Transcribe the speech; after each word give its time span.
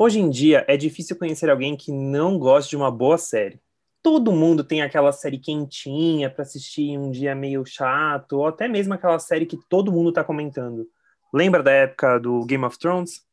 Hoje 0.00 0.20
em 0.20 0.30
dia 0.30 0.64
é 0.68 0.76
difícil 0.76 1.18
conhecer 1.18 1.50
alguém 1.50 1.76
que 1.76 1.90
não 1.90 2.38
goste 2.38 2.70
de 2.70 2.76
uma 2.76 2.88
boa 2.88 3.18
série. 3.18 3.60
Todo 4.00 4.30
mundo 4.30 4.62
tem 4.62 4.80
aquela 4.80 5.10
série 5.10 5.40
quentinha 5.40 6.30
para 6.30 6.42
assistir 6.42 6.96
um 6.96 7.10
dia 7.10 7.34
meio 7.34 7.66
chato, 7.66 8.34
ou 8.34 8.46
até 8.46 8.68
mesmo 8.68 8.94
aquela 8.94 9.18
série 9.18 9.44
que 9.44 9.58
todo 9.68 9.90
mundo 9.90 10.10
está 10.10 10.22
comentando. 10.22 10.88
Lembra 11.34 11.64
da 11.64 11.72
época 11.72 12.16
do 12.20 12.46
Game 12.46 12.64
of 12.64 12.78
Thrones? 12.78 13.26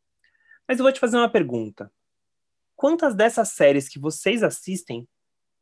Mas 0.68 0.80
eu 0.80 0.84
vou 0.84 0.92
te 0.92 1.00
fazer 1.00 1.18
uma 1.18 1.30
pergunta. 1.30 1.92
Quantas 2.76 3.14
dessas 3.14 3.50
séries 3.50 3.88
que 3.88 4.00
vocês 4.00 4.42
assistem 4.42 5.08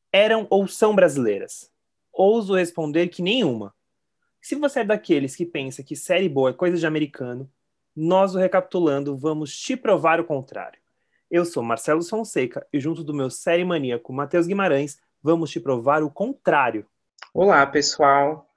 eram 0.09 0.47
ou 0.49 0.70
são 0.70 0.95
brasileiras? 0.95 1.70
Ouso 2.13 2.55
responder 2.55 3.09
que 3.09 3.21
nenhuma. 3.21 3.75
Se 4.41 4.55
você 4.55 4.79
é 4.79 4.85
daqueles 4.85 5.35
que 5.35 5.45
pensa 5.45 5.83
que 5.83 5.97
série 5.97 6.29
boa 6.29 6.51
é 6.51 6.54
coisa 6.54 6.77
de 6.77 6.88
americano, 6.88 7.51
nós, 7.93 8.36
o 8.36 8.39
Recapitulando, 8.39 9.18
vamos 9.18 9.54
te 9.54 9.75
provar 9.75 10.21
o 10.21 10.25
contrário. 10.25 10.82
Eu 11.33 11.46
sou 11.46 11.64
Marcelo 11.64 12.04
Fonseca 12.04 12.64
e, 12.71 12.79
junto 12.79 13.04
do 13.04 13.11
meu 13.11 13.28
série 13.28 13.65
maníaco 13.65 14.14
Matheus 14.14 14.46
Guimarães, 14.46 15.00
vamos 15.19 15.50
te 15.50 15.59
provar 15.59 16.04
o 16.04 16.11
contrário. 16.11 16.86
Olá, 17.33 17.65
pessoal! 17.65 18.47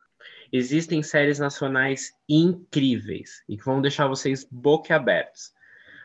Existem 0.52 1.02
séries 1.02 1.39
nacionais 1.39 2.12
incríveis 2.29 3.43
e 3.49 3.57
que 3.57 3.65
vão 3.65 3.80
deixar 3.80 4.07
vocês 4.09 4.47
boquiabertos. 4.51 5.55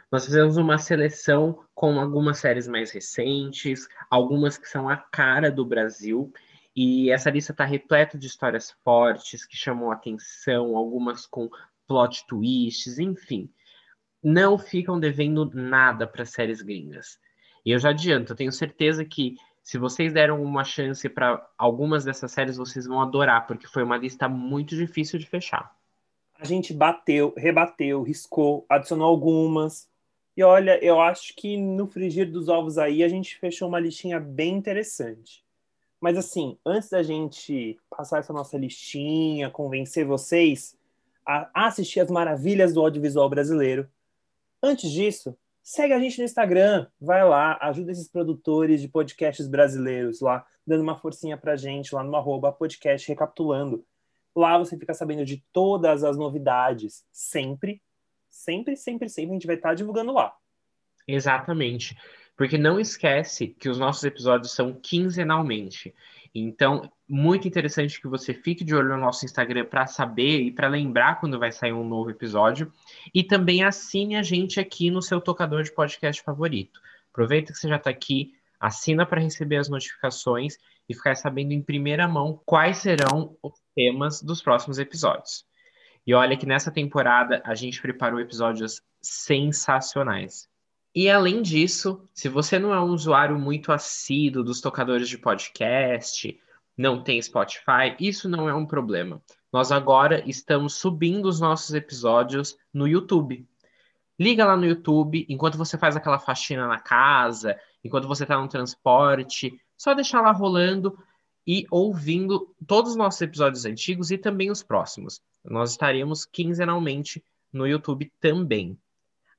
Nós 0.10 0.24
fizemos 0.24 0.56
uma 0.56 0.78
seleção 0.78 1.62
com 1.76 2.00
algumas 2.00 2.38
séries 2.40 2.70
mais 2.70 2.90
recentes, 2.90 3.90
algumas 4.10 4.58
que 4.58 4.70
são 4.70 4.88
a 4.88 4.96
cara 4.96 5.52
do 5.52 5.66
Brasil, 5.66 6.32
e 6.74 7.12
essa 7.12 7.30
lista 7.30 7.52
está 7.52 7.66
repleta 7.66 8.18
de 8.18 8.28
histórias 8.28 8.72
fortes 8.82 9.44
que 9.44 9.58
chamam 9.58 9.92
atenção, 9.92 10.78
algumas 10.78 11.26
com 11.26 11.50
plot 11.86 12.26
twists, 12.28 12.98
enfim 12.98 13.52
não 14.24 14.58
ficam 14.58 15.00
devendo 15.00 15.50
nada 15.54 16.06
para 16.06 16.26
séries 16.26 16.62
gringas. 16.62 17.20
E 17.66 17.72
eu 17.72 17.80
já 17.80 17.90
adianto, 17.90 18.32
eu 18.32 18.36
tenho 18.36 18.52
certeza 18.52 19.06
que 19.06 19.36
se 19.64 19.78
vocês 19.78 20.12
deram 20.12 20.42
uma 20.42 20.64
chance 20.64 21.08
para 21.08 21.48
algumas 21.58 22.04
dessas 22.04 22.32
séries, 22.32 22.58
vocês 22.58 22.86
vão 22.86 23.02
adorar, 23.02 23.46
porque 23.46 23.68
foi 23.68 23.84
uma 23.84 23.98
lista 23.98 24.28
muito 24.28 24.76
difícil 24.76 25.20
de 25.20 25.28
fechar. 25.28 25.76
A 26.40 26.46
gente 26.46 26.74
bateu, 26.74 27.34
rebateu, 27.38 28.02
riscou, 28.02 28.66
adicionou 28.68 29.08
algumas. 29.08 29.88
E 30.36 30.44
olha, 30.44 30.84
eu 30.84 31.00
acho 31.00 31.36
que 31.36 31.56
no 31.56 31.86
frigir 31.88 32.32
dos 32.32 32.50
ovos 32.50 32.78
aí 32.78 33.04
a 33.04 33.08
gente 33.08 33.38
fechou 33.38 33.68
uma 33.68 33.80
listinha 33.80 34.20
bem 34.20 34.56
interessante. 34.56 35.46
Mas 36.00 36.18
assim, 36.18 36.58
antes 36.66 36.90
da 36.90 37.04
gente 37.04 37.80
passar 37.88 38.20
essa 38.20 38.34
nossa 38.34 38.58
listinha, 38.58 39.52
convencer 39.52 40.04
vocês 40.04 40.76
a 41.24 41.68
assistir 41.68 42.00
as 42.00 42.10
maravilhas 42.10 42.74
do 42.74 42.82
audiovisual 42.82 43.30
brasileiro, 43.30 43.88
Antes 44.62 44.92
disso, 44.92 45.38
segue 45.64 45.94
a 45.94 46.00
gente 46.00 46.20
no 46.20 46.26
Instagram, 46.26 46.88
vai 47.00 47.28
lá, 47.28 47.58
ajuda 47.62 47.92
esses 47.92 48.08
produtores 48.08 48.82
de 48.82 48.88
podcasts 48.88 49.48
brasileiros 49.48 50.22
lá, 50.22 50.46
dando 50.66 50.82
uma 50.82 50.98
forcinha 50.98 51.38
pra 51.38 51.56
gente 51.56 51.94
lá 51.96 52.04
no 52.04 52.16
arroba 52.16 52.52
podcast 52.52 53.08
recapitulando. 53.08 53.86
Lá 54.36 54.58
você 54.58 54.78
fica 54.78 54.94
sabendo 54.94 55.26
de 55.26 55.44
todas 55.52 56.04
as 56.04 56.18
novidades, 56.18 57.04
sempre, 57.12 57.82
sempre, 58.30 58.76
sempre, 58.76 59.10
sempre 59.10 59.32
a 59.32 59.34
gente 59.34 59.48
vai 59.48 59.56
estar 59.56 59.74
divulgando 59.74 60.14
lá. 60.14 60.34
Exatamente. 61.08 61.98
Porque 62.38 62.58
não 62.58 62.80
esquece 62.80 63.48
que 63.48 63.70
os 63.70 63.78
nossos 63.78 64.04
episódios 64.04 64.54
são 64.54 64.74
quinzenalmente. 64.74 65.94
Então, 66.34 66.90
muito 67.12 67.46
interessante 67.46 68.00
que 68.00 68.08
você 68.08 68.34
fique 68.34 68.64
de 68.64 68.74
olho 68.74 68.88
no 68.88 68.98
nosso 68.98 69.26
Instagram 69.26 69.66
para 69.66 69.86
saber 69.86 70.44
e 70.44 70.50
para 70.50 70.70
lembrar 70.70 71.20
quando 71.20 71.38
vai 71.38 71.52
sair 71.52 71.74
um 71.74 71.84
novo 71.84 72.10
episódio. 72.10 72.72
E 73.14 73.22
também 73.22 73.66
assine 73.66 74.16
a 74.16 74.24
gente 74.24 74.62
aqui 74.62 74.90
no 74.90 75.02
seu 75.02 75.20
tocador 75.20 75.62
de 75.62 75.74
podcast 75.74 76.24
favorito. 76.24 76.80
Aproveita 77.12 77.52
que 77.52 77.60
você 77.60 77.68
já 77.68 77.76
está 77.76 77.90
aqui, 77.90 78.32
assina 78.58 79.06
para 79.06 79.20
receber 79.20 79.58
as 79.58 79.68
notificações 79.68 80.56
e 80.88 80.96
ficar 80.96 81.16
sabendo 81.16 81.52
em 81.52 81.62
primeira 81.62 82.08
mão 82.08 82.42
quais 82.46 82.78
serão 82.78 83.36
os 83.44 83.60
temas 83.76 84.22
dos 84.22 84.42
próximos 84.42 84.80
episódios. 84.80 85.46
E 86.08 86.14
olha 86.14 86.38
que 86.38 86.46
nessa 86.46 86.72
temporada 86.72 87.42
a 87.46 87.54
gente 87.54 87.82
preparou 87.82 88.22
episódios 88.22 88.82
sensacionais. 89.02 90.48
E 90.96 91.10
além 91.10 91.42
disso, 91.42 92.08
se 92.14 92.30
você 92.30 92.58
não 92.58 92.74
é 92.74 92.80
um 92.80 92.92
usuário 92.92 93.38
muito 93.38 93.74
assíduo 93.74 94.44
dos 94.44 94.62
tocadores 94.62 95.10
de 95.10 95.18
podcast, 95.18 96.40
não 96.78 97.04
tem 97.04 97.22
Spotify, 97.22 97.96
isso 98.00 98.28
não 98.30 98.50
é 98.50 98.54
um 98.54 98.66
problema. 98.66 99.22
Nós 99.52 99.72
agora 99.72 100.24
estamos 100.28 100.76
subindo 100.76 101.28
os 101.28 101.40
nossos 101.40 101.74
episódios 101.76 102.56
no 102.74 102.88
YouTube. 102.88 103.46
Liga 104.20 104.46
lá 104.46 104.56
no 104.56 104.66
YouTube, 104.66 105.26
enquanto 105.28 105.58
você 105.58 105.78
faz 105.78 105.96
aquela 105.96 106.20
faxina 106.20 106.68
na 106.68 106.80
casa, 106.80 107.60
enquanto 107.84 108.08
você 108.08 108.24
está 108.24 108.40
no 108.40 108.48
transporte, 108.48 109.54
só 109.78 109.94
deixar 109.94 110.22
lá 110.22 110.32
rolando 110.32 110.98
e 111.46 111.66
ouvindo 111.72 112.56
todos 112.68 112.92
os 112.92 112.98
nossos 112.98 113.20
episódios 113.22 113.66
antigos 113.66 114.12
e 114.12 114.18
também 114.18 114.52
os 114.52 114.64
próximos. 114.64 115.20
Nós 115.44 115.72
estaremos 115.72 116.24
quinzenalmente 116.24 117.24
no 117.52 117.68
YouTube 117.68 118.12
também. 118.20 118.80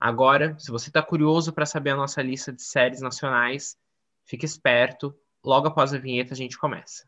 Agora, 0.01 0.59
se 0.59 0.71
você 0.71 0.91
está 0.91 1.01
curioso 1.01 1.53
para 1.53 1.65
saber 1.65 1.91
a 1.91 1.97
nossa 1.97 2.21
lista 2.21 2.53
de 2.53 2.63
séries 2.63 3.01
nacionais, 3.01 3.77
fique 4.25 4.45
esperto. 4.45 5.15
Logo 5.45 5.69
após 5.69 5.95
a 5.95 5.99
vinheta, 5.99 6.35
a 6.35 6.37
gente 6.37 6.59
começa. 6.59 7.07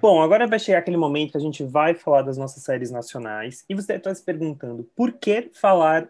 Bom, 0.00 0.22
agora 0.22 0.46
vai 0.46 0.60
chegar 0.60 0.78
aquele 0.78 0.96
momento 0.96 1.32
que 1.32 1.36
a 1.36 1.40
gente 1.40 1.64
vai 1.64 1.92
falar 1.92 2.22
das 2.22 2.38
nossas 2.38 2.62
séries 2.62 2.90
nacionais 2.90 3.64
e 3.68 3.74
você 3.74 3.94
está 3.94 4.14
se 4.14 4.22
perguntando 4.22 4.88
por 4.94 5.12
que 5.12 5.50
falar 5.52 6.08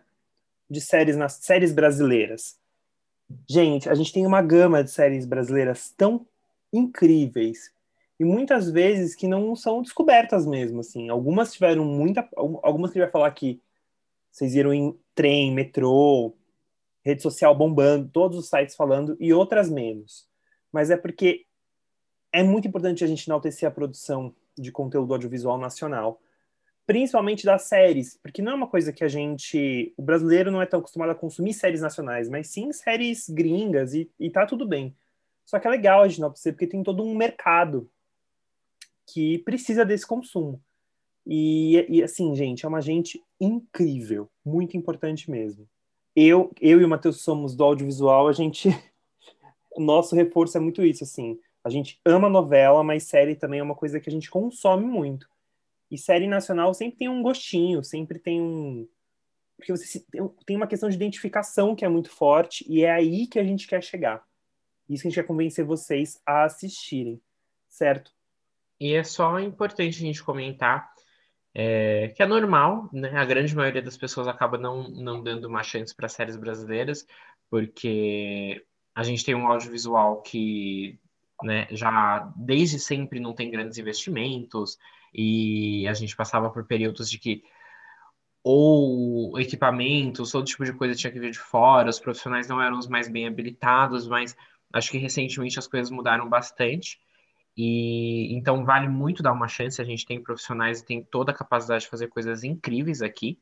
de 0.69 0.79
séries 0.79 1.17
nas 1.17 1.35
séries 1.35 1.73
brasileiras? 1.73 2.59
Gente, 3.49 3.89
a 3.89 3.95
gente 3.95 4.13
tem 4.13 4.27
uma 4.27 4.43
gama 4.43 4.85
de 4.85 4.91
séries 4.91 5.25
brasileiras 5.25 5.91
tão 5.97 6.27
incríveis 6.71 7.73
e 8.21 8.25
muitas 8.27 8.71
vezes 8.71 9.15
que 9.15 9.27
não 9.27 9.57
são 9.57 9.81
descobertas 9.81 10.47
mesmo, 10.47 10.81
assim. 10.81 11.09
Algumas 11.09 11.55
tiveram 11.55 11.85
muita, 11.87 12.29
algumas 12.37 12.91
que 12.91 12.99
vai 12.99 13.11
falar 13.11 13.31
que 13.31 13.59
vocês 14.31 14.53
viram 14.53 14.75
em 14.75 14.95
trem, 15.15 15.55
metrô, 15.55 16.35
rede 17.03 17.23
social 17.23 17.57
bombando, 17.57 18.11
todos 18.13 18.37
os 18.37 18.49
sites 18.51 18.77
falando 18.77 19.17
e 19.19 19.33
outras 19.33 19.71
menos. 19.71 20.29
Mas 20.71 20.91
é 20.91 20.97
porque 20.97 21.47
é 22.33 22.43
muito 22.43 22.69
importante 22.69 23.05
a 23.05 23.07
gente 23.07 23.27
enaltecer 23.27 23.69
a 23.69 23.73
produção 23.73 24.35
de 24.57 24.71
conteúdo 24.73 25.13
audiovisual 25.13 25.59
nacional, 25.59 26.21
principalmente 26.87 27.45
das 27.45 27.63
séries, 27.63 28.19
porque 28.23 28.43
não 28.43 28.53
é 28.53 28.55
uma 28.55 28.67
coisa 28.67 28.93
que 28.93 29.05
a 29.05 29.09
gente, 29.09 29.93
o 29.97 30.03
brasileiro 30.03 30.51
não 30.51 30.63
é 30.63 30.67
tão 30.67 30.81
acostumado 30.81 31.11
a 31.11 31.15
consumir 31.15 31.53
séries 31.53 31.81
nacionais, 31.81 32.29
mas 32.29 32.49
sim 32.49 32.73
séries 32.73 33.29
gringas 33.29 33.95
e, 33.95 34.11
e 34.19 34.31
tá 34.31 34.47
tudo 34.47 34.67
bem. 34.67 34.97
Só 35.45 35.59
que 35.59 35.67
é 35.67 35.71
legal 35.71 36.03
a 36.03 36.09
gente 36.09 36.19
enaltecer 36.19 36.53
porque 36.53 36.67
tem 36.67 36.83
todo 36.83 37.03
um 37.03 37.15
mercado 37.15 37.91
que 39.07 39.39
precisa 39.39 39.85
desse 39.85 40.07
consumo. 40.07 40.63
E, 41.27 41.87
e, 41.89 42.03
assim, 42.03 42.35
gente, 42.35 42.65
é 42.65 42.69
uma 42.69 42.81
gente 42.81 43.23
incrível, 43.39 44.31
muito 44.45 44.77
importante 44.77 45.31
mesmo. 45.31 45.69
Eu, 46.17 46.51
eu 46.61 46.81
e 46.81 46.85
o 46.85 46.89
Matheus 46.89 47.21
somos 47.21 47.55
do 47.55 47.65
audiovisual, 47.65 48.29
a 48.29 48.33
gente. 48.33 48.69
nosso 49.77 50.17
reforço 50.17 50.57
é 50.57 50.61
muito 50.61 50.83
isso, 50.83 51.05
assim. 51.05 51.39
A 51.69 51.71
gente 51.71 52.01
ama 52.03 52.31
novela, 52.31 52.83
mas 52.83 53.03
série 53.03 53.37
também 53.37 53.61
é 53.61 53.63
uma 53.63 53.75
coisa 53.75 54.01
que 54.01 54.09
a 54.09 54.13
gente 54.13 54.31
consome 54.31 54.87
muito. 54.87 55.29
E 55.91 55.99
série 55.99 56.27
nacional 56.27 56.73
sempre 56.73 56.97
tem 56.97 57.11
um 57.11 57.23
gostinho, 57.23 57.85
sempre 57.85 58.19
tem 58.19 58.41
um. 58.41 58.89
Porque 59.55 59.71
você 59.71 60.03
tem 60.47 60.57
uma 60.57 60.67
questão 60.67 60.89
de 60.89 60.97
identificação 60.97 61.77
que 61.77 61.85
é 61.85 61.89
muito 61.89 62.11
forte, 62.11 62.65
e 62.67 62.85
é 62.85 62.91
aí 62.91 63.27
que 63.27 63.39
a 63.39 63.45
gente 63.45 63.67
quer 63.67 63.83
chegar. 63.83 64.25
Isso 64.89 65.03
que 65.03 65.09
a 65.09 65.11
gente 65.11 65.21
quer 65.21 65.27
convencer 65.27 65.63
vocês 65.63 66.19
a 66.25 66.45
assistirem, 66.45 67.21
certo? 67.69 68.13
E 68.81 68.95
é 68.95 69.05
só 69.05 69.39
importante 69.39 69.99
a 69.99 70.07
gente 70.07 70.25
comentar 70.25 70.91
é, 71.55 72.09
que 72.09 72.23
é 72.23 72.27
normal, 72.27 72.89
né? 72.95 73.11
A 73.15 73.27
grande 73.27 73.55
maioria 73.55 73.83
das 73.83 73.97
pessoas 73.99 74.27
acaba 74.27 74.57
não, 74.57 74.89
não 74.89 75.23
dando 75.23 75.47
uma 75.47 75.63
chance 75.63 75.95
para 75.95 76.09
séries 76.09 76.37
brasileiras, 76.37 77.07
porque 77.51 78.65
a 78.95 79.03
gente 79.03 79.23
tem 79.23 79.35
um 79.35 79.47
audiovisual 79.47 80.23
que 80.23 80.99
né, 81.43 81.67
já 81.71 82.33
desde 82.37 82.79
sempre 82.79 83.21
não 83.21 83.35
tem 83.35 83.51
grandes 83.51 83.79
investimentos, 83.79 84.79
e 85.13 85.87
a 85.89 85.95
gente 85.95 86.15
passava 86.17 86.51
por 86.51 86.65
períodos 86.67 87.11
de 87.11 87.19
que 87.19 87.43
ou 88.43 89.39
equipamentos, 89.39 90.31
todo 90.31 90.47
tipo 90.47 90.65
de 90.65 90.73
coisa 90.73 90.95
tinha 90.95 91.13
que 91.13 91.21
vir 91.21 91.33
de 91.33 91.39
fora, 91.39 91.91
os 91.91 91.99
profissionais 91.99 92.49
não 92.49 92.63
eram 92.63 92.79
os 92.79 92.89
mais 92.89 93.09
bem 93.09 93.27
habilitados, 93.27 94.07
mas 94.09 94.37
acho 94.73 94.91
que 94.91 94.99
recentemente 94.99 95.59
as 95.59 95.67
coisas 95.67 95.91
mudaram 95.91 96.29
bastante. 96.29 96.99
E 97.57 98.33
então 98.35 98.65
vale 98.65 98.89
muito 98.89 99.23
dar 99.23 99.33
uma 99.33 99.49
chance. 99.49 99.83
A 99.83 99.85
gente 99.85 100.07
tem 100.07 100.23
profissionais 100.23 100.81
e 100.81 100.87
tem 100.87 101.03
toda 101.03 101.33
a 101.33 101.35
capacidade 101.35 101.85
de 101.85 101.91
fazer 101.91 102.09
coisas 102.09 102.45
incríveis 102.45 103.03
aqui. 103.03 103.39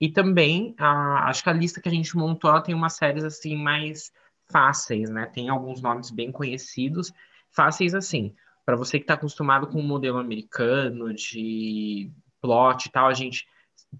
E 0.00 0.10
também 0.10 0.74
a, 0.78 1.28
acho 1.28 1.42
que 1.42 1.48
a 1.48 1.54
lista 1.54 1.80
que 1.80 1.88
a 1.88 1.92
gente 1.92 2.16
montou 2.16 2.50
ela 2.50 2.60
tem 2.60 2.74
umas 2.74 2.94
séries 2.94 3.24
assim 3.24 3.56
mais 3.56 4.12
fáceis, 4.50 5.10
né? 5.10 5.26
Tem 5.26 5.48
alguns 5.48 5.80
nomes 5.80 6.10
bem 6.10 6.30
conhecidos, 6.30 7.12
fáceis 7.50 7.94
assim. 7.94 8.34
para 8.64 8.76
você 8.76 8.98
que 8.98 9.04
está 9.04 9.14
acostumado 9.14 9.68
com 9.68 9.78
o 9.78 9.82
modelo 9.82 10.18
americano 10.18 11.14
de 11.14 12.10
plot 12.40 12.86
e 12.86 12.90
tal, 12.90 13.06
a 13.06 13.14
gente 13.14 13.46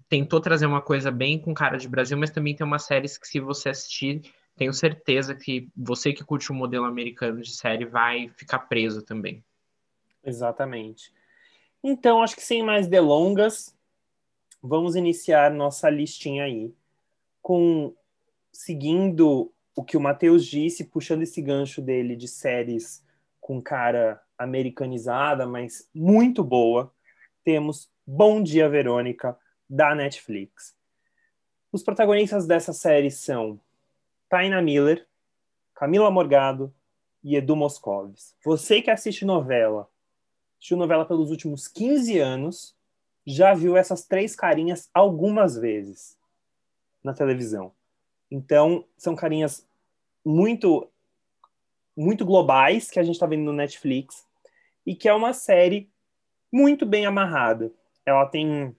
tentou 0.09 0.41
trazer 0.41 0.65
uma 0.65 0.81
coisa 0.81 1.09
bem 1.09 1.39
com 1.39 1.53
cara 1.53 1.77
de 1.77 1.87
Brasil, 1.87 2.17
mas 2.17 2.31
também 2.31 2.55
tem 2.55 2.65
umas 2.65 2.83
séries 2.83 3.17
que 3.17 3.27
se 3.27 3.39
você 3.39 3.69
assistir, 3.69 4.21
tenho 4.55 4.73
certeza 4.73 5.35
que 5.35 5.69
você 5.75 6.11
que 6.11 6.23
curte 6.23 6.51
o 6.51 6.55
modelo 6.55 6.85
americano 6.85 7.41
de 7.41 7.51
série 7.51 7.85
vai 7.85 8.29
ficar 8.29 8.59
preso 8.59 9.01
também. 9.01 9.43
Exatamente. 10.23 11.13
Então, 11.83 12.21
acho 12.21 12.35
que 12.35 12.41
sem 12.41 12.63
mais 12.63 12.87
delongas, 12.87 13.73
vamos 14.61 14.95
iniciar 14.95 15.51
nossa 15.51 15.89
listinha 15.89 16.43
aí 16.43 16.73
com 17.41 17.95
seguindo 18.51 19.53
o 19.77 19.83
que 19.83 19.95
o 19.95 20.01
Matheus 20.01 20.43
disse, 20.43 20.85
puxando 20.85 21.21
esse 21.21 21.39
gancho 21.39 21.83
dele 21.83 22.15
de 22.15 22.27
séries 22.27 23.05
com 23.39 23.61
cara 23.61 24.19
americanizada, 24.35 25.45
mas 25.45 25.87
muito 25.93 26.43
boa, 26.43 26.91
temos 27.43 27.87
Bom 28.03 28.41
Dia 28.41 28.67
Verônica, 28.67 29.37
da 29.69 29.93
Netflix. 29.93 30.75
Os 31.71 31.83
protagonistas 31.83 32.47
dessa 32.47 32.73
série 32.73 33.11
são 33.11 33.59
Taina 34.27 34.59
Miller, 34.63 35.05
Camila 35.75 36.09
Morgado 36.09 36.73
e 37.23 37.35
Edu 37.35 37.55
Moscovis. 37.55 38.35
Você 38.43 38.81
que 38.81 38.89
assiste 38.89 39.25
novela, 39.25 39.87
assistiu 40.57 40.75
novela 40.75 41.05
pelos 41.05 41.29
últimos 41.29 41.67
15 41.67 42.17
anos, 42.17 42.75
já 43.27 43.53
viu 43.53 43.77
essas 43.77 44.07
três 44.07 44.35
carinhas 44.35 44.89
algumas 44.91 45.55
vezes 45.55 46.17
na 47.03 47.13
televisão. 47.13 47.76
Então, 48.29 48.85
são 48.97 49.15
carinhas 49.15 49.65
muito 50.23 50.89
muito 51.95 52.23
globais 52.23 52.91
que 52.91 52.99
a 52.99 53.03
gente 53.03 53.15
está 53.15 53.25
vendo 53.25 53.43
no 53.43 53.53
Netflix 53.53 54.23
e 54.85 54.93
que 54.93 55.09
é 55.09 55.13
uma 55.13 55.33
série 55.33 55.89
muito 56.51 56.85
bem 56.85 57.07
amarrada. 57.07 57.71
Ela 58.05 58.25
tem 58.27 58.75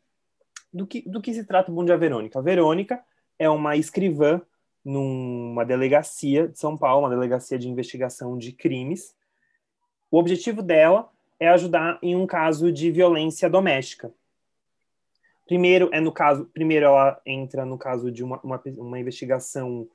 do 0.73 0.87
que, 0.87 1.03
do 1.09 1.21
que 1.21 1.35
se 1.35 1.45
trata 1.45 1.71
o 1.71 1.75
Bom 1.75 1.85
Dia 1.85 1.97
Verônica? 1.97 2.39
A 2.39 2.43
Verônica 2.43 3.03
é 3.39 3.49
uma 3.51 3.77
escrivã 3.77 4.41
numa 4.85 5.65
delegacia 5.65 6.49
de 6.49 6.59
São 6.59 6.77
Paulo, 6.77 7.07
uma 7.07 7.15
delegacia 7.15 7.59
de 7.59 7.69
investigação 7.69 8.39
de 8.39 8.53
crimes. 8.53 9.15
O 10.11 10.19
objetivo 10.19 10.63
dela 10.63 11.11
é 11.39 11.49
ajudar 11.49 11.99
em 12.03 12.17
um 12.17 12.27
caso 12.27 12.73
de 12.73 12.91
violência 12.91 13.51
doméstica. 13.51 14.13
Primeiro 15.49 15.89
é 15.95 16.01
no 16.01 16.13
caso, 16.13 16.45
primeiro 16.53 16.85
ela 16.85 17.19
entra 17.25 17.65
no 17.65 17.79
caso 17.79 18.13
de 18.13 18.23
uma, 18.23 18.39
uma, 18.43 18.63
uma 18.77 19.01
investigação 19.01 19.89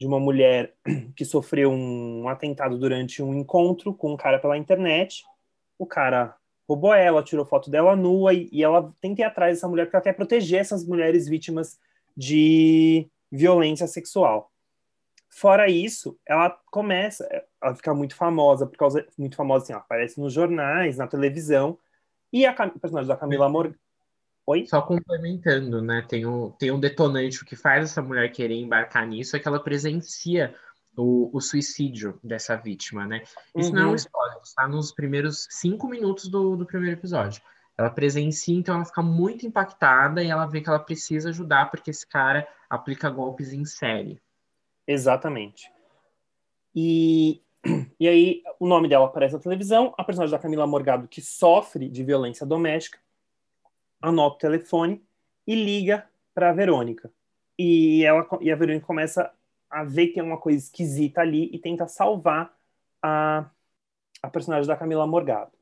de 0.00 0.06
uma 0.06 0.18
mulher 0.18 0.74
que 1.14 1.26
sofreu 1.26 1.70
um 1.70 2.26
atentado 2.26 2.78
durante 2.78 3.22
um 3.22 3.34
encontro 3.34 3.92
com 3.92 4.14
um 4.14 4.16
cara 4.16 4.38
pela 4.38 4.56
internet. 4.56 5.24
O 5.78 5.84
cara 5.84 6.34
roubou 6.66 6.94
ela, 6.94 7.22
tirou 7.22 7.44
foto 7.44 7.70
dela 7.70 7.94
nua 7.94 8.32
e, 8.32 8.48
e 8.50 8.64
ela 8.64 8.94
tenta 8.98 9.20
ir 9.20 9.24
atrás 9.24 9.56
dessa 9.56 9.68
mulher 9.68 9.84
porque 9.84 9.96
ela 9.96 10.04
quer 10.04 10.14
proteger 10.14 10.60
essas 10.60 10.86
mulheres 10.86 11.28
vítimas 11.28 11.78
de 12.16 13.10
violência 13.30 13.86
sexual. 13.86 14.50
Fora 15.28 15.68
isso, 15.68 16.18
ela 16.24 16.48
começa, 16.70 17.28
ela 17.62 17.74
fica 17.74 17.92
muito 17.92 18.16
famosa 18.16 18.66
por 18.66 18.78
causa 18.78 19.06
muito 19.18 19.36
famosa 19.36 19.64
assim, 19.64 19.72
aparece 19.74 20.18
nos 20.18 20.32
jornais, 20.32 20.96
na 20.96 21.06
televisão 21.06 21.78
e 22.32 22.46
a, 22.46 22.52
a 22.52 22.70
personagem 22.70 23.08
da 23.08 23.18
Camila 23.18 23.50
Morgan 23.50 23.74
Oi? 24.46 24.64
Só 24.66 24.80
complementando, 24.80 25.82
né? 25.82 26.06
Tem 26.08 26.24
um, 26.24 26.50
tem 26.52 26.70
um 26.70 26.78
detonante, 26.78 27.42
o 27.42 27.44
que 27.44 27.56
faz 27.56 27.84
essa 27.84 28.00
mulher 28.00 28.30
querer 28.30 28.54
embarcar 28.54 29.06
nisso 29.06 29.36
é 29.36 29.40
que 29.40 29.48
ela 29.48 29.58
presencia 29.58 30.54
o, 30.96 31.36
o 31.36 31.40
suicídio 31.40 32.18
dessa 32.22 32.56
vítima, 32.56 33.06
né? 33.06 33.22
Isso 33.56 33.70
uhum. 33.70 33.74
não 33.74 33.82
é 33.82 33.86
um 33.86 33.88
uhum. 33.90 33.94
spoiler, 33.96 34.38
está 34.42 34.68
nos 34.68 34.92
primeiros 34.92 35.48
cinco 35.50 35.88
minutos 35.88 36.28
do, 36.28 36.56
do 36.56 36.64
primeiro 36.64 36.96
episódio. 36.96 37.42
Ela 37.76 37.90
presencia, 37.90 38.56
então 38.56 38.76
ela 38.76 38.84
fica 38.84 39.02
muito 39.02 39.46
impactada 39.46 40.22
e 40.22 40.30
ela 40.30 40.46
vê 40.46 40.60
que 40.60 40.68
ela 40.68 40.78
precisa 40.78 41.28
ajudar 41.28 41.70
porque 41.70 41.90
esse 41.90 42.06
cara 42.06 42.48
aplica 42.70 43.10
golpes 43.10 43.52
em 43.52 43.64
série. 43.64 44.22
Exatamente. 44.86 45.70
E, 46.74 47.42
e 47.98 48.08
aí 48.08 48.42
o 48.58 48.66
nome 48.66 48.88
dela 48.88 49.06
aparece 49.06 49.34
na 49.34 49.40
televisão, 49.40 49.92
a 49.98 50.04
personagem 50.04 50.34
da 50.34 50.40
Camila 50.40 50.66
Morgado 50.66 51.08
que 51.08 51.20
sofre 51.20 51.88
de 51.88 52.04
violência 52.04 52.46
doméstica, 52.46 52.98
anota 54.00 54.36
o 54.36 54.38
telefone 54.38 55.02
e 55.46 55.54
liga 55.54 56.06
para 56.34 56.50
a 56.50 56.52
Verônica. 56.52 57.10
E, 57.58 58.04
ela, 58.04 58.26
e 58.40 58.50
a 58.50 58.56
Verônica 58.56 58.86
começa 58.86 59.32
a 59.70 59.84
ver 59.84 60.08
que 60.08 60.14
tem 60.14 60.22
uma 60.22 60.38
coisa 60.38 60.58
esquisita 60.58 61.20
ali 61.20 61.50
e 61.52 61.58
tenta 61.58 61.86
salvar 61.86 62.54
a, 63.02 63.48
a 64.22 64.30
personagem 64.30 64.66
da 64.66 64.76
Camila 64.76 65.06
Morgado. 65.06 65.52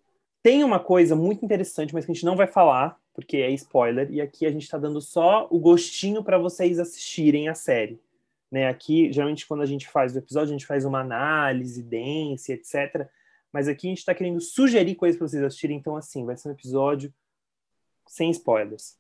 Tem 0.43 0.63
uma 0.63 0.79
coisa 0.79 1.17
muito 1.17 1.45
interessante, 1.45 1.95
mas 1.95 2.05
que 2.05 2.13
a 2.13 2.15
gente 2.15 2.25
não 2.25 2.37
vai 2.37 2.47
falar, 2.47 3.01
porque 3.15 3.39
é 3.39 3.51
spoiler, 3.53 4.11
e 4.13 4.21
aqui 4.21 4.45
a 4.45 4.51
gente 4.51 4.65
está 4.65 4.77
dando 4.77 5.01
só 5.01 5.47
o 5.51 5.59
gostinho 5.59 6.23
para 6.23 6.37
vocês 6.37 6.79
assistirem 6.79 7.49
a 7.49 7.55
série. 7.55 7.99
Né? 8.51 8.69
Aqui, 8.69 9.11
geralmente, 9.11 9.47
quando 9.47 9.63
a 9.63 9.67
gente 9.67 9.89
faz 9.89 10.15
o 10.15 10.19
episódio, 10.19 10.51
a 10.51 10.59
gente 10.59 10.67
faz 10.67 10.85
uma 10.85 11.01
análise 11.01 11.83
densa, 11.83 12.53
etc. 12.53 13.09
Mas 13.53 13.69
aqui 13.69 13.87
a 13.87 13.91
gente 13.91 13.99
está 13.99 14.15
querendo 14.15 14.41
sugerir 14.41 14.97
coisas 14.97 15.17
para 15.17 15.27
vocês 15.27 15.43
assistirem, 15.43 15.79
então, 15.79 15.97
assim, 15.97 16.27
vai 16.27 16.37
ser 16.37 16.49
um 16.49 16.53
episódio 16.53 17.13
sem 18.07 18.31
spoilers. 18.31 18.97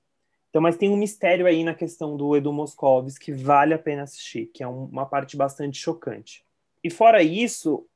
Então, 0.50 0.62
mas 0.62 0.76
tem 0.76 0.88
um 0.88 0.96
mistério 0.96 1.46
aí 1.46 1.64
na 1.64 1.74
questão 1.74 2.16
do 2.16 2.36
Edu 2.36 2.52
Moscovis 2.52 3.18
que 3.18 3.32
vale 3.32 3.74
a 3.74 3.78
pena 3.78 4.04
assistir, 4.04 4.46
que 4.46 4.62
é 4.62 4.68
uma 4.68 5.04
parte 5.04 5.36
bastante 5.36 5.78
chocante. 5.78 6.44
E 6.82 6.88
fora 6.88 7.22
isso, 7.22 7.86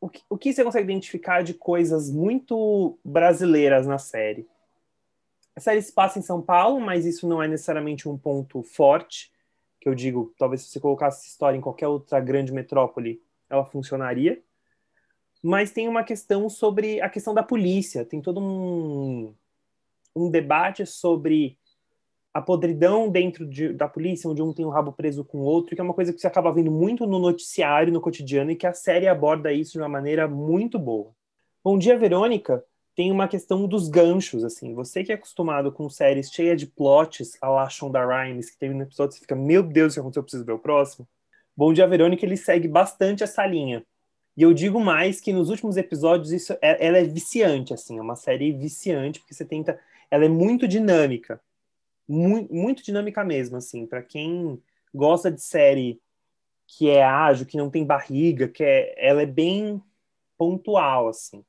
o 0.00 0.08
que, 0.08 0.22
o 0.28 0.36
que 0.36 0.52
você 0.52 0.64
consegue 0.64 0.90
identificar 0.90 1.42
de 1.42 1.54
coisas 1.54 2.10
muito 2.10 2.98
brasileiras 3.04 3.86
na 3.86 3.98
série? 3.98 4.48
A 5.54 5.60
série 5.60 5.80
se 5.80 5.92
passa 5.92 6.18
em 6.18 6.22
São 6.22 6.42
Paulo, 6.42 6.80
mas 6.80 7.06
isso 7.06 7.28
não 7.28 7.40
é 7.40 7.46
necessariamente 7.46 8.08
um 8.08 8.18
ponto 8.18 8.64
forte, 8.64 9.30
que 9.80 9.88
eu 9.88 9.94
digo, 9.94 10.34
talvez 10.36 10.62
se 10.62 10.70
você 10.70 10.80
colocasse 10.80 11.20
essa 11.20 11.28
história 11.28 11.56
em 11.56 11.60
qualquer 11.60 11.86
outra 11.86 12.18
grande 12.18 12.52
metrópole, 12.52 13.22
ela 13.48 13.64
funcionaria. 13.64 14.42
Mas 15.40 15.70
tem 15.70 15.86
uma 15.86 16.02
questão 16.02 16.48
sobre 16.48 17.00
a 17.00 17.08
questão 17.08 17.32
da 17.32 17.42
polícia, 17.44 18.04
tem 18.04 18.20
todo 18.20 18.40
um, 18.40 19.34
um 20.14 20.30
debate 20.30 20.84
sobre 20.86 21.58
a 22.34 22.40
podridão 22.40 23.10
dentro 23.10 23.46
de, 23.46 23.72
da 23.72 23.86
polícia, 23.86 24.28
onde 24.28 24.40
um 24.40 24.54
tem 24.54 24.64
o 24.64 24.68
um 24.68 24.70
rabo 24.70 24.92
preso 24.92 25.24
com 25.24 25.38
o 25.38 25.44
outro, 25.44 25.74
que 25.74 25.80
é 25.80 25.84
uma 25.84 25.92
coisa 25.92 26.12
que 26.12 26.20
você 26.20 26.26
acaba 26.26 26.52
vendo 26.52 26.70
muito 26.70 27.06
no 27.06 27.18
noticiário, 27.18 27.92
no 27.92 28.00
cotidiano, 28.00 28.50
e 28.50 28.56
que 28.56 28.66
a 28.66 28.72
série 28.72 29.06
aborda 29.06 29.52
isso 29.52 29.72
de 29.72 29.78
uma 29.78 29.88
maneira 29.88 30.26
muito 30.26 30.78
boa. 30.78 31.14
Bom 31.62 31.78
Dia, 31.78 31.98
Verônica 31.98 32.64
tem 32.94 33.10
uma 33.10 33.26
questão 33.26 33.66
dos 33.66 33.88
ganchos, 33.88 34.44
assim. 34.44 34.74
Você 34.74 35.02
que 35.02 35.12
é 35.12 35.14
acostumado 35.14 35.72
com 35.72 35.88
séries 35.88 36.30
cheias 36.30 36.60
de 36.60 36.66
plots, 36.66 37.38
a 37.40 37.48
la 37.48 37.68
Shonda 37.68 38.04
Rhimes, 38.04 38.50
que 38.50 38.58
teve 38.58 38.74
no 38.74 38.82
episódio, 38.82 39.14
você 39.14 39.20
fica, 39.20 39.34
meu 39.34 39.62
Deus, 39.62 39.92
o 39.92 39.94
que 39.94 40.00
aconteceu? 40.00 40.20
Eu 40.20 40.24
preciso 40.24 40.44
ver 40.44 40.52
o 40.52 40.58
próximo. 40.58 41.08
Bom 41.56 41.72
Dia, 41.72 41.86
Verônica, 41.86 42.24
ele 42.24 42.36
segue 42.36 42.68
bastante 42.68 43.22
essa 43.22 43.46
linha. 43.46 43.84
E 44.36 44.42
eu 44.42 44.52
digo 44.52 44.80
mais 44.80 45.20
que 45.20 45.32
nos 45.32 45.50
últimos 45.50 45.76
episódios 45.76 46.32
isso, 46.32 46.56
é, 46.62 46.86
ela 46.86 46.98
é 46.98 47.04
viciante, 47.04 47.74
assim, 47.74 47.98
é 47.98 48.02
uma 48.02 48.16
série 48.16 48.52
viciante, 48.52 49.20
porque 49.20 49.34
você 49.34 49.44
tenta 49.44 49.78
ela 50.12 50.26
é 50.26 50.28
muito 50.28 50.68
dinâmica. 50.68 51.40
Muito, 52.06 52.52
muito 52.52 52.84
dinâmica 52.84 53.24
mesmo, 53.24 53.56
assim. 53.56 53.86
Para 53.86 54.02
quem 54.02 54.62
gosta 54.94 55.32
de 55.32 55.40
série 55.40 55.98
que 56.66 56.90
é 56.90 57.02
ágil, 57.02 57.46
que 57.46 57.56
não 57.56 57.70
tem 57.70 57.82
barriga, 57.82 58.46
que 58.46 58.62
é, 58.62 58.94
ela 58.98 59.22
é 59.22 59.26
bem 59.26 59.82
pontual, 60.36 61.08
assim. 61.08 61.42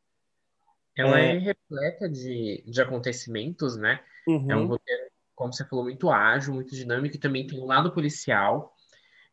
Ela 0.97 1.19
é, 1.19 1.35
é 1.35 1.39
repleta 1.39 2.07
de, 2.07 2.63
de 2.65 2.81
acontecimentos, 2.81 3.75
né? 3.75 3.99
Uhum. 4.25 4.49
É 4.49 4.55
um 4.55 4.67
roteiro, 4.67 5.11
como 5.35 5.51
você 5.51 5.65
falou, 5.65 5.83
muito 5.83 6.09
ágil, 6.09 6.53
muito 6.53 6.73
dinâmico, 6.73 7.17
e 7.17 7.19
também 7.19 7.45
tem 7.45 7.59
um 7.59 7.65
lado 7.65 7.91
policial, 7.91 8.73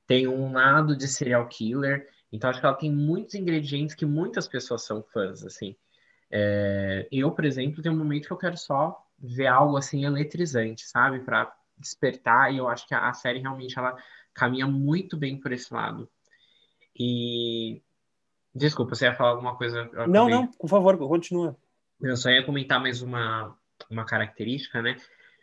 tem 0.08 0.26
um 0.26 0.52
lado 0.52 0.96
de 0.96 1.06
serial 1.06 1.46
killer, 1.46 2.08
então 2.32 2.50
acho 2.50 2.58
que 2.58 2.66
ela 2.66 2.74
tem 2.74 2.90
muitos 2.90 3.36
ingredientes 3.36 3.94
que 3.94 4.04
muitas 4.04 4.48
pessoas 4.48 4.82
são 4.82 5.04
fãs, 5.04 5.44
assim. 5.44 5.76
É, 6.32 7.06
eu, 7.12 7.30
por 7.30 7.44
exemplo, 7.44 7.80
tem 7.80 7.92
um 7.92 7.96
momento 7.96 8.26
que 8.26 8.32
eu 8.32 8.38
quero 8.38 8.56
só 8.56 9.06
ver 9.20 9.46
algo 9.46 9.76
assim 9.76 10.04
eletrizante, 10.04 10.86
sabe? 10.86 11.20
Para 11.20 11.52
despertar, 11.76 12.52
e 12.52 12.58
eu 12.58 12.68
acho 12.68 12.86
que 12.86 12.94
a, 12.94 13.08
a, 13.08 13.12
série 13.12 13.40
realmente 13.40 13.78
ela 13.78 13.96
caminha 14.34 14.66
muito 14.66 15.16
bem 15.16 15.38
por 15.38 15.52
esse 15.52 15.72
lado. 15.72 16.08
E 16.98 17.82
desculpa, 18.54 18.94
você 18.94 19.06
ia 19.06 19.14
falar 19.14 19.30
alguma 19.30 19.56
coisa? 19.56 19.88
Não, 20.06 20.28
não, 20.28 20.46
por 20.46 20.68
favor, 20.68 20.96
continua. 20.98 21.56
Eu 22.00 22.16
só 22.16 22.30
ia 22.30 22.44
comentar 22.44 22.80
mais 22.80 23.02
uma, 23.02 23.56
uma 23.90 24.04
característica, 24.04 24.80
né? 24.82 24.96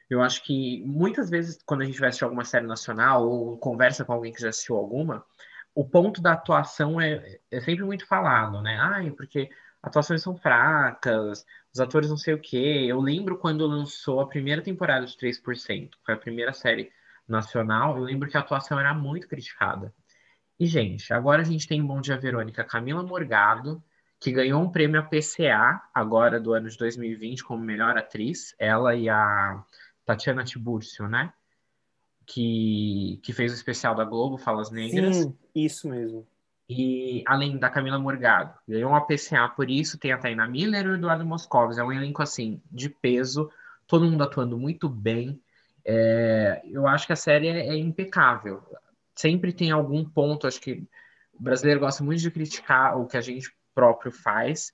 Eu 0.10 0.22
acho 0.22 0.44
que 0.44 0.84
muitas 0.86 1.30
vezes, 1.30 1.62
quando 1.66 1.82
a 1.82 1.86
gente 1.86 2.00
vai 2.00 2.10
assistir 2.10 2.24
alguma 2.24 2.46
série 2.46 2.66
nacional 2.66 3.28
ou 3.28 3.58
conversa 3.58 4.06
com 4.06 4.14
alguém 4.14 4.32
que 4.32 4.42
já 4.42 4.50
assistiu 4.50 4.78
alguma, 4.78 5.26
o 5.76 5.86
ponto 5.86 6.22
da 6.22 6.34
atuação 6.34 7.00
é, 7.00 7.40
é 7.52 7.60
sempre 7.60 7.84
muito 7.84 8.06
falado, 8.08 8.62
né? 8.62 8.78
Ai, 8.80 9.12
porque 9.12 9.50
atuações 9.84 10.22
são 10.22 10.36
fracas, 10.36 11.46
os 11.78 11.82
atores 11.82 12.10
não 12.10 12.18
sei 12.18 12.34
o 12.34 12.40
quê. 12.40 12.86
Eu 12.88 13.00
lembro 13.00 13.38
quando 13.38 13.66
lançou 13.68 14.20
a 14.20 14.28
primeira 14.28 14.62
temporada 14.62 15.06
de 15.06 15.16
3%, 15.16 15.92
foi 16.04 16.14
a 16.14 16.18
primeira 16.18 16.52
série 16.52 16.92
nacional, 17.28 17.98
eu 17.98 18.04
lembro 18.04 18.30
que 18.30 18.38
a 18.38 18.40
atuação 18.40 18.80
era 18.80 18.94
muito 18.94 19.28
criticada. 19.28 19.94
E, 20.60 20.66
gente, 20.66 21.14
agora 21.14 21.42
a 21.42 21.46
gente 21.46 21.68
tem 21.68 21.86
Bom 21.86 22.02
Dia 22.02 22.18
Verônica, 22.18 22.64
Camila 22.64 23.04
Morgado, 23.04 23.84
que 24.20 24.32
ganhou 24.32 24.62
um 24.62 24.72
prêmio 24.72 25.00
APCA 25.00 25.82
agora 25.94 26.40
do 26.40 26.54
ano 26.54 26.68
de 26.68 26.78
2020 26.78 27.44
como 27.44 27.64
melhor 27.64 27.96
atriz, 27.96 28.56
ela 28.58 28.96
e 28.96 29.08
a 29.08 29.64
Tatiana 30.04 30.44
Tiburcio, 30.44 31.08
né? 31.08 31.32
Que, 32.26 33.20
que 33.24 33.32
fez 33.32 33.52
o 33.52 33.56
especial 33.56 33.94
da 33.94 34.04
Globo, 34.04 34.38
Falas 34.38 34.72
Negras. 34.72 35.18
Sim, 35.18 35.38
isso 35.54 35.88
mesmo. 35.88 36.26
E 36.70 37.24
além 37.26 37.58
da 37.58 37.70
Camila 37.70 37.98
Morgado, 37.98 38.54
ganhou 38.68 38.92
um 38.92 38.96
APCA 38.96 39.48
por 39.56 39.70
isso, 39.70 39.98
tem 39.98 40.12
a 40.12 40.18
Taina 40.18 40.48
Miller 40.48 40.86
e 40.86 40.90
o 40.90 40.96
Eduardo 40.96 41.26
Moscovis. 41.26 41.78
É 41.78 41.84
um 41.84 41.94
elenco 41.94 42.22
assim 42.22 42.62
de 42.70 42.90
peso, 42.90 43.50
todo 43.88 44.06
mundo 44.06 44.24
atuando 44.24 44.58
muito 44.58 44.90
bem. 44.90 45.42
É, 45.86 46.62
eu 46.66 46.86
acho 46.86 47.08
que 47.08 47.14
a 47.14 47.16
série 47.16 47.48
é, 47.48 47.68
é, 47.68 47.78
impecável. 47.78 48.62
Sempre 49.16 49.54
tem 49.54 49.72
algum 49.72 50.04
ponto, 50.04 50.46
acho 50.46 50.60
que 50.60 50.86
o 51.34 51.42
brasileiro 51.42 51.80
gosta 51.80 52.04
muito 52.04 52.22
de 52.22 52.30
criticar 52.30 53.00
o 53.00 53.08
que 53.08 53.16
a 53.16 53.22
gente 53.22 53.50
próprio 53.74 54.12
faz. 54.12 54.74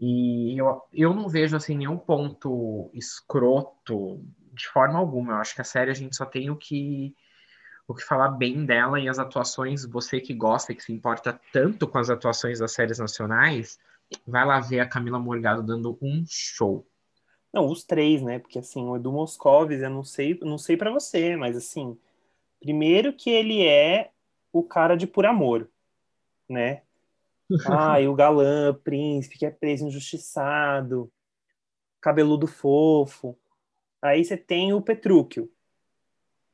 E 0.00 0.58
eu, 0.58 0.82
eu 0.92 1.14
não 1.14 1.28
vejo 1.28 1.56
assim 1.56 1.76
nenhum 1.76 1.96
ponto 1.96 2.90
escroto 2.92 4.24
de 4.52 4.66
forma 4.66 4.98
alguma. 4.98 5.34
Eu 5.34 5.36
acho 5.36 5.54
que 5.54 5.60
a 5.60 5.64
série 5.64 5.90
a 5.90 5.94
gente 5.94 6.16
só 6.16 6.26
tem 6.26 6.50
o 6.50 6.56
que 6.56 7.14
o 7.90 7.94
que 7.94 8.04
falar 8.04 8.28
bem 8.28 8.64
dela 8.64 9.00
e 9.00 9.08
as 9.08 9.18
atuações, 9.18 9.84
você 9.84 10.20
que 10.20 10.32
gosta, 10.32 10.72
que 10.72 10.82
se 10.82 10.92
importa 10.92 11.40
tanto 11.52 11.88
com 11.88 11.98
as 11.98 12.08
atuações 12.08 12.60
das 12.60 12.72
séries 12.72 12.98
nacionais, 12.98 13.80
vai 14.24 14.46
lá 14.46 14.60
ver 14.60 14.78
a 14.78 14.88
Camila 14.88 15.18
Morgado 15.18 15.62
dando 15.62 15.98
um 16.00 16.24
show. 16.28 16.86
Não, 17.52 17.66
os 17.66 17.82
três, 17.82 18.22
né? 18.22 18.38
Porque 18.38 18.60
assim, 18.60 18.84
o 18.84 18.94
Edu 18.94 19.10
Moscovis, 19.10 19.82
eu 19.82 19.90
não 19.90 20.04
sei, 20.04 20.38
não 20.40 20.56
sei 20.56 20.76
para 20.76 20.92
você, 20.92 21.34
mas 21.34 21.56
assim, 21.56 21.98
primeiro 22.60 23.12
que 23.12 23.28
ele 23.28 23.66
é 23.66 24.12
o 24.52 24.62
cara 24.62 24.96
de 24.96 25.06
por 25.06 25.26
amor, 25.26 25.68
né? 26.48 26.82
Ah, 27.66 28.00
e 28.00 28.06
o 28.06 28.14
galã, 28.14 28.72
príncipe, 28.72 29.36
que 29.36 29.44
é 29.44 29.50
preso 29.50 29.84
injustiçado, 29.84 31.10
cabeludo 32.00 32.46
fofo. 32.46 33.36
Aí 34.00 34.24
você 34.24 34.36
tem 34.36 34.72
o 34.72 34.80
Petrúquio, 34.80 35.50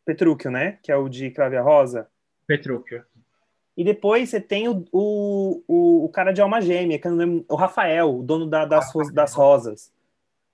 Petrúquio, 0.06 0.50
né? 0.50 0.78
Que 0.82 0.92
é 0.92 0.96
o 0.96 1.08
de 1.08 1.30
Crave 1.30 1.58
Rosa. 1.58 2.08
Petrúquio. 2.46 3.04
E 3.76 3.84
depois 3.84 4.30
você 4.30 4.40
tem 4.40 4.68
o, 4.68 4.86
o, 4.90 6.04
o, 6.04 6.08
cara 6.08 6.32
de 6.32 6.40
alma 6.40 6.62
gêmea, 6.62 6.98
que 6.98 7.06
lembro, 7.08 7.44
o 7.46 7.56
Rafael, 7.56 8.20
o 8.20 8.22
dono 8.22 8.46
da, 8.46 8.64
das, 8.64 8.94
ah, 8.96 9.12
das 9.12 9.34
rosas. 9.34 9.92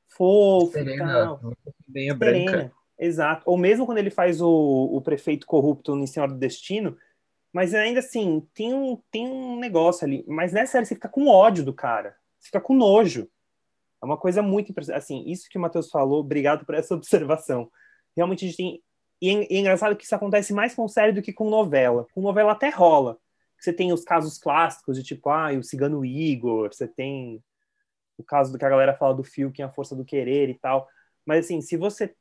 Fofo 0.09 0.73
Serena, 0.73 1.39
Bem 1.87 2.11
a 2.11 2.15
branca. 2.15 2.73
Exato. 2.99 3.43
Ou 3.47 3.57
mesmo 3.57 3.87
quando 3.87 3.99
ele 3.99 4.11
faz 4.11 4.41
o, 4.41 4.49
o 4.49 5.01
prefeito 5.01 5.47
corrupto 5.47 5.95
no 5.95 6.07
Senhora 6.07 6.33
do 6.33 6.39
Destino, 6.39 6.97
mas 7.53 7.75
ainda 7.75 8.01
assim, 8.01 8.47
tem 8.55 8.75
um, 8.75 8.99
tem 9.11 9.29
um 9.29 9.59
negócio 9.59 10.05
ali. 10.05 10.25
Mas 10.27 10.53
nessa 10.53 10.73
série 10.73 10.87
você 10.87 10.95
fica 10.95 11.09
com 11.09 11.29
ódio 11.29 11.65
do 11.65 11.73
cara. 11.73 12.17
Você 12.39 12.47
fica 12.47 12.61
com 12.61 12.75
nojo. 12.75 13.29
É 14.03 14.05
uma 14.05 14.17
coisa 14.17 14.43
muito 14.43 14.73
impressionante. 14.73 15.03
Assim, 15.03 15.25
isso 15.27 15.49
que 15.49 15.59
o 15.59 15.61
Matheus 15.61 15.91
falou, 15.91 16.21
obrigado 16.21 16.65
por 16.65 16.75
essa 16.75 16.95
observação. 16.97 17.71
Realmente 18.17 18.45
a 18.45 18.49
gente 18.49 18.57
tem 18.57 18.83
e 19.23 19.31
é, 19.31 19.59
engraçado 19.61 19.95
que 19.95 20.05
isso 20.05 20.15
acontece 20.17 20.53
mais 20.53 20.75
com 20.75 20.89
série 20.89 21.13
do 21.13 21.23
que 21.23 21.33
com 21.33 21.49
novela. 21.49 22.09
Com 22.13 22.21
novela 22.21 22.51
até 22.51 22.71
rola. 22.71 23.17
Você 23.57 23.73
tem 23.73 23.93
os 23.93 24.03
casos 24.03 24.37
clássicos 24.37 24.97
de 24.97 25.05
tipo, 25.05 25.31
ah, 25.31 25.53
o 25.53 25.63
Cigano 25.63 26.05
Igor, 26.05 26.75
você 26.75 26.89
tem 26.89 27.41
o 28.19 28.25
caso 28.25 28.51
do 28.51 28.59
que 28.59 28.65
a 28.65 28.69
galera 28.69 28.97
fala 28.97 29.15
do 29.15 29.23
fio, 29.23 29.53
que 29.53 29.63
é 29.63 29.65
a 29.65 29.71
força 29.71 29.95
do 29.95 30.05
querer 30.05 30.49
e 30.49 30.55
tal. 30.55 30.89
Mas 31.25 31.45
assim, 31.45 31.61
se 31.61 31.77
você. 31.77 32.13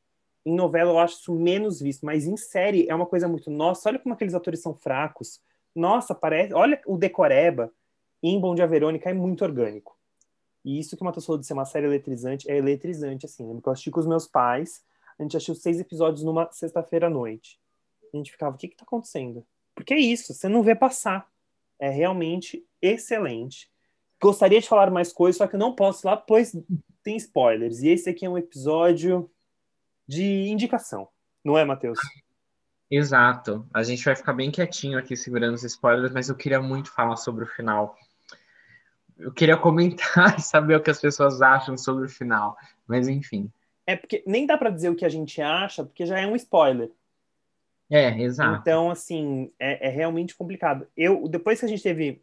Em 0.45 0.55
novela 0.55 0.91
eu 0.91 0.99
acho 0.99 1.15
isso 1.19 1.33
menos 1.35 1.79
visto, 1.79 2.03
mas 2.05 2.25
em 2.25 2.37
série 2.37 2.87
é 2.87 2.93
uma 2.93 3.05
coisa 3.07 3.27
muito. 3.27 3.49
Nossa, 3.49 3.89
olha 3.89 3.99
como 3.99 4.13
aqueles 4.13 4.35
atores 4.35 4.61
são 4.61 4.75
fracos. 4.75 5.41
Nossa, 5.73 6.13
parece. 6.13 6.53
Olha 6.53 6.79
o 6.85 6.97
Decoreba 6.97 7.71
em 8.21 8.39
Bom 8.39 8.53
Dia 8.53 8.67
Verônica 8.67 9.09
é 9.09 9.13
muito 9.13 9.43
orgânico. 9.43 9.97
E 10.63 10.79
isso 10.79 10.95
que 10.95 11.01
o 11.01 11.05
Matheus 11.05 11.25
falou 11.25 11.39
de 11.39 11.47
ser 11.47 11.53
uma 11.53 11.65
série 11.65 11.87
eletrizante 11.87 12.49
é 12.49 12.57
eletrizante, 12.57 13.25
assim. 13.25 13.47
Lembro 13.47 13.63
que 13.63 13.69
eu 13.69 13.73
assisti 13.73 13.89
com 13.89 13.99
os 13.99 14.07
meus 14.07 14.27
pais 14.27 14.83
a 15.21 15.23
gente 15.23 15.37
assistiu 15.37 15.55
seis 15.55 15.79
episódios 15.79 16.23
numa 16.23 16.51
sexta-feira 16.51 17.07
à 17.07 17.09
noite. 17.09 17.59
A 18.11 18.17
gente 18.17 18.31
ficava, 18.31 18.55
o 18.55 18.57
que 18.57 18.67
está 18.67 18.83
acontecendo? 18.83 19.45
Porque 19.75 19.93
é 19.93 19.99
isso, 19.99 20.33
você 20.33 20.49
não 20.49 20.63
vê 20.63 20.75
passar. 20.75 21.29
É 21.79 21.89
realmente 21.89 22.65
excelente. 22.81 23.69
Gostaria 24.19 24.59
de 24.59 24.67
falar 24.67 24.89
mais 24.91 25.13
coisas, 25.13 25.37
só 25.37 25.47
que 25.47 25.57
não 25.57 25.75
posso 25.75 26.07
lá, 26.07 26.17
pois 26.17 26.55
tem 27.03 27.15
spoilers. 27.17 27.81
E 27.81 27.89
esse 27.89 28.09
aqui 28.09 28.25
é 28.25 28.29
um 28.29 28.37
episódio 28.37 29.29
de 30.07 30.49
indicação, 30.49 31.07
não 31.43 31.57
é, 31.57 31.63
Matheus? 31.63 31.99
Exato. 32.89 33.65
A 33.73 33.83
gente 33.83 34.03
vai 34.03 34.15
ficar 34.15 34.33
bem 34.33 34.51
quietinho 34.51 34.97
aqui 34.97 35.15
segurando 35.15 35.53
os 35.53 35.63
spoilers, 35.63 36.11
mas 36.11 36.29
eu 36.29 36.35
queria 36.35 36.61
muito 36.61 36.91
falar 36.91 37.15
sobre 37.15 37.43
o 37.45 37.47
final. 37.47 37.95
Eu 39.17 39.31
queria 39.31 39.55
comentar 39.55 40.37
e 40.37 40.41
saber 40.41 40.75
o 40.75 40.81
que 40.81 40.89
as 40.89 40.99
pessoas 40.99 41.41
acham 41.41 41.77
sobre 41.77 42.05
o 42.05 42.09
final, 42.09 42.57
mas 42.87 43.07
enfim. 43.07 43.51
É 43.91 43.95
porque 43.95 44.23
nem 44.25 44.45
dá 44.45 44.57
para 44.57 44.69
dizer 44.69 44.89
o 44.89 44.95
que 44.95 45.05
a 45.05 45.09
gente 45.09 45.41
acha, 45.41 45.83
porque 45.83 46.05
já 46.05 46.19
é 46.19 46.25
um 46.25 46.35
spoiler. 46.35 46.91
É, 47.89 48.21
exato. 48.21 48.61
Então, 48.61 48.89
assim, 48.89 49.51
é, 49.59 49.87
é 49.87 49.89
realmente 49.89 50.35
complicado. 50.35 50.87
Eu, 50.95 51.27
depois 51.27 51.59
que 51.59 51.65
a 51.65 51.69
gente 51.69 51.83
teve. 51.83 52.21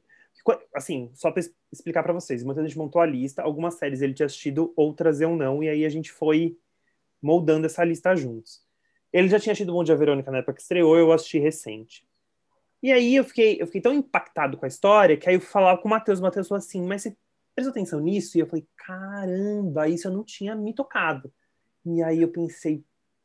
Assim, 0.74 1.10
só 1.14 1.30
para 1.30 1.42
explicar 1.70 2.02
para 2.02 2.12
vocês, 2.12 2.42
muita 2.42 2.62
gente 2.62 2.78
montou 2.78 3.02
a 3.02 3.06
lista, 3.06 3.42
algumas 3.42 3.74
séries 3.74 4.00
ele 4.00 4.14
tinha 4.14 4.24
assistido, 4.24 4.72
outras 4.76 5.20
eu 5.20 5.36
não, 5.36 5.62
e 5.62 5.68
aí 5.68 5.84
a 5.84 5.90
gente 5.90 6.10
foi 6.10 6.56
moldando 7.20 7.66
essa 7.66 7.84
lista 7.84 8.16
juntos. 8.16 8.62
Ele 9.12 9.28
já 9.28 9.38
tinha 9.38 9.52
assistido 9.52 9.72
Bom 9.72 9.84
Dia 9.84 9.96
Verônica 9.96 10.30
na 10.30 10.38
época 10.38 10.54
que 10.54 10.62
estreou, 10.62 10.96
eu 10.96 11.12
assisti 11.12 11.38
recente. 11.38 12.06
E 12.82 12.92
aí 12.92 13.16
eu 13.16 13.24
fiquei, 13.24 13.60
eu 13.60 13.66
fiquei 13.66 13.80
tão 13.80 13.92
impactado 13.92 14.56
com 14.56 14.64
a 14.64 14.68
história 14.68 15.16
que 15.16 15.28
aí 15.28 15.34
eu 15.34 15.40
falava 15.40 15.82
com 15.82 15.88
o 15.88 15.90
Matheus, 15.90 16.20
o 16.20 16.22
Matheus 16.22 16.48
falou 16.48 16.58
assim, 16.60 16.86
mas 16.86 17.02
você 17.02 17.16
prestou 17.54 17.72
atenção 17.72 18.00
nisso? 18.00 18.38
E 18.38 18.40
eu 18.40 18.46
falei, 18.46 18.66
caramba, 18.76 19.88
isso 19.88 20.08
eu 20.08 20.12
não 20.12 20.24
tinha 20.24 20.54
me 20.54 20.72
tocado. 20.72 21.32
E 21.90 22.02
aí 22.02 22.20
eu 22.20 22.28
pensei, 22.28 22.84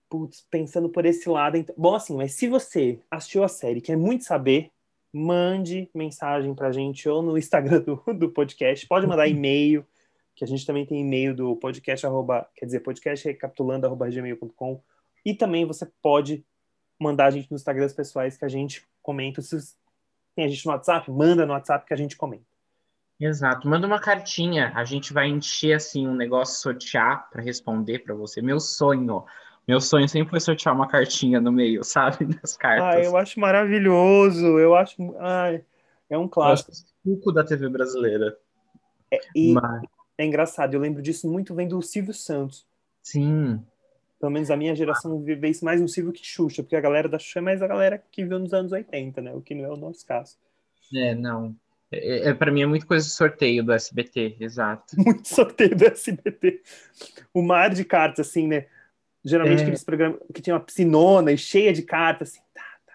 putz, 0.09 0.45
pensando 0.49 0.87
por 0.87 1.05
esse 1.05 1.27
lado. 1.27 1.57
Então... 1.57 1.75
Bom, 1.77 1.95
assim, 1.95 2.15
mas 2.15 2.33
se 2.33 2.47
você 2.47 2.99
assistiu 3.11 3.43
a 3.43 3.49
série 3.49 3.81
quer 3.81 3.97
muito 3.97 4.23
saber, 4.23 4.71
mande 5.11 5.89
mensagem 5.93 6.55
pra 6.55 6.71
gente 6.71 7.07
ou 7.09 7.21
no 7.21 7.37
Instagram 7.37 7.81
do, 7.81 7.95
do 8.13 8.29
podcast. 8.29 8.87
Pode 8.87 9.05
mandar 9.05 9.27
e-mail, 9.29 9.85
que 10.33 10.45
a 10.45 10.47
gente 10.47 10.65
também 10.65 10.85
tem 10.85 11.01
e-mail 11.01 11.35
do 11.35 11.55
podcast, 11.57 12.05
arroba, 12.05 12.49
quer 12.55 12.65
dizer, 12.65 12.79
podcast 12.79 13.27
recapitulando, 13.27 13.85
arroba 13.85 14.09
gmail.com. 14.09 14.81
E 15.25 15.33
também 15.33 15.65
você 15.65 15.85
pode 16.01 16.45
mandar 16.97 17.25
a 17.25 17.31
gente 17.31 17.51
nos 17.51 17.61
Instagrams 17.61 17.93
pessoais 17.93 18.37
que 18.37 18.45
a 18.45 18.49
gente 18.49 18.85
comenta. 19.01 19.41
Se 19.41 19.57
tem 20.35 20.45
a 20.45 20.47
gente 20.47 20.65
no 20.65 20.71
WhatsApp, 20.71 21.11
manda 21.11 21.45
no 21.45 21.51
WhatsApp 21.51 21.85
que 21.85 21.93
a 21.93 21.97
gente 21.97 22.15
comenta. 22.15 22.52
Exato. 23.19 23.67
Manda 23.67 23.87
uma 23.87 23.99
cartinha. 23.99 24.71
A 24.75 24.83
gente 24.83 25.13
vai 25.13 25.27
encher 25.27 25.73
assim 25.73 26.07
um 26.07 26.15
negócio, 26.15 26.61
sortear 26.61 27.29
para 27.29 27.41
responder 27.41 27.99
para 27.99 28.13
você. 28.15 28.41
Meu 28.41 28.59
sonho. 28.59 29.23
Meu 29.67 29.79
sonho 29.79 30.09
sempre 30.09 30.31
foi 30.31 30.39
sortear 30.39 30.75
uma 30.75 30.87
cartinha 30.87 31.39
no 31.39 31.51
meio, 31.51 31.83
sabe? 31.85 32.25
Das 32.25 32.57
cartas. 32.57 32.85
Ah, 32.85 32.99
eu 32.99 33.15
acho 33.15 33.39
maravilhoso. 33.39 34.45
Eu 34.59 34.75
acho. 34.75 34.95
Ai, 35.19 35.63
é 36.09 36.17
um 36.17 36.27
clássico. 36.27 36.71
Suco 37.03 37.31
da 37.31 37.43
TV 37.43 37.69
brasileira. 37.69 38.37
É, 39.11 39.19
e 39.35 39.53
Mas... 39.53 39.83
é 40.17 40.25
engraçado, 40.25 40.73
eu 40.73 40.79
lembro 40.79 41.01
disso 41.01 41.29
muito 41.29 41.53
vendo 41.53 41.77
o 41.77 41.81
Silvio 41.81 42.13
Santos. 42.13 42.65
Sim. 43.01 43.63
Pelo 44.19 44.31
menos 44.31 44.49
a 44.49 44.55
minha 44.55 44.73
geração 44.75 45.21
vê 45.21 45.49
isso 45.49 45.65
mais 45.65 45.81
no 45.81 45.87
Silvio 45.87 46.13
que 46.13 46.25
Xuxa, 46.25 46.63
porque 46.63 46.75
a 46.75 46.81
galera 46.81 47.09
da 47.09 47.19
Xuxa 47.19 47.39
é 47.39 47.41
mais 47.41 47.61
a 47.61 47.67
galera 47.67 48.01
que 48.09 48.25
viu 48.25 48.39
nos 48.39 48.53
anos 48.53 48.71
80, 48.71 49.21
né? 49.21 49.33
O 49.33 49.41
que 49.41 49.53
não 49.53 49.65
é 49.65 49.69
o 49.69 49.77
nosso 49.77 50.05
caso. 50.05 50.37
É, 50.95 51.13
não. 51.13 51.55
É, 51.93 52.29
é 52.29 52.33
para 52.33 52.51
mim 52.51 52.63
é 52.63 52.65
muito 52.65 52.87
coisa 52.87 53.05
de 53.05 53.13
sorteio 53.13 53.63
do 53.63 53.71
SBT, 53.71 54.37
exato. 54.39 54.95
Muito 54.97 55.27
sorteio 55.27 55.75
do 55.75 55.85
SBT. 55.85 56.61
O 57.33 57.41
mar 57.41 57.69
de 57.69 57.85
cartas, 57.85 58.27
assim, 58.27 58.47
né? 58.47 58.65
Geralmente 59.23 59.59
é... 59.59 59.61
aqueles 59.63 59.83
programas 59.83 60.19
que 60.33 60.41
tinha 60.41 60.55
uma 60.55 60.59
piscinona 60.59 61.31
e 61.31 61.37
cheia 61.37 61.71
de 61.71 61.81
cartas, 61.81 62.31
assim, 62.31 62.41
tá, 62.53 62.63
tá. 62.85 62.93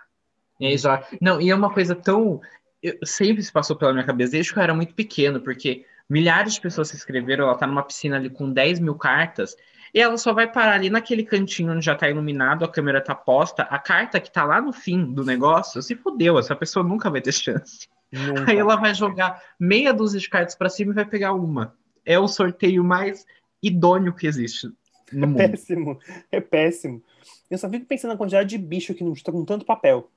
É, 0.60 0.72
exato. 0.72 1.16
Não, 1.20 1.40
e 1.40 1.50
é 1.50 1.54
uma 1.54 1.72
coisa 1.72 1.94
tão. 1.94 2.40
Eu, 2.82 2.98
sempre 3.04 3.42
se 3.42 3.52
passou 3.52 3.76
pela 3.76 3.92
minha 3.92 4.04
cabeça, 4.04 4.32
desde 4.32 4.52
que 4.52 4.58
eu 4.58 4.62
era 4.62 4.74
muito 4.74 4.94
pequeno, 4.94 5.40
porque 5.40 5.84
milhares 6.08 6.54
de 6.54 6.60
pessoas 6.60 6.88
se 6.88 6.96
inscreveram, 6.96 7.44
ela 7.44 7.56
tá 7.56 7.66
numa 7.66 7.82
piscina 7.82 8.16
ali 8.16 8.30
com 8.30 8.52
10 8.52 8.80
mil 8.80 8.94
cartas, 8.94 9.56
e 9.92 10.00
ela 10.00 10.16
só 10.16 10.32
vai 10.32 10.50
parar 10.50 10.74
ali 10.74 10.90
naquele 10.90 11.24
cantinho 11.24 11.72
onde 11.72 11.84
já 11.84 11.94
tá 11.94 12.08
iluminado, 12.08 12.64
a 12.64 12.70
câmera 12.70 13.00
tá 13.00 13.14
posta, 13.14 13.62
a 13.64 13.78
carta 13.78 14.20
que 14.20 14.30
tá 14.30 14.44
lá 14.44 14.60
no 14.60 14.72
fim 14.72 15.12
do 15.12 15.24
negócio, 15.24 15.82
se 15.82 15.96
fodeu, 15.96 16.38
essa 16.38 16.54
pessoa 16.54 16.86
nunca 16.86 17.10
vai 17.10 17.20
ter 17.20 17.32
chance. 17.32 17.88
Nunca. 18.12 18.50
Aí 18.50 18.56
ela 18.56 18.76
vai 18.76 18.94
jogar 18.94 19.42
meia 19.58 19.92
dúzia 19.92 20.20
de 20.20 20.28
cartas 20.28 20.54
para 20.54 20.68
cima 20.68 20.92
e 20.92 20.94
vai 20.94 21.04
pegar 21.04 21.32
uma. 21.32 21.74
É 22.04 22.18
o 22.18 22.28
sorteio 22.28 22.82
mais 22.82 23.26
idôneo 23.62 24.14
que 24.14 24.26
existe. 24.26 24.68
No 25.12 25.24
é 25.24 25.26
mundo. 25.26 25.36
péssimo, 25.36 25.98
é 26.30 26.40
péssimo. 26.40 27.02
Eu 27.50 27.58
só 27.58 27.68
fico 27.68 27.86
pensando 27.86 28.12
na 28.12 28.16
quantidade 28.16 28.48
de 28.48 28.58
bicho 28.58 28.94
que 28.94 29.04
não 29.04 29.12
está 29.12 29.32
com 29.32 29.44
tanto 29.44 29.64
papel. 29.64 30.10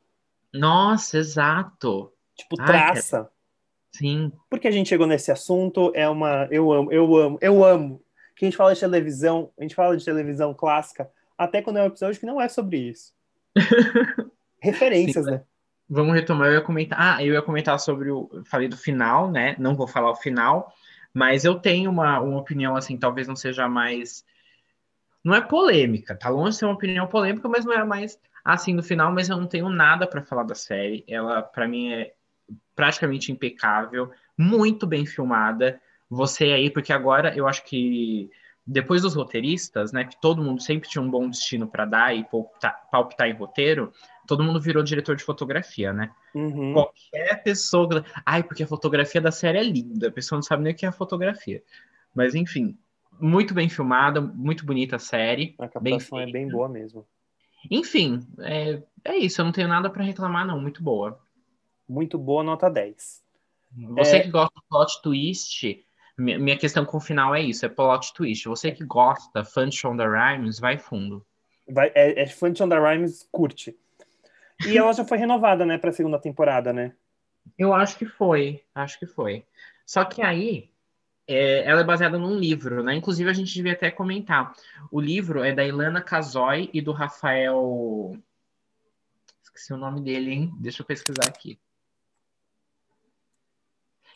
Nossa, 0.54 1.18
exato. 1.18 2.12
Tipo, 2.36 2.56
traça. 2.58 3.22
Ai, 3.22 3.28
Sim. 3.94 4.32
Porque 4.50 4.68
a 4.68 4.72
gente 4.72 4.90
chegou 4.90 5.06
nesse 5.06 5.32
assunto, 5.32 5.92
é 5.94 6.08
uma. 6.08 6.48
Eu 6.50 6.72
amo, 6.72 6.92
eu 6.92 7.16
amo, 7.18 7.38
eu 7.42 7.64
amo. 7.64 8.02
Que 8.36 8.46
a 8.46 8.48
gente 8.48 8.58
fala 8.58 8.74
de 8.74 8.80
televisão, 8.80 9.52
a 9.60 9.62
gente 9.62 9.76
fala 9.76 9.96
de 9.96 10.04
televisão 10.04 10.54
clássica, 10.54 11.10
até 11.38 11.62
quando 11.62 11.78
é 11.78 11.84
um 11.84 11.88
episódio 11.88 12.20
que 12.20 12.26
não 12.26 12.40
é 12.40 12.48
sobre 12.48 12.78
isso. 12.78 13.14
Referências, 14.60 15.26
Sim, 15.26 15.32
né? 15.32 15.44
Vamos 15.92 16.16
retomar. 16.16 16.48
Eu 16.48 16.54
ia 16.54 16.62
comentar. 16.62 16.98
Ah, 17.00 17.24
eu 17.24 17.34
ia 17.34 17.42
comentar 17.42 17.78
sobre 17.78 18.10
o. 18.10 18.42
Falei 18.46 18.70
do 18.70 18.78
final, 18.78 19.30
né? 19.30 19.56
Não 19.60 19.76
vou 19.76 19.86
falar 19.86 20.10
o 20.10 20.16
final, 20.16 20.74
mas 21.14 21.44
eu 21.44 21.56
tenho 21.60 21.92
uma, 21.92 22.20
uma 22.22 22.40
opinião 22.40 22.76
assim, 22.78 22.98
talvez 22.98 23.28
não 23.28 23.36
seja 23.36 23.68
mais. 23.68 24.26
Não 25.24 25.36
é 25.36 25.42
polêmica, 25.42 26.16
tá 26.16 26.30
longe 26.30 26.52
de 26.52 26.56
ser 26.58 26.66
uma 26.66 26.74
opinião 26.74 27.06
polêmica, 27.06 27.48
mas 27.48 27.66
não 27.66 27.74
é 27.74 27.84
mais 27.84 28.18
assim 28.44 28.74
no 28.74 28.82
final. 28.82 29.12
Mas 29.12 29.30
eu 29.30 29.38
não 29.38 29.46
tenho 29.46 29.70
nada 29.70 30.08
para 30.08 30.24
falar 30.24 30.44
da 30.44 30.56
série. 30.56 31.04
Ela, 31.08 31.44
para 31.44 31.68
mim, 31.68 31.92
é 31.92 32.14
praticamente 32.76 33.32
impecável, 33.32 34.12
muito 34.38 34.88
bem 34.88 35.06
filmada. 35.06 35.80
Você 36.10 36.46
aí, 36.46 36.70
porque 36.70 36.92
agora 36.92 37.36
eu 37.36 37.48
acho 37.48 37.64
que 37.66 38.32
depois 38.66 39.02
dos 39.02 39.16
roteiristas, 39.16 39.92
né, 39.92 40.06
que 40.06 40.20
todo 40.20 40.42
mundo 40.42 40.62
sempre 40.62 40.90
tinha 40.90 41.02
um 41.02 41.10
bom 41.10 41.30
destino 41.30 41.68
para 41.68 41.86
dar 41.86 42.16
e 42.16 42.24
palpitar, 42.24 42.88
palpitar 42.92 43.28
em 43.28 43.34
roteiro, 43.34 43.92
todo 44.28 44.44
mundo 44.44 44.62
virou 44.62 44.84
diretor 44.84 45.16
de 45.16 45.24
fotografia, 45.24 45.94
né? 45.94 46.12
Uhum. 46.34 46.74
Qualquer 46.74 47.44
pessoa. 47.44 48.06
Ai, 48.26 48.44
porque 48.44 48.64
a 48.64 48.68
fotografia 48.68 49.22
da 49.22 49.32
série 49.32 49.58
é 49.58 49.64
linda, 49.64 50.08
a 50.08 50.12
pessoa 50.12 50.38
não 50.38 50.44
sabe 50.44 50.64
nem 50.64 50.74
o 50.74 50.76
que 50.76 50.86
é 50.86 50.90
a 50.90 50.94
fotografia. 50.94 51.64
Mas, 52.14 52.36
enfim, 52.36 52.78
muito 53.20 53.54
bem 53.54 53.70
filmada, 53.70 54.20
muito 54.20 54.66
bonita 54.66 54.96
a 54.96 55.00
série. 55.00 55.56
A 55.60 55.68
captação 55.68 56.18
bem 56.18 56.30
é 56.30 56.32
bem 56.32 56.50
boa 56.50 56.68
mesmo. 56.68 57.06
Enfim, 57.70 58.26
é, 58.40 58.82
é 59.06 59.16
isso, 59.18 59.42
eu 59.42 59.46
não 59.46 59.52
tenho 59.52 59.68
nada 59.68 59.90
para 59.90 60.04
reclamar, 60.04 60.46
não. 60.46 60.60
Muito 60.60 60.82
boa. 60.82 61.20
Muito 61.88 62.18
boa, 62.18 62.44
nota 62.44 62.70
10. 62.70 63.22
Você 63.96 64.18
é... 64.18 64.20
que 64.22 64.30
gosta 64.30 64.54
do 64.56 64.64
plot 64.70 65.02
twist, 65.02 65.86
minha 66.18 66.58
questão 66.58 66.86
com 66.86 66.98
o 66.98 67.02
final 67.02 67.34
é 67.36 67.42
isso, 67.42 67.66
é 67.66 67.70
plot 67.70 68.14
twist. 68.14 68.48
Você 68.48 68.72
que 68.72 68.84
gosta, 68.84 69.44
fã 69.44 69.68
de 69.68 69.76
Shonda 69.76 70.06
Rhimes, 70.08 70.60
vai 70.60 70.78
fundo. 70.78 71.26
Vai, 71.70 71.92
é, 71.96 72.24
é 72.24 72.28
fã 72.28 72.52
de 72.52 72.58
Shonda 72.58 72.80
Rhimes, 72.80 73.28
curte. 73.32 73.78
E 74.68 74.78
ela 74.78 74.94
já 74.94 75.04
foi 75.04 75.18
renovada, 75.18 75.66
né, 75.66 75.78
pra 75.78 75.92
segunda 75.92 76.20
temporada, 76.20 76.72
né? 76.72 76.94
Eu 77.58 77.74
acho 77.74 77.98
que 77.98 78.06
foi, 78.06 78.64
acho 78.74 79.00
que 79.00 79.06
foi. 79.06 79.46
Só 79.86 80.06
que 80.06 80.22
aí, 80.22 80.70
é, 81.28 81.64
ela 81.66 81.82
é 81.82 81.84
baseada 81.84 82.18
num 82.18 82.38
livro, 82.38 82.84
né? 82.84 82.96
Inclusive, 82.96 83.30
a 83.30 83.34
gente 83.34 83.54
devia 83.54 83.74
até 83.74 83.90
comentar. 83.90 84.54
O 84.92 85.00
livro 85.02 85.44
é 85.44 85.54
da 85.54 85.66
Ilana 85.66 86.02
Casoy 86.02 86.70
e 86.74 86.82
do 86.82 86.92
Rafael... 86.92 88.18
Esqueci 89.44 89.74
o 89.74 89.78
nome 89.78 90.02
dele, 90.02 90.32
hein? 90.32 90.54
Deixa 90.60 90.82
eu 90.82 90.86
pesquisar 90.86 91.28
aqui 91.28 91.60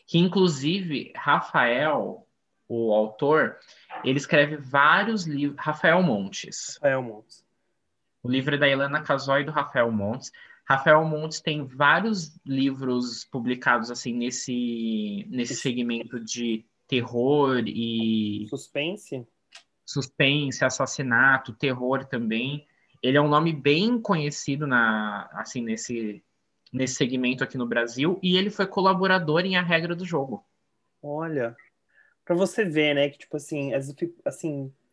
que 0.06 0.18
inclusive 0.18 1.12
Rafael, 1.16 2.26
o 2.68 2.92
autor, 2.94 3.58
ele 4.04 4.18
escreve 4.18 4.56
vários 4.56 5.26
livros. 5.26 5.58
Rafael 5.60 6.02
Montes. 6.02 6.76
Rafael 6.76 7.02
Montes. 7.02 7.44
O 8.26 8.28
livro 8.28 8.56
é 8.56 8.58
da 8.58 8.68
Helena 8.68 9.00
Casoy 9.00 9.44
do 9.44 9.52
Rafael 9.52 9.92
Montes. 9.92 10.32
Rafael 10.68 11.04
Montes 11.04 11.40
tem 11.40 11.64
vários 11.64 12.36
livros 12.44 13.24
publicados 13.24 13.88
assim 13.88 14.12
nesse 14.12 15.24
nesse 15.30 15.54
segmento 15.54 16.18
de 16.18 16.66
terror 16.88 17.62
e 17.64 18.44
suspense, 18.50 19.24
suspense, 19.84 20.64
assassinato, 20.64 21.52
terror 21.52 22.04
também. 22.04 22.66
Ele 23.00 23.16
é 23.16 23.20
um 23.20 23.28
nome 23.28 23.52
bem 23.52 24.00
conhecido 24.02 24.66
na 24.66 25.30
assim 25.34 25.62
nesse 25.62 26.20
nesse 26.72 26.96
segmento 26.96 27.44
aqui 27.44 27.56
no 27.56 27.64
Brasil 27.64 28.18
e 28.20 28.36
ele 28.36 28.50
foi 28.50 28.66
colaborador 28.66 29.42
em 29.42 29.54
A 29.54 29.62
Regra 29.62 29.94
do 29.94 30.04
Jogo. 30.04 30.44
Olha, 31.00 31.56
para 32.24 32.34
você 32.34 32.64
ver, 32.64 32.92
né, 32.92 33.08
que 33.08 33.18
tipo 33.18 33.36
assim, 33.36 33.72
assim, 34.24 34.64
é 34.64 34.85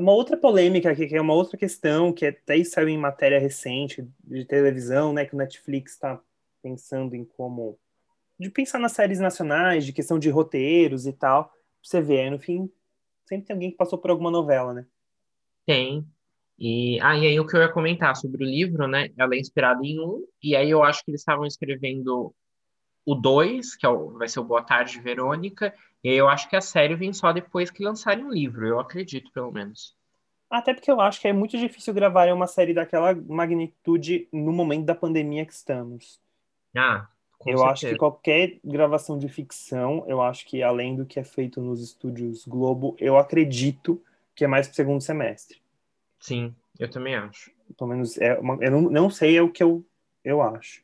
uma 0.00 0.12
outra 0.12 0.36
polêmica 0.36 0.90
aqui, 0.90 1.06
que 1.06 1.16
é 1.16 1.20
uma 1.20 1.34
outra 1.34 1.56
questão 1.56 2.12
que 2.12 2.26
até 2.26 2.62
saiu 2.64 2.88
em 2.88 2.98
matéria 2.98 3.38
recente 3.38 4.06
de 4.24 4.44
televisão, 4.44 5.12
né, 5.12 5.24
que 5.24 5.34
o 5.34 5.38
Netflix 5.38 5.92
está 5.92 6.20
pensando 6.62 7.14
em 7.14 7.24
como 7.24 7.78
de 8.38 8.50
pensar 8.50 8.78
nas 8.78 8.92
séries 8.92 9.18
nacionais, 9.18 9.84
de 9.84 9.92
questão 9.92 10.18
de 10.18 10.30
roteiros 10.30 11.06
e 11.06 11.12
tal. 11.12 11.52
Você 11.82 12.00
vê, 12.00 12.30
no 12.30 12.38
fim 12.38 12.70
sempre 13.26 13.46
tem 13.46 13.54
alguém 13.54 13.70
que 13.70 13.76
passou 13.76 13.98
por 13.98 14.10
alguma 14.10 14.30
novela, 14.30 14.72
né? 14.72 14.86
Tem, 15.66 16.06
e, 16.58 16.98
ah, 17.00 17.16
e 17.16 17.26
aí 17.26 17.38
o 17.38 17.46
que 17.46 17.56
eu 17.56 17.60
ia 17.60 17.72
comentar 17.72 18.16
sobre 18.16 18.42
o 18.42 18.48
livro, 18.48 18.88
né? 18.88 19.10
Ela 19.16 19.34
é 19.34 19.38
inspirada 19.38 19.80
em 19.84 20.00
um, 20.00 20.26
e 20.42 20.56
aí 20.56 20.70
eu 20.70 20.82
acho 20.82 21.04
que 21.04 21.10
eles 21.10 21.20
estavam 21.20 21.46
escrevendo 21.46 22.34
o 23.04 23.14
dois, 23.14 23.76
que 23.76 23.86
é 23.86 23.88
o, 23.88 24.10
vai 24.18 24.28
ser 24.28 24.40
o 24.40 24.44
Boa 24.44 24.62
Tarde, 24.62 25.00
Verônica, 25.00 25.74
e 26.02 26.10
aí 26.10 26.16
eu 26.16 26.28
acho 26.28 26.48
que 26.48 26.56
a 26.56 26.60
série 26.60 26.94
vem 26.94 27.12
só 27.12 27.32
depois 27.32 27.70
que 27.70 27.84
lançarem 27.84 28.24
o 28.24 28.30
livro, 28.30 28.66
eu 28.66 28.78
acredito, 28.78 29.32
pelo 29.32 29.50
menos. 29.50 29.96
Até 30.50 30.72
porque 30.72 30.90
eu 30.90 31.00
acho 31.00 31.20
que 31.20 31.28
é 31.28 31.32
muito 31.32 31.58
difícil 31.58 31.92
gravar 31.92 32.32
uma 32.32 32.46
série 32.46 32.72
daquela 32.72 33.14
magnitude 33.14 34.28
no 34.32 34.52
momento 34.52 34.86
da 34.86 34.94
pandemia 34.94 35.44
que 35.44 35.52
estamos. 35.52 36.20
Ah, 36.74 37.08
com 37.38 37.50
eu 37.50 37.58
certeza. 37.58 37.72
acho 37.72 37.86
que 37.88 37.96
qualquer 37.96 38.58
gravação 38.64 39.18
de 39.18 39.28
ficção, 39.28 40.04
eu 40.08 40.22
acho 40.22 40.46
que 40.46 40.62
além 40.62 40.96
do 40.96 41.06
que 41.06 41.20
é 41.20 41.24
feito 41.24 41.60
nos 41.60 41.82
estúdios 41.82 42.46
Globo, 42.46 42.96
eu 42.98 43.16
acredito 43.16 44.02
que 44.34 44.44
é 44.44 44.48
mais 44.48 44.66
pro 44.66 44.76
segundo 44.76 45.00
semestre. 45.00 45.60
Sim, 46.18 46.54
eu 46.78 46.90
também 46.90 47.14
acho. 47.14 47.50
Pelo 47.76 47.90
menos 47.90 48.18
é 48.18 48.38
uma, 48.38 48.56
eu 48.60 48.70
não, 48.70 48.80
não 48.82 49.10
sei 49.10 49.36
é 49.36 49.42
o 49.42 49.50
que 49.50 49.62
eu, 49.62 49.84
eu 50.24 50.40
acho. 50.40 50.82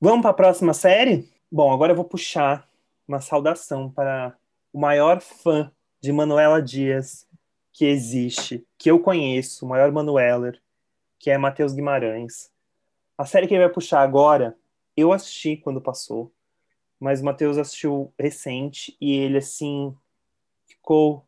Vamos 0.00 0.20
para 0.20 0.30
a 0.30 0.34
próxima 0.34 0.74
série? 0.74 1.28
Bom, 1.50 1.72
agora 1.72 1.92
eu 1.92 1.96
vou 1.96 2.04
puxar 2.04 2.68
uma 3.06 3.20
saudação 3.20 3.90
para 3.90 4.36
o 4.72 4.78
maior 4.78 5.20
fã 5.20 5.70
de 6.00 6.12
Manuela 6.12 6.60
Dias 6.60 7.26
que 7.72 7.84
existe, 7.84 8.66
que 8.78 8.90
eu 8.90 8.98
conheço, 8.98 9.64
o 9.64 9.68
maior 9.68 9.92
Manueller, 9.92 10.60
que 11.18 11.30
é 11.30 11.36
Matheus 11.36 11.74
Guimarães. 11.74 12.50
A 13.18 13.24
série 13.24 13.46
que 13.46 13.54
ele 13.54 13.64
vai 13.64 13.72
puxar 13.72 14.00
agora, 14.00 14.56
eu 14.96 15.12
assisti 15.12 15.56
quando 15.56 15.80
passou, 15.80 16.32
mas 16.98 17.20
o 17.20 17.24
Matheus 17.24 17.58
assistiu 17.58 18.12
recente 18.18 18.96
e 19.00 19.12
ele, 19.12 19.38
assim, 19.38 19.94
ficou 20.66 21.26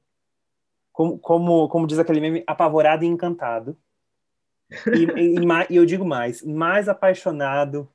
como, 0.92 1.18
como, 1.18 1.68
como 1.68 1.86
diz 1.86 1.98
aquele 1.98 2.20
meme, 2.20 2.44
apavorado 2.46 3.04
e 3.04 3.08
encantado. 3.08 3.76
E, 4.86 5.04
e, 5.20 5.38
e, 5.70 5.76
eu 5.76 5.86
digo 5.86 6.04
mais, 6.04 6.42
mais 6.42 6.88
apaixonado 6.88 7.88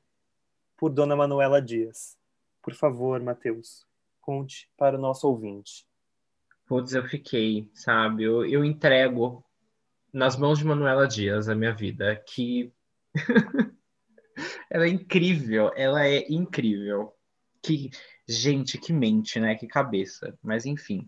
por 0.76 0.90
Dona 0.90 1.14
Manuela 1.14 1.60
Dias. 1.60 2.16
Por 2.64 2.74
favor, 2.74 3.20
Matheus, 3.20 3.86
conte 4.22 4.70
para 4.74 4.96
o 4.96 5.00
nosso 5.00 5.28
ouvinte. 5.28 5.86
Putz, 6.66 6.94
eu 6.94 7.04
fiquei, 7.04 7.70
sabe? 7.74 8.24
Eu, 8.24 8.46
eu 8.46 8.64
entrego 8.64 9.44
nas 10.10 10.34
mãos 10.34 10.58
de 10.58 10.64
Manuela 10.64 11.06
Dias 11.06 11.46
a 11.46 11.54
minha 11.54 11.74
vida, 11.74 12.16
que 12.26 12.72
ela 14.70 14.86
é 14.86 14.88
incrível, 14.88 15.70
ela 15.76 16.06
é 16.06 16.24
incrível. 16.32 17.12
Que 17.62 17.90
gente, 18.26 18.78
que 18.78 18.94
mente, 18.94 19.38
né? 19.38 19.54
Que 19.56 19.66
cabeça. 19.66 20.38
Mas 20.42 20.64
enfim. 20.64 21.06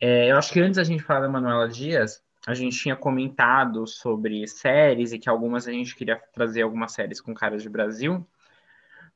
É, 0.00 0.30
eu 0.30 0.36
acho 0.36 0.52
que 0.52 0.60
antes 0.60 0.78
a 0.78 0.84
gente 0.84 1.02
falar 1.02 1.20
da 1.20 1.28
Manuela 1.28 1.68
Dias, 1.68 2.22
a 2.46 2.54
gente 2.54 2.78
tinha 2.78 2.94
comentado 2.94 3.88
sobre 3.88 4.46
séries 4.46 5.12
e 5.12 5.18
que 5.18 5.28
algumas 5.28 5.66
a 5.66 5.72
gente 5.72 5.96
queria 5.96 6.16
trazer 6.32 6.62
algumas 6.62 6.92
séries 6.92 7.20
com 7.20 7.34
caras 7.34 7.60
de 7.60 7.68
Brasil, 7.68 8.24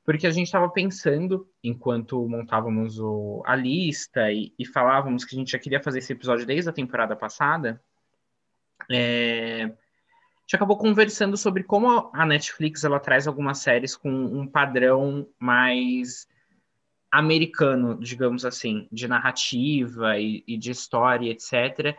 porque 0.05 0.27
a 0.27 0.31
gente 0.31 0.47
estava 0.47 0.69
pensando, 0.69 1.49
enquanto 1.63 2.29
montávamos 2.29 3.01
o, 3.01 3.43
a 3.47 3.57
lista 3.57 4.31
e, 4.31 4.53
e, 4.59 4.67
falávamos 4.67 5.25
que 5.25 5.35
a 5.35 5.39
gente 5.39 5.53
já 5.53 5.59
queria 5.59 5.83
fazer 5.83 6.01
esse 6.01 6.13
episódio 6.13 6.45
desde 6.45 6.69
a 6.69 6.73
temporada 6.73 7.17
passada, 7.17 7.83
é, 8.91 9.63
a 9.65 10.41
gente 10.43 10.57
acabou 10.57 10.77
conversando 10.77 11.39
sobre 11.39 11.65
como 11.65 12.11
a 12.13 12.27
Netflix 12.27 12.85
ela 12.85 13.01
traz 13.01 13.27
algumas 13.27 13.59
séries 13.59 13.97
com 13.97 14.11
um 14.11 14.47
padrão 14.47 15.27
mais 15.39 16.29
americano, 17.11 17.99
digamos 17.99 18.45
assim, 18.45 18.87
de 18.93 19.09
narrativa 19.09 20.19
e, 20.19 20.45
e 20.47 20.59
de 20.59 20.71
história, 20.71 21.31
etc. 21.31 21.97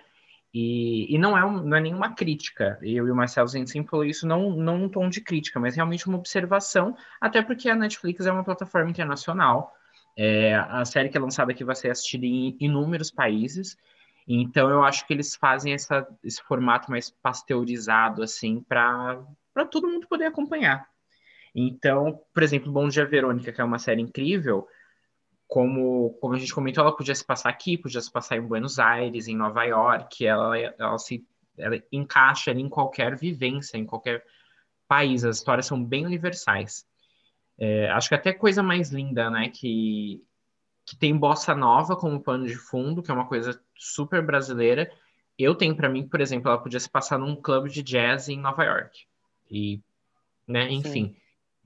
E, 0.58 1.14
e 1.14 1.18
não, 1.18 1.38
é 1.38 1.44
um, 1.44 1.62
não 1.64 1.76
é 1.76 1.82
nenhuma 1.82 2.16
crítica. 2.16 2.80
Eu 2.82 3.06
e 3.06 3.12
o 3.12 3.16
Marcelo 3.16 3.50
sempre 3.50 3.90
falou 3.90 4.06
isso 4.06 4.26
não, 4.26 4.52
não 4.52 4.86
um 4.86 4.90
tom 4.90 5.10
de 5.10 5.20
crítica, 5.20 5.60
mas 5.60 5.76
realmente 5.76 6.08
uma 6.08 6.18
observação, 6.18 6.96
até 7.20 7.42
porque 7.42 7.70
a 7.70 7.76
Netflix 7.76 8.26
é 8.26 8.32
uma 8.32 8.42
plataforma 8.42 8.90
internacional. 8.90 9.74
É, 10.18 10.56
a 10.56 10.86
série 10.86 11.10
que 11.10 11.18
é 11.18 11.20
lançada 11.20 11.52
aqui 11.52 11.66
vai 11.66 11.76
ser 11.76 11.90
assistida 11.90 12.26
em 12.26 12.56
inúmeros 12.58 13.12
países. 13.12 13.76
Então 14.26 14.70
eu 14.70 14.82
acho 14.82 15.06
que 15.06 15.14
eles 15.14 15.36
fazem 15.36 15.74
essa, 15.74 16.08
esse 16.24 16.42
formato 16.42 16.90
mais 16.90 17.10
pasteurizado, 17.10 18.24
assim, 18.24 18.62
para 18.62 19.26
todo 19.70 19.90
mundo 19.90 20.08
poder 20.08 20.28
acompanhar. 20.28 20.88
Então, 21.54 22.18
por 22.34 22.44
exemplo, 22.44 22.72
Bom 22.72 22.88
Dia 22.88 23.06
Verônica, 23.06 23.52
que 23.52 23.60
é 23.60 23.64
uma 23.64 23.78
série 23.78 24.02
incrível, 24.02 24.66
como, 25.48 26.18
como 26.20 26.34
a 26.34 26.40
gente 26.40 26.54
comentou, 26.54 26.84
ela 26.84 26.96
podia 26.96 27.14
se 27.14 27.24
passar 27.24 27.50
aqui, 27.50 27.78
podia 27.78 28.02
se 28.02 28.12
passar 28.12 28.38
em 28.38 28.42
Buenos 28.42 28.80
Aires, 28.80 29.28
em 29.28 29.36
Nova 29.36 29.64
York, 29.64 30.26
ela, 30.26 30.58
ela 30.58 30.98
se 30.98 31.26
ela 31.58 31.82
encaixa 31.92 32.52
em 32.52 32.68
qualquer 32.68 33.16
vivência, 33.16 33.78
em 33.78 33.86
qualquer 33.86 34.26
país. 34.88 35.24
As 35.24 35.38
histórias 35.38 35.66
são 35.66 35.82
bem 35.82 36.06
universais. 36.06 36.86
É, 37.58 37.90
acho 37.92 38.10
que 38.10 38.16
até 38.16 38.34
coisa 38.34 38.62
mais 38.62 38.92
linda, 38.92 39.30
né, 39.30 39.50
que, 39.50 40.22
que 40.86 40.98
tem 40.98 41.16
bossa 41.16 41.56
nova 41.56 41.96
como 41.96 42.20
pano 42.20 42.46
de 42.46 42.56
fundo, 42.56 43.02
que 43.02 43.10
é 43.10 43.14
uma 43.14 43.28
coisa 43.28 43.58
super 43.76 44.22
brasileira. 44.22 44.92
Eu 45.38 45.56
tenho 45.56 45.76
para 45.76 45.88
mim, 45.88 46.08
por 46.08 46.20
exemplo, 46.20 46.50
ela 46.50 46.62
podia 46.62 46.80
se 46.80 46.90
passar 46.90 47.18
num 47.18 47.36
clube 47.36 47.70
de 47.70 47.82
jazz 47.82 48.28
em 48.28 48.40
Nova 48.40 48.64
York. 48.64 49.06
E, 49.50 49.82
né, 50.48 50.70
enfim. 50.70 51.14
Sim 51.14 51.25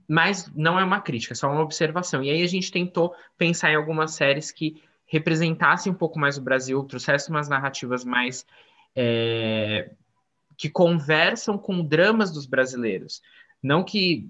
mas 0.10 0.52
não 0.56 0.80
é 0.80 0.84
uma 0.84 1.00
crítica, 1.00 1.34
é 1.34 1.36
só 1.36 1.52
uma 1.52 1.62
observação. 1.62 2.24
E 2.24 2.32
aí 2.32 2.42
a 2.42 2.48
gente 2.48 2.72
tentou 2.72 3.14
pensar 3.38 3.72
em 3.72 3.76
algumas 3.76 4.16
séries 4.16 4.52
que 4.52 4.82
representassem 5.06 5.92
um 5.92 5.96
pouco 5.96 6.18
mais 6.18 6.36
o 6.36 6.42
Brasil, 6.42 6.84
trouxessem 6.84 7.34
umas 7.34 7.48
narrativas 7.48 8.04
mais 8.04 8.44
é, 8.96 9.92
que 10.58 10.68
conversam 10.68 11.60
com 11.60 11.86
dramas 11.86 12.32
dos 12.32 12.48
brasileiros. 12.48 13.22
Não 13.62 13.84
que 13.84 14.28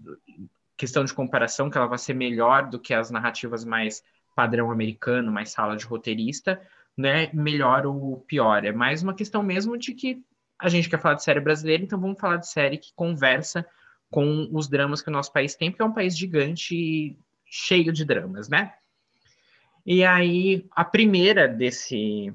questão 0.75 1.05
de 1.05 1.13
comparação 1.13 1.69
que 1.69 1.77
ela 1.77 1.87
vai 1.87 1.97
ser 1.97 2.13
melhor 2.13 2.69
do 2.69 2.77
que 2.77 2.93
as 2.93 3.09
narrativas 3.09 3.63
mais 3.63 4.03
padrão 4.35 4.71
americano, 4.71 5.31
mais 5.31 5.51
sala 5.51 5.77
de 5.77 5.85
roteirista, 5.85 6.61
né? 6.97 7.29
Melhor 7.33 7.85
ou 7.85 8.17
pior. 8.27 8.65
É 8.65 8.73
mais 8.73 9.01
uma 9.01 9.13
questão 9.13 9.41
mesmo 9.41 9.77
de 9.77 9.93
que 9.93 10.21
a 10.59 10.67
gente 10.67 10.89
quer 10.89 10.99
falar 10.99 11.15
de 11.15 11.23
série 11.23 11.39
brasileira, 11.39 11.83
então 11.83 11.99
vamos 11.99 12.19
falar 12.19 12.35
de 12.35 12.49
série 12.49 12.77
que 12.77 12.91
conversa 12.93 13.65
com 14.09 14.49
os 14.51 14.67
dramas 14.67 15.01
que 15.01 15.09
o 15.09 15.13
nosso 15.13 15.31
país 15.31 15.55
tem, 15.55 15.69
porque 15.69 15.83
é 15.83 15.85
um 15.85 15.93
país 15.93 16.17
gigante 16.17 16.75
e 16.75 17.17
cheio 17.45 17.91
de 17.91 18.05
dramas, 18.05 18.49
né? 18.49 18.73
E 19.85 20.03
aí, 20.03 20.67
a 20.71 20.83
primeira 20.83 21.47
desse 21.47 22.33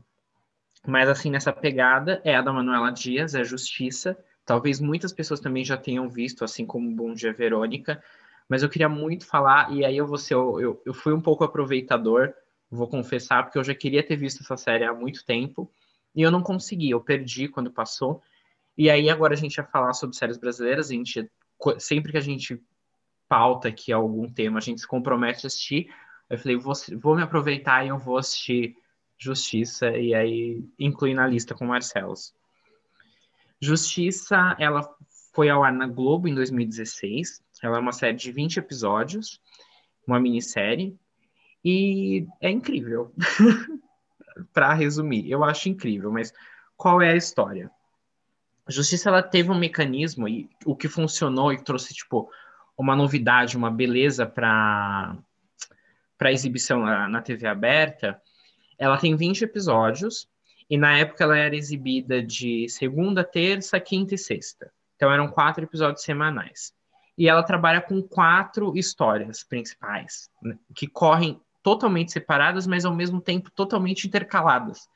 mas 0.87 1.09
assim, 1.09 1.31
nessa 1.31 1.53
pegada, 1.53 2.21
é 2.25 2.37
a 2.37 2.43
da 2.43 2.53
Manuela 2.53 2.91
Dias, 2.91 3.35
é 3.35 3.43
Justiça. 3.43 4.17
Talvez 4.45 4.81
muitas 4.81 5.13
pessoas 5.13 5.41
também 5.41 5.65
já 5.65 5.77
tenham 5.77 6.09
visto, 6.09 6.45
assim 6.45 6.67
como 6.67 6.95
Bom 6.95 7.15
Dia 7.15 7.33
Verônica, 7.33 8.03
mas 8.47 8.63
eu 8.63 8.69
queria 8.69 8.89
muito 8.89 9.27
falar, 9.27 9.73
e 9.73 9.85
aí 9.85 9.97
eu 9.97 10.07
vou 10.07 10.19
ser, 10.19 10.35
eu, 10.35 10.83
eu 10.85 10.93
fui 10.93 11.15
um 11.15 11.21
pouco 11.21 11.43
aproveitador, 11.45 12.35
vou 12.71 12.87
confessar, 12.87 13.43
porque 13.45 13.59
eu 13.59 13.65
já 13.65 13.75
queria 13.75 14.03
ter 14.03 14.17
visto 14.17 14.43
essa 14.43 14.57
série 14.57 14.85
há 14.85 14.93
muito 14.93 15.25
tempo, 15.25 15.71
e 16.15 16.21
eu 16.21 16.31
não 16.31 16.43
consegui, 16.43 16.91
eu 16.91 17.01
perdi 17.01 17.49
quando 17.49 17.71
passou. 17.71 18.23
E 18.77 18.91
aí 18.91 19.09
agora 19.09 19.33
a 19.33 19.37
gente 19.37 19.57
vai 19.57 19.67
falar 19.67 19.95
sobre 19.95 20.17
séries 20.17 20.37
brasileiras, 20.37 20.91
a 20.91 20.93
gente, 20.93 21.31
sempre 21.79 22.13
que 22.13 22.19
a 22.19 22.23
gente 22.23 22.61
pauta 23.29 23.69
aqui 23.69 23.93
algum 23.93 24.29
tema, 24.31 24.59
a 24.59 24.63
gente 24.63 24.81
se 24.81 24.87
compromete 24.87 25.45
a 25.45 25.49
assistir. 25.49 25.93
Eu 26.29 26.39
falei, 26.39 26.57
vou, 26.57 26.73
vou 27.01 27.17
me 27.17 27.23
aproveitar 27.23 27.85
e 27.85 27.89
eu 27.89 27.99
vou 27.99 28.19
assistir 28.19 28.77
Justiça, 29.17 29.97
e 29.97 30.13
aí 30.15 30.65
inclui 30.79 31.15
na 31.15 31.27
lista 31.27 31.55
com 31.55 31.65
Marcelos. 31.65 32.35
Justiça, 33.61 34.57
ela 34.59 34.83
foi 35.33 35.49
ao 35.49 35.65
ar 35.65 35.73
na 35.73 35.87
Globo 35.87 36.29
em 36.29 36.35
2016. 36.35 37.43
Ela 37.63 37.79
é 37.79 37.81
uma 37.81 37.93
série 37.93 38.17
de 38.17 38.31
20 38.31 38.59
episódios, 38.59 39.41
uma 40.07 40.21
minissérie, 40.21 40.99
e 41.65 42.27
é 42.41 42.51
incrível. 42.51 43.13
Para 44.53 44.75
resumir, 44.75 45.31
eu 45.31 45.45
acho 45.45 45.69
incrível, 45.69 46.11
mas 46.11 46.33
qual 46.77 47.01
é 47.01 47.13
a 47.13 47.17
história? 47.17 47.71
A 48.67 48.73
Justiça 48.73 49.09
ela 49.09 49.23
teve 49.23 49.51
um 49.51 49.59
mecanismo 49.59 50.29
e 50.29 50.49
o 50.65 50.75
que 50.75 50.89
funcionou 50.89 51.53
e 51.53 51.63
trouxe 51.63 51.95
tipo 51.95 52.31
uma 52.77 52.97
novidade, 52.97 53.57
uma 53.57 53.71
beleza 53.71 54.27
para 54.27 55.17
para 56.17 56.33
exibição 56.33 56.81
na, 56.81 57.09
na 57.09 57.21
TV 57.21 57.47
aberta 57.47 58.21
ela 58.79 58.99
tem 58.99 59.17
20 59.17 59.43
episódios 59.43 60.29
e 60.69 60.77
na 60.77 60.97
época 60.99 61.25
ela 61.25 61.37
era 61.37 61.57
exibida 61.57 62.23
de 62.23 62.69
segunda, 62.69 63.23
terça, 63.23 63.79
quinta 63.79 64.15
e 64.15 64.19
sexta. 64.19 64.73
Então 64.97 65.13
eram 65.13 65.29
quatro 65.29 65.65
episódios 65.65 66.03
semanais. 66.03 66.73
E 67.17 67.29
ela 67.29 67.43
trabalha 67.43 67.81
com 67.81 68.03
quatro 68.03 68.77
histórias 68.77 69.45
principais, 69.45 70.29
né, 70.43 70.59
que 70.75 70.87
correm 70.87 71.41
totalmente 71.63 72.13
separadas, 72.13 72.67
mas 72.67 72.85
ao 72.85 72.95
mesmo 72.95 73.21
tempo 73.21 73.51
totalmente 73.51 74.07
intercaladas, 74.07 74.89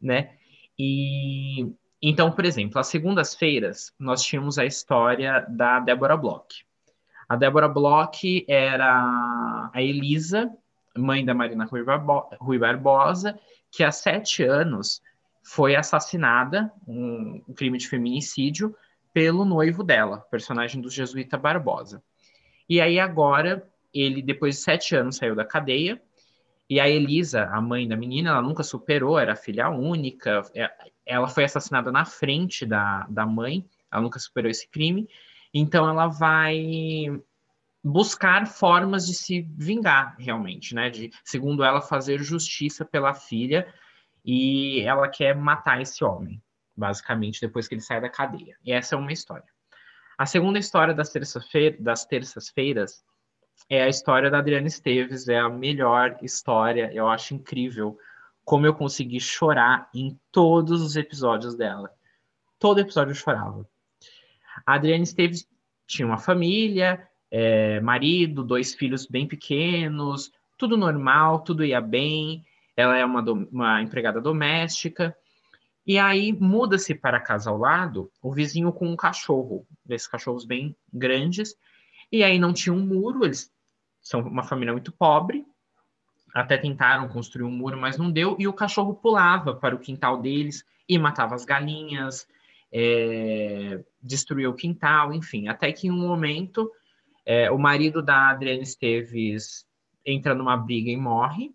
né? 0.00 0.34
E 0.78 1.72
então, 2.02 2.32
por 2.32 2.44
exemplo, 2.44 2.78
às 2.78 2.86
segundas-feiras 2.86 3.92
nós 3.98 4.22
tínhamos 4.22 4.58
a 4.58 4.64
história 4.64 5.44
da 5.48 5.80
Débora 5.80 6.16
Bloch. 6.16 6.64
A 7.28 7.36
Débora 7.36 7.68
Bloch 7.68 8.44
era 8.48 9.70
a 9.72 9.82
Elisa, 9.82 10.50
mãe 10.96 11.24
da 11.24 11.34
Marina 11.34 11.64
Rui, 11.64 11.84
Barbo 11.84 12.28
Rui 12.40 12.58
Barbosa, 12.58 13.38
que 13.70 13.84
há 13.84 13.92
sete 13.92 14.42
anos 14.42 15.02
foi 15.42 15.76
assassinada, 15.76 16.72
um, 16.86 17.42
um, 17.48 17.54
crime 17.54 17.78
de 17.78 17.88
feminicídio, 17.88 18.74
pelo 19.12 19.44
noivo 19.44 19.82
dela, 19.82 20.18
personagem 20.30 20.80
do 20.80 20.90
Jesuíta 20.90 21.36
Barbosa. 21.36 22.02
E 22.68 22.80
aí 22.80 22.98
agora, 22.98 23.68
ele, 23.92 24.22
depois 24.22 24.56
de 24.56 24.62
sete 24.62 24.94
anos, 24.94 25.16
saiu 25.16 25.34
da 25.34 25.44
cadeia, 25.44 26.00
e 26.70 26.78
a 26.78 26.88
Elisa, 26.88 27.46
a 27.46 27.60
mãe 27.60 27.88
da 27.88 27.96
menina, 27.96 28.30
ela 28.30 28.40
nunca 28.40 28.62
superou, 28.62 29.18
era 29.18 29.34
filha 29.34 29.68
única, 29.68 30.40
é, 30.54 30.70
ela 31.04 31.26
foi 31.26 31.42
assassinada 31.42 31.90
na 31.90 32.04
frente 32.04 32.64
da, 32.64 33.08
da 33.10 33.26
mãe, 33.26 33.68
ela 33.90 34.00
nunca 34.00 34.20
superou 34.20 34.48
esse 34.48 34.70
crime, 34.70 35.08
então 35.52 35.88
ela 35.88 36.06
vai 36.06 37.20
buscar 37.82 38.46
formas 38.46 39.04
de 39.04 39.14
se 39.14 39.42
vingar 39.58 40.14
realmente, 40.16 40.72
né? 40.72 40.88
De, 40.88 41.10
segundo 41.24 41.64
ela, 41.64 41.80
fazer 41.80 42.22
justiça 42.22 42.84
pela 42.84 43.14
filha 43.14 43.66
e 44.24 44.80
ela 44.82 45.08
quer 45.08 45.34
matar 45.34 45.82
esse 45.82 46.04
homem, 46.04 46.40
basicamente, 46.76 47.40
depois 47.40 47.66
que 47.66 47.74
ele 47.74 47.82
sai 47.82 48.00
da 48.00 48.08
cadeia. 48.08 48.56
E 48.64 48.70
essa 48.70 48.94
é 48.94 48.98
uma 48.98 49.12
história. 49.12 49.48
A 50.16 50.24
segunda 50.24 50.58
história 50.58 50.94
das, 50.94 51.10
terça-feira, 51.10 51.76
das 51.80 52.04
terças-feiras 52.04 53.02
é 53.68 53.82
a 53.82 53.88
história 53.88 54.30
da 54.30 54.38
Adriana 54.38 54.66
Esteves, 54.66 55.28
é 55.28 55.38
a 55.38 55.48
melhor 55.48 56.16
história, 56.22 56.90
eu 56.92 57.08
acho 57.08 57.34
incrível 57.34 57.98
como 58.44 58.66
eu 58.66 58.74
consegui 58.74 59.20
chorar 59.20 59.88
em 59.94 60.18
todos 60.32 60.82
os 60.82 60.96
episódios 60.96 61.54
dela. 61.54 61.90
Todo 62.58 62.80
episódio 62.80 63.12
eu 63.12 63.16
chorava. 63.16 63.68
A 64.66 64.74
Adriana 64.74 65.04
Esteves 65.04 65.46
tinha 65.86 66.06
uma 66.06 66.18
família, 66.18 67.06
é, 67.30 67.80
marido, 67.80 68.42
dois 68.42 68.74
filhos 68.74 69.06
bem 69.06 69.26
pequenos, 69.26 70.32
tudo 70.58 70.76
normal, 70.76 71.40
tudo 71.40 71.64
ia 71.64 71.80
bem. 71.80 72.44
Ela 72.76 72.96
é 72.96 73.04
uma, 73.04 73.22
do, 73.22 73.48
uma 73.52 73.80
empregada 73.82 74.20
doméstica. 74.20 75.16
E 75.86 75.98
aí 75.98 76.32
muda-se 76.32 76.94
para 76.94 77.16
a 77.16 77.20
casa 77.20 77.50
ao 77.50 77.56
lado 77.56 78.10
o 78.22 78.32
vizinho 78.32 78.72
com 78.72 78.86
um 78.86 78.96
cachorro, 78.96 79.66
desses 79.84 80.06
cachorros 80.06 80.44
bem 80.44 80.76
grandes. 80.92 81.54
E 82.10 82.24
aí 82.24 82.38
não 82.38 82.52
tinha 82.52 82.72
um 82.72 82.84
muro, 82.84 83.24
eles 83.24 83.52
são 84.00 84.20
uma 84.20 84.42
família 84.42 84.72
muito 84.72 84.92
pobre. 84.92 85.44
Até 86.34 86.56
tentaram 86.56 87.08
construir 87.08 87.44
um 87.44 87.50
muro, 87.50 87.78
mas 87.78 87.98
não 87.98 88.10
deu. 88.10 88.36
E 88.38 88.46
o 88.46 88.52
cachorro 88.52 88.94
pulava 88.94 89.54
para 89.54 89.74
o 89.74 89.80
quintal 89.80 90.20
deles 90.20 90.64
e 90.88 90.98
matava 90.98 91.34
as 91.34 91.44
galinhas, 91.44 92.26
é, 92.72 93.82
destruía 94.00 94.48
o 94.48 94.54
quintal, 94.54 95.12
enfim. 95.12 95.48
Até 95.48 95.72
que 95.72 95.88
em 95.88 95.90
um 95.90 96.06
momento 96.06 96.70
é, 97.26 97.50
o 97.50 97.58
marido 97.58 98.02
da 98.02 98.30
Adriana 98.30 98.62
Esteves 98.62 99.66
entra 100.04 100.34
numa 100.34 100.56
briga 100.56 100.90
e 100.90 100.96
morre. 100.96 101.54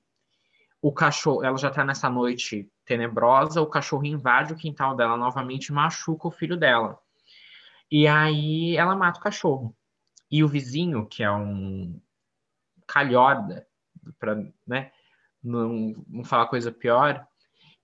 O 0.81 0.91
cachorro, 0.91 1.43
ela 1.43 1.57
já 1.57 1.69
está 1.69 1.83
nessa 1.83 2.09
noite 2.09 2.69
tenebrosa, 2.85 3.61
o 3.61 3.65
cachorro 3.65 4.05
invade 4.05 4.53
o 4.53 4.57
quintal 4.57 4.95
dela 4.95 5.17
novamente 5.17 5.73
machuca 5.73 6.27
o 6.27 6.31
filho 6.31 6.55
dela. 6.55 6.99
E 7.89 8.07
aí 8.07 8.77
ela 8.77 8.95
mata 8.95 9.19
o 9.19 9.23
cachorro. 9.23 9.75
E 10.29 10.43
o 10.43 10.47
vizinho, 10.47 11.05
que 11.05 11.23
é 11.23 11.31
um 11.31 11.99
calhorda, 12.87 13.67
para 14.19 14.35
né, 14.65 14.91
não, 15.43 15.93
não 16.07 16.23
falar 16.23 16.47
coisa 16.47 16.71
pior, 16.71 17.25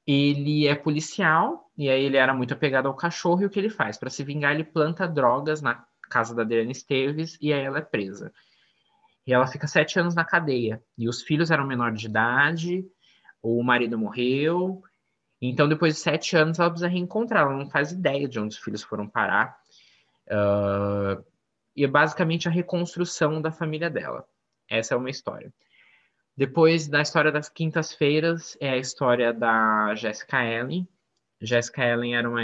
ele 0.06 0.68
é 0.68 0.76
policial 0.76 1.72
e 1.78 1.90
aí 1.90 2.04
ele 2.04 2.18
era 2.18 2.34
muito 2.34 2.54
apegado 2.54 2.88
ao 2.88 2.96
cachorro 2.96 3.42
e 3.42 3.46
o 3.46 3.50
que 3.50 3.60
ele 3.60 3.70
faz? 3.70 3.98
Para 3.98 4.10
se 4.10 4.24
vingar, 4.24 4.54
ele 4.54 4.64
planta 4.64 5.08
drogas 5.08 5.62
na 5.62 5.86
casa 6.10 6.36
da 6.36 6.42
Adriana 6.42 6.72
Esteves, 6.72 7.38
e 7.42 7.54
aí 7.54 7.64
ela 7.64 7.80
é 7.80 7.82
presa. 7.82 8.32
E 9.26 9.34
ela 9.34 9.48
fica 9.48 9.68
sete 9.68 10.00
anos 10.00 10.14
na 10.14 10.26
cadeia. 10.26 10.84
E 10.98 11.08
os 11.08 11.22
filhos 11.22 11.50
eram 11.50 11.66
menores 11.66 12.00
de 12.00 12.08
idade, 12.08 12.86
o 13.42 13.64
marido 13.64 13.98
morreu. 13.98 14.84
Então, 15.42 15.70
depois 15.70 15.96
de 15.96 16.02
sete 16.02 16.36
anos, 16.36 16.60
ela 16.60 16.70
precisa 16.70 16.90
reencontrar. 16.90 17.44
Ela 17.44 17.58
não 17.58 17.70
faz 17.70 17.92
ideia 17.92 18.28
de 18.28 18.40
onde 18.40 18.56
os 18.56 18.62
filhos 18.62 18.84
foram 18.84 19.08
parar. 19.08 19.58
Uh, 20.28 21.24
e 21.76 21.84
é 21.84 21.88
basicamente 21.88 22.48
a 22.48 22.52
reconstrução 22.52 23.42
da 23.42 23.52
família 23.52 23.90
dela. 23.90 24.26
Essa 24.70 24.94
é 24.94 24.98
uma 24.98 25.10
história. 25.10 25.54
Depois 26.36 26.88
da 26.88 27.02
história 27.02 27.32
das 27.32 27.50
quintas-feiras, 27.50 28.58
é 28.60 28.70
a 28.70 28.78
história 28.78 29.34
da 29.34 29.94
Jessica 29.96 30.44
Ellen. 30.44 30.88
Jessica 31.42 31.84
Ellen 31.84 32.16
era 32.16 32.30
uma 32.30 32.42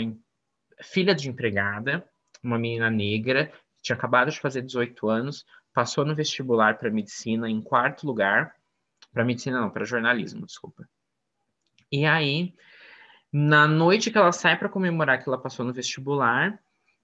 filha 0.82 1.16
de 1.16 1.30
empregada 1.30 2.08
uma 2.44 2.58
menina 2.58 2.90
negra, 2.90 3.52
tinha 3.82 3.96
acabado 3.96 4.32
de 4.32 4.40
fazer 4.40 4.62
18 4.62 5.10
anos, 5.10 5.46
passou 5.74 6.06
no 6.06 6.16
vestibular 6.16 6.78
para 6.78 6.90
medicina 6.90 7.50
em 7.50 7.62
quarto 7.62 8.06
lugar, 8.06 8.56
para 9.13 9.26
medicina 9.26 9.62
não, 9.62 9.70
para 9.70 9.86
jornalismo, 9.86 10.46
desculpa. 10.46 10.88
E 11.92 12.06
aí, 12.06 12.54
na 13.32 13.68
noite 13.68 14.12
que 14.12 14.18
ela 14.18 14.32
sai 14.32 14.58
para 14.58 14.70
comemorar 14.70 15.22
que 15.22 15.30
ela 15.30 15.38
passou 15.38 15.66
no 15.66 15.74
vestibular, 15.74 16.60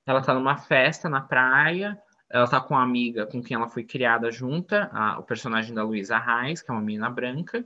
ela 0.05 0.21
tá 0.21 0.33
numa 0.33 0.57
festa 0.57 1.07
na 1.07 1.21
praia, 1.21 2.01
ela 2.33 2.47
tá 2.47 2.59
com 2.59 2.73
uma 2.73 2.83
amiga 2.83 3.27
com 3.27 3.41
quem 3.43 3.55
ela 3.55 3.69
foi 3.69 3.83
criada 3.83 4.31
junta, 4.31 4.89
a, 4.91 5.19
o 5.19 5.23
personagem 5.23 5.73
da 5.73 5.83
Luísa 5.83 6.17
Reis, 6.17 6.61
que 6.61 6.71
é 6.71 6.73
uma 6.73 6.81
menina 6.81 7.09
branca. 7.09 7.63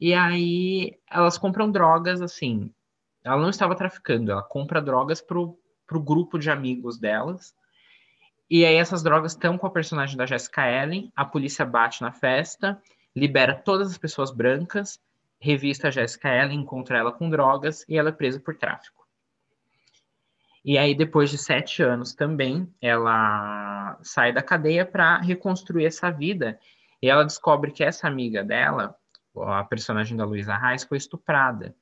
E 0.00 0.14
aí 0.14 0.96
elas 1.10 1.36
compram 1.36 1.70
drogas 1.70 2.22
assim. 2.22 2.72
Ela 3.24 3.42
não 3.42 3.50
estava 3.50 3.74
traficando, 3.74 4.30
ela 4.30 4.42
compra 4.42 4.80
drogas 4.80 5.20
pro 5.20 5.58
para 5.92 5.98
o 5.98 6.02
grupo 6.02 6.38
de 6.38 6.50
amigos 6.50 6.98
delas. 6.98 7.54
E 8.48 8.64
aí 8.64 8.76
essas 8.76 9.02
drogas 9.02 9.32
estão 9.32 9.58
com 9.58 9.66
a 9.66 9.70
personagem 9.70 10.16
da 10.16 10.24
Jessica 10.24 10.66
Ellen, 10.66 11.12
a 11.14 11.24
polícia 11.24 11.66
bate 11.66 12.00
na 12.00 12.12
festa, 12.12 12.80
libera 13.14 13.54
todas 13.54 13.90
as 13.90 13.98
pessoas 13.98 14.30
brancas, 14.30 14.98
revista 15.38 15.88
a 15.88 15.90
Jessica 15.90 16.28
Ellen, 16.28 16.60
encontra 16.60 16.98
ela 16.98 17.12
com 17.12 17.28
drogas 17.28 17.84
e 17.88 17.98
ela 17.98 18.08
é 18.08 18.12
presa 18.12 18.40
por 18.40 18.56
tráfico. 18.56 19.01
E 20.64 20.78
aí, 20.78 20.94
depois 20.94 21.30
de 21.30 21.38
sete 21.38 21.82
anos 21.82 22.14
também, 22.14 22.72
ela 22.80 23.98
sai 24.02 24.32
da 24.32 24.42
cadeia 24.42 24.86
para 24.86 25.18
reconstruir 25.18 25.86
essa 25.86 26.10
vida. 26.10 26.58
E 27.02 27.08
ela 27.08 27.24
descobre 27.24 27.72
que 27.72 27.82
essa 27.82 28.06
amiga 28.06 28.44
dela, 28.44 28.94
a 29.36 29.64
personagem 29.64 30.16
da 30.16 30.24
Luísa 30.24 30.56
Reis, 30.56 30.84
foi 30.84 30.98
estuprada 30.98 31.74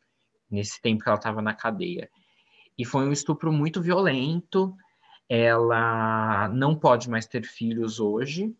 nesse 0.51 0.81
tempo 0.81 1.03
que 1.03 1.09
ela 1.09 1.19
estava 1.19 1.43
na 1.43 1.53
cadeia. 1.53 2.09
E 2.79 2.85
foi 2.85 3.07
um 3.07 3.13
estupro 3.13 3.53
muito 3.53 3.83
violento. 3.83 4.75
Ela 5.29 6.49
não 6.49 6.75
pode 6.75 7.11
mais 7.11 7.27
ter 7.27 7.45
filhos 7.45 8.01
hoje. 8.01 8.55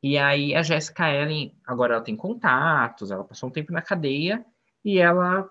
E 0.00 0.16
aí 0.18 0.54
a 0.54 0.62
Jessica 0.62 1.12
Ellen, 1.12 1.56
agora 1.66 1.94
ela 1.94 2.04
tem 2.04 2.16
contatos, 2.16 3.10
ela 3.10 3.24
passou 3.24 3.48
um 3.48 3.52
tempo 3.52 3.72
na 3.72 3.82
cadeia 3.82 4.44
e 4.84 4.98
ela 4.98 5.48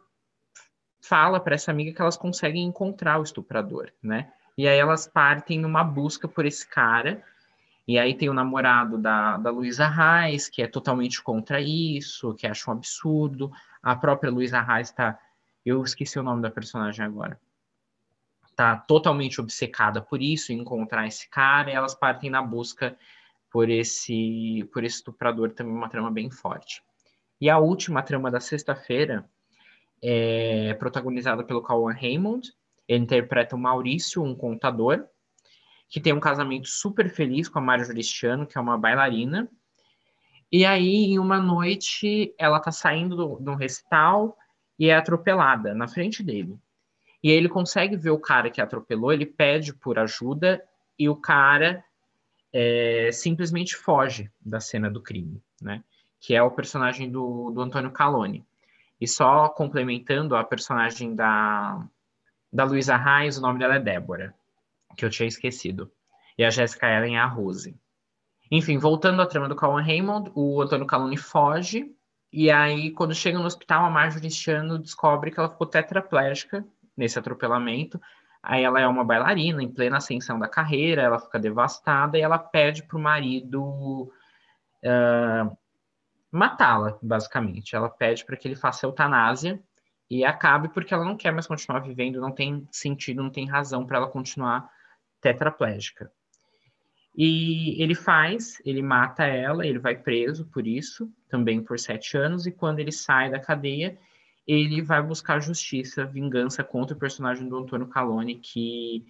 fala 1.01 1.39
para 1.39 1.55
essa 1.55 1.71
amiga 1.71 1.93
que 1.93 2.01
elas 2.01 2.15
conseguem 2.15 2.63
encontrar 2.63 3.19
o 3.19 3.23
estuprador, 3.23 3.91
né? 4.01 4.31
E 4.57 4.67
aí 4.67 4.77
elas 4.77 5.07
partem 5.07 5.59
numa 5.59 5.83
busca 5.83 6.27
por 6.27 6.45
esse 6.45 6.67
cara. 6.67 7.23
E 7.87 7.97
aí 7.97 8.13
tem 8.13 8.29
o 8.29 8.33
namorado 8.33 8.97
da, 8.97 9.37
da 9.37 9.49
Luísa 9.49 9.87
Reis, 9.87 10.47
que 10.47 10.61
é 10.61 10.67
totalmente 10.67 11.21
contra 11.21 11.59
isso, 11.59 12.35
que 12.35 12.45
acha 12.45 12.69
um 12.69 12.73
absurdo. 12.73 13.51
A 13.81 13.95
própria 13.95 14.31
Luísa 14.31 14.61
Reis 14.61 14.89
está. 14.89 15.19
Eu 15.65 15.83
esqueci 15.83 16.19
o 16.19 16.23
nome 16.23 16.41
da 16.41 16.51
personagem 16.51 17.03
agora. 17.03 17.39
Tá 18.55 18.75
totalmente 18.75 19.41
obcecada 19.41 20.01
por 20.01 20.21
isso, 20.21 20.51
encontrar 20.51 21.07
esse 21.07 21.27
cara, 21.29 21.71
e 21.71 21.73
elas 21.73 21.95
partem 21.95 22.29
na 22.29 22.41
busca 22.41 22.95
por 23.49 23.69
esse, 23.69 24.69
por 24.71 24.83
esse 24.83 24.97
estuprador, 24.97 25.51
também 25.51 25.73
uma 25.73 25.89
trama 25.89 26.11
bem 26.11 26.29
forte. 26.29 26.83
E 27.39 27.49
a 27.49 27.57
última 27.57 28.03
trama 28.03 28.29
da 28.29 28.39
sexta-feira 28.39 29.27
é 30.01 30.73
protagonizada 30.75 31.43
pelo 31.43 31.61
Cauan 31.61 31.93
Raymond. 31.93 32.51
Ele 32.87 33.03
interpreta 33.03 33.55
o 33.55 33.59
Maurício, 33.59 34.23
um 34.23 34.35
contador, 34.35 35.05
que 35.87 35.99
tem 35.99 36.13
um 36.13 36.19
casamento 36.19 36.67
super 36.67 37.09
feliz 37.09 37.47
com 37.47 37.59
a 37.59 37.61
Mário 37.61 37.87
Cristiano, 37.87 38.47
que 38.47 38.57
é 38.57 38.61
uma 38.61 38.77
bailarina. 38.77 39.49
E 40.51 40.65
aí, 40.65 41.05
em 41.05 41.19
uma 41.19 41.39
noite, 41.39 42.33
ela 42.37 42.59
tá 42.59 42.71
saindo 42.71 43.37
de 43.39 43.49
um 43.49 43.55
recital 43.55 44.37
e 44.77 44.89
é 44.89 44.95
atropelada 44.95 45.73
na 45.73 45.87
frente 45.87 46.21
dele. 46.21 46.57
E 47.23 47.29
aí 47.29 47.35
ele 47.35 47.47
consegue 47.47 47.95
ver 47.95 48.09
o 48.09 48.19
cara 48.19 48.49
que 48.49 48.59
atropelou, 48.59 49.13
ele 49.13 49.25
pede 49.25 49.73
por 49.73 49.99
ajuda 49.99 50.61
e 50.97 51.07
o 51.07 51.15
cara 51.15 51.83
é, 52.51 53.11
simplesmente 53.13 53.75
foge 53.75 54.29
da 54.41 54.59
cena 54.59 54.89
do 54.89 55.01
crime, 55.01 55.41
né? 55.61 55.83
Que 56.19 56.35
é 56.35 56.41
o 56.41 56.51
personagem 56.51 57.09
do, 57.09 57.51
do 57.51 57.61
Antônio 57.61 57.91
Caloni. 57.91 58.45
E 59.01 59.07
só 59.07 59.49
complementando 59.49 60.35
a 60.35 60.43
personagem 60.43 61.15
da, 61.15 61.83
da 62.53 62.63
Luísa 62.63 62.95
Reis, 62.95 63.37
o 63.37 63.41
nome 63.41 63.57
dela 63.57 63.75
é 63.75 63.79
Débora, 63.79 64.33
que 64.95 65.03
eu 65.03 65.09
tinha 65.09 65.27
esquecido. 65.27 65.91
E 66.37 66.45
a 66.45 66.51
Jessica 66.51 66.87
Ellen 66.87 67.17
é 67.17 67.19
a 67.19 67.25
Rose. 67.25 67.75
Enfim, 68.51 68.77
voltando 68.77 69.21
à 69.21 69.25
trama 69.25 69.49
do 69.49 69.55
Colin 69.55 69.83
Raymond, 69.83 70.31
o 70.35 70.61
Antônio 70.61 70.85
Caloni 70.85 71.17
foge, 71.17 71.91
e 72.33 72.49
aí, 72.49 72.91
quando 72.91 73.13
chega 73.13 73.37
no 73.37 73.45
hospital, 73.45 73.85
a 73.85 73.89
Marjorie 73.89 74.21
Cristiano 74.21 74.79
descobre 74.79 75.31
que 75.31 75.39
ela 75.39 75.49
ficou 75.49 75.67
tetraplégica 75.67 76.65
nesse 76.95 77.19
atropelamento. 77.19 77.99
Aí 78.41 78.63
ela 78.63 78.79
é 78.79 78.87
uma 78.87 79.03
bailarina 79.03 79.61
em 79.61 79.69
plena 79.69 79.97
ascensão 79.97 80.39
da 80.39 80.47
carreira, 80.47 81.01
ela 81.01 81.19
fica 81.19 81.37
devastada 81.37 82.17
e 82.17 82.21
ela 82.21 82.39
pede 82.39 82.83
para 82.83 82.97
o 82.97 83.01
marido 83.01 83.61
uh, 84.83 85.57
matá-la, 86.31 86.97
basicamente. 87.01 87.75
Ela 87.75 87.89
pede 87.89 88.25
para 88.25 88.37
que 88.37 88.47
ele 88.47 88.55
faça 88.55 88.85
eutanásia 88.85 89.61
e 90.09 90.23
acabe 90.23 90.69
porque 90.69 90.93
ela 90.93 91.05
não 91.05 91.17
quer 91.17 91.31
mais 91.31 91.47
continuar 91.47 91.79
vivendo, 91.79 92.21
não 92.21 92.31
tem 92.31 92.67
sentido, 92.71 93.21
não 93.21 93.29
tem 93.29 93.47
razão 93.47 93.85
para 93.85 93.97
ela 93.97 94.07
continuar 94.07 94.69
tetraplégica. 95.19 96.11
E 97.15 97.81
ele 97.81 97.93
faz, 97.93 98.61
ele 98.65 98.81
mata 98.81 99.25
ela, 99.25 99.65
ele 99.65 99.79
vai 99.79 99.95
preso 99.95 100.45
por 100.45 100.65
isso, 100.65 101.11
também 101.29 101.61
por 101.61 101.77
sete 101.77 102.17
anos, 102.17 102.45
e 102.45 102.51
quando 102.51 102.79
ele 102.79 102.91
sai 102.91 103.29
da 103.29 103.39
cadeia, 103.39 103.97
ele 104.47 104.81
vai 104.81 105.01
buscar 105.01 105.39
justiça, 105.41 106.05
vingança 106.05 106.63
contra 106.63 106.95
o 106.95 106.99
personagem 106.99 107.47
do 107.47 107.57
Antônio 107.57 107.87
Calone, 107.87 108.35
que, 108.35 109.05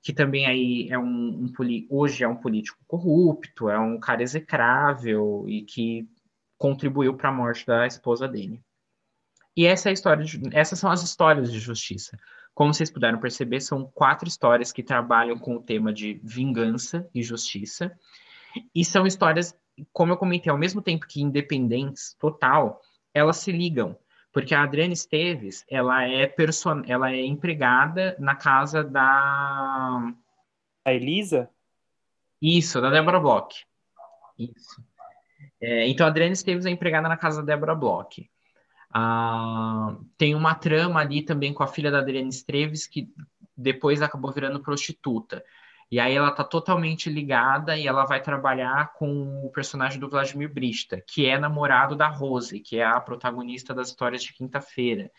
que 0.00 0.12
também 0.12 0.46
aí 0.46 0.88
é 0.90 0.98
um, 0.98 1.44
um 1.44 1.86
hoje 1.90 2.22
é 2.22 2.28
um 2.28 2.36
político 2.36 2.78
corrupto, 2.86 3.68
é 3.68 3.78
um 3.78 3.98
cara 3.98 4.22
execrável 4.22 5.44
e 5.48 5.62
que 5.62 6.08
contribuiu 6.64 7.12
para 7.12 7.28
a 7.28 7.32
morte 7.32 7.66
da 7.66 7.86
esposa 7.86 8.26
dele. 8.26 8.58
E 9.54 9.66
essa 9.66 9.88
é 9.88 9.90
a 9.90 9.92
história 9.92 10.24
de, 10.24 10.40
essas 10.56 10.78
são 10.78 10.90
as 10.90 11.02
histórias 11.02 11.52
de 11.52 11.58
justiça. 11.58 12.18
Como 12.54 12.72
vocês 12.72 12.90
puderam 12.90 13.20
perceber, 13.20 13.60
são 13.60 13.84
quatro 13.84 14.26
histórias 14.26 14.72
que 14.72 14.82
trabalham 14.82 15.38
com 15.38 15.56
o 15.56 15.62
tema 15.62 15.92
de 15.92 16.18
vingança 16.24 17.06
e 17.14 17.22
justiça. 17.22 17.94
E 18.74 18.82
são 18.82 19.06
histórias, 19.06 19.54
como 19.92 20.14
eu 20.14 20.16
comentei, 20.16 20.50
ao 20.50 20.56
mesmo 20.56 20.80
tempo 20.80 21.06
que 21.06 21.20
independentes, 21.20 22.16
total, 22.18 22.80
elas 23.12 23.36
se 23.36 23.52
ligam. 23.52 23.94
Porque 24.32 24.54
a 24.54 24.62
Adriana 24.62 24.94
Esteves, 24.94 25.66
ela 25.68 26.02
é, 26.04 26.26
person... 26.26 26.82
ela 26.86 27.12
é 27.12 27.20
empregada 27.20 28.16
na 28.18 28.36
casa 28.36 28.82
da... 28.82 30.14
A 30.82 30.94
Elisa? 30.94 31.50
Isso, 32.40 32.80
da 32.80 32.88
Débora 32.88 33.20
Bloch. 33.20 33.66
Isso. 34.38 34.82
É, 35.60 35.88
então, 35.88 36.06
a 36.06 36.10
Adriana 36.10 36.32
Esteves 36.32 36.66
é 36.66 36.70
empregada 36.70 37.08
na 37.08 37.16
casa 37.16 37.42
da 37.42 37.54
Débora 37.54 37.74
Bloch. 37.74 38.28
Ah, 38.92 39.96
tem 40.16 40.34
uma 40.34 40.54
trama 40.54 41.00
ali 41.00 41.22
também 41.22 41.52
com 41.52 41.62
a 41.62 41.66
filha 41.66 41.90
da 41.90 41.98
Adriana 41.98 42.28
Esteves, 42.28 42.86
que 42.86 43.08
depois 43.56 44.02
acabou 44.02 44.32
virando 44.32 44.60
prostituta. 44.60 45.44
E 45.90 46.00
aí 46.00 46.14
ela 46.14 46.30
tá 46.30 46.42
totalmente 46.42 47.10
ligada 47.10 47.76
e 47.76 47.86
ela 47.86 48.04
vai 48.04 48.20
trabalhar 48.20 48.92
com 48.94 49.44
o 49.44 49.50
personagem 49.50 50.00
do 50.00 50.08
Vladimir 50.08 50.52
Brista, 50.52 51.00
que 51.06 51.26
é 51.26 51.38
namorado 51.38 51.94
da 51.94 52.08
Rose, 52.08 52.60
que 52.60 52.78
é 52.78 52.84
a 52.84 53.00
protagonista 53.00 53.74
das 53.74 53.88
histórias 53.88 54.22
de 54.22 54.32
quinta-feira. 54.32 55.10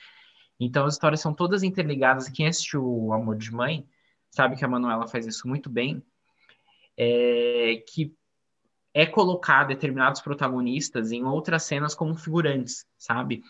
Então 0.60 0.86
as 0.86 0.94
histórias 0.94 1.22
são 1.22 1.34
todas 1.34 1.64
interligadas. 1.64 2.30
Quem 2.30 2.48
assistiu 2.48 2.84
o 2.86 3.14
Amor 3.14 3.38
de 3.38 3.54
Mãe 3.54 3.88
sabe 4.30 4.56
que 4.56 4.66
a 4.66 4.68
Manuela 4.68 5.08
faz 5.08 5.26
isso 5.26 5.48
muito 5.48 5.70
bem. 5.70 6.04
É, 6.98 7.84
que 7.88 8.14
é 8.96 9.06
colocar 9.06 9.66
determinados 9.66 10.22
protagonistas 10.22 11.12
em 11.12 11.26
outras 11.26 11.64
cenas 11.64 11.94
como 11.94 12.16
figurantes, 12.16 12.88
sabe? 12.98 13.44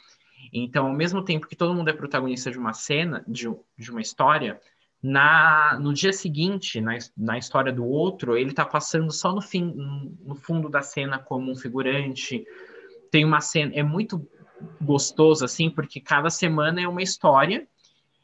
Então, 0.52 0.88
ao 0.88 0.94
mesmo 0.94 1.24
tempo 1.24 1.48
que 1.48 1.56
todo 1.56 1.76
mundo 1.76 1.88
é 1.88 1.94
protagonista 1.94 2.50
de 2.50 2.58
uma 2.58 2.74
cena, 2.74 3.24
de, 3.28 3.48
de 3.78 3.92
uma 3.92 4.02
história, 4.02 4.60
na, 5.04 5.78
no 5.80 5.94
dia 5.94 6.12
seguinte, 6.12 6.82
na, 6.82 6.98
na 7.16 7.38
história 7.38 7.72
do 7.72 7.86
outro, 7.86 8.36
ele 8.36 8.50
está 8.50 8.66
passando 8.66 9.12
só 9.12 9.32
no, 9.32 9.42
fim, 9.42 9.72
no 10.26 10.34
fundo 10.34 10.68
da 10.68 10.82
cena 10.82 11.20
como 11.20 11.52
um 11.52 11.56
figurante. 11.56 12.44
Tem 13.12 13.24
uma 13.24 13.40
cena, 13.40 13.72
é 13.76 13.84
muito 13.84 14.28
gostoso, 14.82 15.46
assim, 15.46 15.70
porque 15.70 16.02
cada 16.02 16.32
semana 16.32 16.82
é 16.82 16.88
uma 16.88 17.04
história 17.04 17.68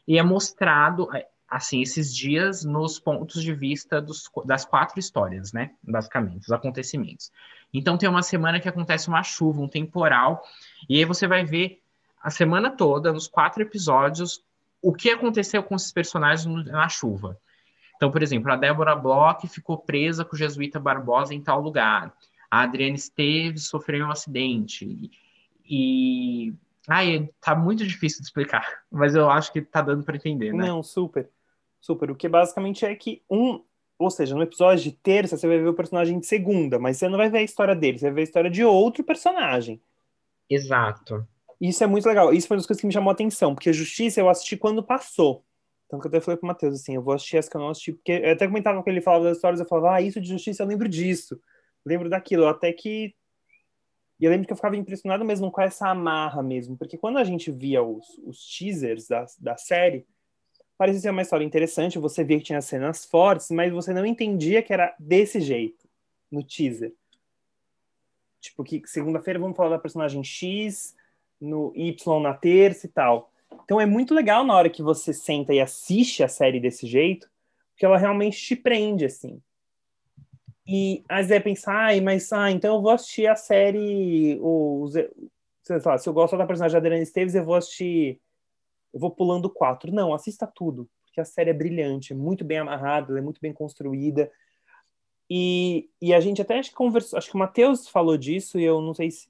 e 0.07 0.17
é 0.17 0.23
mostrado, 0.23 1.07
assim, 1.51 1.81
esses 1.81 2.15
dias 2.15 2.63
nos 2.63 2.97
pontos 2.97 3.43
de 3.43 3.53
vista 3.53 4.01
dos, 4.01 4.31
das 4.45 4.63
quatro 4.63 4.97
histórias, 4.97 5.51
né? 5.51 5.71
Basicamente, 5.83 6.43
os 6.43 6.51
acontecimentos. 6.51 7.29
Então 7.73 7.97
tem 7.97 8.07
uma 8.07 8.23
semana 8.23 8.57
que 8.57 8.69
acontece 8.69 9.09
uma 9.09 9.21
chuva, 9.21 9.61
um 9.61 9.67
temporal, 9.67 10.41
e 10.87 10.97
aí 10.97 11.03
você 11.03 11.27
vai 11.27 11.43
ver 11.43 11.81
a 12.23 12.29
semana 12.29 12.69
toda, 12.69 13.11
nos 13.11 13.27
quatro 13.27 13.61
episódios, 13.61 14.41
o 14.81 14.93
que 14.93 15.09
aconteceu 15.09 15.61
com 15.61 15.75
esses 15.75 15.91
personagens 15.91 16.45
na 16.67 16.87
chuva. 16.87 17.37
Então, 17.97 18.09
por 18.09 18.23
exemplo, 18.23 18.49
a 18.49 18.55
Débora 18.55 18.95
Bloch 18.95 19.45
ficou 19.47 19.77
presa 19.77 20.23
com 20.23 20.35
o 20.35 20.39
jesuíta 20.39 20.79
Barbosa 20.79 21.33
em 21.33 21.41
tal 21.41 21.59
lugar. 21.59 22.13
A 22.49 22.61
Adriana 22.61 22.95
Esteves 22.95 23.67
sofreu 23.67 24.07
um 24.07 24.11
acidente. 24.11 25.11
E. 25.65 26.53
Ai, 26.87 27.29
tá 27.41 27.55
muito 27.55 27.85
difícil 27.85 28.21
de 28.21 28.27
explicar, 28.27 28.65
mas 28.89 29.15
eu 29.15 29.29
acho 29.29 29.51
que 29.51 29.61
tá 29.61 29.81
dando 29.81 30.03
para 30.03 30.15
entender, 30.15 30.53
né? 30.53 30.65
Não, 30.65 30.81
super. 30.81 31.29
Super. 31.81 32.11
O 32.11 32.15
que 32.15 32.29
basicamente 32.29 32.85
é 32.85 32.95
que 32.95 33.23
um. 33.29 33.61
Ou 33.97 34.09
seja, 34.09 34.35
no 34.35 34.41
episódio 34.41 34.83
de 34.83 34.91
terça 34.91 35.35
você 35.35 35.47
vai 35.47 35.59
ver 35.59 35.67
o 35.67 35.73
personagem 35.73 36.19
de 36.19 36.25
segunda, 36.25 36.79
mas 36.79 36.97
você 36.97 37.09
não 37.09 37.17
vai 37.17 37.29
ver 37.29 37.39
a 37.39 37.43
história 37.43 37.75
dele, 37.75 37.99
você 37.99 38.05
vai 38.05 38.13
ver 38.13 38.21
a 38.21 38.23
história 38.23 38.49
de 38.49 38.63
outro 38.63 39.03
personagem. 39.03 39.81
Exato. 40.49 41.27
Isso 41.59 41.83
é 41.83 41.87
muito 41.87 42.07
legal. 42.07 42.33
Isso 42.33 42.47
foi 42.47 42.55
uma 42.55 42.59
das 42.59 42.65
coisas 42.65 42.81
que 42.81 42.87
me 42.87 42.93
chamou 42.93 43.11
a 43.11 43.13
atenção, 43.13 43.53
porque 43.53 43.69
a 43.69 43.73
Justiça 43.73 44.19
eu 44.19 44.29
assisti 44.29 44.57
quando 44.57 44.81
passou. 44.81 45.45
Então, 45.85 45.99
que 45.99 46.07
eu 46.07 46.09
até 46.09 46.21
falei 46.21 46.37
pro 46.37 46.47
Matheus, 46.47 46.75
assim, 46.75 46.95
eu 46.95 47.01
vou 47.01 47.13
assistir 47.13 47.37
essa 47.37 47.49
que 47.49 47.57
eu 47.57 47.61
não 47.61 47.69
assisti, 47.69 47.91
porque 47.91 48.13
eu 48.13 48.31
até 48.31 48.47
comentava 48.47 48.81
que 48.81 48.89
ele 48.89 49.01
falava 49.01 49.25
das 49.25 49.37
histórias, 49.37 49.59
eu 49.59 49.67
falava, 49.67 49.95
ah, 49.95 50.01
isso 50.01 50.21
de 50.21 50.29
Justiça, 50.29 50.63
eu 50.63 50.67
lembro 50.67 50.87
disso. 50.87 51.39
lembro 51.85 52.09
daquilo, 52.09 52.47
até 52.47 52.71
que... 52.71 53.13
E 54.19 54.25
eu 54.25 54.31
lembro 54.31 54.47
que 54.47 54.53
eu 54.53 54.55
ficava 54.55 54.77
impressionado 54.77 55.25
mesmo 55.25 55.51
com 55.51 55.61
essa 55.61 55.89
amarra 55.89 56.41
mesmo, 56.41 56.77
porque 56.77 56.97
quando 56.97 57.17
a 57.17 57.23
gente 57.23 57.51
via 57.51 57.83
os, 57.83 58.07
os 58.19 58.39
teasers 58.47 59.07
da, 59.07 59.25
da 59.39 59.57
série, 59.57 60.05
parecia 60.81 60.99
ser 60.99 61.09
uma 61.11 61.21
história 61.21 61.45
interessante, 61.45 61.99
você 61.99 62.23
via 62.23 62.39
que 62.39 62.45
tinha 62.45 62.59
cenas 62.59 63.05
fortes, 63.05 63.51
mas 63.51 63.71
você 63.71 63.93
não 63.93 64.03
entendia 64.03 64.63
que 64.63 64.73
era 64.73 64.95
desse 64.97 65.39
jeito 65.39 65.87
no 66.31 66.43
teaser. 66.43 66.91
Tipo, 68.39 68.63
que 68.63 68.81
segunda-feira 68.87 69.37
vamos 69.37 69.55
falar 69.55 69.69
da 69.69 69.77
personagem 69.77 70.23
X, 70.23 70.95
no 71.39 71.71
Y 71.75 72.19
na 72.19 72.33
terça 72.33 72.87
e 72.87 72.89
tal. 72.89 73.31
Então 73.63 73.79
é 73.79 73.85
muito 73.85 74.15
legal 74.15 74.43
na 74.43 74.55
hora 74.55 74.71
que 74.71 74.81
você 74.81 75.13
senta 75.13 75.53
e 75.53 75.59
assiste 75.59 76.23
a 76.23 76.27
série 76.27 76.59
desse 76.59 76.87
jeito, 76.87 77.29
porque 77.73 77.85
ela 77.85 77.99
realmente 77.99 78.43
te 78.43 78.55
prende, 78.55 79.05
assim. 79.05 79.39
E 80.65 81.03
às 81.07 81.27
vezes 81.27 81.31
é 81.33 81.39
pensar, 81.39 81.75
ai, 81.75 82.01
mas 82.01 82.33
ah, 82.33 82.49
então 82.49 82.77
eu 82.77 82.81
vou 82.81 82.89
assistir 82.89 83.27
a 83.27 83.35
série. 83.35 84.39
Ou, 84.41 84.87
sei 84.87 85.07
lá, 85.85 85.99
se 85.99 86.09
eu 86.09 86.13
gosto 86.13 86.35
da 86.35 86.47
personagem 86.47 86.73
da 86.73 86.79
Adriana 86.79 87.03
Esteves, 87.03 87.35
eu 87.35 87.45
vou 87.45 87.53
assistir. 87.53 88.19
Eu 88.93 88.99
vou 88.99 89.11
pulando 89.11 89.49
quatro. 89.49 89.91
Não, 89.91 90.13
assista 90.13 90.45
tudo, 90.47 90.89
porque 91.03 91.21
a 91.21 91.25
série 91.25 91.49
é 91.49 91.53
brilhante, 91.53 92.13
é 92.13 92.15
muito 92.15 92.43
bem 92.43 92.59
amarrada, 92.59 93.17
é 93.17 93.21
muito 93.21 93.39
bem 93.41 93.53
construída. 93.53 94.31
E, 95.29 95.89
e 96.01 96.13
a 96.13 96.19
gente 96.19 96.41
até 96.41 96.59
acho 96.59 96.71
que 96.71 96.75
conversou, 96.75 97.17
acho 97.17 97.29
que 97.29 97.35
o 97.35 97.39
Matheus 97.39 97.87
falou 97.87 98.17
disso, 98.17 98.59
e 98.59 98.63
eu 98.63 98.81
não 98.81 98.93
sei 98.93 99.11
se. 99.11 99.29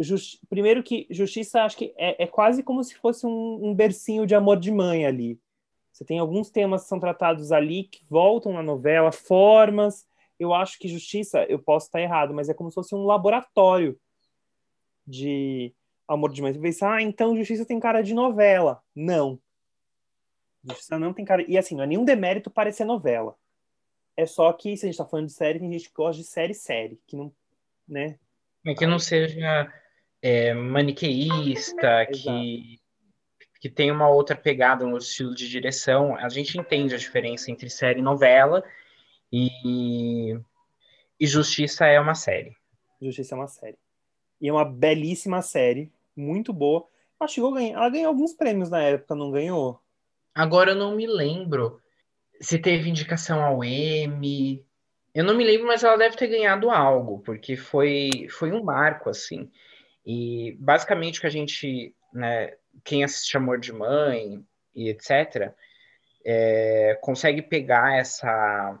Just, 0.00 0.40
primeiro 0.48 0.80
que 0.80 1.08
justiça, 1.10 1.64
acho 1.64 1.76
que 1.76 1.92
é, 1.96 2.22
é 2.22 2.26
quase 2.26 2.62
como 2.62 2.84
se 2.84 2.94
fosse 2.94 3.26
um, 3.26 3.58
um 3.60 3.74
bercinho 3.74 4.26
de 4.26 4.34
amor 4.34 4.60
de 4.60 4.70
mãe 4.70 5.04
ali. 5.04 5.40
Você 5.92 6.04
tem 6.04 6.20
alguns 6.20 6.50
temas 6.50 6.82
que 6.84 6.88
são 6.88 7.00
tratados 7.00 7.50
ali 7.50 7.82
que 7.82 8.04
voltam 8.08 8.52
na 8.52 8.62
novela, 8.62 9.10
formas, 9.10 10.06
eu 10.38 10.54
acho 10.54 10.78
que 10.78 10.86
justiça, 10.86 11.44
eu 11.48 11.58
posso 11.58 11.86
estar 11.86 12.00
errado, 12.00 12.32
mas 12.32 12.48
é 12.48 12.54
como 12.54 12.70
se 12.70 12.76
fosse 12.76 12.94
um 12.94 13.04
laboratório 13.04 13.98
de 15.04 15.74
amor 16.08 16.32
de 16.32 16.42
mãe. 16.42 16.52
Você 16.52 16.58
pensa, 16.58 16.90
ah, 16.90 17.02
então 17.02 17.36
justiça 17.36 17.64
tem 17.64 17.78
cara 17.78 18.02
de 18.02 18.14
novela. 18.14 18.82
Não. 18.94 19.38
Justiça 20.64 20.98
não 20.98 21.12
tem 21.12 21.24
cara. 21.24 21.44
E 21.46 21.56
assim, 21.56 21.76
não 21.76 21.84
é 21.84 21.86
nenhum 21.86 22.04
demérito 22.04 22.50
parecer 22.50 22.84
novela. 22.84 23.36
É 24.16 24.26
só 24.26 24.52
que, 24.52 24.76
se 24.76 24.84
a 24.84 24.88
gente 24.88 24.98
tá 24.98 25.04
falando 25.04 25.26
de 25.26 25.32
série, 25.32 25.60
tem 25.60 25.70
gente 25.70 25.88
que 25.88 25.94
gosta 25.94 26.20
de 26.20 26.26
série 26.26 26.54
série, 26.54 27.00
que 27.06 27.16
não. 27.16 27.32
né? 27.86 28.18
É 28.66 28.74
que 28.74 28.84
não 28.84 28.98
seja 28.98 29.72
é, 30.20 30.52
maniqueísta, 30.54 32.06
que, 32.06 32.80
que 33.60 33.68
tem 33.68 33.92
uma 33.92 34.08
outra 34.08 34.34
pegada 34.36 34.84
no 34.84 34.98
estilo 34.98 35.34
de 35.34 35.48
direção. 35.48 36.16
A 36.16 36.28
gente 36.28 36.58
entende 36.58 36.94
a 36.94 36.98
diferença 36.98 37.50
entre 37.50 37.70
série 37.70 38.00
e 38.00 38.02
novela 38.02 38.64
e, 39.32 40.36
e 41.20 41.26
Justiça 41.26 41.86
é 41.86 42.00
uma 42.00 42.14
série. 42.14 42.56
Justiça 43.00 43.34
é 43.34 43.38
uma 43.38 43.46
série. 43.46 43.78
E 44.40 44.48
é 44.48 44.52
uma 44.52 44.64
belíssima 44.64 45.42
série, 45.42 45.92
muito 46.18 46.52
boa. 46.52 46.86
Acho 47.20 47.34
que 47.34 47.40
ela 47.40 47.54
ganhou, 47.54 47.74
ela 47.74 47.88
ganhou 47.90 48.08
alguns 48.08 48.32
prêmios 48.34 48.70
na 48.70 48.82
época, 48.82 49.14
não 49.14 49.30
ganhou? 49.30 49.80
Agora 50.34 50.70
eu 50.70 50.76
não 50.76 50.94
me 50.94 51.06
lembro 51.06 51.80
se 52.40 52.58
teve 52.58 52.88
indicação 52.88 53.42
ao 53.42 53.64
Emmy. 53.64 54.64
Eu 55.14 55.24
não 55.24 55.34
me 55.34 55.44
lembro, 55.44 55.66
mas 55.66 55.82
ela 55.82 55.96
deve 55.96 56.16
ter 56.16 56.28
ganhado 56.28 56.70
algo, 56.70 57.20
porque 57.20 57.56
foi, 57.56 58.28
foi 58.30 58.52
um 58.52 58.62
marco, 58.62 59.10
assim. 59.10 59.50
E 60.06 60.56
basicamente 60.60 61.18
o 61.18 61.20
que 61.22 61.26
a 61.26 61.30
gente, 61.30 61.94
né, 62.12 62.54
quem 62.84 63.02
assiste 63.02 63.36
Amor 63.36 63.58
de 63.58 63.72
Mãe 63.72 64.44
e 64.74 64.88
etc., 64.88 65.52
é, 66.24 66.98
consegue 67.00 67.42
pegar 67.42 67.96
essa, 67.96 68.78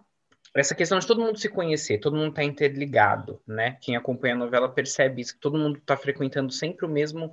essa 0.54 0.74
questão 0.74 0.98
de 0.98 1.06
todo 1.06 1.20
mundo 1.20 1.38
se 1.38 1.48
conhecer, 1.48 1.98
todo 1.98 2.16
mundo 2.16 2.34
tá 2.34 2.42
interligado, 2.42 3.40
né? 3.46 3.76
Quem 3.80 3.96
acompanha 3.96 4.34
a 4.34 4.38
novela 4.38 4.68
percebe 4.68 5.20
isso, 5.20 5.34
que 5.34 5.40
todo 5.40 5.58
mundo 5.58 5.80
tá 5.84 5.96
frequentando 5.96 6.52
sempre 6.52 6.86
o 6.86 6.88
mesmo. 6.88 7.32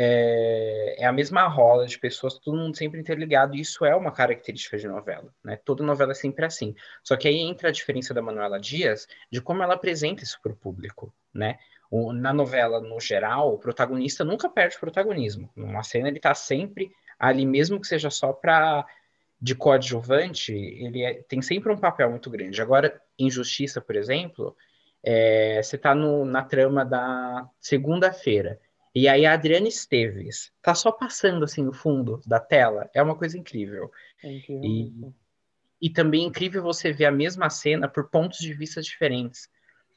É, 0.00 1.02
é, 1.02 1.06
a 1.06 1.12
mesma 1.12 1.48
rola 1.48 1.84
de 1.84 1.98
pessoas, 1.98 2.38
todo 2.38 2.56
mundo 2.56 2.76
sempre 2.76 3.00
interligado, 3.00 3.56
e 3.56 3.60
isso 3.60 3.84
é 3.84 3.96
uma 3.96 4.12
característica 4.12 4.78
de 4.78 4.86
novela, 4.86 5.34
né? 5.44 5.56
Toda 5.64 5.82
novela 5.82 6.12
é 6.12 6.14
sempre 6.14 6.44
assim. 6.44 6.74
Só 7.02 7.16
que 7.16 7.26
aí 7.26 7.38
entra 7.38 7.68
a 7.68 7.72
diferença 7.72 8.14
da 8.14 8.22
Manuela 8.22 8.60
Dias 8.60 9.08
de 9.30 9.40
como 9.40 9.62
ela 9.62 9.74
apresenta 9.74 10.22
isso 10.22 10.38
para 10.40 10.52
o 10.52 10.56
público, 10.56 11.12
né? 11.34 11.58
O, 11.90 12.12
na 12.12 12.32
novela, 12.32 12.80
no 12.80 13.00
geral, 13.00 13.54
o 13.54 13.58
protagonista 13.58 14.24
nunca 14.24 14.48
perde 14.48 14.78
protagonismo. 14.78 15.50
Numa 15.56 15.82
cena, 15.82 16.08
ele 16.08 16.20
tá 16.20 16.34
sempre 16.34 16.92
ali, 17.18 17.44
mesmo 17.44 17.80
que 17.80 17.86
seja 17.86 18.10
só 18.10 18.32
para 18.32 18.86
de 19.40 19.54
coadjuvante, 19.54 20.52
ele 20.52 21.02
é, 21.02 21.14
tem 21.28 21.40
sempre 21.40 21.72
um 21.72 21.78
papel 21.78 22.10
muito 22.10 22.28
grande. 22.28 22.60
Agora, 22.60 23.00
em 23.18 23.30
Justiça, 23.30 23.80
por 23.80 23.94
exemplo, 23.94 24.56
é, 25.02 25.62
você 25.62 25.76
está 25.76 25.94
na 25.94 26.42
trama 26.42 26.84
da 26.84 27.48
segunda-feira, 27.60 28.58
e 28.94 29.06
aí 29.06 29.24
a 29.24 29.34
Adriana 29.34 29.68
Esteves 29.68 30.50
tá 30.60 30.74
só 30.74 30.90
passando 30.90 31.44
assim 31.44 31.62
no 31.62 31.72
fundo 31.72 32.20
da 32.26 32.40
tela. 32.40 32.90
É 32.92 33.00
uma 33.00 33.14
coisa 33.14 33.38
incrível. 33.38 33.92
É 34.24 34.32
incrível. 34.32 34.64
E, 35.80 35.86
e 35.86 35.90
também 35.90 36.24
é 36.24 36.26
incrível 36.26 36.62
você 36.62 36.92
ver 36.92 37.04
a 37.04 37.12
mesma 37.12 37.48
cena 37.48 37.86
por 37.86 38.10
pontos 38.10 38.38
de 38.38 38.52
vista 38.52 38.82
diferentes. 38.82 39.48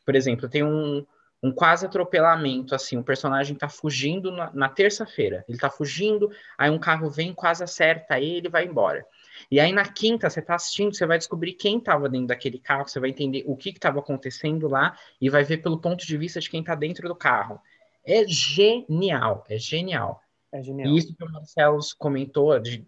Por 0.05 0.15
exemplo, 0.15 0.47
tem 0.47 0.63
um, 0.63 1.03
um 1.41 1.51
quase 1.51 1.85
atropelamento, 1.85 2.75
assim, 2.75 2.97
o 2.97 3.03
personagem 3.03 3.55
tá 3.55 3.67
fugindo 3.67 4.31
na, 4.31 4.51
na 4.53 4.69
terça-feira. 4.69 5.43
Ele 5.49 5.57
tá 5.57 5.69
fugindo, 5.69 6.29
aí 6.55 6.69
um 6.69 6.77
carro 6.79 7.09
vem, 7.09 7.33
quase 7.33 7.63
acerta 7.63 8.19
ele 8.19 8.47
e 8.47 8.51
vai 8.51 8.65
embora. 8.65 9.03
E 9.49 9.59
aí 9.59 9.71
na 9.71 9.85
quinta, 9.85 10.29
você 10.29 10.39
está 10.39 10.55
assistindo, 10.55 10.95
você 10.95 11.05
vai 11.05 11.17
descobrir 11.17 11.53
quem 11.53 11.77
estava 11.77 12.09
dentro 12.09 12.27
daquele 12.27 12.59
carro, 12.59 12.87
você 12.87 12.99
vai 12.99 13.09
entender 13.09 13.43
o 13.47 13.55
que 13.55 13.69
estava 13.69 13.99
acontecendo 13.99 14.67
lá 14.67 14.97
e 15.19 15.29
vai 15.29 15.43
ver 15.43 15.57
pelo 15.57 15.79
ponto 15.79 16.05
de 16.05 16.17
vista 16.17 16.39
de 16.39 16.49
quem 16.49 16.61
está 16.61 16.75
dentro 16.75 17.07
do 17.07 17.15
carro. 17.15 17.59
É 18.05 18.25
genial, 18.27 19.45
é 19.49 19.57
genial. 19.57 20.21
É 20.51 20.61
genial. 20.61 20.89
E 20.89 20.97
isso 20.97 21.15
que 21.15 21.23
o 21.23 21.31
Marcelo 21.31 21.79
comentou 21.97 22.59
de 22.59 22.85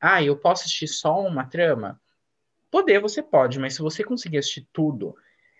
ah, 0.00 0.22
eu 0.22 0.36
posso 0.36 0.64
assistir 0.64 0.86
só 0.86 1.18
uma 1.20 1.46
trama? 1.46 1.98
Poder, 2.70 3.00
você 3.00 3.22
pode, 3.22 3.58
mas 3.58 3.74
se 3.74 3.80
você 3.80 4.04
conseguir 4.04 4.38
assistir 4.38 4.68
tudo, 4.70 5.16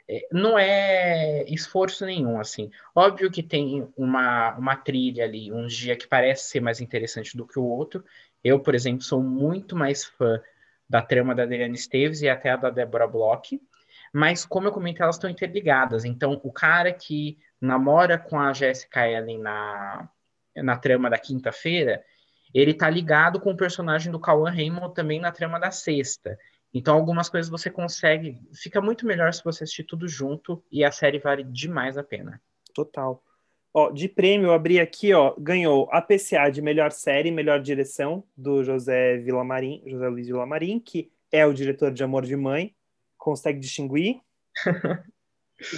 é, 0.06 0.28
não 0.30 0.58
é 0.58 1.44
esforço 1.48 2.04
nenhum, 2.04 2.38
assim. 2.38 2.70
Óbvio 2.94 3.30
que 3.30 3.42
tem 3.42 3.88
uma, 3.96 4.54
uma 4.56 4.76
trilha 4.76 5.24
ali, 5.24 5.50
um 5.50 5.66
dia 5.66 5.96
que 5.96 6.06
parece 6.06 6.50
ser 6.50 6.60
mais 6.60 6.80
interessante 6.80 7.36
do 7.36 7.46
que 7.46 7.58
o 7.58 7.64
outro, 7.64 8.04
eu, 8.44 8.60
por 8.60 8.74
exemplo, 8.74 9.02
sou 9.02 9.22
muito 9.22 9.74
mais 9.74 10.04
fã 10.04 10.40
da 10.88 11.00
trama 11.00 11.34
da 11.34 11.44
Adriana 11.44 11.74
Esteves 11.74 12.20
e 12.20 12.28
até 12.28 12.50
a 12.50 12.56
da 12.56 12.70
Débora 12.70 13.08
Bloch, 13.08 13.58
mas 14.12 14.44
como 14.44 14.68
eu 14.68 14.72
comentei, 14.72 15.02
elas 15.02 15.16
estão 15.16 15.30
interligadas. 15.30 16.04
Então, 16.04 16.40
o 16.44 16.52
cara 16.52 16.92
que 16.92 17.38
namora 17.60 18.18
com 18.18 18.38
a 18.38 18.52
Jessica 18.52 19.08
Ellen 19.08 19.40
na, 19.40 20.08
na 20.54 20.76
trama 20.76 21.10
da 21.10 21.18
quinta-feira, 21.18 22.04
ele 22.54 22.74
tá 22.74 22.88
ligado 22.88 23.40
com 23.40 23.50
o 23.50 23.56
personagem 23.56 24.12
do 24.12 24.20
Cauã 24.20 24.50
Raymond 24.50 24.94
também 24.94 25.18
na 25.18 25.32
trama 25.32 25.58
da 25.58 25.72
sexta. 25.72 26.38
Então, 26.72 26.94
algumas 26.94 27.28
coisas 27.28 27.50
você 27.50 27.70
consegue. 27.70 28.40
Fica 28.52 28.80
muito 28.80 29.06
melhor 29.06 29.32
se 29.32 29.42
você 29.42 29.64
assistir 29.64 29.84
tudo 29.84 30.06
junto 30.06 30.62
e 30.70 30.84
a 30.84 30.92
série 30.92 31.18
vale 31.18 31.42
demais 31.42 31.96
a 31.96 32.04
pena. 32.04 32.40
Total. 32.72 33.20
Ó, 33.76 33.90
de 33.90 34.08
prêmio, 34.08 34.46
eu 34.46 34.52
abri 34.52 34.78
aqui, 34.78 35.12
ó, 35.12 35.34
ganhou 35.36 35.88
a 35.90 36.00
PCA 36.00 36.48
de 36.48 36.62
melhor 36.62 36.92
série, 36.92 37.32
melhor 37.32 37.60
direção, 37.60 38.22
do 38.36 38.62
José 38.62 39.16
Villamarim, 39.16 39.82
José 39.84 40.08
Luiz 40.08 40.28
Villamarim, 40.28 40.78
que 40.78 41.10
é 41.32 41.44
o 41.44 41.52
diretor 41.52 41.90
de 41.90 42.04
Amor 42.04 42.24
de 42.24 42.36
Mãe, 42.36 42.72
consegue 43.18 43.58
distinguir. 43.58 44.20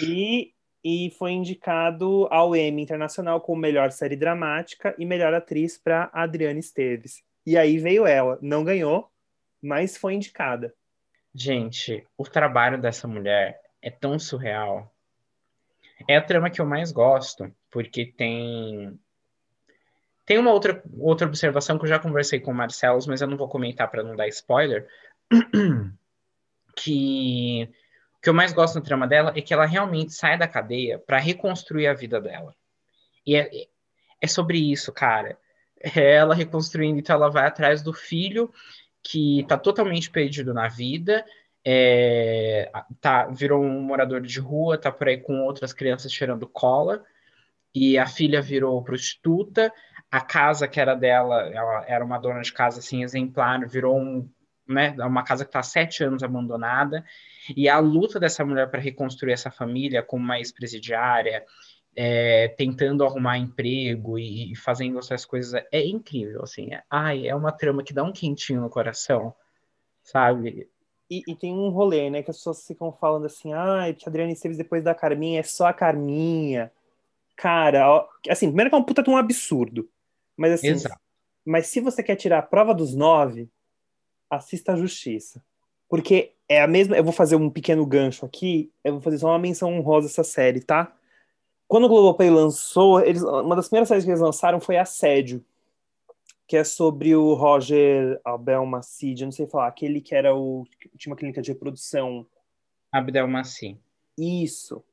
e, 0.02 0.52
e 0.84 1.10
foi 1.18 1.32
indicado 1.32 2.28
ao 2.30 2.54
Emmy 2.54 2.82
Internacional 2.82 3.40
como 3.40 3.62
melhor 3.62 3.90
série 3.90 4.14
dramática 4.14 4.94
e 4.98 5.06
melhor 5.06 5.32
atriz 5.32 5.78
para 5.78 6.10
Adriana 6.12 6.58
Esteves. 6.58 7.22
E 7.46 7.56
aí 7.56 7.78
veio 7.78 8.06
ela, 8.06 8.38
não 8.42 8.62
ganhou, 8.62 9.10
mas 9.62 9.96
foi 9.96 10.12
indicada. 10.12 10.74
Gente, 11.34 12.06
o 12.18 12.24
trabalho 12.24 12.78
dessa 12.78 13.08
mulher 13.08 13.58
é 13.80 13.90
tão 13.90 14.18
surreal. 14.18 14.94
É 16.08 16.16
a 16.16 16.22
trama 16.22 16.50
que 16.50 16.60
eu 16.60 16.66
mais 16.66 16.92
gosto, 16.92 17.50
porque 17.70 18.06
tem 18.06 18.98
tem 20.26 20.38
uma 20.38 20.50
outra, 20.50 20.82
outra 20.98 21.26
observação 21.26 21.78
que 21.78 21.84
eu 21.84 21.88
já 21.88 22.00
conversei 22.00 22.40
com 22.40 22.50
o 22.50 22.54
Marcelo, 22.54 22.98
mas 23.06 23.20
eu 23.22 23.28
não 23.28 23.36
vou 23.36 23.48
comentar 23.48 23.88
para 23.88 24.02
não 24.02 24.16
dar 24.16 24.26
spoiler, 24.26 24.88
que 26.74 27.70
o 28.18 28.20
que 28.20 28.28
eu 28.28 28.34
mais 28.34 28.52
gosto 28.52 28.74
na 28.74 28.80
trama 28.80 29.06
dela 29.06 29.32
é 29.36 29.40
que 29.40 29.54
ela 29.54 29.64
realmente 29.64 30.12
sai 30.12 30.36
da 30.36 30.48
cadeia 30.48 30.98
para 30.98 31.18
reconstruir 31.18 31.86
a 31.86 31.94
vida 31.94 32.20
dela. 32.20 32.56
E 33.24 33.36
é, 33.36 33.48
é 34.20 34.26
sobre 34.26 34.58
isso, 34.58 34.92
cara. 34.92 35.38
É 35.80 36.14
ela 36.14 36.34
reconstruindo, 36.34 36.98
então 36.98 37.14
ela 37.14 37.30
vai 37.30 37.46
atrás 37.46 37.82
do 37.82 37.92
filho 37.92 38.52
que 39.02 39.40
está 39.40 39.56
totalmente 39.56 40.10
perdido 40.10 40.52
na 40.52 40.66
vida, 40.66 41.24
é, 41.68 42.70
tá, 43.00 43.26
virou 43.26 43.60
um 43.60 43.80
morador 43.80 44.20
de 44.20 44.38
rua, 44.38 44.78
tá 44.78 44.92
por 44.92 45.08
aí 45.08 45.18
com 45.18 45.40
outras 45.40 45.72
crianças 45.72 46.12
cheirando 46.12 46.46
cola, 46.46 47.04
e 47.74 47.98
a 47.98 48.06
filha 48.06 48.40
virou 48.40 48.84
prostituta, 48.84 49.72
a 50.08 50.20
casa 50.20 50.68
que 50.68 50.78
era 50.78 50.94
dela, 50.94 51.42
ela 51.52 51.84
era 51.88 52.04
uma 52.04 52.18
dona 52.18 52.40
de 52.40 52.52
casa 52.52 52.78
assim 52.78 53.02
exemplar, 53.02 53.66
virou 53.66 53.98
um, 53.98 54.30
né, 54.68 54.94
uma 55.00 55.24
casa 55.24 55.44
que 55.44 55.48
está 55.48 55.60
sete 55.60 56.04
anos 56.04 56.22
abandonada, 56.22 57.04
e 57.56 57.68
a 57.68 57.80
luta 57.80 58.20
dessa 58.20 58.44
mulher 58.44 58.70
para 58.70 58.80
reconstruir 58.80 59.32
essa 59.32 59.50
família 59.50 60.04
como 60.04 60.22
uma 60.22 60.38
ex-presidiária, 60.38 61.44
é, 61.96 62.46
tentando 62.56 63.04
arrumar 63.04 63.38
emprego 63.38 64.20
e, 64.20 64.52
e, 64.52 64.54
fazendo 64.56 65.00
essas 65.00 65.24
coisas. 65.24 65.60
É 65.72 65.84
incrível, 65.84 66.42
assim. 66.42 66.72
É, 66.72 66.82
ai, 66.88 67.26
é 67.26 67.34
uma 67.34 67.50
trama 67.50 67.82
que 67.82 67.94
dá 67.94 68.04
um 68.04 68.12
quentinho 68.12 68.60
no 68.60 68.70
coração, 68.70 69.34
sabe? 70.04 70.68
E, 71.10 71.22
e, 71.28 71.36
tem 71.36 71.52
um 71.52 71.68
rolê, 71.68 72.10
né? 72.10 72.22
Que 72.22 72.30
as 72.30 72.36
pessoas 72.36 72.66
ficam 72.66 72.92
falando 72.92 73.26
assim, 73.26 73.52
ah, 73.52 73.94
que 73.96 74.04
a 74.06 74.10
Adriana 74.10 74.32
Esteves 74.32 74.58
depois 74.58 74.82
da 74.82 74.94
Carminha 74.94 75.40
é 75.40 75.42
só 75.42 75.66
a 75.66 75.72
Carminha. 75.72 76.72
Cara, 77.36 77.88
ó, 77.90 78.08
assim, 78.28 78.46
primeiro 78.48 78.70
que 78.70 78.76
é 78.76 78.78
um 78.78 78.82
puta 78.82 79.02
de 79.02 79.10
um 79.10 79.16
absurdo. 79.16 79.88
Mas 80.36 80.52
assim, 80.52 80.68
Exato. 80.68 80.98
mas 81.44 81.68
se 81.68 81.80
você 81.80 82.02
quer 82.02 82.16
tirar 82.16 82.38
a 82.38 82.42
prova 82.42 82.74
dos 82.74 82.94
nove, 82.94 83.48
assista 84.28 84.72
a 84.72 84.76
Justiça. 84.76 85.42
Porque 85.88 86.32
é 86.48 86.60
a 86.60 86.66
mesma. 86.66 86.96
Eu 86.96 87.04
vou 87.04 87.12
fazer 87.12 87.36
um 87.36 87.48
pequeno 87.48 87.86
gancho 87.86 88.26
aqui. 88.26 88.72
Eu 88.82 88.94
vou 88.94 89.00
fazer 89.00 89.18
só 89.18 89.28
uma 89.28 89.38
menção 89.38 89.72
honrosa 89.72 90.08
essa 90.08 90.24
série, 90.24 90.60
tá? 90.60 90.92
Quando 91.68 91.84
o 91.84 91.88
Globoplay 91.88 92.30
lançou, 92.30 93.00
eles, 93.00 93.22
uma 93.22 93.54
das 93.56 93.68
primeiras 93.68 93.88
séries 93.88 94.04
que 94.04 94.10
eles 94.10 94.20
lançaram 94.20 94.60
foi 94.60 94.76
Assédio 94.76 95.44
que 96.46 96.56
é 96.56 96.62
sobre 96.62 97.14
o 97.16 97.34
Roger 97.34 98.20
Abdelmacid, 98.24 99.20
eu 99.20 99.26
não 99.26 99.32
sei 99.32 99.46
falar, 99.46 99.66
aquele 99.66 100.00
que 100.00 100.14
era 100.14 100.34
o 100.34 100.64
tinha 100.96 101.12
uma 101.12 101.16
clínica 101.16 101.42
de 101.42 101.50
reprodução. 101.50 102.26
Abdelmacid. 102.92 103.78
Isso. 104.16 104.84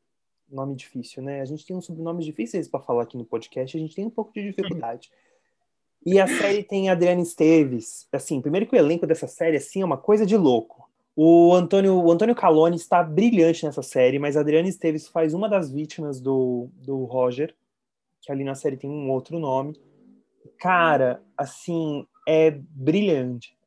Nome 0.49 0.75
difícil, 0.75 1.21
né? 1.21 1.41
A 1.41 1.45
gente 1.45 1.65
tem 1.65 1.75
uns 1.75 1.85
sobrenomes 1.85 2.25
difíceis 2.25 2.67
para 2.67 2.79
falar 2.79 3.03
aqui 3.03 3.17
no 3.17 3.25
podcast, 3.25 3.77
a 3.77 3.79
gente 3.79 3.95
tem 3.95 4.05
um 4.05 4.09
pouco 4.09 4.33
de 4.33 4.43
dificuldade. 4.43 5.11
e 6.05 6.19
a 6.19 6.27
série 6.27 6.63
tem 6.63 6.89
a 6.89 6.93
Adriana 6.93 7.21
Esteves. 7.21 8.07
Assim, 8.11 8.41
primeiro 8.41 8.65
que 8.65 8.75
o 8.75 8.79
elenco 8.79 9.05
dessa 9.05 9.27
série 9.27 9.57
assim 9.57 9.81
é 9.81 9.85
uma 9.85 9.97
coisa 9.97 10.25
de 10.25 10.35
louco. 10.35 10.89
O 11.15 11.53
Antônio, 11.53 11.95
o 11.95 12.11
Antônio 12.11 12.35
Calone 12.35 12.75
está 12.75 13.03
brilhante 13.03 13.63
nessa 13.63 13.83
série, 13.83 14.17
mas 14.17 14.35
a 14.35 14.39
Adriana 14.39 14.67
Esteves 14.67 15.07
faz 15.07 15.35
uma 15.35 15.47
das 15.47 15.71
vítimas 15.71 16.19
do, 16.19 16.69
do 16.73 17.05
Roger, 17.05 17.55
que 18.21 18.31
ali 18.31 18.43
na 18.43 18.55
série 18.55 18.77
tem 18.77 18.89
um 18.89 19.11
outro 19.11 19.37
nome 19.37 19.79
cara, 20.57 21.21
assim, 21.37 22.07
é 22.27 22.51
brilhante. 22.51 23.57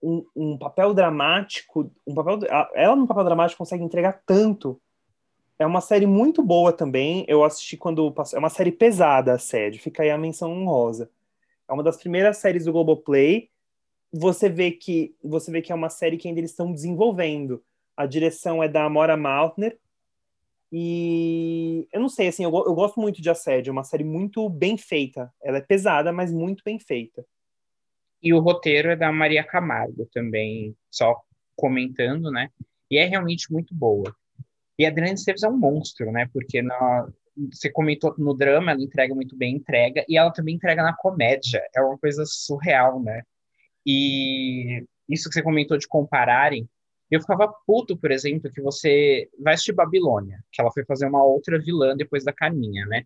Um, 0.00 0.24
um, 0.36 0.58
papel 0.58 0.94
dramático, 0.94 1.90
um 2.06 2.14
papel, 2.14 2.38
ela 2.74 2.94
no 2.94 3.06
papel 3.06 3.24
dramático 3.24 3.58
consegue 3.58 3.82
entregar 3.82 4.22
tanto. 4.24 4.80
É 5.58 5.66
uma 5.66 5.80
série 5.80 6.06
muito 6.06 6.40
boa 6.42 6.72
também. 6.72 7.24
Eu 7.26 7.42
assisti 7.42 7.76
quando 7.76 8.12
passou. 8.12 8.36
É 8.36 8.40
uma 8.40 8.48
série 8.48 8.70
pesada, 8.70 9.32
a 9.32 9.38
série. 9.38 9.78
Fica 9.78 10.04
aí 10.04 10.10
a 10.10 10.16
menção 10.16 10.52
honrosa. 10.52 11.10
É 11.68 11.72
uma 11.72 11.82
das 11.82 11.96
primeiras 11.96 12.36
séries 12.38 12.64
do 12.64 12.72
Globoplay. 12.72 13.50
Você 14.12 14.48
vê 14.48 14.70
que 14.70 15.14
você 15.22 15.50
vê 15.50 15.60
que 15.60 15.72
é 15.72 15.74
uma 15.74 15.90
série 15.90 16.16
que 16.16 16.28
ainda 16.28 16.40
eles 16.40 16.52
estão 16.52 16.72
desenvolvendo. 16.72 17.62
A 17.96 18.06
direção 18.06 18.62
é 18.62 18.68
da 18.68 18.84
Amora 18.84 19.16
Maltner, 19.16 19.76
e 20.70 21.88
eu 21.92 22.00
não 22.00 22.08
sei, 22.08 22.28
assim, 22.28 22.44
eu, 22.44 22.50
eu 22.50 22.74
gosto 22.74 23.00
muito 23.00 23.22
de 23.22 23.30
Assédio, 23.30 23.70
é 23.70 23.72
uma 23.72 23.84
série 23.84 24.04
muito 24.04 24.48
bem 24.50 24.76
feita. 24.76 25.32
Ela 25.42 25.58
é 25.58 25.62
pesada, 25.62 26.12
mas 26.12 26.32
muito 26.32 26.62
bem 26.64 26.78
feita. 26.78 27.24
E 28.22 28.34
o 28.34 28.40
roteiro 28.40 28.90
é 28.90 28.96
da 28.96 29.10
Maria 29.12 29.44
Camargo 29.44 30.06
também, 30.12 30.76
só 30.90 31.20
comentando, 31.56 32.30
né? 32.30 32.50
E 32.90 32.98
é 32.98 33.06
realmente 33.06 33.52
muito 33.52 33.74
boa. 33.74 34.14
E 34.78 34.84
a 34.84 34.88
Adriana 34.88 35.14
Esteves 35.14 35.42
é 35.42 35.48
um 35.48 35.56
monstro, 35.56 36.12
né? 36.12 36.28
Porque 36.32 36.60
na, 36.60 37.08
você 37.50 37.70
comentou 37.70 38.14
no 38.18 38.34
drama, 38.34 38.72
ela 38.72 38.82
entrega 38.82 39.14
muito 39.14 39.36
bem, 39.36 39.56
entrega, 39.56 40.04
e 40.08 40.16
ela 40.16 40.32
também 40.32 40.56
entrega 40.56 40.82
na 40.82 40.94
comédia. 40.94 41.62
É 41.74 41.80
uma 41.80 41.98
coisa 41.98 42.24
surreal, 42.26 43.00
né? 43.02 43.22
E 43.86 44.84
isso 45.08 45.28
que 45.28 45.34
você 45.34 45.42
comentou 45.42 45.78
de 45.78 45.88
compararem, 45.88 46.68
eu 47.10 47.20
ficava 47.20 47.52
puto, 47.66 47.96
por 47.96 48.10
exemplo, 48.10 48.50
que 48.50 48.60
você 48.60 49.28
assistir 49.46 49.72
Babilônia, 49.72 50.42
que 50.52 50.60
ela 50.60 50.70
foi 50.72 50.84
fazer 50.84 51.06
uma 51.06 51.22
outra 51.24 51.58
vilã 51.58 51.96
depois 51.96 52.24
da 52.24 52.32
Carminha, 52.32 52.84
né? 52.86 53.04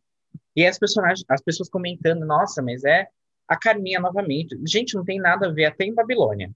E 0.57 0.66
as 0.66 0.78
personagens, 0.78 1.24
as 1.28 1.40
pessoas 1.40 1.68
comentando, 1.68 2.26
nossa, 2.26 2.62
mas 2.62 2.84
é 2.84 3.07
a 3.48 3.57
Carminha 3.57 4.00
novamente. 4.00 4.59
Gente, 4.66 4.94
não 4.94 5.05
tem 5.05 5.20
nada 5.20 5.46
a 5.46 5.53
ver 5.53 5.66
até 5.66 5.84
em 5.84 5.94
Babilônia, 5.94 6.50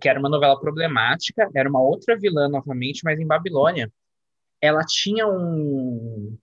que 0.00 0.08
era 0.08 0.18
uma 0.18 0.28
novela 0.28 0.58
problemática, 0.58 1.48
era 1.54 1.68
uma 1.68 1.82
outra 1.82 2.16
vilã 2.18 2.48
novamente, 2.48 3.02
mas 3.04 3.20
em 3.20 3.26
Babilônia 3.26 3.90
ela 4.60 4.84
tinha 4.84 5.26
um 5.26 6.36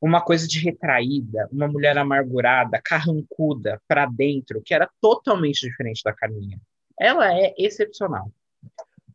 uma 0.00 0.20
coisa 0.20 0.46
de 0.46 0.60
retraída, 0.60 1.48
uma 1.50 1.66
mulher 1.66 1.96
amargurada, 1.96 2.80
carrancuda 2.84 3.80
para 3.88 4.06
dentro, 4.06 4.62
que 4.62 4.74
era 4.74 4.88
totalmente 5.00 5.60
diferente 5.60 6.02
da 6.04 6.12
Carminha. 6.12 6.60
Ela 7.00 7.34
é 7.34 7.54
excepcional. 7.58 8.30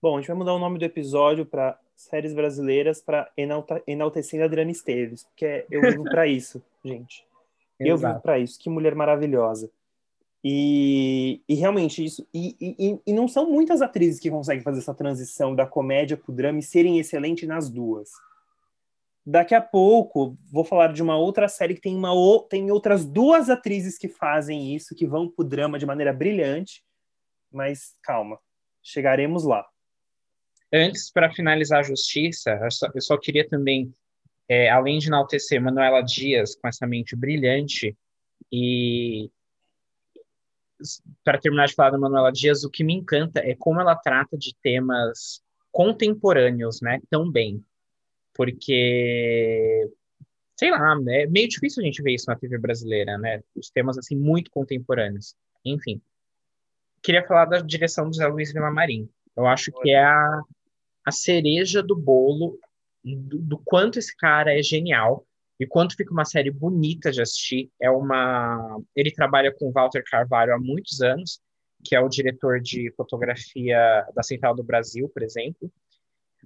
Bom, 0.02 0.18
a 0.18 0.20
gente 0.20 0.30
vai 0.30 0.38
mudar 0.38 0.56
o 0.56 0.60
nome 0.60 0.80
do 0.80 0.86
episódio 0.86 1.46
para 1.46 1.80
séries 1.96 2.34
brasileiras 2.34 3.00
para 3.00 3.32
enalta 3.38 3.84
enaltecendo 3.86 4.42
a 4.42 4.48
Adriana 4.48 4.72
Esteves, 4.72 5.26
porque 5.26 5.66
eu 5.70 5.80
vivo 5.82 6.04
para 6.06 6.26
isso, 6.26 6.60
gente. 6.84 7.24
Eu 7.80 7.98
vivo 7.98 8.20
para 8.20 8.40
isso. 8.40 8.60
Que 8.60 8.70
mulher 8.70 8.96
maravilhosa. 8.96 9.70
E, 10.44 11.42
e 11.48 11.54
realmente 11.54 12.04
isso. 12.04 12.28
E, 12.34 12.56
e, 12.60 13.00
e, 13.06 13.14
não 13.14 13.28
são 13.28 13.48
muitas 13.48 13.80
atrizes 13.80 14.20
que 14.20 14.32
conseguem 14.32 14.64
fazer 14.64 14.80
essa 14.80 14.94
transição 14.94 15.54
da 15.54 15.68
comédia 15.68 16.18
para 16.18 16.32
o 16.32 16.36
drama 16.36 16.58
e 16.58 16.64
serem 16.64 16.98
excelentes 16.98 17.48
nas 17.48 17.70
duas. 17.70 18.10
Daqui 19.24 19.54
a 19.54 19.62
pouco 19.62 20.36
vou 20.52 20.64
falar 20.64 20.94
de 20.94 21.04
uma 21.04 21.16
outra 21.16 21.48
série 21.48 21.76
que 21.76 21.82
tem, 21.82 21.96
uma, 21.96 22.12
tem 22.50 22.72
outras 22.72 23.06
duas 23.06 23.52
atrizes 23.52 24.00
que 24.00 24.08
fazem 24.08 24.76
isso, 24.76 24.96
que 24.96 25.06
vão 25.06 25.30
para 25.30 25.46
o 25.46 25.48
drama 25.48 25.78
de 25.78 25.86
maneira 25.86 26.12
brilhante. 26.12 26.84
Mas 27.52 27.96
calma, 28.02 28.40
chegaremos 28.82 29.44
lá. 29.44 29.71
Antes, 30.74 31.12
para 31.12 31.32
finalizar 31.32 31.80
a 31.80 31.84
justiça, 31.84 32.52
eu 32.64 32.72
só, 32.72 32.88
eu 32.96 33.02
só 33.02 33.18
queria 33.18 33.48
também, 33.48 33.94
é, 34.48 34.70
além 34.70 35.00
de 35.00 35.08
enaltecer 35.08 35.62
Manuela 35.62 36.02
Dias 36.02 36.56
com 36.56 36.68
essa 36.68 36.88
mente 36.88 37.16
brilhante, 37.16 37.98
e 38.52 39.30
para 41.24 41.40
terminar 41.40 41.68
de 41.68 41.74
falar 41.74 41.92
da 41.92 41.98
Manuela 41.98 42.32
Dias, 42.32 42.64
o 42.64 42.70
que 42.70 42.84
me 42.84 42.94
encanta 42.94 43.40
é 43.40 43.56
como 43.56 43.80
ela 43.80 43.96
trata 43.96 44.38
de 44.38 44.56
temas 44.62 45.42
contemporâneos, 45.72 46.82
né, 46.82 47.00
tão 47.10 47.30
bem. 47.30 47.64
Porque, 48.34 49.90
sei 50.58 50.72
lá, 50.72 50.96
é 51.10 51.28
meio 51.28 51.48
difícil 51.48 51.82
a 51.82 51.86
gente 51.86 52.02
ver 52.02 52.14
isso 52.14 52.26
na 52.28 52.36
TV 52.36 52.58
brasileira, 52.58 53.18
né, 53.18 53.42
os 53.56 53.70
temas, 53.70 53.98
assim, 53.98 54.16
muito 54.16 54.50
contemporâneos. 54.52 55.36
Enfim. 55.64 56.02
Queria 57.02 57.26
falar 57.26 57.46
da 57.46 57.60
direção 57.60 58.10
do 58.10 58.16
Zé 58.16 58.28
Luiz 58.28 58.52
Villamarim. 58.54 59.10
Eu 59.36 59.48
acho 59.48 59.72
que 59.72 59.90
é 59.90 60.04
a, 60.04 60.42
a 61.06 61.12
cereja 61.12 61.82
do 61.82 61.96
bolo 61.96 62.60
do, 63.04 63.40
do, 63.40 63.58
quanto 63.66 63.98
esse 64.00 64.16
cara 64.16 64.58
é 64.58 64.62
genial 64.62 65.26
e 65.60 65.66
quanto 65.66 65.96
fica 65.96 66.12
uma 66.12 66.26
série 66.26 66.52
bonita 66.52 67.12
de 67.12 67.22
assistir. 67.22 67.72
É 67.80 67.90
uma, 67.90 68.80
ele 68.96 69.12
trabalha 69.12 69.54
com 69.54 69.72
Walter 69.72 70.04
Carvalho 70.10 70.54
há 70.54 70.60
muitos 70.60 71.02
anos, 71.02 71.40
que 71.84 71.96
é 71.96 72.00
o 72.00 72.10
diretor 72.10 72.60
de 72.60 72.92
fotografia 72.96 74.06
da 74.16 74.24
Central 74.24 74.56
do 74.56 74.64
Brasil, 74.64 75.10
por 75.10 75.24
exemplo. 75.24 75.72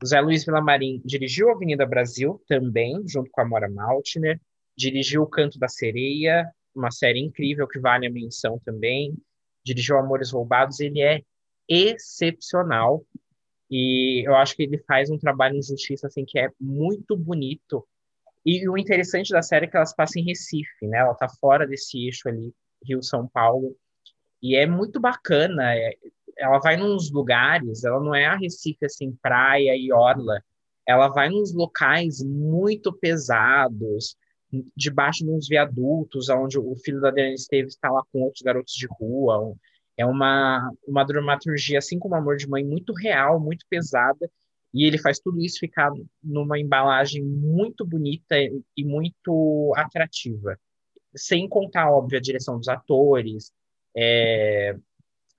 José 0.01 0.19
Luiz 0.19 0.43
Villamarim 0.43 1.01
dirigiu 1.05 1.49
Avenida 1.49 1.85
Brasil 1.85 2.41
também, 2.47 3.01
junto 3.07 3.29
com 3.31 3.41
a 3.41 3.45
Mora 3.45 3.69
Maltner. 3.69 4.39
Dirigiu 4.77 5.23
O 5.23 5.27
Canto 5.27 5.57
da 5.57 5.69
Sereia, 5.69 6.49
uma 6.75 6.91
série 6.91 7.19
incrível 7.19 7.65
que 7.65 7.79
vale 7.79 8.05
a 8.05 8.11
menção 8.11 8.59
também. 8.65 9.15
Dirigiu 9.63 9.97
Amores 9.97 10.31
Roubados. 10.31 10.81
Ele 10.81 11.01
é 11.01 11.21
excepcional 11.69 13.05
e 13.69 14.27
eu 14.27 14.35
acho 14.35 14.55
que 14.55 14.63
ele 14.63 14.77
faz 14.79 15.09
um 15.09 15.17
trabalho 15.17 15.59
de 15.59 15.67
justiça 15.67 16.07
assim 16.07 16.25
que 16.25 16.37
é 16.39 16.49
muito 16.59 17.15
bonito. 17.17 17.85
E 18.45 18.67
o 18.69 18.77
interessante 18.77 19.31
da 19.31 19.41
série 19.41 19.65
é 19.65 19.69
que 19.69 19.75
elas 19.75 19.95
passam 19.95 20.21
em 20.21 20.25
Recife, 20.25 20.87
né? 20.87 20.99
Ela 20.99 21.15
tá 21.15 21.27
fora 21.27 21.65
desse 21.65 22.05
eixo 22.05 22.29
ali, 22.29 22.53
Rio 22.83 23.01
São 23.01 23.27
Paulo. 23.27 23.75
E 24.41 24.55
é 24.55 24.67
muito 24.67 24.99
bacana. 24.99 25.75
É, 25.75 25.95
ela 26.37 26.59
vai 26.59 26.77
nos 26.77 27.11
lugares, 27.11 27.83
ela 27.83 27.99
não 27.99 28.13
é 28.13 28.25
a 28.25 28.35
Recife 28.35 28.85
assim, 28.85 29.17
praia 29.21 29.75
e 29.75 29.91
orla. 29.91 30.43
Ela 30.87 31.07
vai 31.07 31.29
nos 31.29 31.53
locais 31.53 32.21
muito 32.23 32.93
pesados, 32.93 34.15
debaixo 34.75 35.23
de 35.23 35.31
uns 35.31 35.47
viadutos, 35.47 36.29
onde 36.29 36.59
o 36.59 36.75
filho 36.75 37.01
da 37.01 37.09
Adriana 37.09 37.33
Esteves 37.33 37.73
está 37.73 37.89
lá 37.89 38.03
com 38.11 38.21
outros 38.21 38.43
garotos 38.43 38.73
de 38.73 38.85
rua, 38.87 39.55
é 39.97 40.05
uma, 40.05 40.71
uma 40.87 41.03
dramaturgia, 41.03 41.79
assim 41.79 41.97
como 41.97 42.15
Amor 42.15 42.37
de 42.37 42.47
Mãe, 42.47 42.63
muito 42.63 42.93
real, 42.93 43.39
muito 43.39 43.65
pesada, 43.69 44.29
e 44.73 44.85
ele 44.85 44.97
faz 44.97 45.19
tudo 45.19 45.39
isso 45.39 45.59
ficar 45.59 45.91
numa 46.21 46.59
embalagem 46.59 47.23
muito 47.23 47.85
bonita 47.85 48.35
e 48.75 48.83
muito 48.83 49.73
atrativa. 49.75 50.59
Sem 51.15 51.47
contar, 51.47 51.89
óbvio, 51.89 52.17
a 52.17 52.21
direção 52.21 52.57
dos 52.57 52.67
atores, 52.67 53.53
é, 53.95 54.75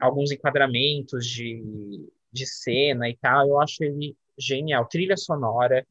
alguns 0.01 0.33
enquadramentos 0.33 1.27
de, 1.27 2.09
de 2.33 2.47
cena 2.47 3.11
e 3.11 3.17
tal, 3.17 3.47
eu 3.47 3.61
acho 3.61 3.85
ele 3.85 4.17
genial. 4.39 4.87
Trilha 4.87 5.19
sonora, 5.19 5.87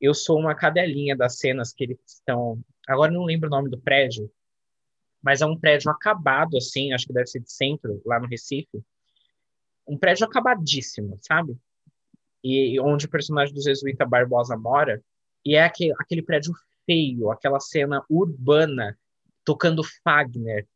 eu 0.00 0.14
sou 0.14 0.38
uma 0.38 0.54
cadelinha 0.54 1.16
das 1.16 1.38
cenas 1.38 1.72
que 1.72 1.84
eles 1.84 1.98
estão. 2.06 2.62
Agora 2.86 3.10
não 3.10 3.24
lembro 3.24 3.48
o 3.48 3.50
nome 3.50 3.68
do 3.68 3.78
prédio, 3.78 4.30
mas 5.22 5.40
é 5.40 5.46
um 5.46 5.58
prédio 5.58 5.90
acabado, 5.90 6.56
assim, 6.56 6.92
acho 6.92 7.06
que 7.06 7.12
deve 7.12 7.26
ser 7.26 7.40
de 7.40 7.52
centro, 7.52 8.00
lá 8.04 8.18
no 8.18 8.26
Recife. 8.26 8.82
Um 9.86 9.98
prédio 9.98 10.26
acabadíssimo, 10.26 11.18
sabe? 11.20 11.56
E 12.42 12.80
onde 12.80 13.06
o 13.06 13.10
personagem 13.10 13.54
do 13.54 13.62
Jesuíta 13.62 14.06
Barbosa 14.06 14.56
mora. 14.56 15.02
E 15.44 15.56
é 15.56 15.64
aquele, 15.64 15.92
aquele 15.98 16.22
prédio 16.22 16.54
feio, 16.86 17.30
aquela 17.30 17.60
cena 17.60 18.02
urbana, 18.08 18.98
tocando 19.44 19.82
Fagner, 20.02 20.66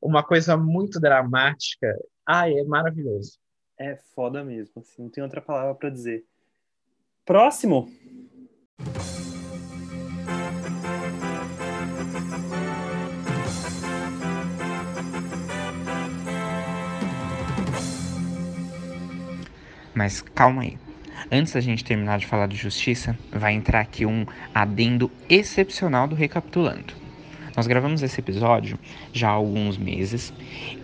uma 0.00 0.22
coisa 0.22 0.56
muito 0.56 1.00
dramática. 1.00 1.88
Ai, 2.26 2.58
é 2.58 2.64
maravilhoso. 2.64 3.38
É 3.78 3.96
foda 4.14 4.44
mesmo, 4.44 4.80
assim, 4.80 5.02
não 5.02 5.10
tem 5.10 5.22
outra 5.22 5.40
palavra 5.40 5.74
para 5.74 5.90
dizer. 5.90 6.24
Próximo. 7.24 7.90
Mas 19.94 20.20
calma 20.20 20.62
aí. 20.62 20.76
Antes 21.30 21.52
da 21.52 21.60
gente 21.60 21.84
terminar 21.84 22.18
de 22.18 22.26
falar 22.26 22.48
de 22.48 22.56
justiça, 22.56 23.16
vai 23.30 23.52
entrar 23.52 23.80
aqui 23.80 24.04
um 24.04 24.26
adendo 24.54 25.10
excepcional 25.28 26.08
do 26.08 26.14
Recapitulando. 26.14 26.94
Nós 27.56 27.68
gravamos 27.68 28.02
esse 28.02 28.20
episódio 28.20 28.76
já 29.12 29.28
há 29.28 29.32
alguns 29.32 29.78
meses 29.78 30.32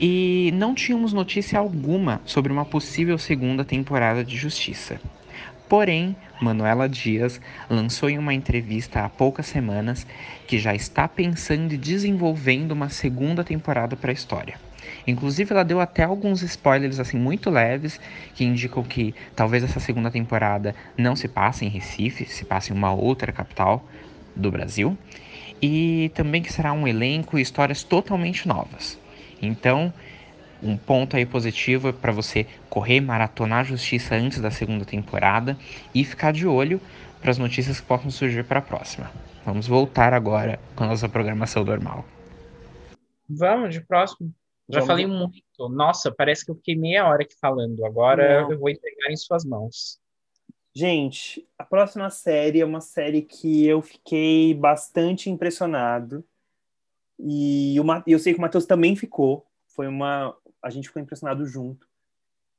e 0.01 0.53
não 0.55 0.73
tínhamos 0.73 1.13
notícia 1.13 1.59
alguma 1.59 2.21
sobre 2.25 2.53
uma 2.53 2.65
possível 2.65 3.19
segunda 3.19 3.65
temporada 3.65 4.25
de 4.25 4.37
Justiça. 4.37 5.01
Porém, 5.69 6.17
Manuela 6.41 6.89
Dias 6.89 7.41
lançou 7.69 8.09
em 8.09 8.19
uma 8.19 8.35
entrevista 8.35 9.05
há 9.05 9.09
poucas 9.09 9.47
semanas 9.47 10.07
que 10.47 10.59
já 10.59 10.75
está 10.75 11.09
pensando 11.09 11.73
e 11.73 11.77
desenvolvendo 11.77 12.73
uma 12.73 12.89
segunda 12.89 13.43
temporada 13.43 13.97
para 13.97 14.11
a 14.11 14.15
história. 14.15 14.55
Inclusive, 15.11 15.53
ela 15.53 15.65
deu 15.65 15.81
até 15.81 16.05
alguns 16.05 16.43
spoilers 16.43 16.99
assim 17.01 17.19
muito 17.19 17.51
leves 17.51 18.01
que 18.35 18.45
indicam 18.45 18.83
que 18.83 19.15
talvez 19.35 19.63
essa 19.65 19.81
segunda 19.81 20.11
temporada 20.11 20.75
não 20.97 21.17
se 21.17 21.29
passe 21.29 21.65
em 21.65 21.69
Recife, 21.69 22.25
se 22.27 22.45
passe 22.45 22.73
em 22.73 22.77
uma 22.77 22.93
outra 22.93 23.33
capital 23.33 23.85
do 24.35 24.51
Brasil, 24.51 24.97
e 25.61 26.11
também 26.15 26.43
que 26.43 26.53
será 26.53 26.73
um 26.73 26.87
elenco 26.87 27.39
e 27.39 27.43
histórias 27.43 27.83
totalmente 27.83 28.47
novas. 28.47 28.99
Então, 29.43 29.93
um 30.63 30.77
ponto 30.77 31.17
aí 31.17 31.27
positivo 31.27 31.89
é 31.89 31.93
para 31.93 32.13
você 32.13 32.47
correr, 32.69 33.01
maratonar 33.01 33.61
a 33.61 33.65
justiça 33.65 34.15
antes 34.15 34.41
da 34.41 34.51
segunda 34.51 34.85
temporada 34.85 35.57
e 35.95 36.05
ficar 36.05 36.33
de 36.33 36.47
olho 36.47 36.81
para 37.21 37.31
as 37.31 37.39
notícias 37.39 37.81
que 37.81 37.87
possam 37.87 38.11
surgir 38.11 38.45
para 38.45 38.61
a 38.61 38.63
próxima. 38.63 39.11
Vamos 39.45 39.67
voltar 39.67 40.13
agora 40.13 40.61
com 40.77 40.85
a 40.85 40.87
nossa 40.87 41.09
programação 41.09 41.65
normal. 41.65 42.05
Vamos 43.29 43.75
de 43.75 43.81
próximo. 43.81 44.33
Já 44.71 44.81
Vamos... 44.81 44.87
falei 44.87 45.07
muito. 45.07 45.69
Nossa, 45.69 46.13
parece 46.13 46.45
que 46.45 46.51
eu 46.51 46.55
fiquei 46.55 46.77
meia 46.77 47.07
hora 47.07 47.23
aqui 47.23 47.35
falando. 47.41 47.85
Agora 47.85 48.43
Não. 48.43 48.53
eu 48.53 48.59
vou 48.59 48.71
entregar 48.71 49.11
em 49.11 49.17
suas 49.17 49.45
mãos. 49.45 50.01
Gente, 50.73 51.47
a 51.59 51.65
próxima 51.65 52.09
série 52.11 52.61
é 52.61 52.65
uma 52.65 52.81
série 52.81 53.23
que 53.23 53.67
eu 53.67 53.83
fiquei 53.83 54.55
bastante 54.55 55.29
impressionado. 55.29 56.25
E 57.19 57.77
eu 58.07 58.19
sei 58.19 58.33
que 58.33 58.39
o 58.39 58.43
Matheus 58.43 58.65
também 58.65 58.95
ficou. 58.95 59.47
Foi 59.67 59.89
uma. 59.89 60.37
A 60.63 60.71
gente 60.71 60.89
ficou 60.89 61.03
impressionado 61.03 61.45
junto. 61.45 61.89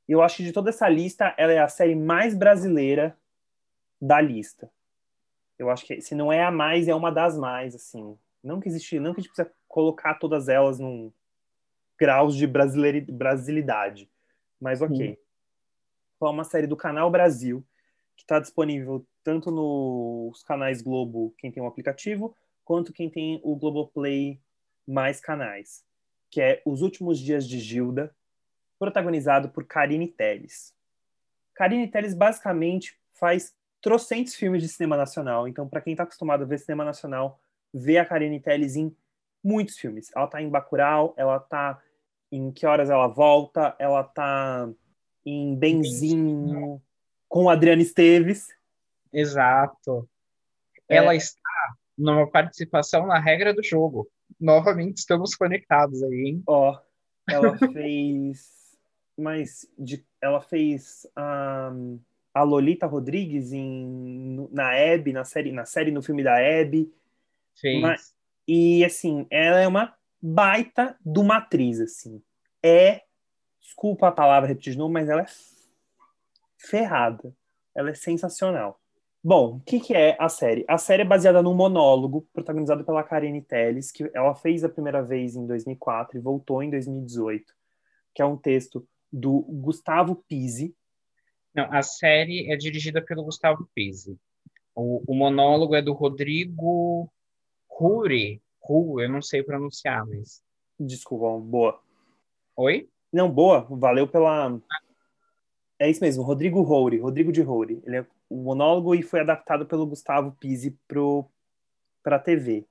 Eu 0.06 0.20
acho 0.20 0.36
que 0.36 0.44
de 0.44 0.52
toda 0.52 0.68
essa 0.68 0.88
lista, 0.88 1.34
ela 1.38 1.52
é 1.52 1.58
a 1.58 1.68
série 1.68 1.94
mais 1.94 2.34
brasileira 2.34 3.16
da 4.00 4.20
lista. 4.20 4.70
Eu 5.58 5.70
acho 5.70 5.86
que 5.86 6.00
se 6.00 6.14
não 6.14 6.32
é 6.32 6.44
a 6.44 6.50
mais, 6.50 6.88
é 6.88 6.94
uma 6.94 7.10
das 7.10 7.38
mais, 7.38 7.74
assim. 7.74 8.18
Não 8.42 8.60
que 8.60 8.68
existe, 8.68 8.98
não 8.98 9.14
que 9.14 9.20
a 9.20 9.22
gente 9.22 9.32
precisa 9.32 9.54
colocar 9.68 10.14
todas 10.14 10.48
elas 10.48 10.78
num, 10.78 11.12
graus 12.02 12.34
de 12.34 12.48
brasilidade. 12.48 14.10
Mas 14.60 14.82
ok. 14.82 15.16
Foi 16.18 16.30
uma 16.30 16.42
série 16.42 16.66
do 16.66 16.76
Canal 16.76 17.08
Brasil, 17.12 17.64
que 18.16 18.24
está 18.24 18.40
disponível 18.40 19.06
tanto 19.22 19.52
nos 19.52 20.42
canais 20.42 20.82
Globo, 20.82 21.32
quem 21.38 21.52
tem 21.52 21.62
o 21.62 21.66
um 21.66 21.68
aplicativo, 21.68 22.36
quanto 22.64 22.92
quem 22.92 23.08
tem 23.08 23.40
o 23.44 23.54
Globoplay 23.54 24.40
mais 24.84 25.20
canais, 25.20 25.84
que 26.28 26.40
é 26.40 26.60
Os 26.66 26.82
Últimos 26.82 27.20
Dias 27.20 27.46
de 27.46 27.60
Gilda, 27.60 28.12
protagonizado 28.80 29.50
por 29.50 29.64
Karine 29.64 30.08
Telles. 30.08 30.74
Karine 31.54 31.86
Telles 31.86 32.14
basicamente 32.14 32.98
faz 33.12 33.54
trocentos 33.80 34.34
filmes 34.34 34.60
de 34.60 34.68
cinema 34.68 34.96
nacional, 34.96 35.46
então 35.46 35.68
para 35.68 35.80
quem 35.80 35.92
está 35.92 36.02
acostumado 36.02 36.42
a 36.42 36.46
ver 36.46 36.58
cinema 36.58 36.84
nacional, 36.84 37.38
vê 37.72 37.98
a 37.98 38.04
Karine 38.04 38.40
Telles 38.40 38.74
em 38.74 38.92
muitos 39.42 39.78
filmes. 39.78 40.10
Ela 40.16 40.24
está 40.24 40.42
em 40.42 40.48
Bacurau, 40.48 41.14
ela 41.16 41.36
está 41.36 41.80
em 42.32 42.50
que 42.50 42.66
horas 42.66 42.88
ela 42.88 43.06
volta, 43.06 43.76
ela 43.78 44.02
tá 44.02 44.66
em 45.24 45.54
Benzinho 45.54 46.80
com 47.28 47.50
Adriana 47.50 47.82
Esteves. 47.82 48.48
Exato. 49.12 50.08
É. 50.88 50.96
Ela 50.96 51.14
está 51.14 51.38
numa 51.96 52.26
participação 52.26 53.06
na 53.06 53.18
regra 53.18 53.52
do 53.52 53.62
jogo. 53.62 54.08
Novamente 54.40 54.98
estamos 54.98 55.34
conectados 55.34 56.02
aí, 56.02 56.24
hein? 56.26 56.42
Ó, 56.46 56.78
ela 57.28 57.56
fez. 57.72 58.50
Mas 59.16 59.68
de, 59.78 60.02
ela 60.20 60.40
fez 60.40 61.06
um, 61.16 62.00
a 62.32 62.42
Lolita 62.42 62.86
Rodrigues 62.86 63.52
em, 63.52 64.48
na 64.50 64.74
Hebe, 64.74 65.12
na 65.12 65.24
série, 65.24 65.52
na 65.52 65.66
série 65.66 65.90
no 65.90 66.02
filme 66.02 66.24
da 66.24 66.40
Hebe. 66.40 66.90
Fez. 67.60 67.82
Mas, 67.82 68.14
e 68.48 68.82
assim, 68.84 69.26
ela 69.30 69.60
é 69.60 69.68
uma 69.68 69.94
baita 70.22 70.96
do 71.04 71.24
matriz, 71.24 71.80
assim. 71.80 72.22
É, 72.62 73.02
desculpa 73.60 74.08
a 74.08 74.12
palavra 74.12 74.48
repetir 74.48 74.72
de 74.72 74.78
novo, 74.78 74.92
mas 74.92 75.08
ela 75.08 75.22
é 75.22 75.26
ferrada. 76.56 77.34
Ela 77.74 77.90
é 77.90 77.94
sensacional. 77.94 78.78
Bom, 79.24 79.56
o 79.56 79.60
que, 79.60 79.80
que, 79.80 79.94
é 79.94 80.16
a 80.18 80.28
série? 80.28 80.64
A 80.68 80.76
série 80.78 81.02
é 81.02 81.04
baseada 81.04 81.42
num 81.42 81.54
monólogo 81.54 82.26
protagonizado 82.32 82.84
pela 82.84 83.04
Karine 83.04 83.40
Telles, 83.40 83.92
que 83.92 84.10
ela 84.14 84.34
fez 84.34 84.64
a 84.64 84.68
primeira 84.68 85.02
vez 85.02 85.36
em 85.36 85.46
2004 85.46 86.18
e 86.18 86.20
voltou 86.20 86.62
em 86.62 86.70
2018, 86.70 87.54
que 88.14 88.20
é 88.20 88.24
um 88.24 88.36
texto 88.36 88.86
do 89.12 89.42
Gustavo 89.42 90.16
Pizzi. 90.28 90.74
Não, 91.54 91.72
a 91.72 91.82
série 91.82 92.50
é 92.50 92.56
dirigida 92.56 93.00
pelo 93.00 93.22
Gustavo 93.22 93.68
Pizzi. 93.74 94.18
O, 94.74 95.02
o 95.06 95.14
monólogo 95.14 95.74
é 95.76 95.82
do 95.82 95.92
Rodrigo 95.92 97.08
Ruri, 97.68 98.42
Ru, 98.62 99.00
eu 99.00 99.08
não 99.08 99.20
sei 99.20 99.42
pronunciar, 99.42 100.06
mas. 100.06 100.42
Desculpa, 100.78 101.38
boa. 101.44 101.80
Oi? 102.56 102.88
Não, 103.12 103.30
boa, 103.30 103.66
valeu 103.70 104.06
pela. 104.06 104.58
É 105.78 105.90
isso 105.90 106.00
mesmo, 106.00 106.22
Rodrigo 106.22 106.62
Roure, 106.62 106.98
Rodrigo 106.98 107.32
de 107.32 107.42
Roure. 107.42 107.82
Ele 107.84 107.96
é 107.96 108.06
o 108.30 108.36
monólogo 108.36 108.94
e 108.94 109.02
foi 109.02 109.20
adaptado 109.20 109.66
pelo 109.66 109.86
Gustavo 109.86 110.32
Pizzi 110.38 110.78
pro, 110.86 111.28
pra 112.02 112.18
TV. 112.18 112.64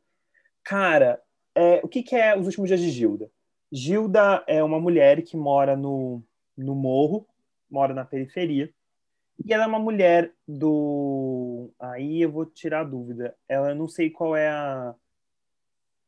Cara, 0.64 1.22
é, 1.54 1.82
o 1.84 1.88
que, 1.88 2.02
que 2.04 2.16
é 2.16 2.38
Os 2.38 2.48
Últimos 2.48 2.70
Dias 2.70 2.80
de 2.80 2.90
Gilda? 2.90 3.30
Gilda 3.72 4.44
é 4.48 4.64
uma 4.64 4.80
mulher 4.80 5.22
que 5.24 5.38
mora 5.38 5.76
no, 5.76 6.24
no 6.58 6.76
morro, 6.76 7.28
mora 7.70 7.94
na 7.94 8.06
periferia, 8.06 8.74
e 9.46 9.54
ela 9.54 9.64
é 9.64 9.68
uma 9.68 9.80
mulher 9.80 10.34
do. 10.48 11.72
Aí 11.80 12.22
eu 12.22 12.32
vou 12.32 12.46
tirar 12.46 12.82
a 12.82 12.86
dúvida. 12.86 13.36
Ela 13.48 13.74
não 13.74 13.88
sei 13.88 14.10
qual 14.10 14.36
é 14.36 14.50
a 14.50 14.94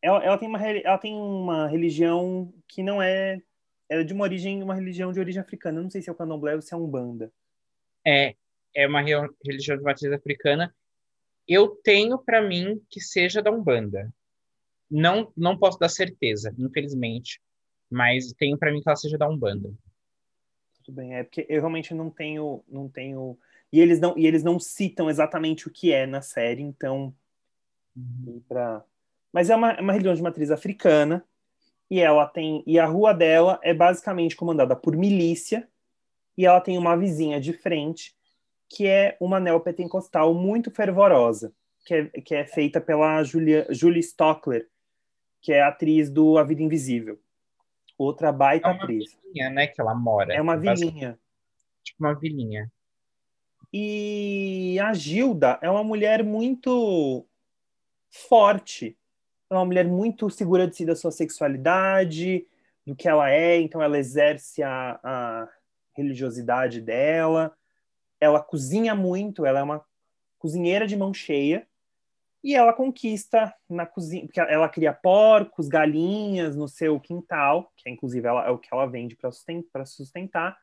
ela, 0.04 0.22
ela, 0.22 0.38
tem 0.38 0.50
uma, 0.50 0.68
ela 0.68 0.98
tem 0.98 1.16
uma 1.16 1.68
religião 1.68 2.54
que 2.68 2.84
não 2.84 3.02
é. 3.02 3.42
Ela 3.88 4.02
é 4.02 4.04
de 4.04 4.14
uma 4.14 4.26
origem, 4.26 4.62
uma 4.62 4.76
religião 4.76 5.14
de 5.14 5.20
origem 5.20 5.42
africana. 5.42 5.80
Eu 5.80 5.84
não 5.84 5.90
sei 5.90 6.02
se 6.02 6.10
é 6.10 6.12
o 6.12 6.16
candomblé 6.16 6.56
ou 6.56 6.62
se 6.62 6.74
é 6.74 6.78
um 6.78 6.86
banda. 6.86 7.32
É, 8.06 8.36
é 8.76 8.86
uma 8.86 9.02
religião 9.02 9.78
de 9.78 9.84
matriz 9.84 10.12
africana. 10.12 10.76
Eu 11.48 11.70
tenho 11.70 12.18
para 12.18 12.42
mim 12.42 12.82
que 12.90 13.00
seja 13.00 13.42
da 13.42 13.50
Umbanda. 13.50 14.14
Não, 14.92 15.32
não 15.38 15.58
posso 15.58 15.80
dar 15.80 15.90
certeza, 15.90 16.54
infelizmente, 16.58 17.42
mas 17.90 18.34
tenho 18.34 18.58
para 18.58 18.72
mim 18.72 18.82
que 18.82 18.90
ela 18.90 18.96
seja 18.98 19.18
da 19.18 19.30
Umbanda. 19.30 19.74
Tudo 20.84 20.96
bem, 20.96 21.16
é 21.16 21.24
porque 21.24 21.46
eu 21.48 21.62
realmente 21.62 21.94
não 21.94 22.10
tenho, 22.10 22.64
não 22.68 22.90
tenho, 22.90 23.38
e 23.72 23.80
eles 23.80 24.00
não, 24.02 24.18
e 24.18 24.28
eles 24.28 24.44
não 24.44 24.60
citam 24.60 25.10
exatamente 25.10 25.68
o 25.68 25.72
que 25.72 25.94
é 25.94 26.06
na 26.06 26.22
série, 26.22 26.62
então, 26.62 27.16
uhum. 27.96 28.42
para 28.48 28.84
mas 29.34 29.50
é 29.50 29.56
uma, 29.56 29.72
é 29.72 29.82
uma 29.82 29.92
religião 29.92 30.14
de 30.14 30.22
matriz 30.22 30.52
africana 30.52 31.26
e 31.90 32.00
ela 32.00 32.28
tem 32.28 32.64
e 32.68 32.80
a 32.80 32.86
rua 32.86 33.14
dela 33.14 33.60
é 33.64 33.74
basicamente 33.74 34.36
comandada 34.36 34.76
por 34.76 34.96
milícia 34.96 35.68
e 36.38 36.46
ela 36.46 36.62
tem 36.62 36.78
uma 36.78 36.96
vizinha 36.96 37.42
de 37.42 37.52
frente 37.52 38.16
que 38.70 38.88
é 38.88 39.18
uma 39.20 39.40
neopentecostal 39.40 40.34
muito 40.34 40.72
fervorosa, 40.72 41.54
que 41.86 41.94
é, 41.94 42.06
que 42.06 42.36
é 42.36 42.46
feita 42.46 42.82
pela 42.82 43.24
Julia, 43.24 43.68
Julie 43.70 44.00
Stockler, 44.00 44.68
que 45.42 45.54
é 45.54 45.62
atriz 45.62 46.10
do 46.10 46.38
A 46.40 46.44
Vida 46.44 46.64
Invisível. 46.64 47.20
Outra 47.98 48.32
baita 48.32 48.70
é 48.70 48.72
uma 48.72 48.84
atriz. 48.84 49.16
Vilinha, 49.22 49.50
né, 49.52 49.68
que 49.68 49.80
ela 49.80 49.94
mora. 49.94 50.34
É 50.34 50.42
uma 50.42 50.58
vilinha. 50.58 51.20
Tipo 51.84 52.04
uma 52.04 52.16
vilinha. 52.16 52.72
E 53.72 54.80
a 54.80 54.94
Gilda 54.94 55.60
é 55.62 55.70
uma 55.70 55.84
mulher 55.84 56.24
muito 56.24 57.28
forte 58.10 58.98
é 59.56 59.60
uma 59.60 59.66
mulher 59.66 59.86
muito 59.86 60.30
segura 60.30 60.68
de 60.68 60.76
si 60.76 60.86
da 60.86 60.96
sua 60.96 61.12
sexualidade, 61.12 62.46
do 62.86 62.96
que 62.96 63.08
ela 63.08 63.30
é, 63.30 63.60
então 63.62 63.82
ela 63.82 63.98
exerce 63.98 64.62
a, 64.62 65.00
a 65.04 65.50
religiosidade 65.96 66.82
dela. 66.82 67.56
Ela 68.20 68.42
cozinha 68.42 68.96
muito, 68.96 69.46
ela 69.46 69.60
é 69.60 69.64
uma 69.64 69.86
cozinheira 70.38 70.86
de 70.86 70.98
mão 70.98 71.14
cheia, 71.14 71.66
E 72.44 72.54
ela 72.54 72.74
conquista 72.74 73.56
na 73.70 73.86
cozinha, 73.86 74.26
porque 74.26 74.40
ela 74.40 74.68
cria 74.68 74.92
porcos, 74.92 75.70
galinhas 75.70 76.58
no 76.58 76.68
seu 76.68 77.00
quintal, 77.00 77.72
que 77.78 77.88
é 77.88 77.92
inclusive 77.94 78.28
ela, 78.28 78.46
é 78.46 78.50
o 78.50 78.58
que 78.58 78.68
ela 78.70 78.86
vende 78.86 79.16
para 79.16 79.32
sustentar, 79.32 79.88
sustentar. 79.88 80.58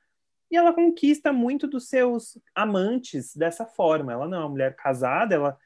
E 0.50 0.56
ela 0.56 0.74
conquista 0.74 1.32
muito 1.32 1.66
dos 1.66 1.88
seus 1.88 2.38
amantes 2.54 3.34
dessa 3.34 3.64
forma. 3.64 4.12
Ela 4.12 4.28
não 4.28 4.36
é 4.36 4.40
uma 4.40 4.48
mulher 4.50 4.76
casada, 4.76 5.34
ela, 5.34 5.58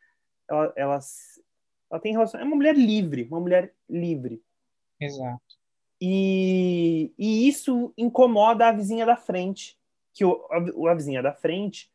ela, 0.48 0.72
ela, 0.76 0.98
ela 1.94 2.00
tem 2.00 2.12
relação. 2.12 2.40
É 2.40 2.44
uma 2.44 2.56
mulher 2.56 2.76
livre, 2.76 3.28
uma 3.30 3.38
mulher 3.38 3.72
livre. 3.88 4.42
Exato. 5.00 5.40
E, 6.00 7.12
e 7.16 7.48
isso 7.48 7.94
incomoda 7.96 8.66
a 8.66 8.72
vizinha 8.72 9.06
da 9.06 9.16
frente, 9.16 9.78
que 10.12 10.24
o, 10.24 10.44
a, 10.50 10.90
a 10.90 10.94
vizinha 10.94 11.22
da 11.22 11.32
frente, 11.32 11.90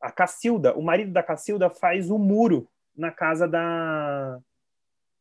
a 0.00 0.10
Cacilda, 0.10 0.74
o 0.74 0.82
marido 0.82 1.12
da 1.12 1.22
Cacilda 1.22 1.68
faz 1.68 2.10
o 2.10 2.18
muro 2.18 2.66
na 2.96 3.10
casa 3.10 3.46
da, 3.46 4.40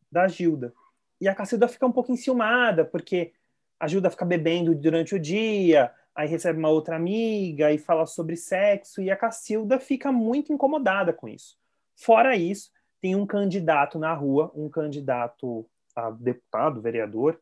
da 0.09 0.27
Gilda. 0.29 0.73
E 1.19 1.27
a 1.27 1.35
Cacilda 1.35 1.67
fica 1.67 1.85
um 1.85 1.91
pouco 1.91 2.13
enciumada, 2.13 2.85
porque 2.85 3.33
a 3.77 3.85
Gilda 3.85 4.09
fica 4.09 4.23
bebendo 4.23 4.73
durante 4.73 5.13
o 5.13 5.19
dia, 5.19 5.93
aí 6.15 6.27
recebe 6.27 6.57
uma 6.57 6.69
outra 6.69 6.95
amiga 6.95 7.71
e 7.71 7.77
fala 7.77 8.05
sobre 8.05 8.37
sexo, 8.37 9.01
e 9.01 9.11
a 9.11 9.17
Cacilda 9.17 9.77
fica 9.77 10.09
muito 10.09 10.53
incomodada 10.53 11.11
com 11.11 11.27
isso. 11.27 11.57
Fora 11.95 12.35
isso, 12.35 12.71
tem 13.01 13.15
um 13.15 13.25
candidato 13.25 13.97
na 13.97 14.13
rua, 14.13 14.51
um 14.55 14.69
candidato 14.69 15.65
a 15.95 16.11
deputado, 16.11 16.81
vereador, 16.81 17.39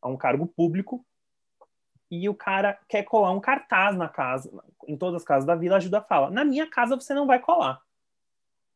a 0.00 0.08
um 0.08 0.16
cargo 0.16 0.46
público, 0.46 1.04
e 2.10 2.28
o 2.28 2.34
cara 2.34 2.78
quer 2.88 3.02
colar 3.02 3.32
um 3.32 3.40
cartaz 3.40 3.96
na 3.96 4.08
casa, 4.08 4.50
em 4.86 4.96
todas 4.96 5.22
as 5.22 5.24
casas 5.24 5.44
da 5.46 5.54
vila, 5.54 5.76
a 5.76 5.80
Gilda 5.80 6.00
fala: 6.00 6.30
Na 6.30 6.44
minha 6.44 6.66
casa 6.68 6.94
você 6.94 7.14
não 7.14 7.26
vai 7.26 7.38
colar 7.38 7.82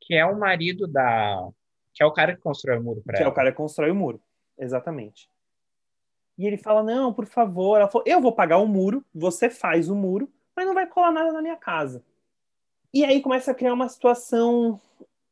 que 0.07 0.15
é 0.15 0.25
o 0.25 0.39
marido 0.39 0.87
da. 0.87 1.49
Que 1.93 2.03
é 2.03 2.07
o 2.07 2.13
cara 2.13 2.35
que 2.35 2.41
constrói 2.41 2.79
o 2.79 2.83
muro 2.83 3.03
para 3.05 3.17
Que 3.17 3.23
ela. 3.23 3.29
é 3.29 3.33
o 3.33 3.35
cara 3.35 3.51
que 3.51 3.57
constrói 3.57 3.91
o 3.91 3.95
muro, 3.95 4.21
exatamente. 4.59 5.29
E 6.39 6.47
ele 6.47 6.57
fala: 6.57 6.83
Não, 6.83 7.13
por 7.13 7.27
favor. 7.27 7.77
Ela 7.77 7.89
falou: 7.89 8.05
Eu 8.07 8.21
vou 8.21 8.33
pagar 8.33 8.59
o 8.59 8.67
muro, 8.67 9.05
você 9.15 9.51
faz 9.51 9.89
o 9.89 9.97
muro, 9.97 10.31
mas 10.55 10.67
não 10.67 10.75
vai 10.75 10.87
colar 10.87 11.11
nada 11.11 11.33
na 11.33 11.43
minha 11.43 11.57
casa. 11.57 12.05
E 12.95 13.05
aí 13.05 13.21
começa 13.21 13.51
a 13.51 13.55
criar 13.55 13.73
uma 13.73 13.89
situação 13.89 14.81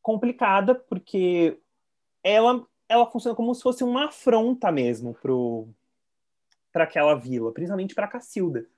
complicada, 0.04 0.74
porque 0.74 1.58
ela, 2.22 2.64
ela 2.86 3.10
funciona 3.10 3.34
como 3.34 3.54
se 3.54 3.62
fosse 3.62 3.82
uma 3.82 4.08
afronta 4.08 4.70
mesmo 4.70 5.16
para 6.70 6.84
aquela 6.84 7.14
vila, 7.14 7.50
principalmente 7.52 7.94
para 7.94 8.06
Cacilda. 8.06 8.68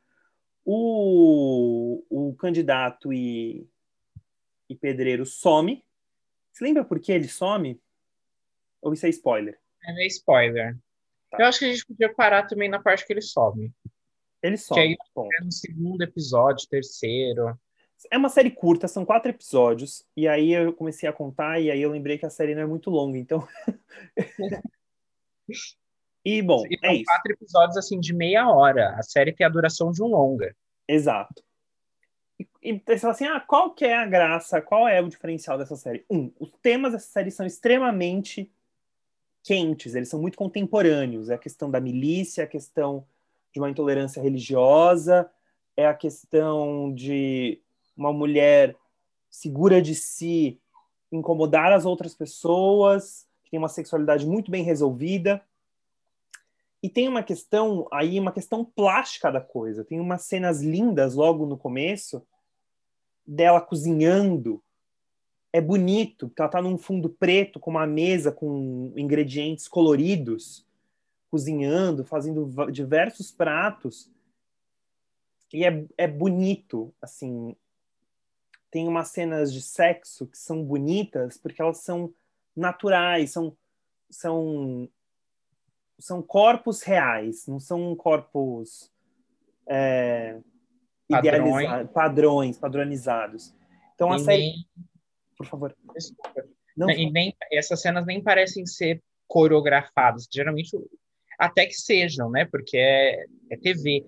O, 0.64 2.04
o 2.08 2.34
candidato 2.36 3.12
e, 3.12 3.68
e 4.68 4.74
pedreiro 4.76 5.26
some, 5.26 5.84
você 6.52 6.64
lembra 6.64 6.84
por 6.84 7.00
que 7.00 7.10
ele 7.10 7.28
some? 7.28 7.80
Ou 8.80 8.92
isso 8.94 9.04
é 9.04 9.08
spoiler? 9.08 9.58
É 9.84 10.06
spoiler. 10.06 10.76
Tá. 11.28 11.38
Eu 11.40 11.46
acho 11.46 11.58
que 11.58 11.64
a 11.64 11.72
gente 11.72 11.86
podia 11.86 12.14
parar 12.14 12.46
também 12.46 12.68
na 12.68 12.80
parte 12.80 13.04
que 13.04 13.12
ele 13.12 13.20
some. 13.20 13.72
Ele 14.40 14.56
some. 14.56 14.80
Que 14.80 14.86
aí 14.86 14.96
é 15.40 15.44
no 15.44 15.50
segundo 15.50 16.02
episódio, 16.02 16.68
terceiro. 16.68 17.58
É 18.10 18.18
uma 18.18 18.28
série 18.28 18.50
curta, 18.50 18.86
são 18.86 19.04
quatro 19.04 19.30
episódios. 19.30 20.04
E 20.16 20.28
aí 20.28 20.52
eu 20.52 20.72
comecei 20.72 21.08
a 21.08 21.12
contar, 21.12 21.60
e 21.60 21.70
aí 21.70 21.80
eu 21.80 21.90
lembrei 21.90 22.18
que 22.18 22.26
a 22.26 22.30
série 22.30 22.54
não 22.54 22.62
é 22.62 22.66
muito 22.66 22.90
longa, 22.90 23.18
então. 23.18 23.46
e 26.24 26.42
bom, 26.42 26.62
e 26.68 26.78
é 26.82 26.94
isso. 26.94 27.04
quatro 27.04 27.32
episódios 27.32 27.76
assim 27.76 27.98
de 27.98 28.14
meia 28.14 28.48
hora. 28.48 28.94
A 28.98 29.02
série 29.02 29.32
tem 29.32 29.46
a 29.46 29.50
duração 29.50 29.90
de 29.90 30.02
um 30.02 30.06
longa. 30.06 30.54
Exato. 30.86 31.42
E, 32.38 32.46
e 32.62 32.82
você 32.86 32.98
fala 32.98 33.12
assim, 33.12 33.26
ah, 33.26 33.40
qual 33.40 33.74
que 33.74 33.84
é 33.84 33.96
a 33.96 34.06
graça, 34.06 34.60
qual 34.60 34.86
é 34.86 35.00
o 35.00 35.08
diferencial 35.08 35.56
dessa 35.56 35.76
série? 35.76 36.04
Um, 36.10 36.30
os 36.38 36.50
temas 36.60 36.92
dessa 36.92 37.08
série 37.08 37.30
são 37.30 37.46
extremamente 37.46 38.52
quentes, 39.42 39.94
eles 39.94 40.08
são 40.08 40.20
muito 40.20 40.36
contemporâneos. 40.36 41.30
É 41.30 41.34
a 41.34 41.38
questão 41.38 41.70
da 41.70 41.80
milícia, 41.80 42.44
a 42.44 42.48
questão 42.48 43.06
de 43.52 43.60
uma 43.60 43.70
intolerância 43.70 44.20
religiosa, 44.20 45.30
é 45.76 45.86
a 45.86 45.94
questão 45.94 46.92
de 46.92 47.62
uma 47.96 48.12
mulher 48.12 48.76
segura 49.30 49.80
de 49.80 49.94
si 49.94 50.60
incomodar 51.10 51.72
as 51.72 51.84
outras 51.84 52.14
pessoas, 52.14 53.26
que 53.44 53.50
tem 53.50 53.58
uma 53.58 53.68
sexualidade 53.68 54.26
muito 54.26 54.50
bem 54.50 54.62
resolvida. 54.62 55.42
E 56.82 56.88
tem 56.88 57.08
uma 57.08 57.22
questão 57.22 57.88
aí, 57.92 58.18
uma 58.20 58.32
questão 58.32 58.64
plástica 58.64 59.30
da 59.30 59.40
coisa. 59.40 59.84
Tem 59.84 59.98
umas 59.98 60.22
cenas 60.22 60.62
lindas 60.62 61.14
logo 61.14 61.46
no 61.46 61.56
começo 61.56 62.24
dela 63.26 63.60
cozinhando. 63.60 64.62
É 65.52 65.60
bonito, 65.60 66.28
porque 66.28 66.42
ela 66.42 66.48
está 66.48 66.60
num 66.60 66.76
fundo 66.76 67.08
preto 67.08 67.58
com 67.58 67.70
uma 67.70 67.86
mesa 67.86 68.30
com 68.30 68.92
ingredientes 68.94 69.66
coloridos, 69.66 70.66
cozinhando, 71.30 72.04
fazendo 72.04 72.70
diversos 72.70 73.32
pratos. 73.32 74.10
E 75.52 75.64
é, 75.64 75.86
é 75.96 76.06
bonito, 76.06 76.94
assim. 77.00 77.56
Tem 78.70 78.86
umas 78.88 79.08
cenas 79.08 79.52
de 79.52 79.62
sexo 79.62 80.26
que 80.26 80.38
são 80.38 80.62
bonitas 80.62 81.36
porque 81.36 81.62
elas 81.62 81.78
são 81.78 82.12
naturais, 82.54 83.32
são, 83.32 83.56
são 84.10 84.88
são 85.98 86.22
corpos 86.22 86.82
reais, 86.82 87.46
não 87.46 87.58
são 87.58 87.94
corpos 87.96 88.90
é, 89.68 90.38
idealizados, 91.08 91.90
padrões, 91.92 92.58
padronizados. 92.58 93.54
Então 93.94 94.12
a 94.12 94.16
e 94.16 94.20
série. 94.20 94.42
Nem... 94.42 94.66
Por 95.36 95.46
favor. 95.46 95.76
Desculpa. 95.94 96.46
Não, 96.76 96.90
e 96.90 97.10
nem, 97.10 97.34
essas 97.50 97.80
cenas 97.80 98.04
nem 98.06 98.22
parecem 98.22 98.66
ser 98.66 99.02
coreografadas. 99.26 100.28
Geralmente, 100.32 100.76
até 101.38 101.66
que 101.66 101.74
sejam, 101.74 102.30
né? 102.30 102.44
Porque 102.44 102.76
é, 102.76 103.24
é 103.50 103.56
TV. 103.56 104.04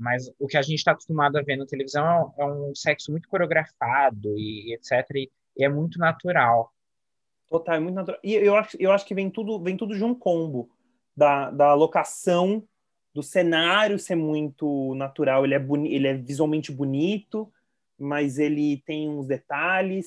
Mas 0.00 0.32
o 0.38 0.46
que 0.46 0.56
a 0.56 0.62
gente 0.62 0.78
está 0.78 0.92
acostumado 0.92 1.36
a 1.36 1.42
ver 1.42 1.56
na 1.56 1.66
televisão 1.66 2.32
é, 2.38 2.42
é 2.42 2.46
um 2.46 2.74
sexo 2.74 3.10
muito 3.10 3.28
coreografado 3.28 4.34
e 4.38 4.72
etc. 4.72 4.92
E, 5.14 5.30
e 5.58 5.62
é 5.64 5.68
muito 5.68 5.98
natural. 5.98 6.72
Total, 7.46 7.74
é 7.74 7.80
muito 7.80 7.96
natural. 7.96 8.18
E 8.24 8.34
eu 8.34 8.56
acho, 8.56 8.78
eu 8.80 8.90
acho 8.92 9.04
que 9.04 9.14
vem 9.14 9.28
tudo, 9.28 9.62
vem 9.62 9.76
tudo 9.76 9.94
de 9.94 10.02
um 10.02 10.14
combo 10.14 10.70
da, 11.14 11.50
da 11.50 11.74
locação, 11.74 12.66
do 13.12 13.22
cenário 13.22 13.98
ser 13.98 14.14
muito 14.14 14.94
natural. 14.94 15.44
Ele 15.44 15.54
é, 15.54 15.58
boni 15.58 15.94
ele 15.94 16.08
é 16.08 16.14
visualmente 16.14 16.72
bonito, 16.72 17.52
mas 17.98 18.38
ele 18.38 18.82
tem 18.86 19.06
uns 19.06 19.26
detalhes. 19.26 20.06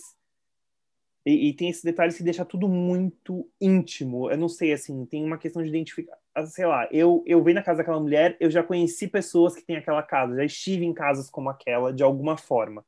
E, 1.24 1.50
e, 1.50 1.54
tem 1.54 1.70
esses 1.70 1.84
detalhes 1.84 2.18
que 2.18 2.24
deixa 2.24 2.44
tudo 2.44 2.68
muito 2.68 3.48
íntimo. 3.62 4.32
Eu 4.32 4.38
não 4.38 4.50
sei, 4.50 4.74
assim, 4.74 5.06
tem 5.06 5.24
uma 5.24 5.38
questão 5.38 5.62
de 5.62 5.70
identificar. 5.70 6.18
Ah, 6.36 6.46
sei 6.46 6.66
lá, 6.66 6.88
eu, 6.92 7.24
eu 7.28 7.44
venho 7.44 7.56
na 7.56 7.64
casa 7.64 7.78
daquela 7.78 8.00
mulher, 8.00 8.36
eu 8.40 8.50
já 8.50 8.64
conheci 8.64 9.08
pessoas 9.08 9.56
que 9.56 9.62
têm 9.62 9.78
aquela 9.78 10.02
casa, 10.02 10.36
já 10.36 10.44
estive 10.44 10.84
em 10.84 10.94
casas 10.94 11.30
como 11.30 11.50
aquela, 11.50 11.94
de 11.94 12.02
alguma 12.02 12.38
forma, 12.38 12.84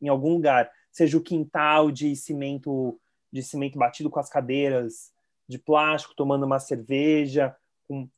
em 0.00 0.08
algum 0.08 0.34
lugar. 0.34 0.70
Seja 0.90 1.16
o 1.16 1.22
quintal 1.22 1.90
de 1.90 2.14
cimento, 2.16 3.00
de 3.32 3.42
cimento 3.42 3.78
batido 3.78 4.10
com 4.10 4.18
as 4.18 4.28
cadeiras, 4.28 5.12
de 5.48 5.58
plástico, 5.58 6.14
tomando 6.14 6.44
uma 6.44 6.58
cerveja. 6.58 7.54
Com... 7.84 8.08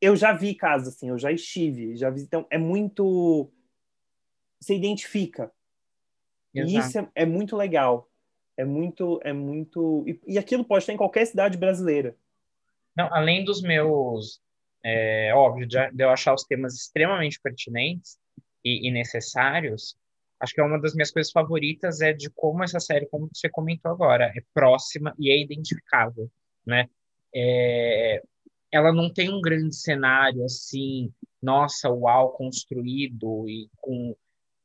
Eu 0.00 0.14
já 0.14 0.32
vi 0.32 0.54
casas 0.54 0.94
assim, 0.94 1.08
eu 1.08 1.18
já 1.18 1.32
estive, 1.32 1.96
já 1.96 2.10
vi. 2.10 2.22
Então, 2.22 2.46
é 2.50 2.58
muito. 2.58 3.50
Você 4.60 4.74
identifica. 4.74 5.50
Exato. 6.54 6.70
E 6.70 6.78
isso 6.78 6.98
é, 6.98 7.08
é, 7.14 7.26
muito 7.26 7.56
legal. 7.56 8.10
É 8.56 8.64
muito. 8.64 9.18
É 9.24 9.32
muito. 9.32 10.04
E, 10.06 10.20
e, 10.26 10.38
aquilo 10.38 10.64
pode 10.64 10.82
estar 10.82 10.92
em 10.92 10.98
qualquer 10.98 11.26
cidade 11.26 11.56
brasileira. 11.56 12.16
Não, 12.96 13.12
além 13.12 13.44
dos 13.44 13.62
meus. 13.62 14.40
É, 14.84 15.32
óbvio, 15.34 15.66
de, 15.66 15.76
eu 15.98 16.10
achar 16.10 16.34
os 16.34 16.44
temas 16.44 16.74
extremamente 16.74 17.40
pertinentes 17.40 18.18
e, 18.62 18.88
e 18.88 18.92
necessários, 18.92 19.96
acho 20.38 20.52
que 20.54 20.60
é 20.60 20.64
uma 20.64 20.78
das 20.78 20.94
minhas 20.94 21.10
coisas 21.10 21.32
favoritas 21.32 22.02
é 22.02 22.12
de 22.12 22.28
como 22.30 22.62
essa 22.62 22.78
série, 22.78 23.06
como 23.06 23.30
você 23.32 23.48
comentou 23.48 23.90
agora, 23.90 24.26
é 24.26 24.42
próxima 24.52 25.14
e 25.18 25.30
é 25.30 25.40
identificável 25.40 26.30
né? 26.66 26.88
É, 27.34 28.22
ela 28.72 28.92
não 28.92 29.12
tem 29.12 29.32
um 29.32 29.40
grande 29.40 29.74
cenário 29.76 30.44
assim, 30.44 31.12
nossa, 31.42 31.90
uau, 31.90 32.32
construído 32.32 33.48
e 33.48 33.68
com, 33.80 34.16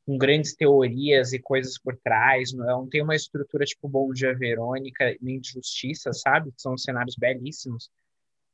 com 0.05 0.17
grandes 0.17 0.55
teorias 0.55 1.33
e 1.33 1.39
coisas 1.39 1.77
por 1.77 1.97
trás. 1.97 2.53
Não, 2.53 2.65
não 2.65 2.89
tem 2.89 3.03
uma 3.03 3.15
estrutura 3.15 3.65
tipo 3.65 3.87
Bom 3.87 4.11
Dia 4.13 4.35
Verônica, 4.35 5.15
nem 5.21 5.39
de 5.39 5.51
Justiça, 5.51 6.13
sabe? 6.13 6.51
Que 6.51 6.61
são 6.61 6.77
cenários 6.77 7.15
belíssimos. 7.15 7.89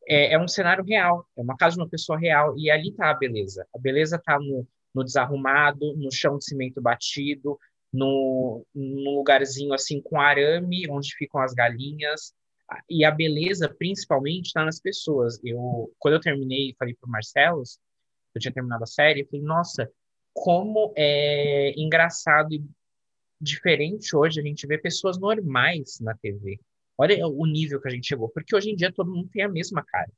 É, 0.07 0.33
é, 0.33 0.39
um 0.39 0.47
cenário 0.47 0.83
real, 0.83 1.27
é 1.37 1.41
uma 1.41 1.57
casa 1.57 1.75
de 1.75 1.81
uma 1.81 1.89
pessoa 1.89 2.17
real, 2.17 2.57
e 2.57 2.69
ali 2.69 2.89
está 2.89 3.09
a 3.09 3.13
beleza. 3.13 3.65
A 3.75 3.79
beleza 3.79 4.17
está 4.17 4.37
no, 4.39 4.67
no 4.93 5.03
desarrumado, 5.03 5.95
no 5.97 6.11
chão 6.11 6.37
de 6.37 6.45
cimento 6.45 6.81
batido, 6.81 7.57
no, 7.91 8.65
no 8.73 9.17
lugarzinho 9.17 9.73
assim 9.73 10.01
com 10.01 10.19
arame, 10.19 10.89
onde 10.89 11.15
ficam 11.15 11.41
as 11.41 11.53
galinhas, 11.53 12.33
e 12.89 13.05
a 13.05 13.11
beleza, 13.11 13.69
principalmente, 13.69 14.47
está 14.47 14.63
nas 14.65 14.79
pessoas. 14.79 15.39
Eu, 15.43 15.91
quando 15.99 16.15
eu 16.15 16.19
terminei, 16.19 16.75
falei 16.77 16.95
para 16.95 17.07
o 17.07 17.11
Marcelo, 17.11 17.63
eu 18.33 18.41
tinha 18.41 18.53
terminado 18.53 18.83
a 18.83 18.87
série, 18.87 19.21
eu 19.21 19.27
falei, 19.27 19.41
nossa, 19.41 19.91
como 20.33 20.93
é 20.95 21.73
engraçado 21.77 22.53
e 22.53 22.63
diferente 23.39 24.15
hoje 24.15 24.39
a 24.39 24.43
gente 24.43 24.67
ver 24.67 24.81
pessoas 24.81 25.17
normais 25.19 25.99
na 25.99 26.15
TV. 26.15 26.59
Olha 26.97 27.27
o 27.27 27.45
nível 27.45 27.81
que 27.81 27.87
a 27.87 27.91
gente 27.91 28.07
chegou, 28.07 28.29
porque 28.29 28.55
hoje 28.55 28.69
em 28.71 28.75
dia 28.75 28.91
todo 28.91 29.11
mundo 29.11 29.29
tem 29.29 29.43
a 29.43 29.49
mesma 29.49 29.83
cara. 29.83 30.11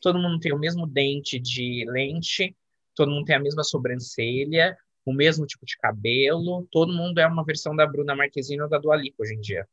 Todo 0.00 0.18
mundo 0.18 0.38
tem 0.40 0.52
o 0.52 0.58
mesmo 0.58 0.86
dente 0.86 1.38
de 1.38 1.84
lente, 1.88 2.56
todo 2.94 3.10
mundo 3.10 3.24
tem 3.24 3.36
a 3.36 3.40
mesma 3.40 3.62
sobrancelha, 3.62 4.76
o 5.04 5.12
mesmo 5.12 5.46
tipo 5.46 5.66
de 5.66 5.76
cabelo, 5.76 6.66
todo 6.70 6.92
mundo 6.92 7.18
é 7.18 7.26
uma 7.26 7.44
versão 7.44 7.76
da 7.76 7.86
Bruna 7.86 8.16
Marquezine 8.16 8.62
ou 8.62 8.68
da 8.68 8.78
Dua 8.78 8.96
Lipa 8.96 9.22
hoje 9.22 9.34
em 9.34 9.40
dia. 9.40 9.68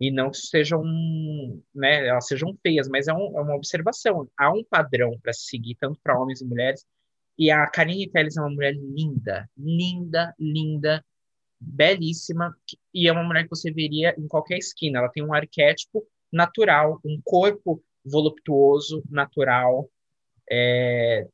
E 0.00 0.10
não 0.10 0.30
que 0.30 0.38
sejam, 0.38 0.82
né, 1.74 2.08
elas 2.08 2.26
sejam 2.26 2.56
feias, 2.62 2.88
mas 2.88 3.06
é, 3.06 3.12
um, 3.12 3.38
é 3.38 3.40
uma 3.40 3.54
observação. 3.54 4.28
Há 4.36 4.52
um 4.52 4.64
padrão 4.64 5.18
para 5.22 5.32
seguir, 5.32 5.76
tanto 5.76 6.00
para 6.02 6.18
homens 6.18 6.40
e 6.40 6.44
mulheres. 6.44 6.84
E 7.38 7.50
a 7.50 7.66
Karine 7.68 8.10
Telles 8.10 8.36
é 8.36 8.40
uma 8.40 8.50
mulher 8.50 8.74
linda, 8.74 9.48
linda, 9.56 10.34
linda, 10.38 11.04
belíssima, 11.62 12.56
e 12.92 13.08
é 13.08 13.12
uma 13.12 13.22
mulher 13.22 13.44
que 13.44 13.50
você 13.50 13.70
veria 13.70 14.14
em 14.18 14.26
qualquer 14.26 14.58
esquina. 14.58 14.98
Ela 14.98 15.08
tem 15.08 15.24
um 15.24 15.32
arquétipo 15.32 16.06
natural, 16.30 17.00
um 17.04 17.20
corpo 17.24 17.82
voluptuoso, 18.04 19.02
natural. 19.08 19.88
É... 20.50 21.28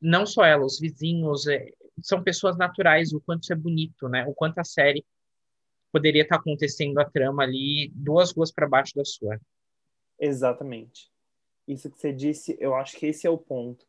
Não 0.00 0.24
só 0.24 0.44
ela, 0.44 0.64
os 0.64 0.78
vizinhos, 0.78 1.46
é... 1.46 1.66
são 2.02 2.22
pessoas 2.22 2.56
naturais, 2.56 3.12
o 3.12 3.20
quanto 3.20 3.42
isso 3.42 3.52
é 3.52 3.56
bonito, 3.56 4.08
né? 4.08 4.24
O 4.26 4.34
quanto 4.34 4.58
a 4.58 4.64
série 4.64 5.04
poderia 5.90 6.22
estar 6.22 6.36
acontecendo 6.36 6.98
a 6.98 7.04
trama 7.04 7.42
ali 7.42 7.90
duas 7.94 8.32
ruas 8.32 8.52
para 8.52 8.68
baixo 8.68 8.94
da 8.94 9.04
sua. 9.04 9.40
Exatamente. 10.18 11.10
Isso 11.66 11.90
que 11.90 11.98
você 11.98 12.12
disse, 12.12 12.56
eu 12.60 12.74
acho 12.74 12.96
que 12.96 13.06
esse 13.06 13.26
é 13.26 13.30
o 13.30 13.38
ponto. 13.38 13.84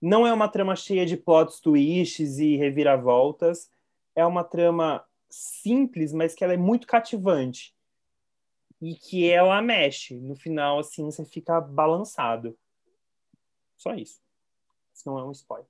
Não 0.00 0.26
é 0.26 0.32
uma 0.32 0.48
trama 0.48 0.74
cheia 0.74 1.06
de 1.06 1.16
plots 1.16 1.60
twists 1.60 2.38
e 2.38 2.56
reviravoltas, 2.56 3.70
é 4.14 4.24
uma 4.26 4.44
trama 4.44 5.04
simples, 5.28 6.12
mas 6.12 6.34
que 6.34 6.44
ela 6.44 6.54
é 6.54 6.58
muito 6.58 6.86
cativante. 6.86 7.74
E 8.80 8.94
que 8.94 9.30
ela 9.30 9.62
mexe. 9.62 10.18
No 10.18 10.34
final, 10.34 10.78
assim, 10.78 11.04
você 11.04 11.24
fica 11.24 11.60
balançado. 11.60 12.58
Só 13.76 13.94
isso. 13.94 14.20
Isso 14.92 15.08
não 15.08 15.18
é 15.18 15.24
um 15.24 15.32
spoiler. 15.32 15.66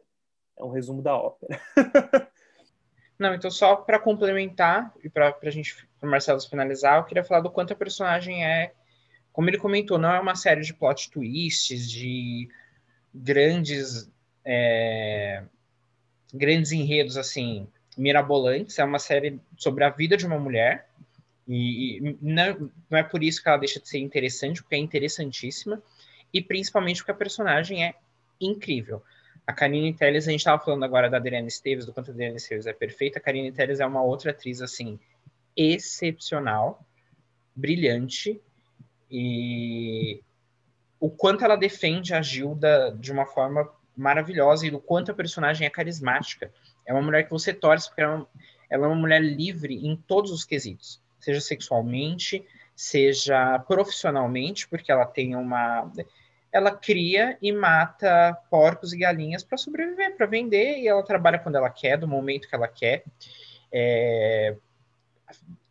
É 0.57 0.65
um 0.65 0.71
resumo 0.71 1.03
da 1.03 1.15
ópera. 1.15 1.61
não, 3.19 3.35
então 3.35 3.51
só 3.51 3.77
para 3.77 3.99
complementar 3.99 4.93
e 5.03 5.09
para 5.09 5.37
a 5.43 5.51
gente, 5.51 5.87
para 5.99 6.09
Marcelo 6.09 6.41
finalizar, 6.41 6.99
eu 6.99 7.05
queria 7.05 7.25
falar 7.25 7.41
do 7.41 7.51
quanto 7.51 7.73
a 7.73 7.77
personagem 7.77 8.45
é, 8.45 8.75
como 9.33 9.49
ele 9.49 9.59
comentou, 9.59 9.99
não 9.99 10.11
é 10.11 10.21
uma 10.21 10.35
série 10.35 10.63
de 10.63 10.75
plot 10.75 11.11
twists, 11.11 11.91
de 11.91 12.49
grandes 13.15 14.11
é, 14.45 15.45
grandes 16.33 16.73
enredos 16.73 17.17
assim 17.17 17.69
mirabolantes. 17.97 18.79
É 18.79 18.85
uma 18.85 18.99
série 18.99 19.41
sobre 19.57 19.85
a 19.85 19.91
vida 19.91 20.17
de 20.17 20.27
uma 20.27 20.39
mulher. 20.39 20.89
E, 21.47 21.99
e 21.99 22.19
não, 22.21 22.71
não 22.91 22.99
é 22.99 23.03
por 23.03 23.23
isso 23.23 23.43
que 23.43 23.49
ela 23.49 23.59
deixa 23.59 23.81
de 23.81 23.89
ser 23.89 23.99
interessante, 23.99 24.63
porque 24.63 24.75
é 24.75 24.79
interessantíssima. 24.79 25.83
E 26.33 26.41
principalmente 26.41 26.99
porque 26.99 27.13
a 27.13 27.15
personagem 27.15 27.85
é 27.85 27.95
incrível. 28.41 29.03
A 29.47 29.53
Karine 29.53 29.93
Telles, 29.93 30.29
a 30.29 30.31
gente 30.31 30.41
estava 30.41 30.63
falando 30.63 30.85
agora 30.85 31.11
da 31.11 31.17
Adriana 31.17 31.49
Esteves, 31.49 31.85
do 31.85 31.93
quanto 31.93 32.11
a 32.11 32.15
Adriana 32.15 32.37
Esteves 32.37 32.67
é 32.67 32.73
perfeita. 32.73 33.19
A 33.19 33.23
Karine 33.23 33.53
Telles 33.53 33.81
é 33.81 33.87
uma 33.87 34.03
outra 34.03 34.31
atriz, 34.31 34.63
assim, 34.63 34.99
excepcional, 35.57 36.87
brilhante. 37.55 38.41
E 39.11 40.23
o 40.99 41.11
quanto 41.11 41.45
ela 41.45 41.57
defende 41.57 42.15
a 42.15 42.23
Gilda 42.23 42.97
de 42.99 43.11
uma 43.11 43.27
forma 43.27 43.69
maravilhosa 43.97 44.67
e 44.67 44.71
do 44.71 44.79
quanto 44.79 45.11
a 45.11 45.15
personagem 45.15 45.67
é 45.67 45.71
carismática. 45.71 46.53
É 46.87 46.93
uma 46.93 47.03
mulher 47.03 47.25
que 47.25 47.31
você 47.31 47.53
torce 47.53 47.89
porque 47.89 48.03
ela, 48.03 48.27
é 48.71 48.75
ela 48.75 48.87
é 48.87 48.89
uma 48.89 48.97
mulher 48.97 49.23
livre 49.23 49.75
em 49.87 49.97
todos 49.97 50.31
os 50.31 50.45
quesitos, 50.45 51.01
seja 51.21 51.41
sexualmente, 51.41 52.45
seja 52.75 53.59
profissionalmente, 53.61 54.67
porque 54.67 54.91
ela 54.91 55.05
tem 55.05 55.37
uma 55.37 55.91
ela 56.53 56.71
cria 56.71 57.39
e 57.41 57.51
mata 57.51 58.37
porcos 58.51 58.93
e 58.93 58.99
galinhas 58.99 59.43
para 59.43 59.57
sobreviver, 59.57 60.15
para 60.17 60.27
vender, 60.27 60.79
e 60.79 60.87
ela 60.87 61.03
trabalha 61.03 61.39
quando 61.39 61.57
ela 61.57 61.71
quer, 61.71 61.97
do 61.97 62.07
momento 62.07 62.47
que 62.47 62.55
ela 62.55 62.69
quer. 62.69 63.05
É... 63.73 64.55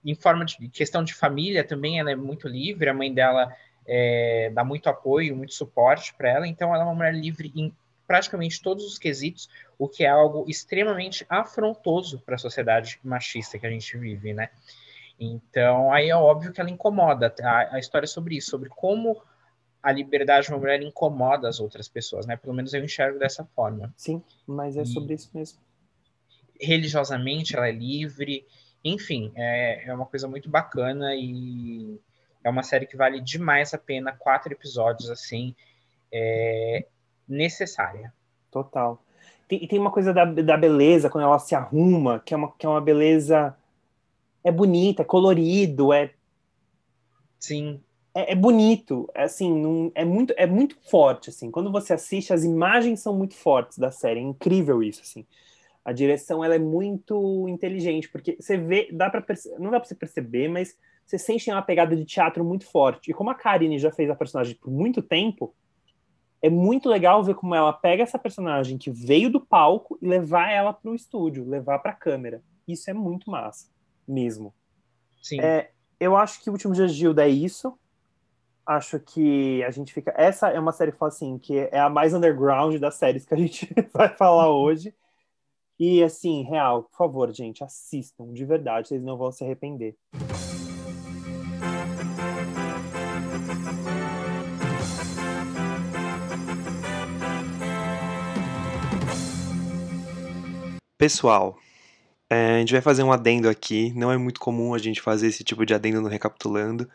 Em 0.04 0.16
forma 0.16 0.44
de 0.44 0.68
questão 0.70 1.04
de 1.04 1.14
família 1.14 1.64
também, 1.64 2.00
ela 2.00 2.12
é 2.12 2.16
muito 2.16 2.48
livre, 2.48 2.90
a 2.90 2.94
mãe 2.96 3.14
dela 3.14 3.56
é... 3.86 4.50
dá 4.56 4.64
muito 4.64 4.90
apoio, 4.90 5.36
muito 5.36 5.54
suporte 5.54 6.16
para 6.16 6.30
ela, 6.30 6.48
então 6.48 6.74
ela 6.74 6.84
é 6.84 6.88
uma 6.88 6.96
mulher 6.96 7.14
livre 7.14 7.52
em 7.56 7.72
praticamente 8.12 8.62
todos 8.62 8.84
os 8.84 8.98
quesitos, 8.98 9.50
o 9.80 9.88
que 9.88 10.04
é 10.04 10.10
algo 10.10 10.44
extremamente 10.46 11.26
afrontoso 11.30 12.20
para 12.20 12.36
a 12.36 12.38
sociedade 12.38 13.00
machista 13.02 13.58
que 13.58 13.66
a 13.66 13.70
gente 13.70 13.98
vive, 13.98 14.34
né? 14.34 14.50
Então, 15.18 15.94
aí 15.94 16.10
é 16.10 16.16
óbvio 16.16 16.52
que 16.52 16.60
ela 16.60 16.70
incomoda. 16.70 17.34
A, 17.42 17.76
a 17.76 17.80
história 17.80 18.04
é 18.04 18.08
sobre 18.08 18.36
isso, 18.36 18.50
sobre 18.50 18.68
como 18.68 19.24
a 19.82 19.94
liberdade 19.94 20.48
de 20.48 20.52
uma 20.52 20.60
mulher 20.60 20.82
incomoda 20.82 21.48
as 21.48 21.62
outras 21.62 21.88
pessoas, 21.88 22.26
né? 22.26 22.36
Pelo 22.36 22.54
menos 22.54 22.74
eu 22.74 22.84
enxergo 22.84 23.18
dessa 23.18 23.46
forma. 23.46 23.94
Sim, 23.96 24.22
mas 24.46 24.76
é 24.76 24.84
sobre 24.84 25.14
e, 25.14 25.16
isso 25.16 25.30
mesmo. 25.34 25.60
Religiosamente, 26.60 27.56
ela 27.56 27.70
é 27.70 27.72
livre. 27.72 28.46
Enfim, 28.84 29.32
é, 29.38 29.88
é 29.88 29.94
uma 29.94 30.06
coisa 30.06 30.28
muito 30.28 30.50
bacana 30.50 31.16
e 31.16 31.98
é 32.44 32.50
uma 32.50 32.62
série 32.62 32.86
que 32.86 32.98
vale 32.98 33.22
demais 33.22 33.74
a 33.74 33.78
pena. 33.78 34.12
Quatro 34.12 34.52
episódios, 34.52 35.10
assim. 35.10 35.56
É, 36.12 36.86
necessária. 37.32 38.14
Total. 38.52 39.02
Tem, 39.48 39.64
e 39.64 39.68
tem 39.68 39.80
uma 39.80 39.92
coisa 39.92 40.14
da, 40.14 40.26
da 40.26 40.58
beleza, 40.58 41.10
quando 41.10 41.24
ela 41.24 41.40
se 41.40 41.56
arruma, 41.56 42.20
que 42.20 42.34
é 42.34 42.38
uma, 42.38 42.52
que 42.52 42.66
é 42.66 42.70
uma 42.70 42.82
beleza. 42.82 43.56
É 44.44 44.52
bonita, 44.52 45.02
é 45.02 45.06
colorido, 45.06 45.94
é. 45.94 46.12
Sim. 47.40 47.82
É, 48.14 48.34
é 48.34 48.36
bonito, 48.36 49.10
é 49.14 49.24
assim, 49.24 49.54
não, 49.54 49.92
é, 49.96 50.04
muito, 50.04 50.34
é 50.36 50.46
muito 50.46 50.76
forte, 50.90 51.30
assim. 51.30 51.50
Quando 51.50 51.72
você 51.72 51.94
assiste, 51.94 52.34
as 52.34 52.44
imagens 52.44 53.00
são 53.00 53.16
muito 53.16 53.36
fortes 53.36 53.78
da 53.78 53.92
série, 53.92 54.20
é 54.20 54.24
incrível 54.24 54.84
isso, 54.84 55.02
assim. 55.02 55.26
A 55.84 55.92
direção, 55.92 56.44
ela 56.44 56.56
é 56.56 56.60
muito 56.60 57.48
inteligente, 57.48 58.10
porque 58.10 58.38
você 58.40 58.58
vê, 58.58 58.90
dá 58.92 59.10
para 59.10 59.24
não 59.58 59.72
dá 59.72 59.80
para 59.80 59.88
você 59.88 59.96
perceber, 59.96 60.48
mas 60.48 60.78
você 61.06 61.18
sente 61.18 61.50
uma 61.50 61.62
pegada 61.62 61.96
de 61.96 62.06
teatro 62.06 62.44
muito 62.44 62.66
forte. 62.66 63.12
E 63.12 63.14
como 63.14 63.30
a 63.30 63.36
Karine 63.36 63.80
já 63.80 63.92
fez 63.92 64.10
a 64.10 64.16
personagem 64.16 64.56
por 64.56 64.70
muito 64.70 65.02
tempo, 65.02 65.54
é 66.42 66.50
muito 66.50 66.90
legal 66.90 67.24
ver 67.24 67.36
como 67.36 67.54
ela 67.54 67.72
pega 67.72 68.04
essa 68.04 68.18
personagem 68.18 68.78
que 68.78 68.90
veio 68.90 69.30
do 69.30 69.40
palco 69.40 69.98
e 70.02 70.08
levar 70.08 70.52
ela 70.52 70.74
para 70.74 70.90
o 70.90 70.96
estúdio, 70.96 71.48
levar 71.48 71.80
para 71.80 71.92
a 71.92 71.96
câmera. 71.96 72.44
Isso 72.68 72.90
é 72.90 72.94
muito 72.94 73.30
massa, 73.30 73.70
mesmo. 74.08 74.54
Sim. 75.22 75.40
É, 75.40 75.72
eu 76.00 76.18
acho 76.18 76.42
que 76.42 76.50
o 76.50 76.54
último 76.54 76.74
dia 76.74 76.88
de 76.88 76.94
Gilda 76.94 77.26
é 77.26 77.30
isso. 77.30 77.78
Acho 78.66 79.00
que 79.00 79.64
a 79.64 79.72
gente 79.72 79.94
fica. 79.94 80.14
Essa 80.18 80.50
é 80.50 80.60
uma 80.60 80.72
série 80.72 80.92
que 80.92 80.98
fala 80.98 81.10
assim, 81.10 81.38
que 81.38 81.60
é 81.72 81.80
a 81.80 81.90
mais 81.90 82.14
underground 82.14 82.76
das 82.78 82.96
séries 82.96 83.26
que 83.26 83.34
a 83.34 83.38
gente 83.38 83.70
vai 83.94 84.10
falar 84.10 84.50
hoje. 84.50 84.96
E 85.80 86.04
assim, 86.04 86.44
real, 86.44 86.84
por 86.84 86.96
favor, 86.96 87.32
gente, 87.34 87.64
assistam 87.64 88.32
de 88.32 88.46
verdade, 88.46 88.88
vocês 88.88 89.04
não 89.04 89.18
vão 89.18 89.32
se 89.32 89.44
arrepender. 89.44 89.98
Pessoal, 101.02 101.58
é, 102.30 102.58
a 102.58 102.60
gente 102.60 102.74
vai 102.74 102.82
fazer 102.82 103.02
um 103.02 103.12
adendo 103.12 103.50
aqui. 103.50 103.92
Não 103.96 104.12
é 104.12 104.18
muito 104.18 104.40
comum 104.40 104.76
a 104.76 104.78
gente 104.78 105.02
fazer 105.02 105.26
esse 105.26 105.44
tipo 105.44 105.66
de 105.66 105.74
adendo 105.74 106.00
no 106.00 106.08
Recapitulando, 106.08 106.88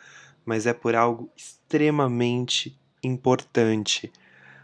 mas 0.45 0.65
é 0.65 0.73
por 0.73 0.95
algo 0.95 1.29
extremamente 1.37 2.79
importante. 3.03 4.13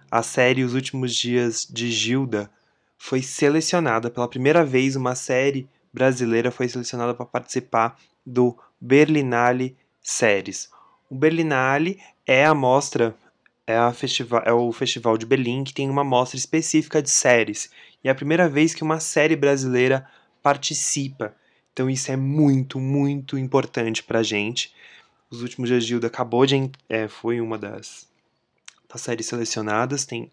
A 0.08 0.22
série 0.22 0.62
Os 0.62 0.74
Últimos 0.74 1.12
Dias 1.12 1.66
de 1.68 1.90
Gilda 1.90 2.48
foi 2.96 3.20
selecionada 3.20 4.08
pela 4.08 4.28
primeira 4.28 4.64
vez. 4.64 4.94
Uma 4.94 5.16
série 5.16 5.68
brasileira 5.92 6.52
foi 6.52 6.68
selecionada 6.68 7.12
para 7.12 7.26
participar 7.26 7.98
do 8.24 8.56
Berlinale 8.80 9.76
Séries. 10.00 10.70
O 11.10 11.16
Berlinale 11.16 11.98
é 12.24 12.46
a 12.46 12.54
mostra 12.54 13.12
é, 13.66 13.76
a 13.76 13.92
festival, 13.92 14.42
é 14.44 14.52
o 14.52 14.72
festival 14.72 15.16
de 15.16 15.26
Berlim 15.26 15.64
que 15.64 15.74
tem 15.74 15.88
uma 15.88 16.04
mostra 16.04 16.36
específica 16.36 17.00
de 17.02 17.10
séries 17.10 17.70
e 18.02 18.08
é 18.08 18.10
a 18.10 18.14
primeira 18.14 18.48
vez 18.48 18.74
que 18.74 18.82
uma 18.82 19.00
série 19.00 19.36
brasileira 19.36 20.06
participa. 20.42 21.34
Então 21.72 21.88
isso 21.88 22.10
é 22.10 22.16
muito, 22.16 22.80
muito 22.80 23.38
importante 23.38 24.02
pra 24.02 24.22
gente. 24.22 24.74
Os 25.30 25.42
últimos 25.42 25.68
dias 25.68 25.84
de 25.84 25.90
Gilda 25.90 26.08
acabou 26.08 26.44
de. 26.44 26.70
É, 26.88 27.08
foi 27.08 27.40
uma 27.40 27.56
das, 27.56 28.08
das 28.90 29.00
séries 29.00 29.26
selecionadas. 29.26 30.04
Tem 30.04 30.30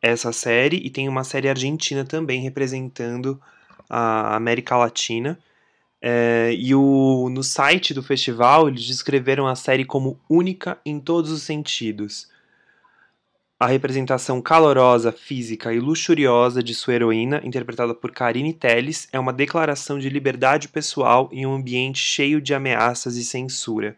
essa 0.00 0.32
série 0.32 0.76
e 0.76 0.90
tem 0.90 1.08
uma 1.08 1.24
série 1.24 1.48
argentina 1.48 2.04
também 2.04 2.42
representando 2.42 3.40
a 3.88 4.36
América 4.36 4.76
Latina. 4.76 5.38
É, 6.00 6.54
e 6.54 6.74
o, 6.74 7.30
no 7.30 7.42
site 7.42 7.94
do 7.94 8.02
festival 8.02 8.68
eles 8.68 8.84
descreveram 8.84 9.46
a 9.46 9.56
série 9.56 9.86
como 9.86 10.20
única 10.28 10.78
em 10.84 11.00
todos 11.00 11.30
os 11.30 11.42
sentidos. 11.42 12.28
A 13.58 13.66
representação 13.66 14.42
calorosa, 14.42 15.12
física 15.12 15.72
e 15.72 15.78
luxuriosa 15.78 16.60
de 16.60 16.74
sua 16.74 16.94
heroína, 16.94 17.40
interpretada 17.44 17.94
por 17.94 18.10
Karine 18.10 18.52
Telles, 18.52 19.08
é 19.12 19.18
uma 19.18 19.32
declaração 19.32 19.96
de 19.96 20.08
liberdade 20.08 20.66
pessoal 20.66 21.30
em 21.32 21.46
um 21.46 21.54
ambiente 21.54 22.00
cheio 22.00 22.40
de 22.40 22.52
ameaças 22.52 23.16
e 23.16 23.24
censura. 23.24 23.96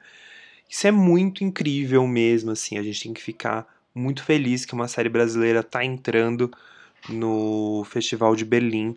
Isso 0.69 0.87
é 0.87 0.91
muito 0.91 1.43
incrível 1.43 2.07
mesmo, 2.07 2.51
assim. 2.51 2.77
A 2.77 2.83
gente 2.83 3.03
tem 3.03 3.15
que 3.15 3.23
ficar 3.23 3.67
muito 3.95 4.23
feliz 4.23 4.67
que 4.67 4.75
uma 4.75 4.89
série 4.89 5.09
brasileira 5.09 5.61
está 5.61 5.83
entrando 5.83 6.53
no 7.09 7.83
Festival 7.89 8.37
de 8.37 8.45
Berlim 8.45 8.95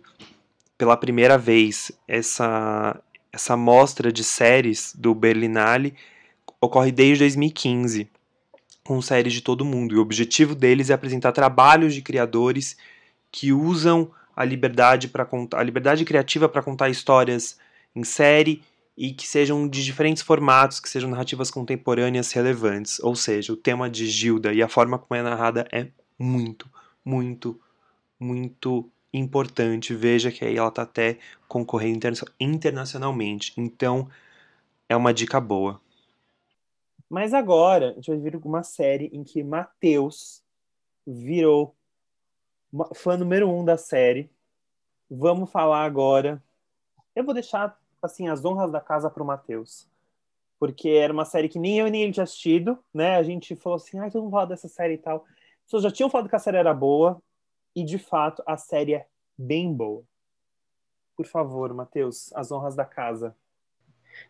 pela 0.76 0.96
primeira 0.96 1.38
vez. 1.38 1.90
Essa, 2.06 3.00
essa 3.32 3.56
mostra 3.56 4.12
de 4.12 4.22
séries 4.22 4.94
do 4.94 5.14
Berlinale 5.14 5.94
ocorre 6.60 6.92
desde 6.92 7.24
2015, 7.24 8.10
com 8.90 9.00
séries 9.00 9.32
de 9.32 9.40
todo 9.40 9.64
mundo. 9.64 9.94
E 9.94 9.98
o 9.98 10.02
objetivo 10.02 10.52
deles 10.52 10.90
é 10.90 10.92
apresentar 10.92 11.30
trabalhos 11.30 11.94
de 11.94 12.02
criadores 12.02 12.76
que 13.30 13.52
usam 13.52 14.10
a 14.34 14.44
liberdade 14.44 15.06
para 15.06 15.28
a 15.54 15.62
liberdade 15.62 16.04
criativa 16.04 16.48
para 16.48 16.60
contar 16.60 16.88
histórias 16.88 17.56
em 17.94 18.02
série 18.02 18.64
e 18.96 19.12
que 19.12 19.28
sejam 19.28 19.68
de 19.68 19.84
diferentes 19.84 20.24
formatos, 20.24 20.80
que 20.80 20.88
sejam 20.88 21.08
narrativas 21.08 21.52
contemporâneas 21.52 22.32
relevantes. 22.32 22.98
Ou 22.98 23.14
seja, 23.14 23.52
o 23.52 23.56
tema 23.56 23.88
de 23.88 24.08
Gilda 24.08 24.52
e 24.52 24.60
a 24.60 24.66
forma 24.66 24.98
como 24.98 25.16
é 25.16 25.22
narrada 25.22 25.68
é 25.70 25.86
muito, 26.18 26.68
muito, 27.04 27.60
muito 28.18 28.90
importante. 29.12 29.94
Veja 29.94 30.32
que 30.32 30.44
aí 30.44 30.56
ela 30.56 30.66
está 30.66 30.82
até 30.82 31.16
concorrendo 31.46 32.08
internacionalmente. 32.40 33.52
Então, 33.56 34.08
é 34.88 34.96
uma 34.96 35.14
dica 35.14 35.40
boa. 35.40 35.80
Mas 37.10 37.34
agora, 37.34 37.90
a 37.90 37.94
gente 37.94 38.08
vai 38.08 38.18
ver 38.18 38.36
uma 38.36 38.62
série 38.62 39.10
em 39.12 39.24
que 39.24 39.42
Matheus 39.42 40.44
virou 41.04 41.74
fã 42.94 43.16
número 43.16 43.50
um 43.50 43.64
da 43.64 43.76
série. 43.76 44.30
Vamos 45.10 45.50
falar 45.50 45.84
agora. 45.84 46.40
Eu 47.16 47.24
vou 47.24 47.34
deixar 47.34 47.76
assim 48.00 48.28
as 48.28 48.44
honras 48.44 48.70
da 48.70 48.80
casa 48.80 49.10
para 49.10 49.24
o 49.24 49.26
Matheus. 49.26 49.88
Porque 50.56 50.90
era 50.90 51.12
uma 51.12 51.24
série 51.24 51.48
que 51.48 51.58
nem 51.58 51.78
eu 51.80 51.90
nem 51.90 52.02
ele 52.04 52.12
tinha 52.12 52.22
assistido, 52.22 52.78
né? 52.94 53.16
A 53.16 53.24
gente 53.24 53.56
falou 53.56 53.76
assim, 53.76 53.98
ai, 53.98 54.08
todo 54.08 54.22
mundo 54.22 54.30
fala 54.32 54.46
dessa 54.46 54.68
série 54.68 54.94
e 54.94 54.98
tal. 54.98 55.24
As 55.26 55.64
pessoas 55.64 55.82
já 55.82 55.90
tinham 55.90 56.10
falado 56.10 56.28
que 56.28 56.36
a 56.36 56.38
série 56.38 56.58
era 56.58 56.72
boa, 56.72 57.20
e 57.74 57.82
de 57.82 57.98
fato 57.98 58.40
a 58.46 58.56
série 58.56 58.94
é 58.94 59.08
bem 59.36 59.72
boa. 59.72 60.04
Por 61.16 61.26
favor, 61.26 61.74
Matheus, 61.74 62.32
as 62.34 62.52
honras 62.52 62.76
da 62.76 62.84
casa. 62.84 63.34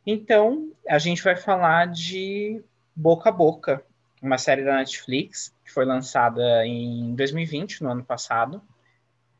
Então, 0.06 0.72
a 0.88 0.98
gente 0.98 1.22
vai 1.22 1.36
falar 1.36 1.86
de 1.88 2.62
Boca 3.00 3.30
a 3.30 3.32
Boca, 3.32 3.82
uma 4.20 4.36
série 4.36 4.62
da 4.62 4.76
Netflix 4.76 5.54
que 5.64 5.72
foi 5.72 5.86
lançada 5.86 6.66
em 6.66 7.14
2020, 7.14 7.82
no 7.82 7.90
ano 7.90 8.04
passado. 8.04 8.60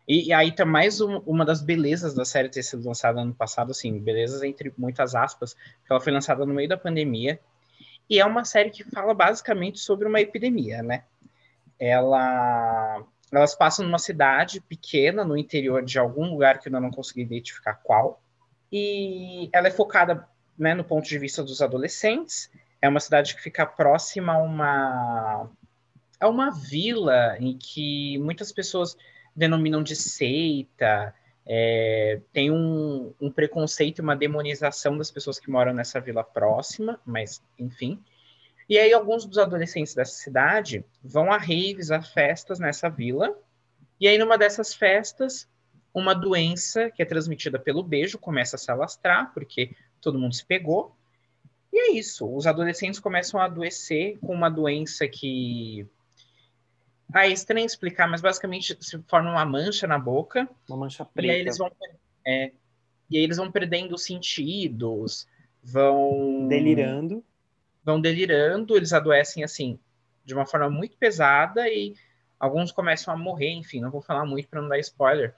E, 0.09 0.29
e 0.29 0.33
aí 0.33 0.51
tá 0.51 0.65
mais 0.65 1.03
um, 1.03 1.19
uma 1.27 1.45
das 1.45 1.61
belezas 1.61 2.15
da 2.15 2.25
série 2.25 2.49
ter 2.49 2.63
sido 2.63 2.87
lançada 2.87 3.21
ano 3.21 3.35
passado, 3.35 3.71
assim, 3.73 3.99
belezas 3.99 4.43
entre 4.43 4.73
muitas 4.79 5.15
aspas, 5.15 5.53
que 5.53 5.91
ela 5.91 6.01
foi 6.01 6.11
lançada 6.11 6.47
no 6.47 6.55
meio 6.55 6.71
da 6.71 6.79
pandemia. 6.79 7.39
E 8.09 8.19
é 8.19 8.25
uma 8.25 8.47
série 8.47 8.71
que 8.71 8.83
fala 8.83 9.13
basicamente 9.13 9.79
sobre 9.79 10.09
uma 10.09 10.23
epidemia, 10.23 10.83
né? 10.83 11.05
Ela 11.79 13.05
elas 13.31 13.55
passam 13.55 13.85
numa 13.85 13.99
cidade 13.99 14.61
pequena, 14.63 15.23
no 15.23 15.37
interior 15.37 15.85
de 15.85 15.99
algum 15.99 16.31
lugar 16.31 16.59
que 16.59 16.69
eu 16.69 16.73
não 16.73 16.91
consegui 16.91 17.21
identificar 17.21 17.75
qual. 17.75 18.23
E 18.73 19.51
ela 19.53 19.69
é 19.69 19.71
focada 19.71 20.27
né, 20.59 20.75
no 20.75 20.83
ponto 20.83 21.07
de 21.07 21.19
vista 21.19 21.43
dos 21.43 21.61
adolescentes. 21.61 22.51
É 22.81 22.89
uma 22.89 23.01
cidade 23.01 23.35
que 23.35 23.43
fica 23.43 23.67
próxima 23.67 24.35
a 24.35 24.39
uma, 24.39 25.51
a 26.19 26.29
uma 26.29 26.51
vila 26.51 27.37
em 27.39 27.57
que 27.57 28.19
muitas 28.19 28.53
pessoas 28.53 28.97
denominam 29.35 29.83
de 29.83 29.95
seita. 29.97 31.15
É, 31.47 32.21
tem 32.33 32.51
um, 32.51 33.13
um 33.21 33.31
preconceito 33.31 33.99
e 33.99 34.03
uma 34.03 34.17
demonização 34.17 34.97
das 34.97 35.11
pessoas 35.11 35.39
que 35.39 35.51
moram 35.51 35.73
nessa 35.73 36.01
vila 36.01 36.23
próxima, 36.23 37.01
mas 37.05 37.43
enfim. 37.59 38.03
E 38.69 38.79
aí 38.79 38.93
alguns 38.93 39.27
dos 39.27 39.37
adolescentes 39.37 39.95
dessa 39.95 40.15
cidade 40.15 40.85
vão 41.03 41.33
a 41.33 41.37
raves, 41.37 41.91
a 41.91 42.01
festas 42.01 42.61
nessa 42.61 42.89
vila. 42.89 43.37
E 44.01 44.07
aí 44.07 44.17
numa 44.17 44.39
dessas 44.39 44.73
festas, 44.73 45.49
uma 45.93 46.15
doença 46.15 46.91
que 46.91 47.03
é 47.03 47.05
transmitida 47.05 47.59
pelo 47.59 47.83
beijo 47.83 48.17
começa 48.17 48.57
a 48.57 48.59
se 48.59 48.71
alastrar, 48.71 49.33
porque 49.35 49.75
todo 50.01 50.19
mundo 50.19 50.35
se 50.35 50.47
pegou. 50.47 50.97
É 51.81 51.93
isso, 51.93 52.29
os 52.33 52.47
adolescentes 52.47 53.01
começam 53.01 53.41
a 53.41 53.45
adoecer 53.45 54.19
com 54.19 54.35
uma 54.35 54.51
doença 54.51 55.09
que 55.09 55.87
ah, 57.13 57.27
é 57.27 57.31
estranho 57.31 57.67
explicar, 57.67 58.09
mas 58.09 58.21
basicamente 58.21 58.77
se 58.81 58.99
forma 59.09 59.31
uma 59.31 59.45
mancha 59.45 59.87
na 59.87 59.99
boca. 59.99 60.49
Uma 60.69 60.77
mancha 60.77 61.05
preta. 61.05 61.27
E 61.27 61.31
aí 61.31 61.41
eles 61.41 61.59
vão, 61.59 61.73
é, 62.25 62.53
e 63.11 63.17
aí 63.17 63.25
eles 63.25 63.39
vão 63.39 63.51
perdendo 63.51 63.97
sentidos, 63.99 65.27
vão 65.63 66.47
delirando 66.49 67.25
vão 67.85 68.01
delirando, 68.01 68.77
eles 68.77 68.93
adoecem 68.93 69.43
assim 69.43 69.79
de 70.25 70.35
uma 70.35 70.47
forma 70.47 70.71
muito 70.71 70.97
pesada 70.97 71.69
e 71.69 71.95
alguns 72.39 72.71
começam 72.71 73.13
a 73.13 73.17
morrer, 73.17 73.51
enfim, 73.51 73.81
não 73.81 73.91
vou 73.91 74.01
falar 74.01 74.25
muito 74.25 74.49
para 74.49 74.61
não 74.61 74.69
dar 74.69 74.79
spoiler, 74.79 75.35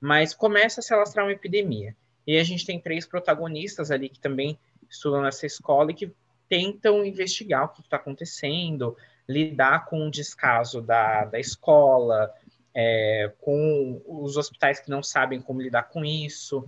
mas 0.00 0.34
começa 0.34 0.80
a 0.80 0.82
se 0.82 0.92
alastrar 0.92 1.26
uma 1.26 1.32
epidemia. 1.32 1.96
E 2.26 2.38
a 2.38 2.44
gente 2.44 2.66
tem 2.66 2.80
três 2.80 3.06
protagonistas 3.06 3.90
ali 3.90 4.08
que 4.08 4.20
também 4.20 4.58
estudam 4.88 5.22
nessa 5.22 5.46
escola 5.46 5.90
e 5.90 5.94
que 5.94 6.12
tentam 6.48 7.04
investigar 7.04 7.64
o 7.64 7.68
que 7.68 7.80
está 7.80 7.96
acontecendo, 7.96 8.96
lidar 9.28 9.86
com 9.86 10.06
o 10.06 10.10
descaso 10.10 10.80
da, 10.80 11.24
da 11.24 11.38
escola, 11.38 12.32
é, 12.74 13.32
com 13.40 14.02
os 14.06 14.36
hospitais 14.36 14.80
que 14.80 14.90
não 14.90 15.02
sabem 15.02 15.40
como 15.40 15.60
lidar 15.60 15.84
com 15.84 16.04
isso. 16.04 16.64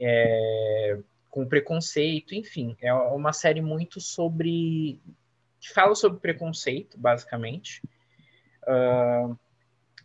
É, 0.00 0.98
com 1.30 1.46
preconceito, 1.46 2.34
enfim, 2.34 2.76
é 2.80 2.92
uma 2.92 3.32
série 3.32 3.60
muito 3.60 4.00
sobre 4.00 5.00
que 5.60 5.72
fala 5.72 5.94
sobre 5.94 6.20
preconceito, 6.20 6.98
basicamente. 6.98 7.82
Uh, 8.62 9.38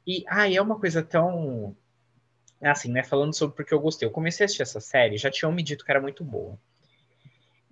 e 0.06 0.24
ah, 0.28 0.52
é 0.52 0.62
uma 0.62 0.80
coisa 0.80 1.02
tão 1.02 1.76
assim, 2.62 2.92
né? 2.92 3.04
Falando 3.04 3.34
sobre 3.34 3.56
porque 3.56 3.74
eu 3.74 3.80
gostei. 3.80 4.08
Eu 4.08 4.12
comecei 4.12 4.44
a 4.44 4.46
assistir 4.46 4.64
essa 4.64 4.80
série, 4.80 5.18
já 5.18 5.30
tinham 5.30 5.52
me 5.52 5.64
dito 5.64 5.86
que 5.86 5.92
era 5.92 6.02
muito 6.02 6.24
boa. 6.24 6.58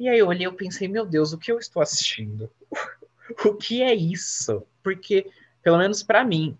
E 0.01 0.09
aí 0.09 0.17
eu 0.17 0.27
olhei 0.29 0.47
e 0.47 0.51
pensei, 0.51 0.87
meu 0.87 1.05
Deus, 1.05 1.31
o 1.31 1.37
que 1.37 1.51
eu 1.51 1.59
estou 1.59 1.79
assistindo? 1.79 2.49
o 3.45 3.53
que 3.53 3.83
é 3.83 3.93
isso? 3.93 4.65
Porque, 4.81 5.29
pelo 5.61 5.77
menos 5.77 6.01
para 6.01 6.25
mim, 6.25 6.57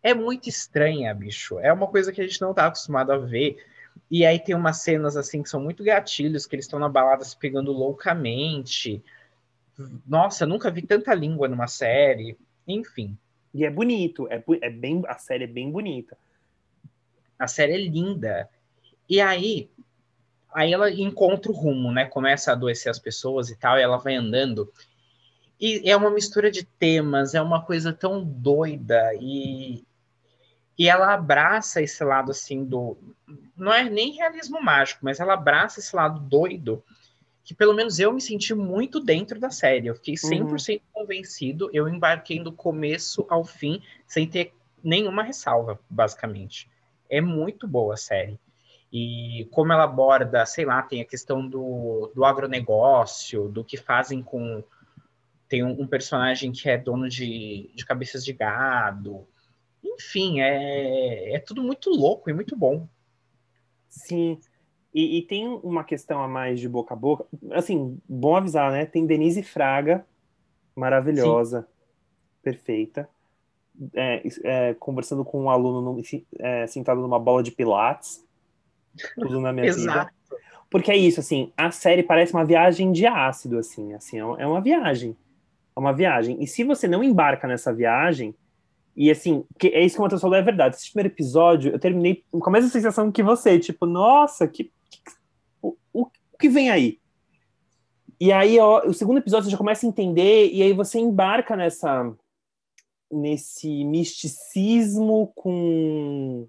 é 0.00 0.14
muito 0.14 0.48
estranha, 0.48 1.12
bicho. 1.12 1.58
É 1.58 1.72
uma 1.72 1.88
coisa 1.88 2.12
que 2.12 2.20
a 2.20 2.24
gente 2.24 2.40
não 2.40 2.54
tá 2.54 2.66
acostumado 2.66 3.10
a 3.10 3.18
ver. 3.18 3.56
E 4.08 4.24
aí 4.24 4.38
tem 4.38 4.54
umas 4.54 4.82
cenas 4.82 5.16
assim 5.16 5.42
que 5.42 5.48
são 5.48 5.60
muito 5.60 5.82
gatilhos, 5.82 6.46
que 6.46 6.54
eles 6.54 6.66
estão 6.66 6.78
na 6.78 6.88
balada 6.88 7.24
se 7.24 7.36
pegando 7.36 7.72
loucamente. 7.72 9.02
Nossa, 10.06 10.46
nunca 10.46 10.70
vi 10.70 10.82
tanta 10.82 11.12
língua 11.12 11.48
numa 11.48 11.66
série. 11.66 12.38
Enfim. 12.68 13.18
E 13.52 13.64
é 13.64 13.70
bonito, 13.70 14.28
é, 14.30 14.40
é 14.60 14.70
bem, 14.70 15.02
a 15.08 15.18
série 15.18 15.42
é 15.42 15.48
bem 15.48 15.72
bonita. 15.72 16.16
A 17.36 17.48
série 17.48 17.72
é 17.72 17.78
linda. 17.78 18.48
E 19.08 19.20
aí, 19.20 19.68
aí 20.54 20.72
ela 20.72 20.90
encontra 20.90 21.50
o 21.50 21.54
rumo, 21.54 21.92
né? 21.92 22.06
Começa 22.06 22.50
a 22.50 22.54
adoecer 22.54 22.90
as 22.90 22.98
pessoas 22.98 23.50
e 23.50 23.56
tal, 23.56 23.78
e 23.78 23.82
ela 23.82 23.98
vai 23.98 24.14
andando. 24.14 24.72
E 25.60 25.90
é 25.90 25.96
uma 25.96 26.10
mistura 26.10 26.50
de 26.50 26.64
temas, 26.64 27.34
é 27.34 27.40
uma 27.40 27.62
coisa 27.62 27.92
tão 27.92 28.22
doida 28.22 29.14
e, 29.18 29.84
e 30.78 30.88
ela 30.88 31.14
abraça 31.14 31.80
esse 31.80 32.04
lado 32.04 32.30
assim 32.30 32.62
do 32.62 32.96
não 33.56 33.72
é 33.72 33.88
nem 33.88 34.12
realismo 34.12 34.62
mágico, 34.62 35.00
mas 35.02 35.18
ela 35.18 35.32
abraça 35.32 35.80
esse 35.80 35.96
lado 35.96 36.20
doido 36.20 36.84
que 37.42 37.54
pelo 37.54 37.72
menos 37.72 38.00
eu 38.00 38.12
me 38.12 38.20
senti 38.20 38.52
muito 38.54 38.98
dentro 38.98 39.38
da 39.38 39.50
série. 39.50 39.86
Eu 39.86 39.94
fiquei 39.94 40.14
100% 40.14 40.74
uhum. 40.74 40.80
convencido, 40.92 41.70
eu 41.72 41.88
embarquei 41.88 42.42
do 42.42 42.52
começo 42.52 43.24
ao 43.30 43.44
fim 43.44 43.80
sem 44.04 44.26
ter 44.26 44.52
nenhuma 44.82 45.22
ressalva, 45.22 45.78
basicamente. 45.88 46.68
É 47.08 47.20
muito 47.20 47.68
boa 47.68 47.94
a 47.94 47.96
série. 47.96 48.38
E 48.98 49.44
como 49.50 49.74
ela 49.74 49.84
aborda, 49.84 50.46
sei 50.46 50.64
lá, 50.64 50.80
tem 50.80 51.02
a 51.02 51.04
questão 51.04 51.46
do, 51.46 52.10
do 52.14 52.24
agronegócio, 52.24 53.46
do 53.46 53.62
que 53.62 53.76
fazem 53.76 54.22
com. 54.22 54.64
Tem 55.46 55.62
um, 55.62 55.82
um 55.82 55.86
personagem 55.86 56.50
que 56.50 56.66
é 56.70 56.78
dono 56.78 57.06
de, 57.06 57.70
de 57.74 57.84
cabeças 57.84 58.24
de 58.24 58.32
gado, 58.32 59.26
enfim, 59.84 60.40
é, 60.40 61.34
é 61.34 61.38
tudo 61.38 61.62
muito 61.62 61.90
louco 61.90 62.30
e 62.30 62.32
muito 62.32 62.56
bom. 62.56 62.88
Sim. 63.90 64.40
E, 64.94 65.18
e, 65.18 65.22
tem 65.22 65.46
uma 65.46 65.84
questão 65.84 66.22
a 66.22 66.26
mais 66.26 66.58
de 66.58 66.66
boca 66.66 66.94
a 66.94 66.96
boca. 66.96 67.26
Assim, 67.52 68.00
bom 68.08 68.34
avisar, 68.34 68.72
né? 68.72 68.86
Tem 68.86 69.06
Denise 69.06 69.42
Fraga, 69.42 70.06
maravilhosa, 70.74 71.60
Sim. 71.60 71.66
perfeita. 72.42 73.08
É, 73.92 74.22
é, 74.42 74.74
conversando 74.74 75.22
com 75.22 75.42
um 75.42 75.50
aluno 75.50 75.82
no, 75.82 76.02
é, 76.38 76.66
sentado 76.66 77.02
numa 77.02 77.18
bola 77.18 77.42
de 77.42 77.50
pilates. 77.50 78.25
Tudo 79.14 79.40
na 79.40 79.52
minha 79.52 79.72
vida. 79.72 80.10
Porque 80.70 80.90
é 80.90 80.96
isso, 80.96 81.20
assim, 81.20 81.52
a 81.56 81.70
série 81.70 82.02
parece 82.02 82.32
uma 82.32 82.44
viagem 82.44 82.92
de 82.92 83.06
ácido, 83.06 83.58
assim, 83.58 83.94
assim, 83.94 84.18
é, 84.18 84.20
é 84.20 84.46
uma 84.46 84.60
viagem. 84.60 85.16
É 85.74 85.80
uma 85.80 85.92
viagem. 85.92 86.42
E 86.42 86.46
se 86.46 86.64
você 86.64 86.88
não 86.88 87.04
embarca 87.04 87.46
nessa 87.46 87.72
viagem, 87.72 88.34
e 88.96 89.10
assim, 89.10 89.44
que 89.58 89.68
é 89.68 89.84
isso 89.84 89.96
que 89.96 90.00
o 90.00 90.02
Matheus 90.02 90.22
falou, 90.22 90.36
é 90.36 90.42
verdade. 90.42 90.76
Esse 90.76 90.90
primeiro 90.90 91.14
episódio, 91.14 91.70
eu 91.70 91.78
terminei 91.78 92.24
com 92.30 92.48
a 92.48 92.52
mesma 92.52 92.70
sensação 92.70 93.12
que 93.12 93.22
você, 93.22 93.58
tipo, 93.58 93.86
nossa, 93.86 94.48
que, 94.48 94.64
que 94.64 95.00
o, 95.62 95.76
o, 95.92 96.06
que 96.38 96.48
vem 96.48 96.70
aí? 96.70 96.98
E 98.18 98.32
aí, 98.32 98.58
ó, 98.58 98.86
o 98.86 98.94
segundo 98.94 99.18
episódio 99.18 99.44
você 99.44 99.50
já 99.50 99.58
começa 99.58 99.86
a 99.86 99.88
entender, 99.88 100.50
e 100.50 100.62
aí 100.62 100.72
você 100.72 100.98
embarca 100.98 101.54
nessa 101.54 102.12
nesse 103.10 103.84
misticismo 103.84 105.32
com, 105.34 106.48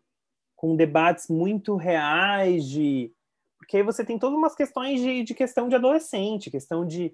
com 0.57 0.75
debates 0.75 1.29
muito 1.29 1.77
reais 1.77 2.65
de 2.67 3.13
porque 3.57 3.77
aí 3.77 3.83
você 3.83 4.03
tem 4.03 4.19
todas 4.19 4.37
umas 4.37 4.55
questões 4.55 5.01
de, 5.01 5.23
de 5.23 5.33
questão 5.33 5.69
de 5.69 5.75
adolescente, 5.75 6.51
questão 6.51 6.85
de 6.85 7.13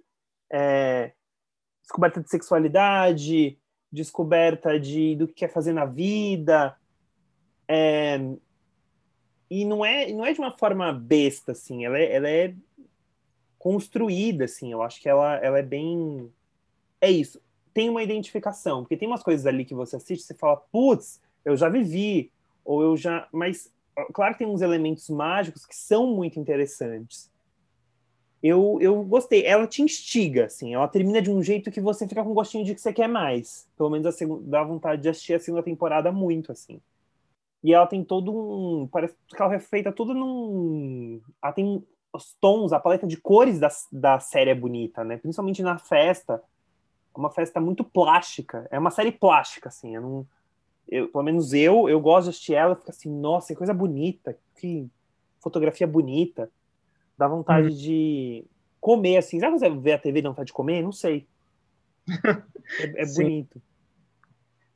é, 0.52 1.14
descoberta 1.84 2.22
de 2.22 2.30
sexualidade, 2.30 3.58
descoberta 3.92 4.80
de 4.80 5.16
do 5.16 5.28
que 5.28 5.34
quer 5.34 5.52
fazer 5.52 5.74
na 5.74 5.86
vida, 5.86 6.76
é, 7.68 8.20
e 9.50 9.66
não 9.66 9.86
é 9.86 10.12
não 10.12 10.26
é 10.26 10.34
de 10.34 10.40
uma 10.40 10.58
forma 10.58 10.92
besta 10.92 11.52
assim, 11.52 11.86
ela 11.86 12.00
é, 12.00 12.16
ela 12.16 12.30
é 12.30 12.56
construída, 13.64 14.44
assim. 14.44 14.74
Eu 14.74 14.82
acho 14.82 15.02
que 15.02 15.08
ela, 15.08 15.38
ela 15.38 15.58
é 15.58 15.64
bem. 15.64 16.30
É 17.00 17.10
isso. 17.10 17.42
Tem 17.74 17.90
uma 17.90 18.04
identificação, 18.04 18.82
porque 18.82 18.98
tem 18.98 19.08
umas 19.08 19.24
coisas 19.24 19.46
ali 19.46 19.64
que 19.64 19.74
você 19.74 19.96
assiste 19.96 20.22
e 20.22 20.26
você 20.26 20.34
fala, 20.34 20.58
putz, 20.58 21.22
eu 21.46 21.56
já 21.56 21.70
vivi, 21.70 22.30
ou 22.64 22.82
eu 22.82 22.98
já. 22.98 23.28
Mas, 23.32 23.72
claro 24.14 24.34
que 24.34 24.40
tem 24.40 24.48
uns 24.48 24.62
elementos 24.62 25.10
mágicos 25.10 25.66
que 25.66 25.76
são 25.76 26.08
muito 26.08 26.40
interessantes. 26.40 27.32
Eu, 28.42 28.78
eu 28.82 29.02
gostei. 29.04 29.46
Ela 29.46 29.66
te 29.66 29.82
instiga, 29.82 30.46
assim. 30.46 30.74
Ela 30.74 30.88
termina 30.88 31.22
de 31.22 31.32
um 31.32 31.42
jeito 31.42 31.72
que 31.72 31.80
você 31.80 32.08
fica 32.08 32.24
com 32.24 32.34
gostinho 32.34 32.66
de 32.66 32.76
que 32.76 32.82
você 32.82 32.92
quer 32.92 33.08
mais. 33.08 33.70
Pelo 33.78 33.90
menos 33.90 34.06
a 34.06 34.12
segunda, 34.12 34.44
dá 34.46 34.64
vontade 34.64 35.02
de 35.02 35.10
assistir 35.10 35.34
a 35.34 35.40
segunda 35.40 35.64
temporada 35.64 36.12
muito, 36.12 36.52
assim. 36.52 36.82
E 37.64 37.74
ela 37.74 37.88
tem 37.88 38.04
todo 38.04 38.34
um. 38.34 38.88
Parece 38.88 39.16
que 39.28 39.42
ela 39.42 39.56
é 39.56 39.60
feita 39.60 39.94
toda 39.94 40.14
num. 40.14 41.22
Ela 41.42 41.54
tem 41.54 41.82
os 42.12 42.34
tons, 42.40 42.74
a 42.74 42.80
paleta 42.80 43.08
de 43.08 43.18
cores 43.18 43.60
da, 43.60 43.70
da 43.92 44.20
série 44.20 44.52
é 44.52 44.56
bonita, 44.56 45.04
né? 45.04 45.18
Principalmente 45.18 45.64
na 45.64 45.78
festa. 45.78 46.44
É 47.16 47.18
uma 47.18 47.30
festa 47.30 47.62
muito 47.62 47.84
plástica. 47.84 48.68
É 48.70 48.78
uma 48.78 48.92
série 48.92 49.12
plástica, 49.12 49.70
assim. 49.70 49.96
Eu, 50.88 51.10
pelo 51.10 51.24
menos 51.24 51.54
eu, 51.54 51.90
eu 51.90 52.00
gosto 52.00 52.26
de 52.26 52.30
assistir 52.32 52.54
ela 52.54 52.74
e 52.74 52.76
fico 52.76 52.90
assim, 52.90 53.10
nossa, 53.10 53.48
que 53.48 53.56
coisa 53.56 53.74
bonita, 53.74 54.38
que 54.56 54.90
fotografia 55.40 55.88
bonita. 55.88 56.50
Dá 57.18 57.28
vontade 57.28 57.68
hum. 57.68 57.76
de 57.76 58.46
comer, 58.80 59.18
assim. 59.18 59.40
Sabe 59.40 59.58
você 59.58 59.70
ver 59.70 59.94
a 59.94 59.98
TV 59.98 60.20
e 60.20 60.22
dá 60.22 60.30
vontade 60.30 60.48
de 60.48 60.54
comer? 60.54 60.82
Não 60.82 60.92
sei. 60.92 61.28
É, 62.80 63.04
é 63.04 63.06
bonito. 63.06 63.62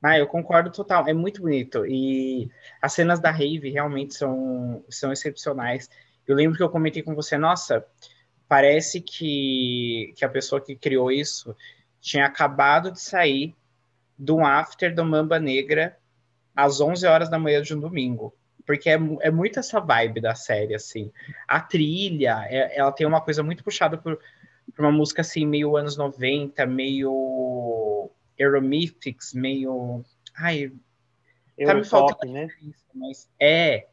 Ah, 0.03 0.19
eu 0.19 0.27
concordo 0.27 0.69
total. 0.69 1.07
É 1.07 1.13
muito 1.13 1.41
bonito. 1.41 1.85
E 1.85 2.51
as 2.81 2.91
cenas 2.91 3.21
da 3.21 3.31
Rave 3.31 3.69
realmente 3.69 4.13
são, 4.13 4.83
são 4.89 5.09
excepcionais. 5.09 5.89
Eu 6.27 6.35
lembro 6.35 6.57
que 6.57 6.63
eu 6.63 6.69
comentei 6.69 7.01
com 7.01 7.15
você, 7.15 7.37
nossa, 7.37 7.85
parece 8.45 8.99
que, 8.99 10.13
que 10.17 10.25
a 10.25 10.29
pessoa 10.29 10.59
que 10.59 10.75
criou 10.75 11.09
isso 11.09 11.55
tinha 12.01 12.25
acabado 12.25 12.91
de 12.91 12.99
sair 12.99 13.55
do 14.17 14.39
after 14.39 14.93
do 14.93 15.05
Mamba 15.05 15.39
Negra 15.39 15.97
às 16.55 16.81
11 16.81 17.05
horas 17.05 17.29
da 17.29 17.37
manhã 17.37 17.61
de 17.61 17.75
um 17.75 17.79
domingo. 17.79 18.33
Porque 18.65 18.89
é, 18.89 18.99
é 19.21 19.31
muito 19.31 19.59
essa 19.59 19.79
vibe 19.79 20.19
da 20.19 20.35
série, 20.35 20.75
assim. 20.75 21.11
A 21.47 21.59
trilha, 21.61 22.45
é, 22.49 22.77
ela 22.77 22.91
tem 22.91 23.05
uma 23.07 23.21
coisa 23.21 23.41
muito 23.43 23.63
puxada 23.63 23.97
por, 23.97 24.19
por 24.75 24.83
uma 24.85 24.91
música, 24.91 25.21
assim, 25.21 25.45
meio 25.45 25.77
anos 25.77 25.95
90, 25.95 26.65
meio 26.65 28.09
Aeromythics, 28.39 29.33
meio... 29.33 30.03
Ai, 30.35 30.71
tá 31.65 31.73
me 31.73 31.83
faltando 31.83 32.33
né? 32.33 32.47
Isso, 32.61 32.85
mas 32.93 33.29
é 33.39 33.87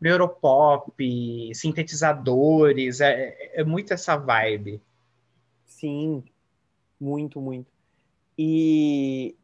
neuropop, 0.00 0.94
sintetizadores, 1.54 3.00
é, 3.00 3.34
é 3.54 3.64
muito 3.64 3.92
essa 3.92 4.16
vibe. 4.16 4.80
Sim, 5.66 6.22
muito, 7.00 7.40
muito. 7.40 7.70
E, 8.36 9.34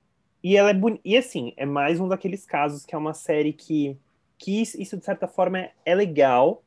e 0.44 0.56
ela 0.56 0.70
é 0.70 0.74
bonita. 0.74 1.02
E 1.04 1.16
assim, 1.16 1.52
é 1.56 1.66
mais 1.66 1.98
um 1.98 2.06
daqueles 2.06 2.46
casos 2.46 2.84
que 2.84 2.94
é 2.94 2.98
uma 2.98 3.14
série 3.14 3.52
que, 3.52 3.98
que 4.38 4.62
isso, 4.62 4.96
de 4.96 5.04
certa 5.04 5.26
forma, 5.26 5.58
é, 5.58 5.72
é 5.84 5.94
legal, 5.94 6.62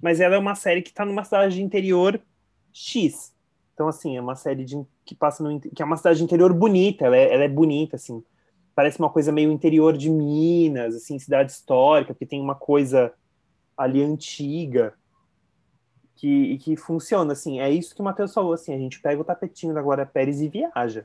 mas 0.00 0.20
ela 0.20 0.36
é 0.36 0.38
uma 0.38 0.54
série 0.54 0.82
que 0.82 0.90
está 0.90 1.04
numa 1.04 1.24
cidade 1.24 1.56
de 1.56 1.62
interior 1.62 2.20
X. 2.72 3.34
Então, 3.74 3.88
assim, 3.88 4.16
é 4.16 4.20
uma 4.20 4.36
série 4.36 4.64
de, 4.64 4.76
que 5.04 5.14
passa 5.14 5.42
no, 5.42 5.58
que 5.58 5.82
é 5.82 5.84
uma 5.84 5.96
cidade 5.96 6.18
de 6.18 6.24
interior 6.24 6.52
bonita, 6.52 7.06
ela 7.06 7.16
é, 7.16 7.34
ela 7.34 7.44
é 7.44 7.48
bonita, 7.48 7.96
assim 7.96 8.22
parece 8.78 9.00
uma 9.00 9.10
coisa 9.10 9.32
meio 9.32 9.50
interior 9.50 9.98
de 9.98 10.08
Minas, 10.08 10.94
assim, 10.94 11.18
cidade 11.18 11.50
histórica, 11.50 12.14
porque 12.14 12.24
tem 12.24 12.40
uma 12.40 12.54
coisa 12.54 13.12
ali 13.76 14.00
antiga 14.00 14.94
que, 16.14 16.58
que 16.58 16.76
funciona, 16.76 17.32
assim, 17.32 17.58
é 17.58 17.68
isso 17.68 17.92
que 17.92 18.00
o 18.00 18.04
Matheus 18.04 18.32
falou, 18.32 18.52
assim, 18.52 18.72
a 18.72 18.78
gente 18.78 19.00
pega 19.00 19.20
o 19.20 19.24
tapetinho 19.24 19.74
da 19.74 19.82
Glória 19.82 20.06
Pérez 20.06 20.40
e 20.40 20.48
viaja, 20.48 21.04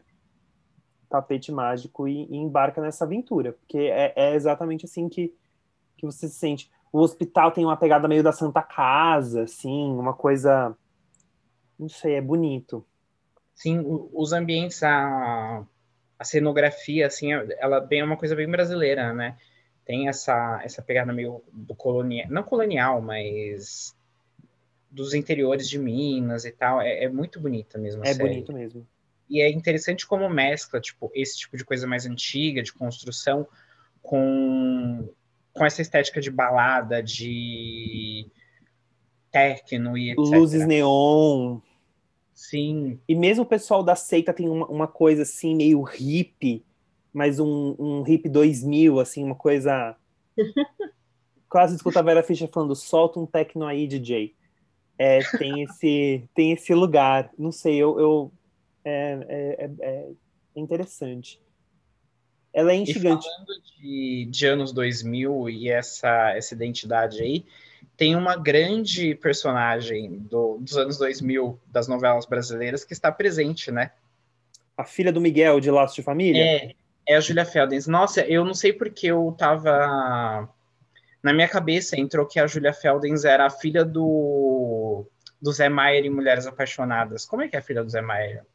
tapete 1.14 1.51
mágico 1.51 2.07
e, 2.07 2.26
e 2.26 2.36
embarca 2.36 2.82
nessa 2.82 3.05
aventura, 3.05 3.53
porque 3.53 3.78
é, 3.78 4.14
é, 4.16 4.36
exatamente 4.36 4.86
assim 4.86 5.07
que, 5.07 5.34
que 5.97 6.05
você 6.05 6.28
se 6.28 6.36
sente. 6.36 6.72
O 6.91 6.99
hospital 6.99 7.51
tem 7.51 7.66
uma 7.66 7.78
pegada 7.78 8.07
meio 8.07 8.24
da 8.24 8.32
Santa 8.32 8.61
Casa, 8.61 9.43
assim, 9.43 9.91
uma 9.93 10.14
coisa, 10.14 10.76
não 11.80 11.89
sei, 11.89 12.16
é 12.16 12.22
bonito. 12.22 12.86
Sim, 13.55 13.84
os 14.14 14.34
ambientes, 14.34 14.82
a 14.84 15.66
a 16.18 16.26
cenografia, 16.26 17.05
assim, 17.05 17.34
ela 17.34 17.82
bem 17.82 17.99
é 17.99 18.03
uma 18.03 18.16
coisa 18.16 18.34
bem 18.34 18.49
brasileira, 18.49 19.14
né? 19.14 19.38
Tem 19.86 20.07
essa, 20.07 20.61
essa 20.64 20.82
pegada 20.82 21.11
meio 21.11 21.43
do 21.51 21.76
colonial, 21.76 22.30
não 22.30 22.43
colonial, 22.43 23.01
mas 23.01 23.93
dos 24.89 25.14
interiores 25.14 25.68
de 25.68 25.78
Minas 25.78 26.45
e 26.45 26.51
tal. 26.51 26.80
É, 26.80 27.03
é 27.03 27.09
muito 27.09 27.41
bonita 27.41 27.78
mesmo. 27.78 28.03
É 28.05 28.14
série. 28.14 28.30
bonito 28.30 28.53
mesmo. 28.53 28.88
E 29.30 29.41
é 29.41 29.51
interessante 29.51 30.05
como 30.05 30.30
mescla, 30.30 30.80
tipo, 30.80 31.11
esse 31.13 31.39
tipo 31.39 31.57
de 31.57 31.65
coisa 31.65 31.88
mais 31.88 32.05
antiga, 32.05 32.61
de 32.61 32.74
construção, 32.74 33.47
com, 34.01 35.09
com 35.53 35.65
essa 35.65 35.82
estética 35.82 36.19
de 36.21 36.30
balada, 36.30 37.01
de 37.01 38.30
techno 39.32 39.97
e 39.97 40.11
etc. 40.11 40.19
Luzes 40.19 40.67
neon. 40.67 41.59
Sim. 42.34 42.99
E 43.07 43.15
mesmo 43.15 43.43
o 43.43 43.47
pessoal 43.47 43.84
da 43.84 43.95
seita 43.95 44.34
tem 44.34 44.49
uma, 44.49 44.67
uma 44.67 44.88
coisa 44.88 45.24
assim, 45.24 45.55
meio 45.55 45.82
hippie, 45.82 46.65
mas 47.11 47.39
um, 47.39 47.76
um 47.80 48.03
hip 48.07 48.28
2000, 48.28 48.99
assim, 48.99 49.24
uma 49.24 49.36
coisa. 49.36 49.95
Quase 51.47 51.76
escuta 51.76 51.99
a 51.99 52.03
Vera 52.03 52.24
Fischer 52.24 52.49
falando: 52.51 52.76
solta 52.76 53.19
um 53.19 53.26
techno 53.26 53.65
aí, 53.65 53.88
DJ. 53.88 54.36
É, 54.97 55.19
tem, 55.38 55.63
esse, 55.63 56.30
tem 56.34 56.51
esse 56.51 56.74
lugar. 56.74 57.32
Não 57.38 57.51
sei, 57.51 57.76
eu. 57.76 57.99
eu 57.99 58.32
é, 58.86 59.18
é, 59.28 59.70
é, 59.80 60.10
é 60.56 60.60
interessante. 60.60 61.40
Ela 62.54 62.74
é 62.74 62.76
instigante. 62.76 63.26
E 63.26 63.32
falando 63.32 63.62
de, 63.64 64.28
de 64.30 64.46
anos 64.46 64.72
2000 64.72 65.50
e 65.50 65.70
essa, 65.70 66.32
essa 66.36 66.54
identidade 66.54 67.22
aí, 67.22 67.46
tem 67.98 68.16
uma 68.16 68.36
grande 68.36 69.16
personagem 69.16 70.20
do, 70.20 70.58
dos 70.60 70.78
anos 70.78 70.98
2000 70.98 71.60
das 71.68 71.88
novelas 71.88 72.26
brasileiras 72.26 72.84
que 72.84 72.94
está 72.94 73.12
presente, 73.12 73.72
né? 73.72 73.92
A 74.78 74.84
filha 74.84 75.12
do 75.12 75.22
Miguel 75.22 75.60
de 75.60 75.72
Laços 75.72 75.96
de 75.96 76.04
Família? 76.04 76.44
É, 76.44 76.76
é 77.08 77.16
a 77.16 77.20
Julia 77.20 77.46
Feldens. 77.46 77.88
Nossa, 77.88 78.22
eu 78.22 78.46
não 78.46 78.54
sei 78.54 78.72
porque 78.72 79.08
eu 79.08 79.36
tava 79.38 80.50
na 81.22 81.32
minha 81.32 81.48
cabeça 81.48 81.98
entrou 81.98 82.26
que 82.26 82.40
a 82.40 82.48
Julia 82.48 82.74
Feldens 82.74 83.24
era 83.24 83.46
a 83.46 83.50
filha 83.50 83.86
do 83.86 85.06
do 85.42 85.52
Zé 85.52 85.68
Maier 85.70 86.06
em 86.06 86.10
Mulheres 86.10 86.48
Apaixonadas. 86.48 87.26
Como 87.26 87.42
é 87.42 87.48
que 87.48 87.56
é 87.56 87.60
a 87.60 87.64
filha 87.64 87.84
do 87.84 87.90
Zé 87.90 88.02
Maier? 88.02 88.46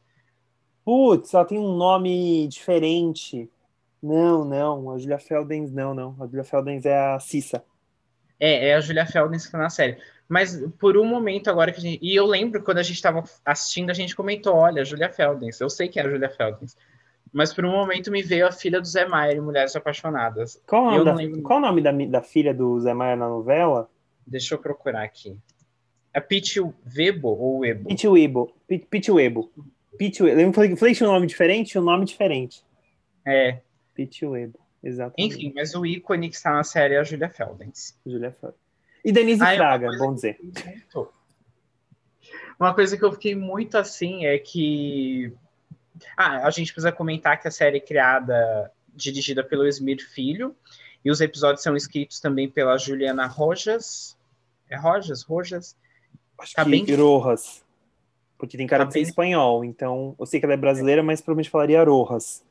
Putz, 0.89 1.35
ela 1.35 1.45
tem 1.45 1.59
um 1.59 1.77
nome 1.77 2.47
diferente. 2.47 3.47
Não, 4.01 4.43
não, 4.43 4.89
a 4.89 4.97
Julia 4.97 5.19
Feldens 5.19 5.71
não, 5.71 5.93
não. 5.93 6.15
A 6.19 6.25
Julia 6.25 6.43
Feldens 6.43 6.83
é 6.83 6.97
a 6.97 7.19
Cissa. 7.19 7.63
É, 8.39 8.69
é 8.69 8.73
a 8.73 8.81
Julia 8.81 9.05
Feldens 9.05 9.45
que 9.45 9.51
tá 9.51 9.59
na 9.59 9.69
série. 9.69 9.99
Mas 10.27 10.59
por 10.79 10.97
um 10.97 11.05
momento 11.05 11.47
agora 11.47 11.71
que 11.71 11.77
a 11.77 11.81
gente. 11.81 11.99
E 12.03 12.15
eu 12.15 12.25
lembro 12.25 12.63
quando 12.63 12.79
a 12.79 12.81
gente 12.81 12.95
estava 12.95 13.23
assistindo, 13.45 13.91
a 13.91 13.93
gente 13.93 14.15
comentou: 14.15 14.55
olha, 14.55 14.81
a 14.81 14.83
Julia 14.83 15.11
Feldens. 15.11 15.61
Eu 15.61 15.69
sei 15.69 15.89
que 15.89 15.99
é 15.99 16.03
a 16.03 16.09
Julia 16.09 16.31
Feldens. 16.31 16.75
Mas 17.31 17.53
por 17.53 17.63
um 17.65 17.71
momento 17.71 18.09
me 18.09 18.23
veio 18.23 18.47
a 18.47 18.51
filha 18.51 18.81
do 18.81 18.87
Zé 18.87 19.05
Maier 19.05 19.37
em 19.37 19.41
Mulheres 19.41 19.75
Apaixonadas. 19.75 20.59
Qual 20.65 20.85
o 20.87 21.03
nome, 21.03 21.35
da, 21.35 21.41
qual 21.43 21.59
o 21.59 21.61
nome 21.61 21.81
da, 21.83 21.91
da, 21.91 22.23
filha 22.23 22.51
do 22.51 22.79
Zé 22.79 22.95
Maier 22.95 23.15
na 23.15 23.29
novela? 23.29 23.87
Deixa 24.25 24.55
eu 24.55 24.57
procurar 24.57 25.03
aqui. 25.03 25.37
É 26.11 26.19
Pete 26.19 26.59
Webo 26.59 27.27
ou 27.27 27.59
Webo? 27.59 27.89
Pete 27.89 28.07
Webo. 28.07 28.55
Pete 28.89 29.11
Webo. 29.11 29.51
Pete 29.99 30.23
Webo. 30.23 30.39
Eu 30.39 30.53
falei, 30.53 30.75
falei 30.77 30.93
que 30.93 30.97
tinha 30.97 31.09
um 31.09 31.13
nome 31.13 31.27
diferente, 31.27 31.77
um 31.77 31.83
nome 31.83 32.05
diferente. 32.05 32.63
É. 33.27 33.59
Pete. 33.93 34.25
Exatamente. 34.81 35.35
Enfim, 35.35 35.51
mas 35.53 35.75
o 35.75 35.85
ícone 35.85 36.29
que 36.29 36.35
está 36.37 36.53
na 36.53 36.63
série 36.63 36.93
é 36.93 36.99
a 36.99 37.03
Julia 37.03 37.29
Feldens. 37.29 37.99
Julia 38.05 38.31
Feldens. 38.31 38.61
E 39.03 39.11
Denise 39.11 39.43
ah, 39.43 39.55
Fraga, 39.55 39.89
bom 39.97 40.13
dizer. 40.13 40.39
Muito... 40.41 41.13
Uma 42.57 42.73
coisa 42.73 42.97
que 42.97 43.03
eu 43.03 43.11
fiquei 43.11 43.35
muito 43.35 43.77
assim 43.77 44.25
é 44.25 44.37
que. 44.39 45.33
Ah, 46.15 46.47
a 46.47 46.49
gente 46.49 46.71
precisa 46.71 46.93
comentar 46.93 47.41
que 47.41 47.49
a 47.49 47.51
série 47.51 47.77
é 47.77 47.81
criada, 47.81 48.71
dirigida 48.95 49.43
pelo 49.43 49.67
Esmir 49.67 49.99
Filho, 50.09 50.55
e 51.03 51.11
os 51.11 51.19
episódios 51.19 51.61
são 51.61 51.75
escritos 51.75 52.21
também 52.21 52.49
pela 52.49 52.77
Juliana 52.77 53.27
Rojas. 53.27 54.17
É 54.69 54.77
Rojas? 54.77 55.23
Rojas? 55.23 55.75
Acho 56.37 56.53
tá 56.53 56.63
que 56.63 56.71
bem... 56.71 56.85
Rojas. 56.95 57.65
Porque 58.39 58.57
tem 58.57 58.65
cara 58.65 58.85
Tá 58.85 58.87
de 58.87 58.93
ser 58.93 59.01
espanhol, 59.01 59.63
então 59.65 60.15
eu 60.17 60.25
sei 60.25 60.39
que 60.39 60.45
ela 60.45 60.53
é 60.53 60.57
brasileira, 60.57 61.03
mas 61.03 61.19
provavelmente 61.21 61.49
falaria 61.51 61.83
Rojas. 61.83 62.41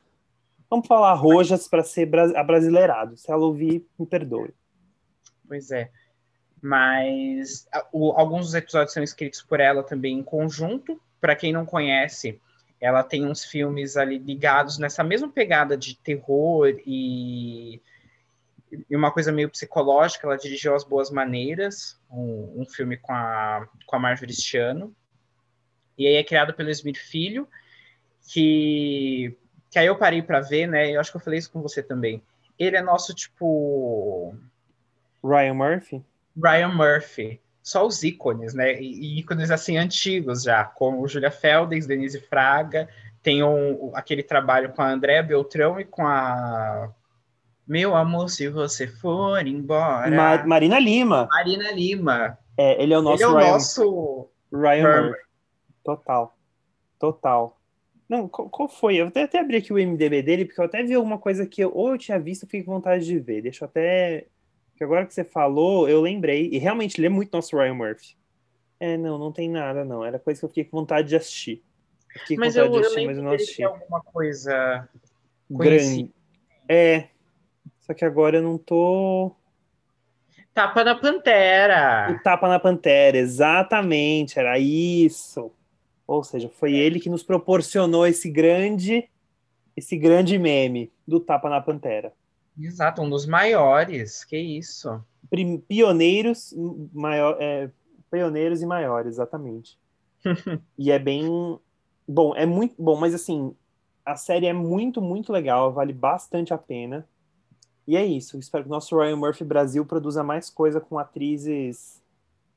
Vamos 0.69 0.87
falar 0.87 1.13
Rojas 1.15 1.67
para 1.67 1.83
ser 1.83 2.05
bra- 2.05 2.39
abrasileirado. 2.39 3.17
Se 3.17 3.29
ela 3.31 3.43
ouvir, 3.43 3.83
me 3.97 4.05
perdoe. 4.05 4.53
Pois 5.47 5.71
é. 5.71 5.89
Mas 6.61 7.67
o- 7.91 8.11
alguns 8.11 8.45
dos 8.45 8.53
episódios 8.53 8.93
são 8.93 9.01
escritos 9.01 9.41
por 9.41 9.59
ela 9.59 9.81
também 9.81 10.19
em 10.19 10.23
conjunto. 10.23 11.01
Para 11.19 11.35
quem 11.35 11.51
não 11.51 11.65
conhece, 11.65 12.39
ela 12.79 13.01
tem 13.03 13.25
uns 13.25 13.43
filmes 13.43 13.97
ali 13.97 14.19
ligados 14.19 14.77
nessa 14.77 15.03
mesma 15.03 15.27
pegada 15.27 15.75
de 15.75 15.95
terror 15.97 16.67
e, 16.85 17.81
e 18.87 18.95
uma 18.95 19.11
coisa 19.11 19.31
meio 19.31 19.49
psicológica. 19.49 20.27
Ela 20.27 20.37
dirigiu 20.37 20.75
As 20.75 20.83
Boas 20.83 21.09
Maneiras, 21.09 21.99
um, 22.11 22.61
um 22.61 22.65
filme 22.65 22.95
com 22.95 23.11
a, 23.11 23.67
com 23.87 23.95
a 23.95 23.99
Marjorie 23.99 24.35
Stiano. 24.35 24.93
E 25.99 26.07
aí 26.07 26.15
é 26.15 26.23
criado 26.23 26.53
pelo 26.53 26.69
Smith 26.69 26.97
Filho, 26.97 27.45
que, 28.31 29.35
que 29.69 29.77
aí 29.77 29.85
eu 29.85 29.97
parei 29.97 30.21
para 30.21 30.39
ver, 30.39 30.65
né? 30.65 30.89
Eu 30.95 31.01
acho 31.01 31.11
que 31.11 31.17
eu 31.17 31.21
falei 31.21 31.37
isso 31.37 31.51
com 31.51 31.61
você 31.61 31.83
também. 31.83 32.23
Ele 32.57 32.77
é 32.77 32.81
nosso, 32.81 33.13
tipo, 33.13 34.33
Ryan 35.21 35.53
Murphy? 35.53 36.01
Ryan 36.41 36.69
Murphy. 36.69 37.41
Só 37.61 37.85
os 37.85 38.01
ícones, 38.01 38.53
né? 38.53 38.81
E 38.81 39.17
e 39.17 39.19
ícones 39.19 39.51
assim 39.51 39.77
antigos 39.77 40.43
já, 40.43 40.63
como 40.63 41.07
Julia 41.07 41.29
Feldens, 41.29 41.85
Denise 41.85 42.21
Fraga. 42.21 42.87
Tem 43.21 43.43
um, 43.43 43.91
aquele 43.93 44.23
trabalho 44.23 44.71
com 44.71 44.81
a 44.81 44.89
Andréa 44.89 45.21
Beltrão 45.21 45.79
e 45.79 45.83
com 45.83 46.07
a. 46.07 46.89
Meu 47.67 47.95
amor, 47.95 48.29
se 48.29 48.47
você 48.47 48.87
for 48.87 49.45
embora. 49.45 50.09
Ma- 50.09 50.45
Marina 50.45 50.79
Lima. 50.79 51.27
Marina 51.29 51.71
Lima. 51.71 52.37
É, 52.57 52.81
ele 52.81 52.93
é 52.93 52.97
o 52.97 53.01
nosso 53.01 53.17
Ele 53.17 53.23
é 53.23 53.27
o 53.27 53.37
Ryan, 53.37 53.51
nosso. 53.51 54.29
Ryan 54.51 55.01
Murphy. 55.03 55.28
Total. 55.83 56.35
Total. 56.97 57.59
Não, 58.07 58.27
qual, 58.27 58.49
qual 58.49 58.67
foi? 58.67 58.95
Eu 58.95 59.07
até, 59.07 59.23
até 59.23 59.39
abri 59.39 59.57
aqui 59.57 59.71
o 59.71 59.77
MDB 59.77 60.23
dele, 60.23 60.45
porque 60.45 60.59
eu 60.59 60.65
até 60.65 60.81
vi 60.81 60.95
alguma 60.95 61.19
coisa 61.19 61.45
que 61.45 61.61
eu, 61.61 61.71
ou 61.73 61.91
eu 61.91 61.97
tinha 61.97 62.19
visto, 62.19 62.43
eu 62.43 62.47
fiquei 62.47 62.63
com 62.63 62.73
vontade 62.73 63.05
de 63.05 63.19
ver. 63.19 63.43
Deixa 63.43 63.63
eu 63.63 63.69
até. 63.69 64.25
Porque 64.71 64.83
agora 64.83 65.05
que 65.05 65.13
você 65.13 65.23
falou, 65.23 65.87
eu 65.87 66.01
lembrei. 66.01 66.49
E 66.51 66.57
realmente 66.57 67.03
é 67.05 67.09
muito 67.09 67.31
nosso 67.31 67.55
Ryan 67.55 67.75
Murphy. 67.75 68.17
É, 68.79 68.97
não, 68.97 69.17
não 69.17 69.31
tem 69.31 69.49
nada, 69.49 69.85
não. 69.85 70.03
Era 70.03 70.17
coisa 70.17 70.39
que 70.39 70.45
eu 70.45 70.49
fiquei 70.49 70.63
com 70.63 70.77
vontade 70.77 71.09
de 71.09 71.15
assistir. 71.15 71.63
Eu 72.15 72.21
fiquei 72.21 72.37
com 72.37 72.41
Mas 72.41 72.55
vontade 72.55 72.67
eu, 72.67 72.71
de 72.71 72.77
eu 72.77 72.81
assistir, 72.81 73.05
mas 73.05 73.17
lembro 73.17 73.21
eu 73.21 73.29
não 73.29 73.35
assisti. 73.35 73.63
alguma 73.63 74.01
coisa. 74.01 74.89
Grande. 75.49 76.11
É. 76.67 77.09
Só 77.81 77.93
que 77.93 78.05
agora 78.05 78.37
eu 78.37 78.41
não 78.41 78.57
tô. 78.57 79.35
Tapa 80.53 80.83
na 80.83 80.95
Pantera. 80.95 82.11
O 82.11 82.23
Tapa 82.23 82.47
na 82.47 82.59
Pantera, 82.59 83.17
exatamente, 83.17 84.39
era 84.39 84.57
isso. 84.57 85.51
Ou 86.09 86.23
seja, 86.23 86.49
foi 86.49 86.73
ele 86.73 86.99
que 86.99 87.07
nos 87.07 87.21
proporcionou 87.21 88.07
esse 88.07 88.31
grande, 88.31 89.07
esse 89.77 89.95
grande 89.95 90.39
meme 90.39 90.91
do 91.07 91.19
Tapa 91.19 91.47
na 91.47 91.61
Pantera. 91.61 92.11
Exato, 92.59 93.03
um 93.03 93.09
dos 93.09 93.27
maiores. 93.27 94.23
Que 94.23 94.35
isso. 94.35 95.03
Pioneiros, 95.67 96.51
maior, 96.91 97.37
é, 97.39 97.69
pioneiros 98.09 98.63
e 98.63 98.65
maiores, 98.65 99.13
exatamente. 99.13 99.77
e 100.75 100.89
é 100.89 100.97
bem 100.97 101.59
bom, 102.07 102.35
é 102.35 102.45
muito 102.45 102.73
bom, 102.79 102.95
mas 102.95 103.13
assim, 103.13 103.55
a 104.03 104.15
série 104.15 104.47
é 104.47 104.53
muito, 104.53 104.99
muito 105.03 105.31
legal, 105.31 105.71
vale 105.71 105.93
bastante 105.93 106.55
a 106.55 106.57
pena. 106.57 107.07
E 107.85 107.95
é 107.95 108.03
isso. 108.03 108.39
Espero 108.39 108.63
que 108.63 108.69
o 108.69 108.73
nosso 108.73 108.97
Ryan 108.97 109.15
Murphy 109.15 109.43
Brasil 109.43 109.85
produza 109.85 110.23
mais 110.23 110.49
coisa 110.49 110.81
com 110.81 110.97
atrizes 110.97 112.01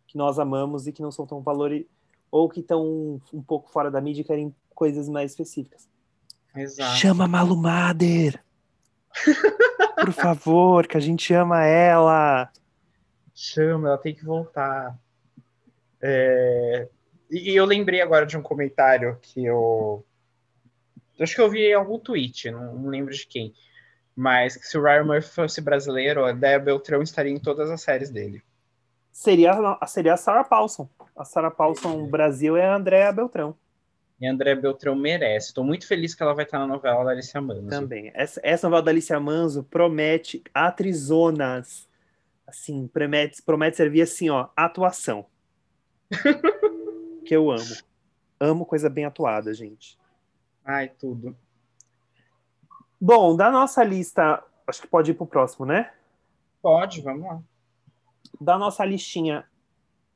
que 0.06 0.16
nós 0.16 0.38
amamos 0.38 0.86
e 0.86 0.92
que 0.92 1.02
não 1.02 1.10
são 1.10 1.26
tão 1.26 1.42
valorizadas, 1.42 2.01
ou 2.32 2.48
que 2.48 2.60
estão 2.60 3.20
um 3.32 3.42
pouco 3.42 3.70
fora 3.70 3.90
da 3.90 4.00
mídia 4.00 4.22
e 4.22 4.24
querem 4.24 4.56
coisas 4.74 5.06
mais 5.06 5.32
específicas. 5.32 5.86
Exato. 6.56 6.96
Chama 6.96 7.26
a 7.26 7.28
Malu 7.28 7.54
Mader! 7.54 8.42
Por 10.00 10.12
favor, 10.12 10.86
que 10.86 10.96
a 10.96 11.00
gente 11.00 11.32
ama 11.34 11.64
ela! 11.66 12.50
Chama, 13.34 13.88
ela 13.88 13.98
tem 13.98 14.14
que 14.14 14.24
voltar. 14.24 14.98
É, 16.00 16.88
E 17.30 17.52
e 17.52 17.56
eu 17.56 17.64
lembrei 17.66 18.00
agora 18.00 18.24
de 18.26 18.36
um 18.36 18.42
comentário 18.42 19.18
que 19.20 19.44
eu. 19.44 20.04
Acho 21.20 21.34
que 21.34 21.40
eu 21.40 21.50
vi 21.50 21.66
em 21.66 21.74
algum 21.74 21.98
tweet, 21.98 22.50
não, 22.50 22.74
não 22.74 22.88
lembro 22.88 23.14
de 23.14 23.26
quem. 23.26 23.54
Mas 24.16 24.56
que 24.56 24.66
se 24.66 24.76
o 24.76 24.82
Ryan 24.82 25.04
Murphy 25.04 25.28
fosse 25.28 25.60
brasileiro, 25.60 26.24
a 26.24 26.32
Dea 26.32 26.58
Beltrão 26.58 27.02
estaria 27.02 27.32
em 27.32 27.38
todas 27.38 27.70
as 27.70 27.82
séries 27.82 28.10
dele. 28.10 28.42
Seria, 29.12 29.52
a- 29.52 29.86
seria 29.86 30.14
a 30.14 30.16
Sarah 30.16 30.42
Paulson. 30.44 30.88
A 31.14 31.24
Sarah 31.24 31.50
Paulson 31.50 32.06
Brasil 32.06 32.56
é 32.56 32.66
a 32.66 32.74
Andréa 32.74 33.12
Beltrão 33.12 33.54
E 34.18 34.26
a 34.26 34.30
André 34.32 34.54
Beltrão 34.54 34.94
merece. 34.94 35.48
Estou 35.48 35.62
muito 35.64 35.86
feliz 35.86 36.14
que 36.14 36.22
ela 36.22 36.34
vai 36.34 36.44
estar 36.44 36.58
na 36.58 36.66
novela 36.66 37.04
da 37.04 37.10
Alicia 37.10 37.40
Manso. 37.40 37.68
também. 37.68 38.10
Essa, 38.14 38.40
essa 38.42 38.66
novela 38.68 38.82
da 38.84 38.90
Alicia 38.90 39.20
Manso 39.20 39.62
promete 39.64 40.42
atrizonas. 40.54 41.86
Assim, 42.46 42.86
promete, 42.88 43.42
promete 43.42 43.76
servir 43.76 44.02
assim, 44.02 44.30
ó, 44.30 44.48
atuação. 44.56 45.26
que 47.24 47.34
eu 47.34 47.50
amo. 47.50 47.76
Amo 48.40 48.66
coisa 48.66 48.88
bem 48.90 49.04
atuada, 49.04 49.52
gente. 49.54 49.98
Ai, 50.64 50.88
tudo. 50.88 51.36
Bom, 53.00 53.36
da 53.36 53.50
nossa 53.50 53.82
lista, 53.84 54.42
acho 54.66 54.80
que 54.82 54.86
pode 54.86 55.10
ir 55.10 55.14
pro 55.14 55.26
próximo, 55.26 55.66
né? 55.66 55.92
Pode, 56.60 57.00
vamos 57.02 57.24
lá. 57.26 57.40
Da 58.40 58.58
nossa 58.58 58.84
listinha 58.84 59.44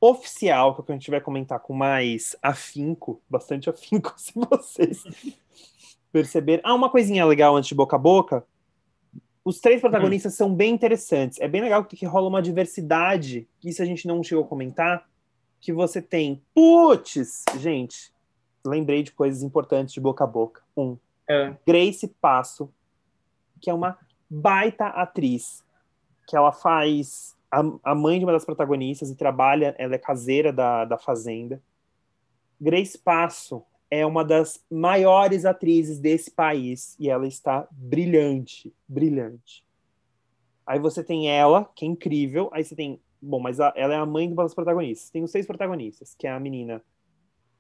oficial, 0.00 0.74
que 0.74 0.80
é 0.80 0.84
que 0.84 0.92
a 0.92 0.94
gente 0.94 1.10
vai 1.10 1.20
comentar 1.20 1.60
com 1.60 1.72
mais 1.72 2.36
afinco, 2.42 3.20
bastante 3.28 3.70
afinco, 3.70 4.14
se 4.18 4.32
vocês 4.34 5.04
perceberem. 6.12 6.62
Ah, 6.64 6.74
uma 6.74 6.90
coisinha 6.90 7.24
legal 7.24 7.56
antes 7.56 7.68
de 7.68 7.74
boca 7.74 7.96
a 7.96 7.98
boca. 7.98 8.44
Os 9.44 9.60
três 9.60 9.80
protagonistas 9.80 10.34
são 10.34 10.52
bem 10.52 10.74
interessantes. 10.74 11.40
É 11.40 11.46
bem 11.46 11.62
legal 11.62 11.84
que 11.84 12.04
rola 12.04 12.28
uma 12.28 12.42
diversidade, 12.42 13.48
que 13.60 13.68
isso 13.68 13.80
a 13.80 13.84
gente 13.84 14.06
não 14.08 14.22
chegou 14.22 14.44
a 14.44 14.48
comentar, 14.48 15.08
que 15.60 15.72
você 15.72 16.02
tem. 16.02 16.42
Putz, 16.52 17.44
gente, 17.58 18.12
lembrei 18.66 19.04
de 19.04 19.12
coisas 19.12 19.42
importantes 19.42 19.94
de 19.94 20.00
boca 20.00 20.24
a 20.24 20.26
boca. 20.26 20.62
Um, 20.76 20.96
É, 21.28 21.54
Grace 21.64 22.08
Passo, 22.20 22.72
que 23.60 23.70
é 23.70 23.74
uma 23.74 23.96
baita 24.28 24.86
atriz, 24.86 25.64
que 26.26 26.36
ela 26.36 26.50
faz 26.50 27.35
a, 27.56 27.92
a 27.92 27.94
mãe 27.94 28.18
de 28.18 28.24
uma 28.24 28.32
das 28.32 28.44
protagonistas 28.44 29.10
e 29.10 29.16
trabalha, 29.16 29.74
ela 29.78 29.94
é 29.94 29.98
caseira 29.98 30.52
da, 30.52 30.84
da 30.84 30.98
fazenda. 30.98 31.62
Grace 32.60 32.98
Passo 32.98 33.62
é 33.90 34.04
uma 34.04 34.22
das 34.24 34.62
maiores 34.70 35.46
atrizes 35.46 35.98
desse 35.98 36.30
país 36.30 36.96
e 36.98 37.08
ela 37.08 37.26
está 37.26 37.66
brilhante, 37.70 38.74
brilhante. 38.86 39.64
Aí 40.66 40.78
você 40.78 41.02
tem 41.02 41.30
ela, 41.30 41.64
que 41.74 41.86
é 41.86 41.88
incrível, 41.88 42.50
aí 42.52 42.62
você 42.62 42.74
tem, 42.74 43.00
bom, 43.22 43.38
mas 43.40 43.58
a- 43.58 43.72
ela 43.74 43.94
é 43.94 43.96
a 43.96 44.04
mãe 44.04 44.26
de 44.26 44.34
uma 44.34 44.42
das 44.42 44.54
protagonistas. 44.54 45.10
Tem 45.10 45.22
os 45.22 45.30
seis 45.30 45.46
protagonistas, 45.46 46.14
que 46.14 46.26
é 46.26 46.32
a 46.32 46.40
menina 46.40 46.82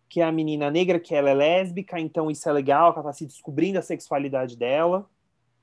que 0.08 0.20
é 0.20 0.24
a 0.24 0.30
menina 0.30 0.70
negra, 0.70 1.00
que 1.00 1.16
ela 1.16 1.30
é 1.30 1.34
lésbica, 1.34 1.98
então 1.98 2.30
isso 2.30 2.48
é 2.48 2.52
legal, 2.52 2.92
que 2.92 3.00
ela 3.00 3.08
tá 3.08 3.12
se 3.12 3.26
descobrindo 3.26 3.76
a 3.80 3.82
sexualidade 3.82 4.56
dela. 4.56 5.10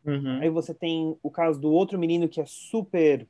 uhum. 0.05 0.39
Aí 0.41 0.49
você 0.49 0.73
tem 0.73 1.17
o 1.23 1.31
caso 1.31 1.61
do 1.61 1.71
outro 1.71 1.97
menino 1.97 2.27
que 2.27 2.41
é 2.41 2.45
super 2.45 3.25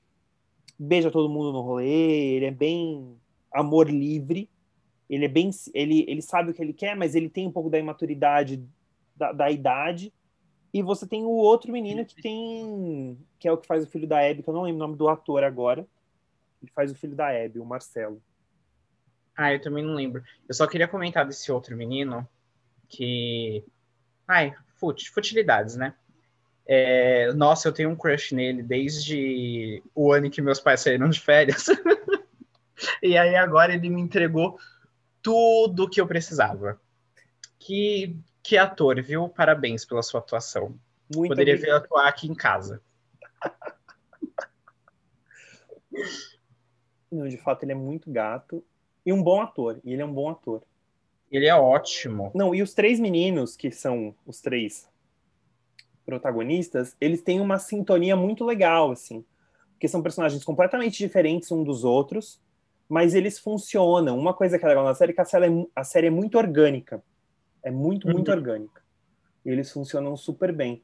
beija 0.77 1.11
todo 1.11 1.29
mundo 1.29 1.51
no 1.51 1.61
rolê, 1.61 2.35
ele 2.35 2.45
é 2.45 2.51
bem 2.51 3.17
amor 3.51 3.89
livre, 3.89 4.49
ele 5.09 5.25
é 5.25 5.27
bem 5.27 5.49
ele, 5.73 6.05
ele 6.07 6.21
sabe 6.21 6.51
o 6.51 6.53
que 6.53 6.61
ele 6.61 6.73
quer, 6.73 6.95
mas 6.95 7.15
ele 7.15 7.29
tem 7.29 7.47
um 7.47 7.51
pouco 7.51 7.69
da 7.69 7.79
imaturidade 7.79 8.63
da, 9.15 9.31
da 9.31 9.51
idade. 9.51 10.13
E 10.73 10.81
você 10.81 11.05
tem 11.05 11.23
o 11.23 11.29
outro 11.29 11.71
menino 11.71 12.03
que 12.03 12.15
tem 12.19 13.17
que 13.37 13.47
é 13.47 13.51
o 13.51 13.57
que 13.57 13.67
faz 13.67 13.83
o 13.83 13.89
filho 13.89 14.07
da 14.07 14.19
Abby, 14.19 14.41
que 14.41 14.49
eu 14.49 14.53
não 14.53 14.63
lembro 14.63 14.77
o 14.77 14.87
nome 14.87 14.97
do 14.97 15.07
ator 15.07 15.43
agora. 15.43 15.87
Ele 16.61 16.71
faz 16.71 16.91
o 16.91 16.95
filho 16.95 17.15
da 17.15 17.27
Abby, 17.27 17.59
o 17.59 17.65
Marcelo. 17.65 18.21
Ah, 19.35 19.53
eu 19.53 19.61
também 19.61 19.83
não 19.83 19.93
lembro. 19.93 20.23
Eu 20.47 20.53
só 20.53 20.65
queria 20.65 20.87
comentar 20.87 21.25
desse 21.25 21.51
outro 21.51 21.75
menino 21.75 22.27
que. 22.87 23.63
Ai, 24.27 24.55
fut, 24.79 25.09
futilidades, 25.11 25.75
né? 25.75 25.95
É, 26.65 27.33
Nossa, 27.33 27.67
eu 27.67 27.73
tenho 27.73 27.89
um 27.89 27.95
crush 27.95 28.33
nele 28.33 28.63
desde 28.63 29.83
o 29.93 30.11
ano 30.11 30.27
em 30.27 30.29
que 30.29 30.41
meus 30.41 30.59
pais 30.59 30.81
saíram 30.81 31.09
de 31.09 31.19
férias. 31.19 31.65
e 33.01 33.17
aí 33.17 33.35
agora 33.35 33.73
ele 33.73 33.89
me 33.89 34.01
entregou 34.01 34.57
tudo 35.21 35.89
que 35.89 35.99
eu 35.99 36.07
precisava. 36.07 36.79
Que, 37.59 38.15
que 38.41 38.57
ator, 38.57 39.01
viu? 39.01 39.29
Parabéns 39.29 39.85
pela 39.85 40.01
sua 40.01 40.19
atuação. 40.19 40.75
Muito 41.13 41.29
Poderia 41.29 41.55
obrigado. 41.55 41.81
ver 41.81 41.85
atuar 41.85 42.07
aqui 42.07 42.27
em 42.27 42.35
casa. 42.35 42.81
Não, 47.11 47.27
de 47.27 47.37
fato, 47.37 47.63
ele 47.63 47.73
é 47.73 47.75
muito 47.75 48.11
gato 48.11 48.63
e 49.05 49.13
um 49.13 49.21
bom 49.21 49.41
ator. 49.41 49.79
E 49.83 49.93
ele 49.93 50.01
é 50.01 50.05
um 50.05 50.13
bom 50.13 50.29
ator. 50.29 50.63
Ele 51.31 51.45
é 51.45 51.55
ótimo. 51.55 52.31
Não, 52.33 52.55
e 52.55 52.61
os 52.61 52.73
três 52.73 52.99
meninos, 52.99 53.55
que 53.55 53.71
são 53.71 54.15
os 54.25 54.41
três 54.41 54.89
protagonistas, 56.05 56.95
eles 56.99 57.21
têm 57.21 57.39
uma 57.39 57.59
sintonia 57.59 58.15
muito 58.15 58.43
legal, 58.45 58.91
assim. 58.91 59.23
Porque 59.73 59.87
são 59.87 60.01
personagens 60.01 60.43
completamente 60.43 60.97
diferentes 60.97 61.51
um 61.51 61.63
dos 61.63 61.83
outros, 61.83 62.41
mas 62.87 63.13
eles 63.13 63.39
funcionam. 63.39 64.17
Uma 64.17 64.33
coisa 64.33 64.57
que 64.57 64.65
é 64.65 64.67
legal 64.67 64.83
na 64.83 64.95
série 64.95 65.11
é 65.11 65.15
que 65.15 65.21
a 65.21 65.25
série 65.25 65.47
é, 65.47 65.65
a 65.75 65.83
série 65.83 66.07
é 66.07 66.11
muito 66.11 66.37
orgânica. 66.37 67.03
É 67.61 67.71
muito, 67.71 68.07
muito 68.07 68.29
uhum. 68.29 68.37
orgânica. 68.37 68.81
E 69.45 69.49
eles 69.49 69.71
funcionam 69.71 70.15
super 70.15 70.51
bem. 70.51 70.81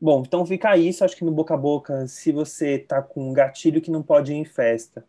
Bom, 0.00 0.22
então 0.26 0.44
fica 0.44 0.76
isso, 0.76 1.04
acho 1.04 1.16
que 1.16 1.24
no 1.24 1.30
boca 1.30 1.54
a 1.54 1.56
boca, 1.56 2.06
se 2.06 2.32
você 2.32 2.78
tá 2.78 3.00
com 3.00 3.30
um 3.30 3.32
gatilho 3.32 3.80
que 3.80 3.90
não 3.90 4.02
pode 4.02 4.32
ir 4.32 4.36
em 4.36 4.44
festa. 4.44 5.06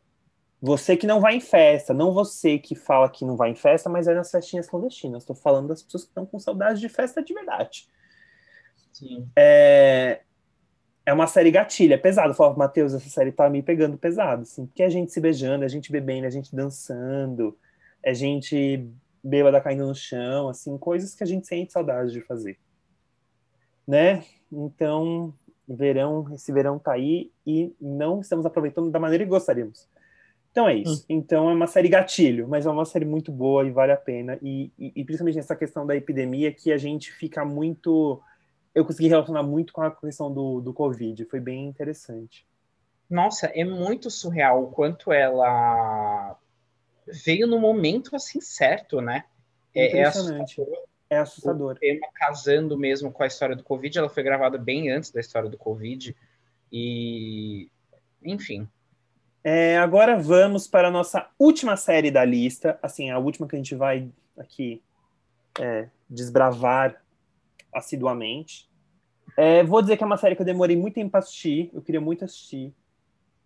Você 0.62 0.96
que 0.96 1.06
não 1.06 1.20
vai 1.20 1.36
em 1.36 1.42
festa, 1.42 1.94
não 1.94 2.14
você 2.14 2.58
que 2.58 2.76
fala 2.76 3.10
que 3.10 3.26
não 3.26 3.36
vai 3.36 3.52
em 3.52 3.56
festa, 3.56 3.90
mas 3.90 4.08
é 4.08 4.14
nas 4.14 4.32
festinhas 4.32 4.68
clandestinas. 4.68 5.24
Estou 5.24 5.36
falando 5.36 5.68
das 5.68 5.84
pessoas 5.84 6.04
que 6.04 6.10
estão 6.10 6.26
com 6.26 6.40
saudade 6.40 6.80
de 6.80 6.90
festa 6.90 7.22
de 7.22 7.34
verdade. 7.34 7.88
Sim. 8.96 9.28
É, 9.36 10.22
é 11.06 11.12
uma 11.12 11.28
série 11.28 11.52
gatilha, 11.52 11.96
é 11.96 11.98
pesado. 11.98 12.30
Eu 12.30 12.34
falo, 12.34 12.58
Matheus, 12.58 12.94
essa 12.94 13.10
série 13.10 13.30
tá 13.30 13.50
me 13.50 13.62
pegando 13.62 13.98
pesado, 13.98 14.44
assim, 14.44 14.66
porque 14.66 14.82
é 14.82 14.86
a 14.86 14.90
gente 14.90 15.12
se 15.12 15.20
beijando, 15.20 15.64
é 15.64 15.66
a 15.66 15.70
gente 15.70 15.92
bebendo, 15.92 16.24
é 16.24 16.28
a 16.28 16.32
gente 16.32 16.56
dançando, 16.56 17.58
é 18.02 18.12
a 18.12 18.14
gente 18.14 18.88
bêbada 19.22 19.60
caindo 19.60 19.86
no 19.86 19.94
chão, 19.94 20.48
assim, 20.48 20.78
coisas 20.78 21.14
que 21.14 21.24
a 21.24 21.28
gente 21.28 21.46
sente 21.46 21.74
saudade 21.74 22.14
de 22.14 22.22
fazer. 22.22 22.58
Né? 23.86 24.24
Então, 24.50 25.34
verão, 25.68 26.34
esse 26.34 26.54
verão 26.54 26.80
tá 26.80 26.94
aí 26.94 27.34
e 27.46 27.76
não 27.82 28.22
estamos 28.22 28.46
aproveitando 28.46 28.90
da 28.90 29.00
maneira 29.00 29.26
que 29.26 29.30
gostaríamos. 29.30 29.90
Então 30.52 30.70
é 30.70 30.76
isso. 30.76 31.02
Hum. 31.02 31.06
Então 31.10 31.50
é 31.50 31.54
uma 31.54 31.68
série 31.68 31.90
gatilho, 31.90 32.48
mas 32.48 32.66
é 32.66 32.70
uma 32.70 32.86
série 32.86 33.04
muito 33.04 33.30
boa 33.30 33.68
e 33.68 33.72
vale 33.72 33.92
a 33.92 33.98
pena. 33.98 34.40
E, 34.42 34.72
e, 34.80 34.94
e 34.96 35.04
principalmente 35.04 35.36
nessa 35.36 35.54
questão 35.54 35.86
da 35.86 35.98
epidemia, 35.98 36.54
que 36.54 36.72
a 36.72 36.78
gente 36.78 37.12
fica 37.12 37.44
muito 37.44 38.24
eu 38.76 38.84
consegui 38.84 39.08
relacionar 39.08 39.42
muito 39.42 39.72
com 39.72 39.82
a 39.82 39.90
questão 39.90 40.32
do, 40.32 40.60
do 40.60 40.74
Covid. 40.74 41.24
Foi 41.26 41.40
bem 41.40 41.66
interessante. 41.66 42.46
Nossa, 43.10 43.48
é 43.48 43.64
muito 43.64 44.12
surreal 44.12 44.64
o 44.64 44.72
quanto 44.72 45.14
ela 45.14 46.38
veio 47.08 47.48
no 47.48 47.58
momento 47.58 48.16
assim 48.16 48.42
certo, 48.42 49.00
né? 49.00 49.24
É, 49.74 50.00
é 50.00 50.04
assustador. 50.04 50.84
É 51.10 51.18
assustador. 51.18 51.72
O 51.74 51.80
tema 51.80 52.08
casando 52.16 52.78
mesmo 52.78 53.12
com 53.12 53.24
a 53.24 53.28
história 53.28 53.56
do 53.56 53.64
Covid, 53.64 53.98
ela 53.98 54.10
foi 54.10 54.24
gravada 54.24 54.58
bem 54.58 54.92
antes 54.92 55.10
da 55.10 55.22
história 55.22 55.50
do 55.50 55.58
Covid. 55.58 56.14
E, 56.70 57.70
enfim. 58.24 58.68
É, 59.42 59.78
agora 59.78 60.18
vamos 60.18 60.68
para 60.68 60.90
a 60.90 60.92
nossa 60.92 61.30
última 61.40 61.78
série 61.78 62.12
da 62.12 62.26
lista. 62.26 62.78
Assim, 62.82 63.10
a 63.10 63.20
última 63.20 63.48
que 63.48 63.56
a 63.56 63.60
gente 63.60 63.76
vai 63.76 64.10
aqui 64.38 64.82
é, 65.60 65.88
desbravar 66.10 67.05
assiduamente. 67.76 68.70
É, 69.38 69.64
vou 69.64 69.82
dizer 69.82 69.98
que 69.98 70.04
é 70.04 70.08
uma 70.08 70.18
série 70.18 70.36
que 70.36 70.42
eu 70.42 70.46
demorei 70.46 70.78
muito 70.78 70.96
tempo 70.96 71.12
para 71.12 71.20
assistir, 71.20 71.70
eu 71.74 71.82
queria 71.82 72.00
muito 72.00 72.24
assistir. 72.24 72.74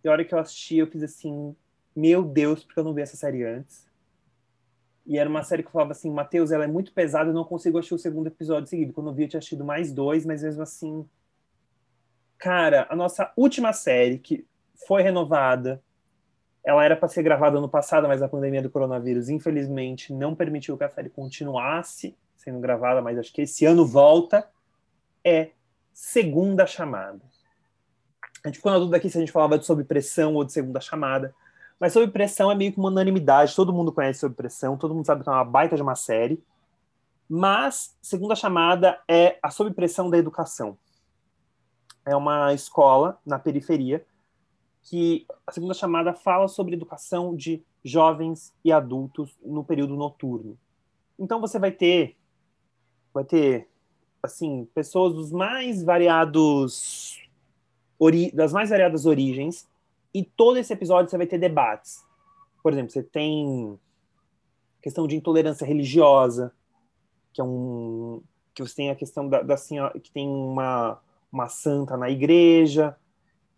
E 0.04 0.08
a 0.08 0.12
hora 0.12 0.24
que 0.24 0.32
eu 0.32 0.38
assisti, 0.38 0.76
eu 0.76 0.86
fiz 0.86 1.02
assim, 1.02 1.54
meu 1.94 2.22
Deus, 2.22 2.64
porque 2.64 2.78
eu 2.78 2.84
não 2.84 2.94
vi 2.94 3.02
essa 3.02 3.16
série 3.16 3.44
antes. 3.44 3.88
E 5.06 5.18
era 5.18 5.28
uma 5.28 5.42
série 5.42 5.62
que 5.62 5.68
eu 5.68 5.72
falava 5.72 5.92
assim, 5.92 6.10
Matheus, 6.10 6.52
ela 6.52 6.64
é 6.64 6.68
muito 6.68 6.92
pesada, 6.92 7.30
eu 7.30 7.34
não 7.34 7.44
consigo 7.44 7.78
assistir 7.78 7.94
o 7.94 7.98
segundo 7.98 8.28
episódio 8.28 8.68
seguido. 8.68 8.92
Quando 8.92 9.08
eu 9.08 9.14
vi, 9.14 9.24
eu 9.24 9.28
tinha 9.28 9.38
assistido 9.38 9.64
mais 9.64 9.92
dois, 9.92 10.24
mas 10.24 10.42
mesmo 10.42 10.62
assim. 10.62 11.04
Cara, 12.38 12.86
a 12.88 12.94
nossa 12.94 13.32
última 13.36 13.72
série, 13.72 14.18
que 14.18 14.46
foi 14.86 15.02
renovada, 15.02 15.82
ela 16.64 16.84
era 16.84 16.96
para 16.96 17.08
ser 17.08 17.22
gravada 17.22 17.58
ano 17.58 17.68
passado, 17.68 18.06
mas 18.06 18.22
a 18.22 18.28
pandemia 18.28 18.62
do 18.62 18.70
coronavírus, 18.70 19.28
infelizmente, 19.28 20.12
não 20.12 20.34
permitiu 20.34 20.76
que 20.78 20.84
a 20.84 20.88
série 20.88 21.10
continuasse 21.10 22.16
sendo 22.40 22.58
gravada, 22.58 23.02
mas 23.02 23.18
acho 23.18 23.32
que 23.32 23.42
esse 23.42 23.66
ano 23.66 23.86
volta, 23.86 24.48
é 25.22 25.50
Segunda 25.92 26.66
Chamada. 26.66 27.20
A 28.42 28.48
gente 28.48 28.56
ficou 28.56 28.72
na 28.72 28.78
dúvida 28.78 28.96
aqui 28.96 29.10
se 29.10 29.18
a 29.18 29.20
gente 29.20 29.32
falava 29.32 29.58
de 29.58 29.66
Sob 29.66 29.84
Pressão 29.84 30.34
ou 30.34 30.44
de 30.44 30.52
Segunda 30.52 30.80
Chamada, 30.80 31.34
mas 31.78 31.92
Sob 31.92 32.10
Pressão 32.10 32.50
é 32.50 32.54
meio 32.54 32.72
que 32.72 32.78
uma 32.78 32.88
unanimidade, 32.88 33.54
todo 33.54 33.72
mundo 33.72 33.92
conhece 33.92 34.20
Sob 34.20 34.34
Pressão, 34.34 34.76
todo 34.76 34.94
mundo 34.94 35.04
sabe 35.04 35.22
que 35.22 35.28
é 35.28 35.32
uma 35.32 35.44
baita 35.44 35.76
de 35.76 35.82
uma 35.82 35.94
série, 35.94 36.42
mas 37.28 37.94
Segunda 38.00 38.34
Chamada 38.34 38.98
é 39.06 39.38
a 39.42 39.50
Sob 39.50 39.72
Pressão 39.74 40.08
da 40.08 40.16
Educação. 40.16 40.78
É 42.06 42.16
uma 42.16 42.54
escola 42.54 43.20
na 43.26 43.38
periferia 43.38 44.04
que 44.82 45.26
a 45.46 45.52
segunda 45.52 45.74
chamada 45.74 46.14
fala 46.14 46.48
sobre 46.48 46.74
educação 46.74 47.36
de 47.36 47.62
jovens 47.84 48.54
e 48.64 48.72
adultos 48.72 49.36
no 49.44 49.62
período 49.62 49.94
noturno. 49.94 50.58
Então 51.18 51.40
você 51.40 51.58
vai 51.58 51.70
ter 51.70 52.16
vai 53.12 53.24
ter 53.24 53.68
assim 54.22 54.68
pessoas 54.74 55.14
dos 55.14 55.32
mais 55.32 55.82
variados 55.82 57.18
das 58.32 58.52
mais 58.52 58.70
variadas 58.70 59.04
origens 59.04 59.68
e 60.14 60.24
todo 60.24 60.56
esse 60.56 60.72
episódio 60.72 61.10
você 61.10 61.18
vai 61.18 61.26
ter 61.26 61.38
debates. 61.38 62.02
Por 62.62 62.72
exemplo, 62.72 62.90
você 62.90 63.02
tem 63.02 63.78
questão 64.82 65.06
de 65.06 65.16
intolerância 65.16 65.66
religiosa, 65.66 66.52
que 67.32 67.40
é 67.40 67.44
um 67.44 68.22
que 68.54 68.62
você 68.62 68.74
tem 68.74 68.90
a 68.90 68.94
questão 68.96 69.28
da, 69.28 69.42
da 69.42 69.56
senhora 69.56 69.98
que 70.00 70.10
tem 70.10 70.28
uma 70.28 70.98
uma 71.32 71.48
santa 71.48 71.96
na 71.96 72.10
igreja 72.10 72.96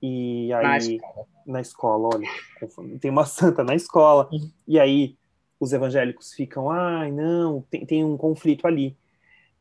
e 0.01 0.53
aí 0.53 0.62
na 0.62 0.79
escola, 0.79 1.27
na 1.47 1.61
escola 1.61 2.09
olha, 2.15 2.29
tem 3.01 3.11
uma 3.11 3.24
santa 3.27 3.65
na 3.65 3.74
escola 3.74 4.29
uhum. 4.31 4.51
e 4.66 4.79
aí 4.79 5.16
os 5.62 5.73
evangélicos 5.73 6.33
ficam, 6.33 6.69
ai, 6.69 7.12
não, 7.12 7.62
tem, 7.70 7.87
tem 7.87 8.05
um 8.05 8.16
conflito 8.16 8.66
ali. 8.66 8.97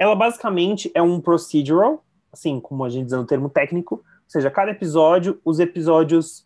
Ela 0.01 0.15
basicamente 0.15 0.91
é 0.95 1.01
um 1.01 1.21
procedural, 1.21 2.03
assim, 2.31 2.59
como 2.59 2.83
a 2.83 2.89
gente 2.89 3.05
diz 3.05 3.13
no 3.13 3.23
termo 3.23 3.47
técnico, 3.47 3.97
ou 3.97 4.03
seja, 4.27 4.49
cada 4.49 4.71
episódio, 4.71 5.39
os 5.45 5.59
episódios 5.59 6.43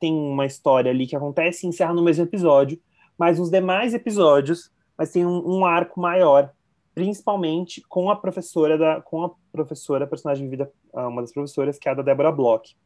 têm 0.00 0.12
uma 0.12 0.44
história 0.44 0.90
ali 0.90 1.06
que 1.06 1.14
acontece 1.14 1.64
e 1.64 1.68
encerra 1.68 1.94
no 1.94 2.02
mesmo 2.02 2.24
episódio, 2.24 2.80
mas 3.16 3.38
os 3.38 3.48
demais 3.48 3.94
episódios, 3.94 4.72
mas 4.98 5.12
tem 5.12 5.24
um, 5.24 5.58
um 5.58 5.64
arco 5.64 6.00
maior, 6.00 6.52
principalmente 6.96 7.80
com 7.82 8.10
a 8.10 8.16
professora 8.16 8.76
da, 8.76 9.00
com 9.00 9.24
a 9.24 9.30
professora, 9.52 10.04
personagem 10.04 10.42
de 10.42 10.50
vida, 10.50 10.72
ah, 10.92 11.06
uma 11.06 11.22
das 11.22 11.32
professoras, 11.32 11.78
que 11.78 11.88
é 11.88 11.92
a 11.92 11.94
da 11.94 12.02
Débora 12.02 12.32
Bloch, 12.32 12.76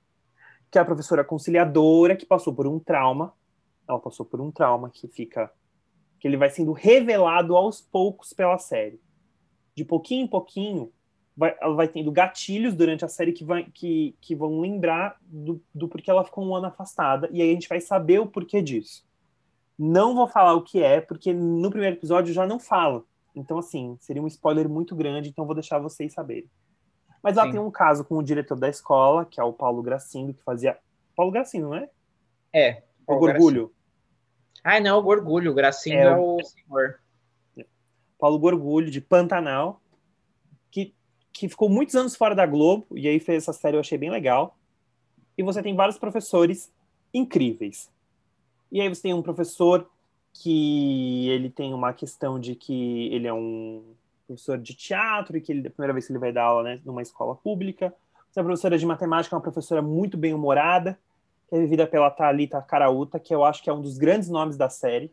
que 0.71 0.77
é 0.77 0.83
a 0.83 0.85
professora 0.85 1.25
conciliadora 1.25 2.15
que 2.15 2.27
passou 2.27 2.55
por 2.55 2.67
um 2.67 2.79
trauma, 2.79 3.33
ela 3.89 3.99
passou 3.99 4.27
por 4.27 4.39
um 4.39 4.51
trauma 4.51 4.91
que 4.91 5.09
fica, 5.09 5.51
que 6.19 6.29
ele 6.29 6.37
vai 6.37 6.51
sendo 6.51 6.73
revelado 6.73 7.57
aos 7.57 7.81
poucos 7.81 8.35
pela 8.35 8.59
série 8.59 9.01
de 9.81 9.85
pouquinho 9.87 10.25
em 10.25 10.29
pouquinho, 10.29 10.93
vai, 11.35 11.57
ela 11.59 11.75
vai 11.75 11.89
tendo 11.89 12.13
gatilhos 12.13 12.75
durante 12.75 13.03
a 13.03 13.09
série 13.09 13.33
que, 13.33 13.43
vai, 13.43 13.65
que, 13.65 14.15
que 14.21 14.35
vão 14.35 14.61
lembrar 14.61 15.17
do, 15.23 15.61
do 15.75 15.89
porquê 15.89 16.11
ela 16.11 16.25
ficou 16.25 16.45
um 16.45 16.55
ano 16.55 16.67
afastada, 16.67 17.29
e 17.33 17.41
aí 17.41 17.51
a 17.51 17.55
gente 17.55 17.69
vai 17.69 17.81
saber 17.81 18.21
o 18.21 18.27
porquê 18.27 18.61
disso. 18.61 19.09
Não 19.79 20.15
vou 20.15 20.29
falar 20.29 20.53
o 20.53 20.63
que 20.63 20.83
é, 20.83 21.01
porque 21.01 21.33
no 21.33 21.71
primeiro 21.71 21.97
episódio 21.97 22.35
já 22.35 22.47
não 22.47 22.61
fala. 22.61 23.03
Então, 23.35 23.57
assim, 23.57 23.97
seria 23.99 24.23
um 24.23 24.27
spoiler 24.27 24.69
muito 24.69 24.95
grande, 24.95 25.31
então 25.31 25.47
vou 25.47 25.55
deixar 25.55 25.79
vocês 25.79 26.13
saberem. 26.13 26.51
Mas 27.23 27.39
ela 27.39 27.47
Sim. 27.47 27.53
tem 27.53 27.61
um 27.61 27.71
caso 27.71 28.05
com 28.05 28.19
o 28.19 28.23
diretor 28.23 28.59
da 28.59 28.69
escola, 28.69 29.25
que 29.25 29.41
é 29.41 29.45
o 29.45 29.53
Paulo 29.53 29.83
Gracindo, 29.83 30.35
que 30.35 30.43
fazia. 30.43 30.77
Paulo 31.17 31.33
Gracindo, 31.33 31.69
não 31.69 31.77
é? 31.77 31.89
É. 32.53 32.83
O 33.07 33.17
Gorgulho. 33.17 33.73
Ah, 34.63 34.81
não, 34.81 34.99
o 34.99 35.03
Gorgulho. 35.03 35.53
O 35.53 35.55
Gracindo 35.55 35.97
é, 35.97 36.03
é 36.03 36.17
o 36.17 36.39
senhor. 36.43 37.01
Paulo 38.21 38.39
Gorgulho, 38.39 38.91
de 38.91 39.01
Pantanal, 39.01 39.81
que, 40.71 40.95
que 41.33 41.49
ficou 41.49 41.69
muitos 41.69 41.95
anos 41.95 42.15
fora 42.15 42.35
da 42.35 42.47
Globo, 42.47 42.87
e 42.95 43.09
aí 43.09 43.19
fez 43.19 43.45
essa 43.45 43.53
série, 43.53 43.77
eu 43.77 43.81
achei 43.81 43.99
bem 43.99 44.11
legal. 44.11 44.57
E 45.37 45.43
você 45.43 45.63
tem 45.63 45.75
vários 45.75 45.99
professores 45.99 46.71
incríveis. 47.13 47.91
E 48.71 48.81
aí 48.81 48.89
você 48.89 49.03
tem 49.03 49.15
um 49.15 49.23
professor 49.23 49.89
que 50.33 51.29
ele 51.29 51.51
tem 51.51 51.75
uma 51.75 51.93
questão 51.93 52.39
de 52.39 52.55
que 52.55 53.09
ele 53.13 53.27
é 53.27 53.33
um 53.33 53.83
professor 54.27 54.59
de 54.59 54.75
teatro 54.75 55.37
e 55.37 55.41
que 55.41 55.51
ele, 55.51 55.67
a 55.67 55.71
primeira 55.71 55.93
vez 55.93 56.07
que 56.07 56.13
ele 56.13 56.19
vai 56.21 56.33
dar 56.33 56.45
aula 56.45 56.63
né, 56.63 56.81
numa 56.85 57.03
escola 57.03 57.35
pública. 57.35 57.93
Você 58.31 58.39
é 58.39 58.43
professora 58.43 58.79
de 58.79 58.87
matemática, 58.87 59.35
uma 59.35 59.43
professora 59.43 59.83
muito 59.83 60.17
bem 60.17 60.33
humorada, 60.33 60.97
que 61.49 61.57
é 61.57 61.59
vivida 61.59 61.87
pela 61.87 62.11
Thalita 62.11 62.63
Carauta, 62.63 63.19
que 63.19 63.35
eu 63.35 63.45
acho 63.45 63.63
que 63.63 63.69
é 63.69 63.73
um 63.73 63.83
dos 63.83 63.99
grandes 63.99 64.29
nomes 64.29 64.57
da 64.57 64.69
série. 64.69 65.13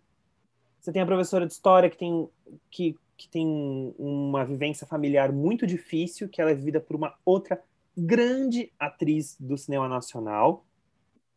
Você 0.87 0.93
tem 0.93 1.01
a 1.01 1.05
professora 1.05 1.45
de 1.45 1.51
história 1.51 1.89
que 1.89 1.97
tem, 1.97 2.29
que, 2.71 2.97
que 3.17 3.27
tem 3.27 3.93
uma 3.99 4.45
vivência 4.45 4.87
familiar 4.87 5.33
muito 5.33 5.67
difícil, 5.67 6.29
que 6.29 6.39
ela 6.39 6.51
é 6.51 6.55
vivida 6.55 6.79
por 6.79 6.95
uma 6.95 7.13
outra 7.25 7.61
grande 7.97 8.71
atriz 8.79 9.35
do 9.37 9.57
cinema 9.57 9.89
nacional. 9.89 10.65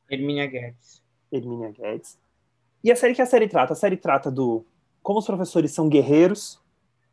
Hermínia 0.08 0.46
Guedes. 0.46 1.02
Hermínia 1.32 1.72
Guedes. 1.72 2.16
E 2.84 2.92
a 2.92 2.94
série 2.94 3.12
que 3.12 3.22
a 3.22 3.26
série 3.26 3.48
trata? 3.48 3.72
A 3.72 3.76
série 3.76 3.96
trata 3.96 4.30
do 4.30 4.64
como 5.02 5.18
os 5.18 5.26
professores 5.26 5.72
são 5.72 5.88
guerreiros. 5.88 6.62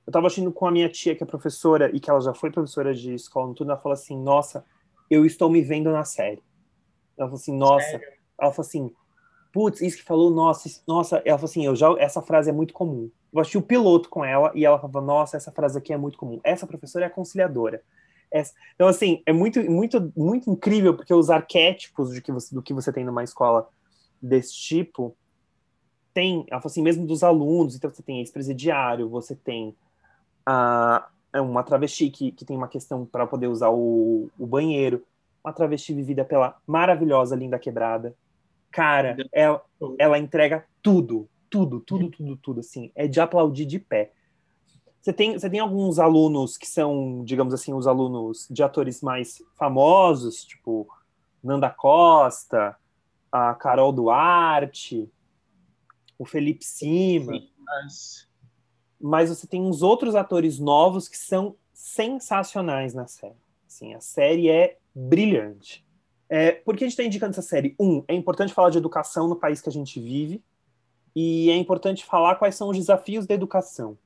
Eu 0.06 0.12
estava 0.12 0.28
assistindo 0.28 0.52
com 0.52 0.68
a 0.68 0.72
minha 0.72 0.90
tia, 0.90 1.16
que 1.16 1.24
é 1.24 1.26
professora, 1.26 1.90
e 1.92 2.00
que 2.00 2.08
ela 2.08 2.22
já 2.22 2.36
foi 2.36 2.52
professora 2.52 2.94
de 2.94 3.16
escola 3.16 3.48
noturna, 3.48 3.74
ela 3.74 3.82
falou 3.82 3.94
assim, 3.94 4.16
nossa, 4.16 4.64
eu 5.10 5.26
estou 5.26 5.50
me 5.50 5.64
vendo 5.64 5.92
na 5.92 6.06
série. 6.06 6.44
Ela 7.18 7.30
falou 7.30 7.42
assim, 7.42 7.58
nossa... 7.58 7.84
Sério? 7.84 8.08
Ela 8.40 8.52
falou 8.52 8.68
assim, 8.68 8.92
putz, 9.58 9.82
isso 9.82 9.98
que 9.98 10.04
falou, 10.04 10.30
nossa, 10.30 10.70
nossa, 10.88 11.20
ela 11.26 11.36
falou 11.36 11.50
assim, 11.50 11.66
eu 11.66 11.76
já, 11.76 11.92
essa 11.98 12.22
frase 12.22 12.48
é 12.48 12.54
muito 12.54 12.76
comum. 12.76 13.10
Eu 13.34 13.40
assisti 13.40 13.58
o 13.58 13.62
piloto 13.64 14.08
com 14.08 14.24
ela 14.24 14.52
e 14.54 14.64
ela 14.64 14.78
falava, 14.78 15.02
nossa, 15.02 15.36
essa 15.36 15.52
frase 15.52 15.80
aqui 15.80 15.92
é 15.92 15.98
muito 15.98 16.16
comum. 16.16 16.40
Essa 16.44 16.68
professora 16.68 17.06
é 17.06 17.10
conciliadora. 17.10 17.82
Essa... 18.30 18.54
Então, 18.76 18.88
assim, 18.88 19.24
é 19.26 19.34
muito, 19.34 19.60
muito, 19.64 20.14
muito 20.16 20.48
incrível, 20.52 20.96
porque 20.96 21.12
os 21.12 21.32
arquétipos 21.32 22.14
de 22.14 22.22
que 22.22 22.32
você, 22.32 22.54
do 22.54 22.62
que 22.62 22.72
você 22.72 22.94
tem 22.94 23.04
numa 23.04 23.24
escola 23.24 23.68
desse 24.22 24.54
tipo 24.54 25.18
tem, 26.14 26.46
ela 26.52 26.62
falou 26.62 26.72
assim, 26.72 26.84
mesmo 26.84 27.08
dos 27.08 27.24
alunos, 27.24 27.76
então 27.76 27.90
você 27.90 28.04
tem 28.04 28.20
ex-presidiário, 28.20 29.10
você 29.10 29.34
tem 29.34 29.76
a, 30.46 31.08
é 31.34 31.42
uma 31.42 31.64
travesti 31.64 32.12
que, 32.12 32.32
que 32.32 32.46
tem 32.46 32.56
uma 32.56 32.68
questão 32.68 33.08
para 33.08 33.26
poder 33.26 33.48
usar 33.48 33.70
o, 33.72 34.30
o 34.38 34.46
banheiro, 34.46 35.04
uma 35.44 35.52
travesti 35.52 35.96
vivida 35.96 36.24
pela 36.24 36.56
maravilhosa 36.68 37.36
Linda 37.36 37.58
Quebrada. 37.58 38.16
Cara, 38.72 39.18
ela, 39.32 39.64
ela 39.98 40.20
entrega 40.20 40.66
tudo, 40.82 41.30
tudo, 41.50 41.80
tudo, 41.80 42.10
tudo, 42.10 42.38
tudo, 42.38 42.60
assim, 42.60 42.92
é 42.96 43.08
de 43.08 43.20
aplaudir 43.20 43.66
de 43.66 43.80
pé. 43.80 44.12
Você 45.00 45.14
tem, 45.14 45.40
você 45.40 45.50
tem 45.50 45.60
alguns 45.60 46.00
alunos 46.00 46.58
que 46.58 46.68
são, 46.68 47.24
digamos 47.24 47.54
assim, 47.54 47.74
os 47.74 47.88
alunos 47.88 48.46
de 48.50 48.62
atores 48.62 49.02
mais 49.02 49.42
famosos, 49.56 50.44
tipo 50.44 50.88
Nanda 51.42 51.70
Costa, 51.70 52.76
a 53.32 53.54
Carol 53.56 53.94
Duarte, 53.94 55.10
o 56.20 56.26
Felipe 56.26 56.66
Sima. 56.66 57.34
Sim, 57.34 57.50
mas... 57.66 58.28
mas 59.00 59.30
você 59.30 59.48
tem 59.48 59.62
uns 59.62 59.82
outros 59.82 60.14
atores 60.14 60.60
novos 60.60 61.08
que 61.08 61.18
são 61.18 61.56
sensacionais 61.72 62.94
na 62.94 63.08
série. 63.08 63.38
Assim, 63.66 63.94
a 63.94 64.02
série 64.02 64.50
é 64.50 64.78
brilhante. 64.94 65.87
É, 66.30 66.52
por 66.52 66.76
que 66.76 66.84
a 66.84 66.88
gente 66.88 66.94
está 66.94 67.04
indicando 67.04 67.32
essa 67.32 67.42
série? 67.42 67.76
Um, 67.80 68.04
é 68.08 68.14
importante 68.14 68.54
falar 68.54 68.70
de 68.70 68.78
educação 68.78 69.28
no 69.28 69.36
país 69.36 69.62
que 69.62 69.70
a 69.70 69.72
gente 69.72 70.00
vive, 70.00 70.44
e 71.16 71.50
é 71.50 71.56
importante 71.56 72.06
falar 72.06 72.36
quais 72.36 72.56
são 72.56 72.70
os 72.70 72.78
desafios 72.78 73.26
da 73.26 73.34
educação. 73.34 73.98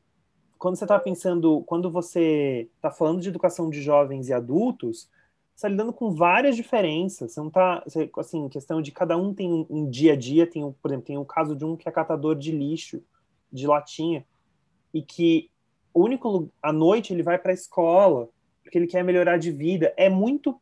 Quando 0.57 0.77
você 0.77 0.85
está 0.85 0.99
pensando, 0.99 1.61
quando 1.65 1.89
você 1.89 2.69
está 2.75 2.91
falando 2.91 3.19
de 3.19 3.27
educação 3.27 3.69
de 3.69 3.81
jovens 3.81 4.29
e 4.29 4.33
adultos, 4.33 5.09
está 5.55 5.67
lidando 5.67 5.91
com 5.91 6.11
várias 6.11 6.55
diferenças. 6.55 7.33
Você 7.33 7.39
não 7.39 7.47
está, 7.47 7.83
assim, 8.17 8.47
questão 8.47 8.81
de 8.81 8.91
cada 8.91 9.17
um 9.17 9.33
tem 9.33 9.51
um, 9.51 9.65
um 9.69 9.89
dia 9.89 10.13
a 10.13 10.15
dia. 10.15 10.47
Tem, 10.47 10.61
por 10.81 10.89
exemplo, 10.89 11.05
tem 11.05 11.17
o 11.17 11.25
caso 11.25 11.55
de 11.55 11.65
um 11.65 11.75
que 11.75 11.89
é 11.89 11.91
catador 11.91 12.35
de 12.35 12.51
lixo, 12.51 13.03
de 13.51 13.67
latinha, 13.67 14.25
e 14.93 15.01
que 15.01 15.49
o 15.93 16.03
único 16.03 16.49
à 16.61 16.71
noite 16.71 17.11
ele 17.11 17.23
vai 17.23 17.37
para 17.37 17.51
a 17.51 17.53
escola 17.53 18.29
porque 18.63 18.77
ele 18.77 18.87
quer 18.87 19.03
melhorar 19.03 19.37
de 19.37 19.51
vida. 19.51 19.93
É 19.97 20.09
muito 20.09 20.59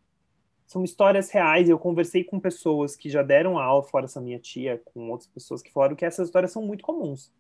são 0.70 0.84
histórias 0.84 1.32
reais. 1.32 1.68
Eu 1.68 1.80
conversei 1.80 2.24
com 2.24 2.40
pessoas 2.40 2.96
que 2.96 3.10
já 3.10 3.24
deram 3.24 3.58
aula, 3.58 3.82
fora 3.82 4.06
essa 4.06 4.22
minha 4.22 4.38
tia, 4.38 4.80
com 4.86 5.10
outras 5.10 5.28
pessoas 5.28 5.64
que 5.64 5.74
falaram 5.74 5.96
que 5.96 6.06
essas 6.06 6.28
histórias 6.28 6.52
são 6.52 6.62
muito 6.62 6.84
comuns. 6.84 7.34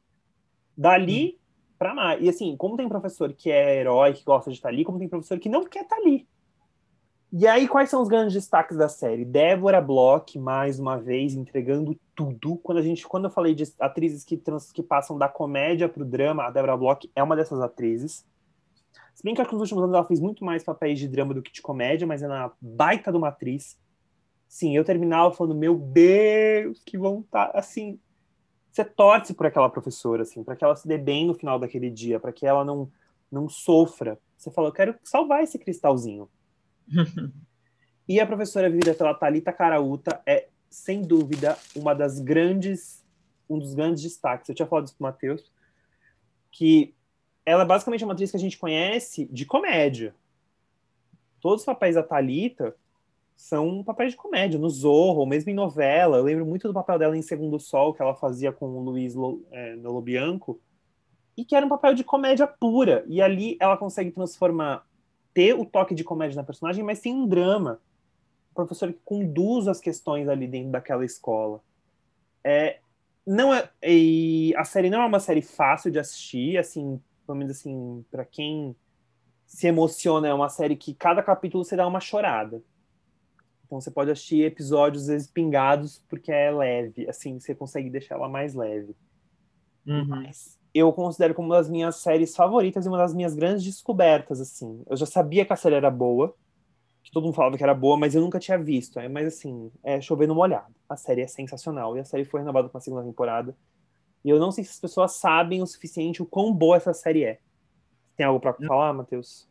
Dali 0.75 1.35
hum. 1.35 1.39
para 1.77 1.93
mais. 1.93 2.23
E 2.23 2.27
assim, 2.27 2.57
como 2.57 2.75
tem 2.75 2.89
professor 2.89 3.31
que 3.31 3.51
é 3.51 3.77
herói, 3.77 4.13
que 4.13 4.23
gosta 4.23 4.49
de 4.49 4.57
estar 4.57 4.69
ali, 4.69 4.83
como 4.83 4.97
tem 4.97 5.07
professor 5.07 5.37
que 5.37 5.47
não 5.47 5.63
quer 5.63 5.83
estar 5.83 5.97
ali. 5.97 6.27
E 7.31 7.45
aí, 7.45 7.67
quais 7.67 7.91
são 7.91 8.01
os 8.01 8.09
grandes 8.09 8.33
destaques 8.33 8.75
da 8.75 8.89
série? 8.89 9.23
Débora 9.23 9.79
Bloch, 9.79 10.39
mais 10.39 10.79
uma 10.79 10.97
vez, 10.97 11.35
entregando 11.35 11.95
tudo. 12.15 12.57
Quando 12.57 12.79
a 12.79 12.81
gente, 12.81 13.07
quando 13.07 13.25
eu 13.25 13.29
falei 13.29 13.53
de 13.53 13.71
atrizes 13.79 14.25
que, 14.25 14.37
trans, 14.37 14.71
que 14.71 14.81
passam 14.81 15.15
da 15.15 15.29
comédia 15.29 15.87
para 15.87 16.01
o 16.01 16.05
drama, 16.05 16.45
a 16.45 16.49
Débora 16.49 16.75
Bloch 16.75 17.07
é 17.15 17.21
uma 17.21 17.35
dessas 17.35 17.61
atrizes. 17.61 18.25
Se 19.19 19.23
bem 19.25 19.35
que 19.35 19.41
nos 19.41 19.63
últimos 19.63 19.83
anos 19.83 19.93
ela 19.93 20.05
fez 20.05 20.21
muito 20.21 20.45
mais 20.45 20.63
papéis 20.63 20.97
de 20.97 21.05
drama 21.05 21.33
do 21.33 21.41
que 21.41 21.51
de 21.51 21.61
comédia, 21.61 22.07
mas 22.07 22.23
é 22.23 22.27
na 22.29 22.53
baita 22.61 23.11
de 23.11 23.17
uma 23.17 23.27
atriz. 23.27 23.77
Sim, 24.47 24.77
eu 24.77 24.85
terminava 24.85 25.29
falando, 25.33 25.59
meu 25.59 25.77
Deus, 25.77 26.81
que 26.85 26.97
vontade. 26.97 27.51
Assim, 27.53 27.99
você 28.71 28.85
torce 28.85 29.33
por 29.33 29.45
aquela 29.45 29.69
professora, 29.69 30.21
assim, 30.21 30.41
para 30.41 30.55
que 30.55 30.63
ela 30.63 30.73
se 30.73 30.87
dê 30.87 30.97
bem 30.97 31.27
no 31.27 31.33
final 31.33 31.59
daquele 31.59 31.89
dia, 31.89 32.17
para 32.17 32.31
que 32.31 32.47
ela 32.47 32.63
não, 32.63 32.89
não 33.29 33.49
sofra. 33.49 34.17
Você 34.37 34.49
fala, 34.51 34.69
eu 34.69 34.73
quero 34.73 34.95
salvar 35.03 35.43
esse 35.43 35.59
cristalzinho. 35.59 36.29
e 38.07 38.21
a 38.21 38.25
professora 38.25 38.69
vivida 38.69 38.93
pela 38.93 39.13
Talita 39.13 39.51
Caraúta 39.51 40.21
é, 40.25 40.47
sem 40.69 41.01
dúvida, 41.01 41.57
uma 41.75 41.93
das 41.93 42.21
grandes, 42.21 43.03
um 43.49 43.59
dos 43.59 43.73
grandes 43.73 44.01
destaques. 44.01 44.47
Eu 44.47 44.55
tinha 44.55 44.65
falado 44.65 44.85
isso 44.85 44.95
pro 44.95 45.03
Matheus, 45.03 45.51
que 46.49 46.95
ela 47.49 47.63
é 47.63 47.65
basicamente 47.65 48.03
uma 48.03 48.13
atriz 48.13 48.29
que 48.29 48.37
a 48.37 48.39
gente 48.39 48.59
conhece 48.59 49.25
de 49.31 49.43
comédia. 49.43 50.13
Todos 51.41 51.61
os 51.61 51.65
papéis 51.65 51.95
da 51.95 52.03
Talita 52.03 52.75
são 53.35 53.83
papéis 53.83 54.11
de 54.11 54.17
comédia, 54.17 54.59
no 54.59 54.69
Zorro, 54.69 55.25
mesmo 55.25 55.49
em 55.49 55.55
novela. 55.55 56.17
Eu 56.17 56.25
lembro 56.25 56.45
muito 56.45 56.67
do 56.67 56.73
papel 56.73 56.99
dela 56.99 57.17
em 57.17 57.23
Segundo 57.23 57.59
Sol, 57.59 57.93
que 57.93 58.03
ela 58.03 58.13
fazia 58.13 58.51
com 58.51 58.67
o 58.67 58.83
Luiz 58.83 59.15
é, 59.51 59.75
Lobianco, 59.81 60.61
e 61.35 61.43
que 61.43 61.55
era 61.55 61.65
um 61.65 61.69
papel 61.69 61.95
de 61.95 62.03
comédia 62.03 62.45
pura. 62.45 63.03
E 63.07 63.19
ali 63.19 63.57
ela 63.59 63.77
consegue 63.77 64.11
transformar 64.11 64.85
ter 65.33 65.55
o 65.55 65.65
toque 65.65 65.95
de 65.95 66.03
comédia 66.03 66.35
na 66.35 66.43
personagem, 66.43 66.83
mas 66.83 66.99
tem 66.99 67.15
um 67.15 67.25
drama. 67.25 67.81
O 68.51 68.55
professor 68.55 68.93
que 68.93 68.99
conduz 69.03 69.67
as 69.67 69.79
questões 69.79 70.29
ali 70.29 70.47
dentro 70.47 70.69
daquela 70.69 71.03
escola. 71.03 71.63
É, 72.43 72.79
não 73.25 73.51
é, 73.51 73.67
e 73.81 74.53
a 74.55 74.63
série 74.63 74.91
não 74.91 75.01
é 75.01 75.05
uma 75.05 75.19
série 75.19 75.41
fácil 75.41 75.89
de 75.89 75.97
assistir, 75.97 76.59
assim, 76.59 77.01
pelo 77.29 77.37
menos 77.37 77.57
assim, 77.57 78.03
para 78.09 78.25
quem 78.25 78.75
se 79.45 79.67
emociona, 79.67 80.27
é 80.27 80.33
uma 80.33 80.49
série 80.49 80.75
que 80.75 80.95
cada 80.95 81.21
capítulo 81.21 81.63
você 81.63 81.75
dá 81.75 81.85
uma 81.85 81.99
chorada. 81.99 82.59
Então 83.63 83.79
você 83.79 83.91
pode 83.91 84.09
assistir 84.09 84.43
episódios 84.43 85.03
às 85.03 85.09
vezes 85.09 85.27
pingados 85.27 86.03
porque 86.09 86.31
é 86.31 86.49
leve, 86.49 87.07
assim, 87.07 87.39
você 87.39 87.53
consegue 87.53 87.87
deixar 87.87 88.15
ela 88.15 88.27
mais 88.27 88.55
leve. 88.55 88.95
Uhum. 89.85 90.05
Mas 90.07 90.57
eu 90.73 90.91
considero 90.91 91.35
como 91.35 91.49
uma 91.49 91.57
das 91.57 91.69
minhas 91.69 91.97
séries 91.97 92.35
favoritas 92.35 92.87
e 92.87 92.89
uma 92.89 92.97
das 92.97 93.13
minhas 93.13 93.35
grandes 93.35 93.63
descobertas, 93.63 94.41
assim. 94.41 94.81
Eu 94.89 94.97
já 94.97 95.05
sabia 95.05 95.45
que 95.45 95.53
a 95.53 95.55
série 95.55 95.75
era 95.75 95.91
boa, 95.91 96.35
que 97.03 97.11
todo 97.11 97.25
mundo 97.25 97.35
falava 97.35 97.57
que 97.57 97.63
era 97.63 97.75
boa, 97.75 97.95
mas 97.95 98.15
eu 98.15 98.21
nunca 98.21 98.39
tinha 98.39 98.57
visto. 98.57 98.99
É, 98.99 99.07
mas 99.07 99.27
assim, 99.27 99.71
é 99.83 100.01
chovendo 100.01 100.33
molhado. 100.33 100.73
A 100.89 100.97
série 100.97 101.21
é 101.21 101.27
sensacional 101.27 101.95
e 101.95 101.99
a 101.99 102.05
série 102.05 102.25
foi 102.25 102.39
renovada 102.39 102.69
para 102.69 102.79
a 102.79 102.81
segunda 102.81 103.03
temporada. 103.03 103.55
E 104.23 104.29
eu 104.29 104.39
não 104.39 104.51
sei 104.51 104.63
se 104.63 104.71
as 104.71 104.79
pessoas 104.79 105.13
sabem 105.13 105.61
o 105.61 105.67
suficiente 105.67 106.21
o 106.21 106.25
quão 106.25 106.53
boa 106.53 106.77
essa 106.77 106.93
série 106.93 107.23
é. 107.23 107.39
Tem 108.15 108.25
algo 108.25 108.39
para 108.39 108.53
falar, 108.53 108.93
Matheus? 108.93 109.47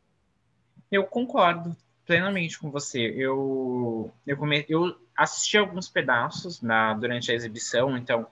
Eu 0.91 1.05
concordo 1.05 1.77
plenamente 2.05 2.59
com 2.59 2.71
você. 2.71 3.01
Eu 3.17 4.13
eu, 4.27 4.37
come... 4.37 4.65
eu 4.69 4.97
assisti 5.17 5.57
alguns 5.57 5.89
pedaços 5.89 6.61
na 6.61 6.95
durante 6.95 7.31
a 7.31 7.35
exibição, 7.35 7.97
então 7.97 8.27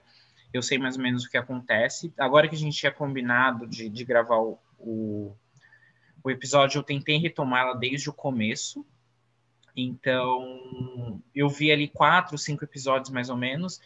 eu 0.53 0.61
sei 0.61 0.77
mais 0.77 0.95
ou 0.95 1.03
menos 1.03 1.25
o 1.25 1.29
que 1.29 1.37
acontece. 1.37 2.13
Agora 2.17 2.47
que 2.47 2.55
a 2.55 2.57
gente 2.57 2.77
tinha 2.77 2.91
combinado 2.91 3.67
de, 3.67 3.89
de 3.89 4.03
gravar 4.03 4.37
o, 4.37 4.57
o, 4.79 5.35
o 6.23 6.31
episódio, 6.31 6.79
eu 6.79 6.83
tentei 6.83 7.17
retomá-la 7.17 7.73
desde 7.73 8.09
o 8.09 8.13
começo. 8.13 8.85
Então, 9.75 11.21
eu 11.35 11.47
vi 11.49 11.71
ali 11.71 11.87
quatro, 11.87 12.37
cinco 12.37 12.63
episódios 12.63 13.11
mais 13.11 13.29
ou 13.29 13.37
menos. 13.37 13.79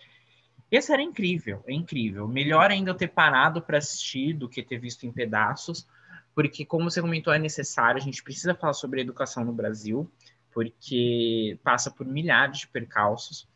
Esse 0.72 0.94
era 0.94 1.02
incrível, 1.02 1.62
é 1.68 1.74
incrível. 1.74 2.28
Melhor 2.28 2.72
ainda 2.72 2.92
eu 2.92 2.96
ter 2.96 3.10
parado 3.10 3.62
para 3.62 3.78
assistir 3.78 4.34
do 4.34 4.48
que 4.48 4.64
ter 4.64 4.80
visto 4.80 5.06
em 5.06 5.12
pedaços, 5.12 5.86
porque, 6.34 6.66
como 6.66 6.90
você 6.90 7.02
comentou, 7.02 7.34
é 7.34 7.38
necessário. 7.38 7.98
A 7.98 8.04
gente 8.04 8.24
precisa 8.24 8.56
falar 8.56 8.74
sobre 8.74 9.02
educação 9.02 9.44
no 9.44 9.52
Brasil, 9.52 10.10
porque 10.54 11.60
passa 11.62 11.92
por 11.92 12.06
milhares 12.06 12.60
de 12.60 12.68
percalços 12.68 13.48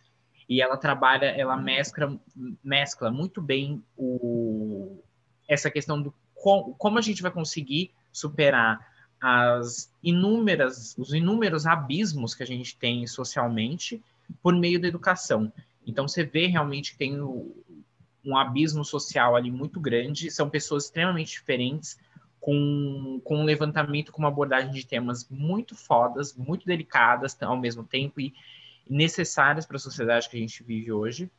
e 0.47 0.61
ela 0.61 0.77
trabalha, 0.77 1.25
ela 1.25 1.57
mescla, 1.57 2.19
mescla 2.63 3.09
muito 3.09 3.41
bem 3.41 3.83
o, 3.97 5.01
essa 5.47 5.71
questão 5.71 6.01
do 6.01 6.13
com, 6.33 6.75
como 6.77 6.99
a 6.99 7.01
gente 7.01 7.21
vai 7.21 7.31
conseguir 7.31 7.91
superar 8.11 8.79
as 9.19 9.91
inúmeras, 10.03 10.95
os 10.97 11.13
inúmeros 11.13 11.65
abismos 11.65 12.35
que 12.35 12.43
a 12.43 12.45
gente 12.45 12.77
tem 12.77 13.07
socialmente 13.07 14.03
por 14.43 14.53
meio 14.53 14.79
da 14.79 14.87
educação. 14.87 15.51
Então 15.85 16.07
você 16.07 16.23
vê 16.23 16.47
realmente 16.47 16.91
que 16.91 16.97
tem 16.97 17.21
um 17.21 18.37
abismo 18.37 18.83
social 18.83 19.35
ali 19.35 19.51
muito 19.51 19.79
grande, 19.79 20.31
são 20.31 20.49
pessoas 20.49 20.85
extremamente 20.85 21.31
diferentes, 21.31 21.97
com, 22.39 23.19
com 23.23 23.37
um 23.37 23.43
levantamento, 23.43 24.11
com 24.11 24.19
uma 24.19 24.27
abordagem 24.27 24.71
de 24.71 24.85
temas 24.85 25.27
muito 25.29 25.75
fodas, 25.75 26.35
muito 26.35 26.65
delicadas 26.65 27.35
ao 27.41 27.57
mesmo 27.57 27.83
tempo, 27.83 28.19
e 28.19 28.33
necessárias 28.87 29.65
para 29.65 29.77
a 29.77 29.79
sociedade 29.79 30.29
que 30.29 30.37
a 30.37 30.39
gente 30.39 30.63
vive 30.63 30.91
hoje. 30.91 31.29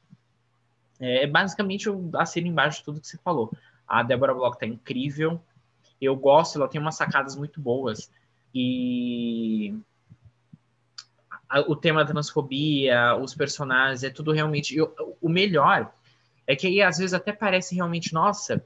É, 0.99 1.25
é 1.25 1.27
basicamente 1.27 1.87
eu 1.87 2.11
assino 2.15 2.49
embaixo 2.49 2.79
de 2.79 2.85
tudo 2.85 3.01
que 3.01 3.07
você 3.07 3.19
falou. 3.19 3.53
A 3.87 4.03
Débora 4.03 4.35
Bloch 4.35 4.59
tá 4.59 4.67
incrível. 4.67 5.41
Eu 6.01 6.17
gosto, 6.17 6.59
ela 6.59 6.69
tem 6.69 6.81
umas 6.81 6.97
sacadas 6.97 7.37
muito 7.37 7.61
boas. 7.61 8.11
E 8.53 9.75
o 11.69 11.77
tema 11.77 12.05
da 12.05 12.13
transfobia, 12.13 13.17
os 13.17 13.35
personagens, 13.35 14.03
é 14.03 14.11
tudo 14.11 14.33
realmente. 14.33 14.77
Eu, 14.77 14.95
o 15.21 15.29
melhor 15.29 15.93
é 16.47 16.55
que 16.57 16.67
aí 16.67 16.83
às 16.83 16.99
vezes 16.99 17.15
até 17.15 17.33
parece 17.33 17.75
realmente, 17.75 18.13
nossa, 18.13 18.65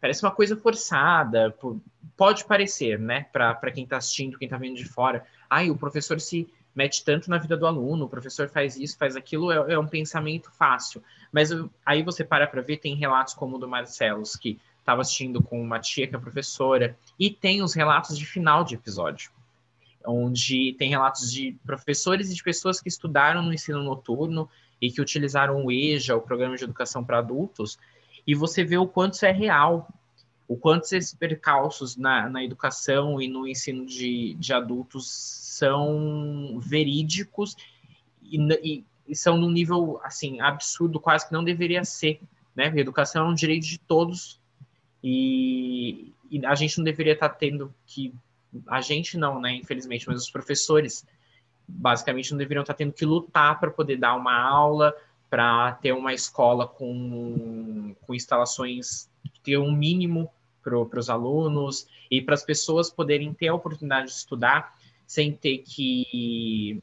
parece 0.00 0.22
uma 0.22 0.30
coisa 0.30 0.56
forçada. 0.56 1.54
Pode 2.16 2.44
parecer, 2.44 2.98
né, 2.98 3.26
para 3.32 3.70
quem 3.70 3.84
está 3.84 3.98
assistindo, 3.98 4.38
quem 4.38 4.46
está 4.46 4.56
vendo 4.56 4.76
de 4.76 4.84
fora. 4.84 5.24
Ai, 5.48 5.70
o 5.70 5.76
professor 5.76 6.20
se 6.20 6.48
mete 6.74 7.02
tanto 7.04 7.30
na 7.30 7.38
vida 7.38 7.56
do 7.56 7.66
aluno, 7.66 8.04
o 8.04 8.08
professor 8.08 8.48
faz 8.48 8.76
isso, 8.76 8.98
faz 8.98 9.16
aquilo, 9.16 9.50
é, 9.50 9.72
é 9.72 9.78
um 9.78 9.86
pensamento 9.86 10.50
fácil. 10.50 11.02
Mas 11.32 11.50
aí 11.84 12.02
você 12.02 12.22
para 12.22 12.46
para 12.46 12.60
ver, 12.60 12.76
tem 12.76 12.94
relatos 12.94 13.32
como 13.32 13.56
o 13.56 13.58
do 13.58 13.66
Marcelos, 13.66 14.36
que 14.36 14.60
estava 14.78 15.00
assistindo 15.00 15.42
com 15.42 15.60
uma 15.60 15.80
tia 15.80 16.06
que 16.06 16.14
é 16.14 16.18
professora, 16.18 16.96
e 17.18 17.30
tem 17.30 17.62
os 17.62 17.74
relatos 17.74 18.16
de 18.16 18.26
final 18.26 18.62
de 18.62 18.74
episódio, 18.74 19.30
onde 20.06 20.74
tem 20.78 20.90
relatos 20.90 21.32
de 21.32 21.56
professores 21.64 22.30
e 22.30 22.34
de 22.34 22.42
pessoas 22.42 22.80
que 22.80 22.88
estudaram 22.88 23.42
no 23.42 23.52
ensino 23.52 23.82
noturno 23.82 24.48
e 24.80 24.90
que 24.90 25.00
utilizaram 25.00 25.64
o 25.64 25.72
EJA, 25.72 26.16
o 26.16 26.20
Programa 26.20 26.56
de 26.56 26.64
Educação 26.64 27.04
para 27.04 27.18
Adultos, 27.18 27.78
e 28.26 28.34
você 28.34 28.64
vê 28.64 28.76
o 28.76 28.86
quanto 28.86 29.14
isso 29.14 29.26
é 29.26 29.32
real, 29.32 29.88
o 30.48 30.56
quanto 30.56 30.84
esses 30.84 31.14
percalços 31.14 31.96
na, 31.96 32.28
na 32.28 32.44
educação 32.44 33.20
e 33.20 33.28
no 33.28 33.46
ensino 33.46 33.84
de, 33.84 34.34
de 34.34 34.52
adultos 34.52 35.10
são 35.10 36.58
verídicos 36.60 37.56
e, 38.22 38.38
e, 38.62 38.84
e, 39.08 39.16
são 39.16 39.36
num 39.36 39.50
nível 39.50 40.00
assim 40.04 40.40
absurdo, 40.40 41.00
quase 41.00 41.26
que 41.26 41.32
não 41.32 41.42
deveria 41.42 41.84
ser. 41.84 42.20
Né? 42.54 42.68
A 42.68 42.78
educação 42.78 43.26
é 43.26 43.28
um 43.28 43.34
direito 43.34 43.66
de 43.66 43.78
todos 43.78 44.40
e, 45.02 46.12
e 46.30 46.44
a 46.44 46.54
gente 46.54 46.78
não 46.78 46.84
deveria 46.84 47.14
estar 47.14 47.30
tendo 47.30 47.74
que. 47.86 48.12
A 48.66 48.80
gente 48.80 49.16
não, 49.16 49.40
né? 49.40 49.54
Infelizmente, 49.54 50.06
mas 50.06 50.22
os 50.22 50.30
professores 50.30 51.06
basicamente 51.66 52.30
não 52.30 52.38
deveriam 52.38 52.62
estar 52.62 52.74
tendo 52.74 52.92
que 52.92 53.04
lutar 53.04 53.58
para 53.58 53.70
poder 53.70 53.96
dar 53.96 54.14
uma 54.14 54.36
aula, 54.38 54.94
para 55.28 55.72
ter 55.72 55.92
uma 55.92 56.14
escola 56.14 56.66
com, 56.66 57.94
com 58.02 58.14
instalações, 58.14 59.08
ter 59.42 59.58
um 59.58 59.72
mínimo 59.72 60.30
para 60.62 60.98
os 60.98 61.08
alunos 61.10 61.86
e 62.10 62.20
para 62.20 62.34
as 62.34 62.42
pessoas 62.42 62.90
poderem 62.90 63.32
ter 63.32 63.48
a 63.48 63.54
oportunidade 63.54 64.06
de 64.06 64.12
estudar 64.12 64.76
sem 65.06 65.32
ter 65.32 65.58
que 65.58 66.82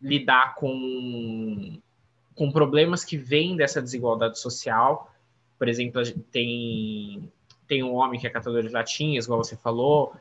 lidar 0.00 0.54
com, 0.56 1.78
com 2.34 2.52
problemas 2.52 3.04
que 3.04 3.16
vêm 3.16 3.56
dessa 3.56 3.80
desigualdade 3.80 4.38
social. 4.38 5.10
Por 5.58 5.68
exemplo, 5.68 6.02
tem, 6.30 7.32
tem 7.66 7.82
um 7.82 7.94
homem 7.94 8.20
que 8.20 8.26
é 8.26 8.30
catador 8.30 8.62
de 8.62 8.68
latinhas, 8.68 9.24
igual 9.24 9.42
você 9.42 9.56
falou, 9.56 10.14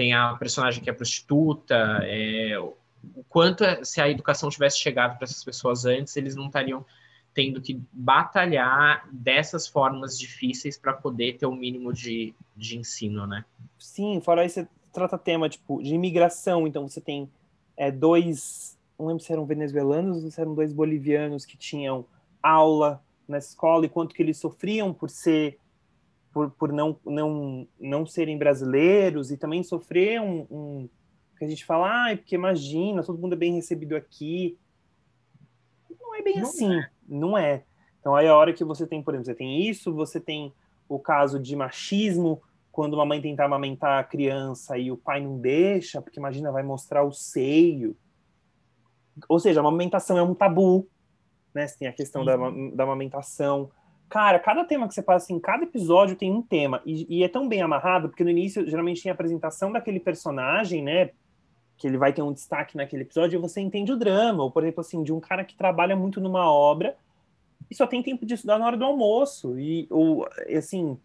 tem 0.00 0.14
a 0.14 0.34
personagem 0.36 0.82
que 0.82 0.88
é 0.88 0.94
prostituta. 0.94 1.74
É, 2.04 2.58
o 2.58 3.22
quanto 3.28 3.62
é, 3.62 3.84
se 3.84 4.00
a 4.00 4.08
educação 4.08 4.48
tivesse 4.48 4.78
chegado 4.78 5.18
para 5.18 5.24
essas 5.24 5.44
pessoas 5.44 5.84
antes, 5.84 6.16
eles 6.16 6.34
não 6.34 6.46
estariam 6.46 6.86
tendo 7.34 7.60
que 7.60 7.78
batalhar 7.92 9.06
dessas 9.12 9.68
formas 9.68 10.18
difíceis 10.18 10.78
para 10.78 10.94
poder 10.94 11.36
ter 11.36 11.44
o 11.44 11.50
um 11.50 11.54
mínimo 11.54 11.92
de, 11.92 12.34
de 12.56 12.78
ensino, 12.78 13.26
né? 13.26 13.44
Sim, 13.78 14.22
fora 14.24 14.42
isso, 14.42 14.54
você 14.54 14.68
trata 14.90 15.18
tema 15.18 15.50
tipo 15.50 15.82
de 15.82 15.94
imigração, 15.94 16.66
então 16.66 16.88
você 16.88 17.00
tem 17.02 17.30
é, 17.76 17.90
dois, 17.90 18.78
não 18.98 19.06
lembro 19.06 19.22
se 19.22 19.30
eram 19.30 19.44
venezuelanos 19.44 20.24
ou 20.24 20.30
se 20.30 20.40
eram 20.40 20.54
dois 20.54 20.72
bolivianos 20.72 21.44
que 21.44 21.58
tinham 21.58 22.06
aula 22.42 23.02
na 23.28 23.36
escola 23.36 23.84
e 23.84 23.88
quanto 23.90 24.14
que 24.14 24.22
eles 24.22 24.38
sofriam 24.38 24.94
por 24.94 25.10
ser 25.10 25.58
por, 26.32 26.50
por 26.52 26.72
não, 26.72 26.98
não, 27.04 27.66
não 27.78 28.06
serem 28.06 28.38
brasileiros 28.38 29.30
e 29.30 29.36
também 29.36 29.62
sofrer 29.62 30.20
um, 30.20 30.46
um 30.50 30.88
que 31.38 31.44
a 31.44 31.48
gente 31.48 31.64
fala, 31.64 32.10
ah, 32.10 32.16
porque 32.16 32.34
imagina, 32.34 33.02
todo 33.02 33.18
mundo 33.18 33.32
é 33.32 33.38
bem 33.38 33.54
recebido 33.54 33.96
aqui. 33.96 34.58
Não 35.98 36.14
é 36.14 36.22
bem 36.22 36.36
não 36.36 36.42
assim. 36.42 36.74
É 36.74 36.90
não 37.10 37.36
é. 37.36 37.64
Então 37.98 38.14
aí 38.14 38.28
a 38.28 38.36
hora 38.36 38.52
que 38.52 38.64
você 38.64 38.86
tem, 38.86 39.02
por 39.02 39.14
exemplo, 39.14 39.26
você 39.26 39.34
tem 39.34 39.68
isso, 39.68 39.92
você 39.92 40.20
tem 40.20 40.54
o 40.88 40.98
caso 40.98 41.38
de 41.38 41.54
machismo, 41.56 42.42
quando 42.70 42.94
uma 42.94 43.04
mãe 43.04 43.20
tenta 43.20 43.44
amamentar 43.44 43.98
a 43.98 44.04
criança 44.04 44.78
e 44.78 44.90
o 44.90 44.96
pai 44.96 45.20
não 45.20 45.38
deixa, 45.38 46.00
porque 46.00 46.20
imagina, 46.20 46.52
vai 46.52 46.62
mostrar 46.62 47.02
o 47.02 47.12
seio. 47.12 47.96
Ou 49.28 49.38
seja, 49.38 49.60
a 49.60 49.62
amamentação 49.62 50.16
é 50.16 50.22
um 50.22 50.34
tabu, 50.34 50.88
né? 51.52 51.66
Você 51.66 51.78
tem 51.78 51.88
a 51.88 51.92
questão 51.92 52.24
da, 52.24 52.36
da 52.36 52.84
amamentação. 52.84 53.70
Cara, 54.10 54.40
cada 54.40 54.64
tema 54.64 54.88
que 54.88 54.94
você 54.94 55.02
passa, 55.02 55.24
assim, 55.24 55.38
cada 55.38 55.62
episódio 55.62 56.16
tem 56.16 56.32
um 56.32 56.42
tema. 56.42 56.82
E, 56.84 57.06
e, 57.08 57.22
é 57.22 57.28
tão 57.28 57.48
bem 57.48 57.62
amarrado, 57.62 58.08
porque 58.08 58.24
no 58.24 58.30
início, 58.30 58.68
geralmente, 58.68 59.00
tem 59.00 59.10
a 59.10 59.14
apresentação 59.14 59.70
daquele 59.70 60.00
personagem, 60.00 60.82
né? 60.82 61.10
Que 61.78 61.86
ele 61.86 61.96
vai 61.96 62.12
ter 62.12 62.20
um 62.20 62.32
destaque 62.32 62.76
naquele 62.76 63.02
episódio 63.02 63.38
e 63.38 63.40
você 63.40 63.60
entende 63.60 63.92
o 63.92 63.96
drama. 63.96 64.42
Ou, 64.42 64.50
por 64.50 64.64
exemplo, 64.64 64.80
assim, 64.80 65.04
de 65.04 65.12
um 65.12 65.20
cara 65.20 65.44
que 65.44 65.54
trabalha 65.54 65.94
muito 65.94 66.20
numa 66.20 66.50
obra 66.52 66.96
e 67.70 67.74
só 67.74 67.86
tem 67.86 68.02
tempo 68.02 68.26
de 68.26 68.34
estudar 68.34 68.58
na 68.58 68.66
hora 68.66 68.76
do 68.76 68.84
almoço. 68.84 69.56
E, 69.56 69.86
ou, 69.88 70.28
assim, 70.58 70.98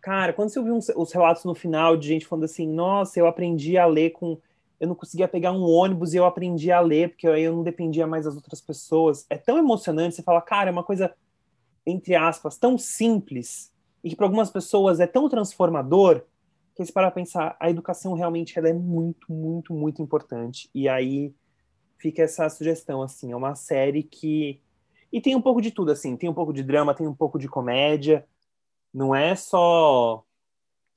cara, 0.00 0.32
quando 0.32 0.48
você 0.48 0.58
ouviu 0.58 0.74
uns, 0.74 0.88
os 0.88 1.12
relatos 1.12 1.44
no 1.44 1.54
final 1.54 1.98
de 1.98 2.08
gente 2.08 2.26
falando 2.26 2.44
assim, 2.44 2.66
nossa, 2.66 3.20
eu 3.20 3.26
aprendi 3.26 3.76
a 3.76 3.84
ler 3.84 4.10
com. 4.10 4.38
Eu 4.80 4.88
não 4.88 4.94
conseguia 4.94 5.28
pegar 5.28 5.52
um 5.52 5.64
ônibus 5.64 6.14
e 6.14 6.16
eu 6.16 6.24
aprendi 6.24 6.72
a 6.72 6.80
ler, 6.80 7.10
porque 7.10 7.26
aí 7.26 7.42
eu 7.42 7.54
não 7.54 7.62
dependia 7.62 8.06
mais 8.06 8.24
das 8.24 8.36
outras 8.36 8.60
pessoas. 8.60 9.26
É 9.28 9.36
tão 9.36 9.58
emocionante, 9.58 10.14
você 10.14 10.22
fala, 10.22 10.40
cara, 10.40 10.70
é 10.70 10.72
uma 10.72 10.82
coisa, 10.82 11.14
entre 11.86 12.14
aspas, 12.14 12.58
tão 12.58 12.76
simples, 12.76 13.72
e 14.02 14.10
que 14.10 14.16
para 14.16 14.26
algumas 14.26 14.50
pessoas 14.50 15.00
é 15.00 15.06
tão 15.06 15.28
transformador, 15.28 16.22
que 16.74 16.84
se 16.84 16.92
para 16.92 17.10
pensar, 17.10 17.56
a 17.58 17.70
educação 17.70 18.12
realmente 18.12 18.58
ela 18.58 18.68
é 18.68 18.72
muito, 18.72 19.32
muito, 19.32 19.72
muito 19.72 20.02
importante. 20.02 20.68
E 20.74 20.88
aí 20.88 21.34
fica 21.98 22.22
essa 22.22 22.48
sugestão, 22.50 23.02
assim, 23.02 23.32
é 23.32 23.36
uma 23.36 23.54
série 23.54 24.02
que 24.02 24.60
e 25.12 25.20
tem 25.20 25.34
um 25.34 25.40
pouco 25.40 25.60
de 25.60 25.70
tudo, 25.70 25.90
assim. 25.90 26.16
Tem 26.16 26.28
um 26.28 26.34
pouco 26.34 26.52
de 26.52 26.62
drama, 26.62 26.94
tem 26.94 27.06
um 27.06 27.14
pouco 27.14 27.38
de 27.38 27.48
comédia. 27.48 28.26
Não 28.92 29.14
é 29.14 29.34
só. 29.34 30.24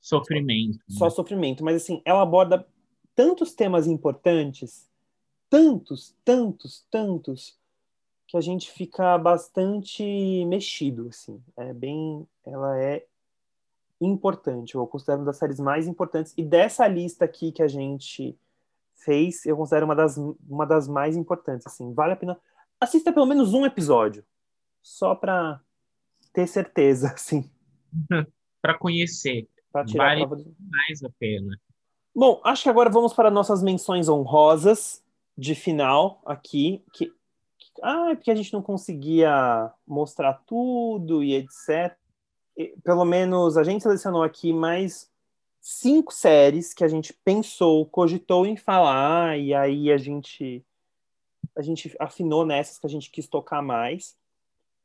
Sofrimento. 0.00 0.78
Só, 0.88 1.04
né? 1.04 1.10
sofrimento. 1.10 1.64
Mas, 1.64 1.76
assim, 1.76 2.02
ela 2.04 2.22
aborda 2.22 2.66
tantos 3.14 3.54
temas 3.54 3.86
importantes, 3.86 4.88
tantos, 5.48 6.16
tantos, 6.24 6.86
tantos, 6.90 7.58
que 8.30 8.36
a 8.36 8.40
gente 8.40 8.70
fica 8.70 9.18
bastante 9.18 10.44
mexido, 10.46 11.08
assim. 11.08 11.42
É 11.56 11.74
bem. 11.74 12.24
Ela 12.46 12.80
é 12.80 13.04
importante. 14.00 14.76
Eu 14.76 14.86
considero 14.86 15.18
uma 15.18 15.26
das 15.26 15.36
séries 15.36 15.58
mais 15.58 15.88
importantes. 15.88 16.32
E 16.36 16.44
dessa 16.44 16.86
lista 16.86 17.24
aqui 17.24 17.50
que 17.50 17.62
a 17.62 17.66
gente 17.66 18.38
fez, 18.94 19.44
eu 19.44 19.56
considero 19.56 19.84
uma 19.84 19.96
das, 19.96 20.16
uma 20.16 20.64
das 20.64 20.86
mais 20.86 21.16
importantes, 21.16 21.66
assim. 21.66 21.92
Vale 21.92 22.12
a 22.12 22.16
pena 22.16 22.40
assista 22.80 23.12
pelo 23.12 23.26
menos 23.26 23.52
um 23.52 23.66
episódio, 23.66 24.24
só 24.80 25.14
para 25.14 25.60
ter 26.32 26.46
certeza, 26.46 27.08
assim. 27.12 27.50
para 28.62 28.78
conhecer. 28.78 29.48
Pra 29.72 29.84
tirar 29.84 30.16
vale 30.16 30.22
a 30.22 30.28
mais 30.28 31.02
a 31.02 31.10
pena. 31.18 31.60
Bom, 32.14 32.40
acho 32.44 32.62
que 32.62 32.68
agora 32.68 32.88
vamos 32.88 33.12
para 33.12 33.28
nossas 33.28 33.60
menções 33.60 34.08
honrosas 34.08 35.02
de 35.36 35.56
final 35.56 36.22
aqui. 36.24 36.84
Que, 36.92 37.12
ah, 37.82 38.10
é 38.10 38.14
porque 38.14 38.30
a 38.30 38.34
gente 38.34 38.52
não 38.52 38.62
conseguia 38.62 39.72
mostrar 39.86 40.34
tudo 40.46 41.22
e 41.22 41.34
etc. 41.34 41.96
Pelo 42.82 43.04
menos 43.04 43.56
a 43.56 43.64
gente 43.64 43.82
selecionou 43.82 44.22
aqui 44.22 44.52
mais 44.52 45.10
cinco 45.60 46.12
séries 46.12 46.72
que 46.72 46.84
a 46.84 46.88
gente 46.88 47.12
pensou, 47.24 47.86
cogitou 47.86 48.46
em 48.46 48.56
falar, 48.56 49.38
e 49.38 49.54
aí 49.54 49.90
a 49.92 49.96
gente 49.96 50.64
a 51.56 51.62
gente 51.62 51.94
afinou 51.98 52.46
nessas 52.46 52.78
que 52.78 52.86
a 52.86 52.90
gente 52.90 53.10
quis 53.10 53.26
tocar 53.26 53.60
mais. 53.60 54.16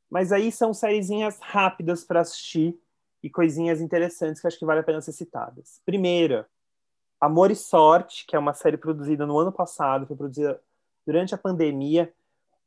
Mas 0.09 0.31
aí 0.31 0.51
são 0.51 0.73
sériezinhas 0.73 1.39
rápidas 1.39 2.03
para 2.03 2.21
assistir 2.21 2.77
e 3.21 3.29
coisinhas 3.29 3.81
interessantes 3.81 4.41
que 4.41 4.47
acho 4.47 4.59
que 4.59 4.65
vale 4.65 4.81
a 4.81 4.83
pena 4.83 5.01
ser 5.01 5.11
citadas. 5.11 5.81
Primeira, 5.85 6.47
Amor 7.19 7.49
e 7.49 7.55
Sorte, 7.55 8.25
que 8.27 8.35
é 8.35 8.39
uma 8.39 8.53
série 8.53 8.77
produzida 8.77 9.25
no 9.25 9.37
ano 9.37 9.51
passado, 9.51 10.05
foi 10.05 10.15
produzida 10.15 10.61
durante 11.05 11.33
a 11.33 11.37
pandemia, 11.37 12.13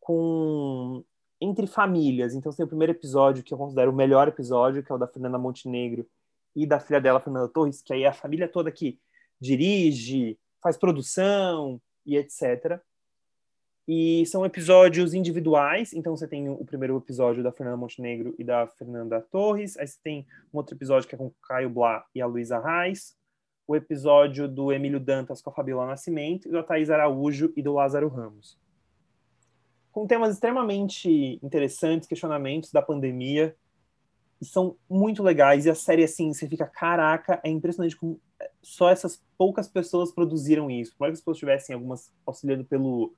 com 0.09 1.05
entre 1.39 1.67
famílias. 1.67 2.35
Então 2.35 2.51
tem 2.51 2.65
o 2.65 2.69
primeiro 2.69 2.93
episódio, 2.95 3.45
que 3.45 3.53
eu 3.53 3.59
considero 3.59 3.91
o 3.91 3.95
melhor 3.95 4.27
episódio, 4.27 4.83
que 4.83 4.91
é 4.91 4.95
o 4.95 4.99
da 4.99 5.07
Fernanda 5.07 5.37
Montenegro 5.37 6.09
e 6.57 6.67
da 6.67 6.81
filha 6.81 6.99
dela, 6.99 7.21
Fernanda 7.21 7.47
Torres, 7.47 7.83
que 7.83 7.93
aí 7.93 8.05
é 8.05 8.09
a 8.09 8.13
família 8.13 8.49
toda 8.49 8.73
que 8.73 8.99
dirige, 9.39 10.39
faz 10.63 10.79
produção 10.79 11.79
e 12.07 12.17
etc. 12.17 12.81
E 13.87 14.25
são 14.25 14.47
episódios 14.47 15.13
individuais, 15.13 15.93
então 15.93 16.17
você 16.17 16.27
tem 16.27 16.49
o 16.49 16.65
primeiro 16.65 16.97
episódio 16.97 17.43
da 17.43 17.53
Fernanda 17.53 17.77
Montenegro 17.77 18.35
e 18.39 18.45
da 18.45 18.67
Fernanda 18.67 19.21
Torres, 19.31 19.77
aí 19.77 19.87
você 19.87 19.99
tem 20.03 20.27
um 20.55 20.57
outro 20.57 20.75
episódio 20.75 21.07
que 21.07 21.15
é 21.15 21.19
com 21.19 21.27
o 21.27 21.35
Caio 21.47 21.69
Blá 21.69 22.07
e 22.15 22.23
a 22.23 22.27
Luísa 22.27 22.59
Reis, 22.59 23.15
o 23.67 23.77
episódio 23.77 24.49
do 24.49 24.73
Emílio 24.73 25.01
Dantas 25.01 25.43
com 25.43 25.51
a 25.51 25.53
Fabiola 25.53 25.87
Nascimento 25.87 26.49
e 26.49 26.51
da 26.51 26.63
Thaís 26.63 26.89
Araújo 26.89 27.53
e 27.55 27.63
do 27.63 27.75
Lázaro 27.75 28.09
Ramos. 28.09 28.59
Com 29.99 30.07
temas 30.07 30.35
extremamente 30.35 31.41
interessantes, 31.43 32.07
questionamentos 32.07 32.71
da 32.71 32.81
pandemia, 32.81 33.57
e 34.41 34.45
são 34.45 34.77
muito 34.89 35.25
legais, 35.25 35.67
e 35.67 35.71
a 35.71 35.75
série, 35.75 36.05
assim, 36.05 36.33
você 36.33 36.49
fica, 36.49 36.65
caraca, 36.69 37.41
é 37.43 37.51
impressionante 37.51 37.97
como 37.97 38.21
só 38.63 38.91
essas 38.91 39.21
poucas 39.37 39.67
pessoas 39.67 40.13
produziram 40.13 40.71
isso. 40.71 40.93
Por 40.93 41.01
mais 41.01 41.11
que 41.11 41.15
as 41.15 41.21
pessoas 41.23 41.39
tivessem 41.39 41.75
algumas 41.75 42.15
auxiliando 42.25 42.65
pelo 42.65 43.13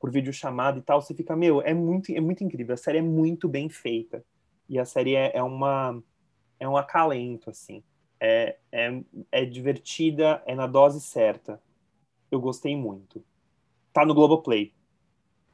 por 0.00 0.10
vídeo 0.10 0.32
chamado 0.32 0.80
e 0.80 0.82
tal, 0.82 1.00
você 1.00 1.14
fica, 1.14 1.36
meu, 1.36 1.62
é 1.62 1.72
muito, 1.72 2.10
é 2.10 2.20
muito 2.20 2.42
incrível. 2.42 2.74
A 2.74 2.76
série 2.76 2.98
é 2.98 3.02
muito 3.02 3.48
bem 3.48 3.68
feita. 3.68 4.24
E 4.68 4.76
a 4.76 4.84
série 4.84 5.14
é, 5.14 5.36
é 5.36 5.42
uma 5.44 6.02
é 6.58 6.68
um 6.68 6.76
acalento, 6.76 7.48
assim. 7.48 7.80
É, 8.18 8.56
é, 8.72 9.02
é 9.30 9.44
divertida, 9.44 10.42
é 10.46 10.56
na 10.56 10.66
dose 10.66 11.00
certa. 11.00 11.62
Eu 12.28 12.40
gostei 12.40 12.76
muito. 12.76 13.24
Tá 13.92 14.04
no 14.04 14.14
Globoplay. 14.14 14.76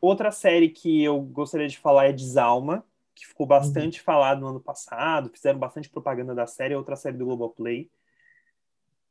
Outra 0.05 0.31
série 0.31 0.69
que 0.69 1.03
eu 1.03 1.19
gostaria 1.19 1.67
de 1.67 1.79
falar 1.79 2.05
é 2.05 2.13
Desalma, 2.13 2.85
que 3.15 3.27
ficou 3.27 3.47
bastante 3.47 4.01
uhum. 4.01 4.05
falado 4.05 4.41
no 4.43 4.49
ano 4.49 4.61
passado, 4.61 5.31
fizeram 5.33 5.59
bastante 5.59 5.89
propaganda 5.89 6.35
da 6.35 6.47
série, 6.47 6.75
é 6.75 6.77
outra 6.77 6.95
série 6.95 7.17
do 7.17 7.25
Globoplay. 7.25 7.91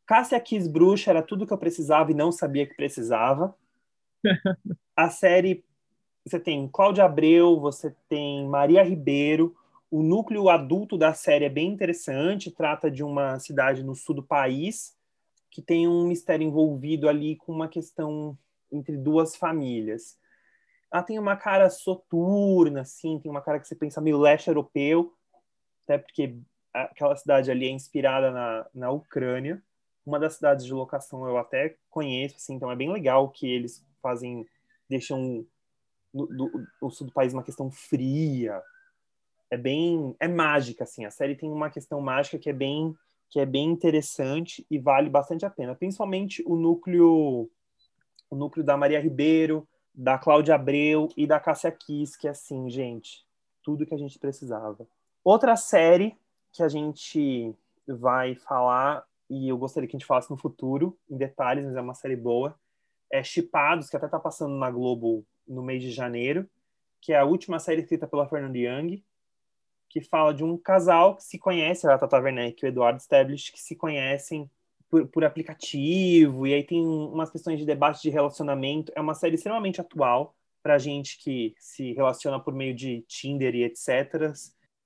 Cássia 0.06 0.40
Kiss 0.40 0.70
Bruxa 0.70 1.10
era 1.10 1.24
tudo 1.24 1.48
que 1.48 1.54
eu 1.54 1.58
precisava 1.58 2.12
e 2.12 2.14
não 2.14 2.32
sabia 2.32 2.68
que 2.68 2.76
precisava. 2.76 3.58
a 4.96 5.10
série 5.10 5.66
você 6.24 6.40
tem 6.40 6.70
Cláudia 6.72 7.06
Abreu, 7.06 7.60
você 7.60 7.96
tem 8.08 8.48
Maria 8.48 8.84
Ribeiro, 8.84 9.56
O 9.90 10.04
núcleo 10.04 10.48
adulto 10.48 10.96
da 10.96 11.16
série 11.16 11.46
é 11.46 11.50
bem 11.50 11.70
interessante, 11.70 12.52
trata 12.52 12.92
de 12.92 13.04
uma 13.04 13.40
cidade 13.40 13.82
no 13.84 13.96
sul 13.96 14.14
do 14.14 14.24
país 14.24 14.96
que 15.50 15.60
tem 15.60 15.88
um 15.88 16.06
mistério 16.06 16.46
envolvido 16.46 17.10
ali 17.10 17.36
com 17.36 17.52
uma 17.52 17.68
questão 17.68 18.38
entre 18.72 18.96
duas 18.96 19.36
famílias. 19.36 20.22
Ela 20.94 21.02
tem 21.02 21.18
uma 21.18 21.36
cara 21.36 21.70
soturna, 21.72 22.82
assim, 22.82 23.20
tem 23.20 23.32
uma 23.32 23.42
cara 23.42 23.60
que 23.60 23.68
você 23.68 23.76
pensa 23.76 24.00
meio 24.00 24.20
leste 24.20 24.48
europeu, 24.48 25.12
até 25.84 25.98
porque 25.98 26.38
aquela 26.72 27.16
cidade 27.16 27.50
ali 27.50 27.66
é 27.68 27.72
inspirada 27.72 28.32
na, 28.32 28.68
na 28.74 28.92
Ucrânia. 28.92 29.62
Uma 30.06 30.20
das 30.20 30.36
cidades 30.36 30.66
de 30.66 30.74
locação 30.74 31.28
eu 31.28 31.38
até 31.38 31.76
conheço, 31.90 32.36
assim, 32.36 32.54
então 32.54 32.72
é 32.72 32.76
bem 32.76 32.92
legal 32.92 33.30
que 33.30 33.48
eles 33.48 33.84
fazem, 34.02 34.46
deixam 34.88 35.46
do, 36.14 36.68
o 36.80 36.92
sul 36.92 37.08
do 37.08 37.14
país 37.14 37.34
uma 37.34 37.44
questão 37.44 37.72
fria, 37.72 38.62
é 39.54 39.58
bem 39.58 40.16
é 40.20 40.28
mágica 40.28 40.84
assim 40.84 41.06
a 41.06 41.12
série 41.12 41.36
tem 41.36 41.52
uma 41.52 41.70
questão 41.70 42.02
mágica 42.02 42.40
que 42.40 42.50
é 42.50 42.54
bem 42.54 42.96
que 43.30 43.40
é 43.40 43.46
bem 43.46 43.70
interessante 43.70 44.66
e 44.70 44.80
vale 44.80 45.10
bastante 45.10 45.46
a 45.46 45.50
pena 45.50 45.76
principalmente 45.76 46.44
o 46.46 46.56
núcleo 46.56 47.50
o 48.30 48.36
núcleo 48.36 48.66
da 48.66 48.76
Maria 48.76 49.00
Ribeiro 49.00 49.68
da 49.94 50.18
Cláudia 50.18 50.56
Abreu 50.56 51.10
e 51.16 51.28
da 51.28 51.40
Cássia 51.40 51.72
Kiss 51.72 52.18
que 52.18 52.28
é 52.28 52.32
assim 52.32 52.70
gente 52.70 53.26
tudo 53.62 53.86
que 53.86 53.94
a 53.94 53.98
gente 53.98 54.20
precisava. 54.20 54.86
Outra 55.24 55.56
série 55.56 56.18
que 56.52 56.62
a 56.62 56.68
gente 56.68 57.56
vai 57.88 58.36
falar 58.36 59.06
e 59.30 59.48
eu 59.48 59.58
gostaria 59.58 59.88
que 59.88 59.96
a 59.96 60.00
gente 60.00 60.08
falasse 60.08 60.30
no 60.30 60.38
futuro 60.38 60.98
em 61.10 61.18
detalhes 61.18 61.66
mas 61.66 61.76
é 61.76 61.82
uma 61.82 61.94
série 61.94 62.16
boa 62.16 62.56
é 63.12 63.24
Chipados 63.24 63.90
que 63.90 63.96
até 63.96 64.08
tá 64.08 64.20
passando 64.20 64.56
na 64.56 64.70
Globo 64.70 65.26
no 65.48 65.62
mês 65.62 65.82
de 65.82 65.92
janeiro 65.92 66.50
que 67.00 67.14
é 67.14 67.20
a 67.20 67.26
última 67.26 67.60
série 67.60 67.82
escrita 67.82 68.08
pela 68.08 68.28
Fernanda 68.28 68.58
Young 68.58 69.04
que 69.94 70.02
fala 70.02 70.34
de 70.34 70.44
um 70.44 70.58
casal 70.58 71.16
que 71.16 71.24
se 71.24 71.38
conhece, 71.38 71.88
a 71.88 71.96
Tata 72.00 72.20
Werneck 72.20 72.60
e 72.60 72.66
o 72.66 72.70
Eduardo 72.70 73.00
Stablish, 73.00 73.52
que 73.52 73.62
se 73.62 73.76
conhecem 73.76 74.50
por, 74.94 75.08
por, 75.08 75.26
aplicativo, 75.26 76.46
e 76.46 76.54
aí 76.54 76.64
tem 76.64 76.86
umas 76.86 77.32
questões 77.32 77.58
de 77.58 77.66
debate 77.66 78.00
de 78.04 78.12
relacionamento. 78.12 78.92
É 78.96 79.02
uma 79.02 79.16
série 79.16 79.34
extremamente 79.34 79.82
atual 79.82 80.36
para 80.62 80.78
gente 80.78 81.18
que 81.18 81.56
se 81.58 81.94
relaciona 81.94 82.40
por 82.40 82.54
meio 82.54 82.76
de 82.76 83.04
Tinder 83.08 83.56
e 83.56 83.64
etc. 83.64 84.32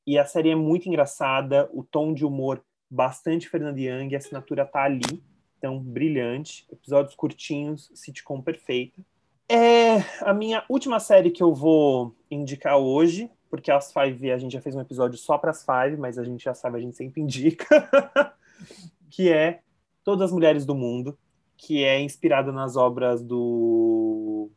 E 0.05 0.17
a 0.17 0.25
série 0.25 0.51
é 0.51 0.55
muito 0.55 0.87
engraçada, 0.87 1.69
o 1.73 1.83
tom 1.83 2.13
de 2.13 2.25
humor 2.25 2.63
bastante 2.89 3.49
Fernanda 3.49 3.81
Young, 3.81 4.15
a 4.15 4.17
assinatura 4.17 4.65
tá 4.65 4.83
ali, 4.83 5.21
então 5.57 5.77
brilhante. 5.77 6.65
Episódios 6.71 7.13
curtinhos, 7.13 7.91
sitcom 7.93 8.41
perfeita. 8.41 9.01
É 9.49 9.97
a 10.21 10.33
minha 10.33 10.63
última 10.69 11.01
série 11.01 11.31
que 11.31 11.43
eu 11.43 11.53
vou 11.53 12.15
indicar 12.31 12.77
hoje 12.77 13.29
porque 13.49 13.71
as 13.71 13.91
Five 13.91 14.31
a 14.31 14.37
gente 14.37 14.53
já 14.53 14.61
fez 14.61 14.73
um 14.73 14.81
episódio 14.81 15.17
só 15.17 15.37
para 15.37 15.51
as 15.51 15.65
Five, 15.65 15.97
mas 15.97 16.17
a 16.17 16.23
gente 16.23 16.43
já 16.43 16.53
sabe, 16.53 16.77
a 16.77 16.81
gente 16.81 16.95
sempre 16.95 17.21
indica, 17.21 17.65
que 19.09 19.31
é 19.31 19.61
Todas 20.07 20.27
as 20.27 20.31
Mulheres 20.31 20.65
do 20.65 20.73
Mundo, 20.73 21.19
que 21.57 21.83
é 21.83 21.99
inspirada 21.99 22.49
nas 22.49 22.77
obras 22.77 23.21
do 23.21 24.49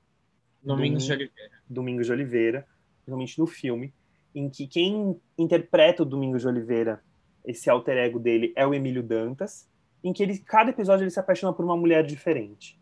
Domingos 0.62 1.02
de 1.04 1.12
Oliveira. 1.12 1.50
Domingos 1.68 2.06
de 2.06 2.12
Oliveira, 2.12 2.66
principalmente 2.98 3.36
no 3.36 3.48
filme, 3.48 3.92
em 4.32 4.48
que 4.48 4.68
quem 4.68 5.20
interpreta 5.36 6.04
o 6.04 6.06
Domingos 6.06 6.42
de 6.42 6.46
Oliveira, 6.46 7.02
esse 7.44 7.68
alter 7.68 7.96
ego 7.96 8.20
dele, 8.20 8.52
é 8.54 8.64
o 8.64 8.72
Emílio 8.72 9.02
Dantas, 9.02 9.68
em 10.04 10.12
que 10.12 10.22
ele, 10.22 10.38
cada 10.38 10.70
episódio 10.70 11.02
ele 11.02 11.10
se 11.10 11.18
apaixona 11.18 11.52
por 11.52 11.64
uma 11.64 11.76
mulher 11.76 12.06
diferente. 12.06 12.78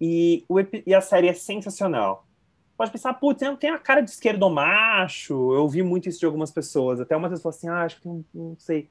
E, 0.00 0.46
o, 0.48 0.58
e 0.86 0.94
a 0.94 1.02
série 1.02 1.28
é 1.28 1.34
sensacional 1.34 2.26
pode 2.74 2.90
pensar, 2.90 3.12
putz, 3.14 3.40
tem 3.60 3.70
a 3.70 3.78
cara 3.78 4.00
de 4.00 4.10
esquerdo 4.10 4.48
macho. 4.50 5.34
Eu 5.34 5.62
ouvi 5.62 5.82
muito 5.82 6.08
isso 6.08 6.18
de 6.18 6.26
algumas 6.26 6.50
pessoas. 6.50 7.00
Até 7.00 7.14
uma 7.14 7.28
pessoa 7.28 7.50
assim, 7.50 7.68
ah, 7.68 7.82
acho 7.82 8.00
que 8.00 8.08
não, 8.08 8.24
não 8.34 8.56
sei. 8.58 8.88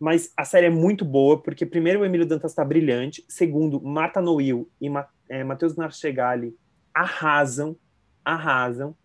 Mas 0.00 0.32
a 0.34 0.46
série 0.46 0.66
é 0.66 0.70
muito 0.70 1.04
boa, 1.04 1.38
porque 1.40 1.66
primeiro 1.66 2.00
o 2.00 2.04
Emílio 2.06 2.26
Dantas 2.26 2.52
está 2.52 2.64
brilhante, 2.64 3.22
segundo, 3.28 3.82
Marta 3.82 4.18
Noil 4.22 4.66
e 4.80 4.88
Ma 4.88 5.06
é, 5.28 5.44
Matheus 5.44 5.76
Narchegali 5.76 6.56
arrasam, 6.94 7.76
arrasam. 8.24 8.96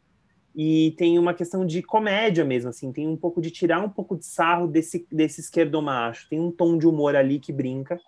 E 0.55 0.95
tem 0.97 1.19
uma 1.19 1.33
questão 1.33 1.65
de 1.65 1.83
comédia 1.83 2.45
mesmo, 2.45 2.69
assim, 2.69 2.93
tem 2.93 3.07
um 3.09 3.17
pouco 3.17 3.41
de 3.41 3.51
tirar 3.51 3.83
um 3.83 3.89
pouco 3.89 4.15
de 4.15 4.25
sarro 4.25 4.67
desse, 4.67 5.05
desse 5.11 5.41
esquerdo 5.41 5.81
macho. 5.81 6.29
Tem 6.29 6.39
um 6.39 6.49
tom 6.49 6.77
de 6.77 6.87
humor 6.87 7.13
ali 7.13 7.39
que 7.39 7.51
brinca. 7.51 7.99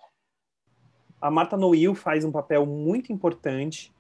A 1.19 1.29
Marta 1.29 1.57
Noil 1.57 1.93
faz 1.93 2.23
um 2.23 2.31
papel 2.31 2.65
muito 2.65 3.11
importante 3.11 3.91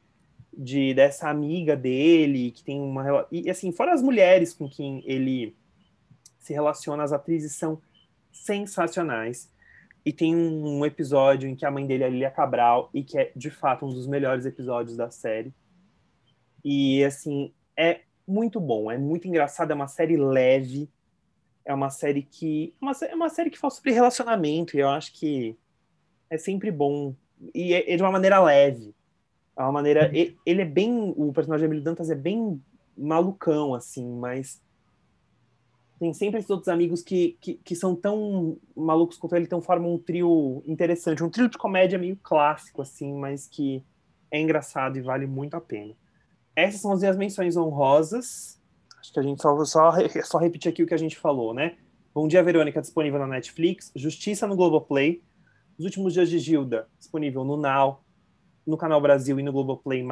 de 0.57 0.93
dessa 0.93 1.29
amiga 1.29 1.75
dele 1.75 2.51
que 2.51 2.63
tem 2.63 2.81
uma 2.81 3.27
e 3.31 3.47
assim 3.47 3.71
fora 3.71 3.93
as 3.93 4.01
mulheres 4.01 4.53
com 4.53 4.67
quem 4.67 5.03
ele 5.05 5.55
se 6.39 6.51
relaciona 6.51 7.03
as 7.03 7.13
atrizes 7.13 7.55
são 7.55 7.79
sensacionais 8.31 9.51
e 10.05 10.13
tem 10.13 10.35
um, 10.35 10.85
episódio 10.85 11.49
em 11.49 11.55
que 11.55 11.65
a 11.65 11.71
mãe 11.71 11.85
dele 11.85 12.03
é 12.03 12.09
Lilia 12.09 12.31
Cabral 12.31 12.89
e 12.93 13.03
que 13.03 13.17
é 13.17 13.31
de 13.35 13.49
fato 13.49 13.85
um 13.85 13.89
dos 13.89 14.07
melhores 14.07 14.45
episódios 14.45 14.95
da 14.95 15.09
série 15.09 15.53
e 16.63 17.03
assim 17.03 17.53
é 17.77 18.01
muito 18.27 18.59
bom 18.59 18.89
é 18.91 18.97
muito 18.97 19.27
engraçado 19.27 19.71
é 19.71 19.75
uma 19.75 19.87
série 19.87 20.17
leve 20.17 20.89
é 21.65 21.73
uma 21.73 21.89
série 21.89 22.23
que 22.23 22.73
é 22.81 22.85
uma, 22.85 22.91
é 23.09 23.15
uma 23.15 23.29
série 23.29 23.49
que 23.49 23.57
fala 23.57 23.71
sobre 23.71 23.91
relacionamento 23.91 24.77
e 24.77 24.79
eu 24.79 24.89
acho 24.89 25.13
que 25.13 25.57
é 26.29 26.37
sempre 26.37 26.71
bom 26.71 27.13
e 27.53 27.73
é, 27.73 27.93
é 27.93 27.95
de 27.95 28.03
uma 28.03 28.11
maneira 28.11 28.39
leve 28.39 28.95
é 29.57 29.63
uma 29.63 29.71
maneira. 29.71 30.11
Ele 30.13 30.61
é 30.61 30.65
bem. 30.65 31.13
O 31.17 31.33
personagem 31.33 31.61
de 31.61 31.65
Emílio 31.65 31.83
Dantas 31.83 32.11
é 32.11 32.15
bem 32.15 32.61
malucão, 32.95 33.73
assim, 33.73 34.05
mas. 34.05 34.61
Tem 35.99 36.13
sempre 36.13 36.39
esses 36.39 36.49
outros 36.49 36.67
amigos 36.67 37.01
que, 37.01 37.37
que, 37.41 37.55
que 37.55 37.75
são 37.75 37.95
tão 37.95 38.57
malucos 38.75 39.17
quanto 39.17 39.35
ele, 39.35 39.45
então 39.45 39.61
formam 39.61 39.95
um 39.95 39.97
trio 39.97 40.63
interessante. 40.67 41.23
Um 41.23 41.29
trio 41.29 41.49
de 41.49 41.57
comédia 41.57 41.97
meio 41.97 42.15
clássico, 42.21 42.83
assim, 42.83 43.13
mas 43.13 43.47
que 43.47 43.83
é 44.29 44.39
engraçado 44.39 44.97
e 44.97 45.01
vale 45.01 45.25
muito 45.25 45.55
a 45.55 45.61
pena. 45.61 45.95
Essas 46.55 46.81
são 46.81 46.91
as 46.91 46.99
minhas 46.99 47.17
menções 47.17 47.57
honrosas. 47.57 48.61
Acho 48.99 49.11
que 49.11 49.19
a 49.19 49.23
gente 49.23 49.41
só, 49.41 49.65
só, 49.65 49.91
só 50.23 50.37
repetir 50.37 50.71
aqui 50.71 50.83
o 50.83 50.87
que 50.87 50.93
a 50.93 50.99
gente 50.99 51.17
falou, 51.17 51.53
né? 51.53 51.77
Bom 52.13 52.27
Dia 52.27 52.43
Verônica, 52.43 52.81
disponível 52.81 53.19
na 53.19 53.27
Netflix. 53.27 53.91
Justiça 53.95 54.47
no 54.47 54.55
Globoplay. 54.55 55.23
Os 55.77 55.85
Últimos 55.85 56.13
Dias 56.13 56.29
de 56.29 56.39
Gilda, 56.39 56.87
disponível 56.97 57.43
no 57.43 57.55
Now, 57.55 58.03
no 58.65 58.75
Canal 58.75 58.99
Brasil 58.99 59.39
e 59.39 59.43
no 59.43 59.51
Globoplay+. 59.51 60.03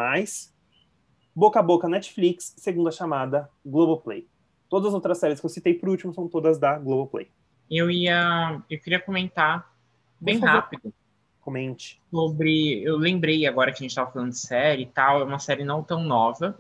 Boca 1.35 1.59
a 1.59 1.63
Boca 1.63 1.89
Netflix, 1.89 2.53
segunda 2.57 2.91
chamada 2.91 3.49
Globoplay. 3.65 4.27
Todas 4.69 4.89
as 4.89 4.93
outras 4.93 5.17
séries 5.17 5.39
que 5.39 5.45
eu 5.45 5.49
citei 5.49 5.73
por 5.73 5.89
último 5.89 6.13
são 6.13 6.27
todas 6.27 6.57
da 6.57 6.77
Globoplay. 6.77 7.29
Eu 7.69 7.89
ia, 7.89 8.61
eu 8.69 8.79
queria 8.79 8.99
comentar 8.99 9.71
bem 10.19 10.37
rápido. 10.39 10.93
Comente. 11.41 12.01
Sobre, 12.09 12.83
eu 12.83 12.97
lembrei 12.97 13.45
agora 13.45 13.71
que 13.71 13.77
a 13.77 13.81
gente 13.83 13.91
estava 13.91 14.11
falando 14.11 14.31
de 14.31 14.39
série 14.39 14.83
e 14.83 14.87
tal, 14.87 15.21
é 15.21 15.23
uma 15.23 15.37
série 15.37 15.63
não 15.63 15.83
tão 15.83 16.03
nova, 16.03 16.57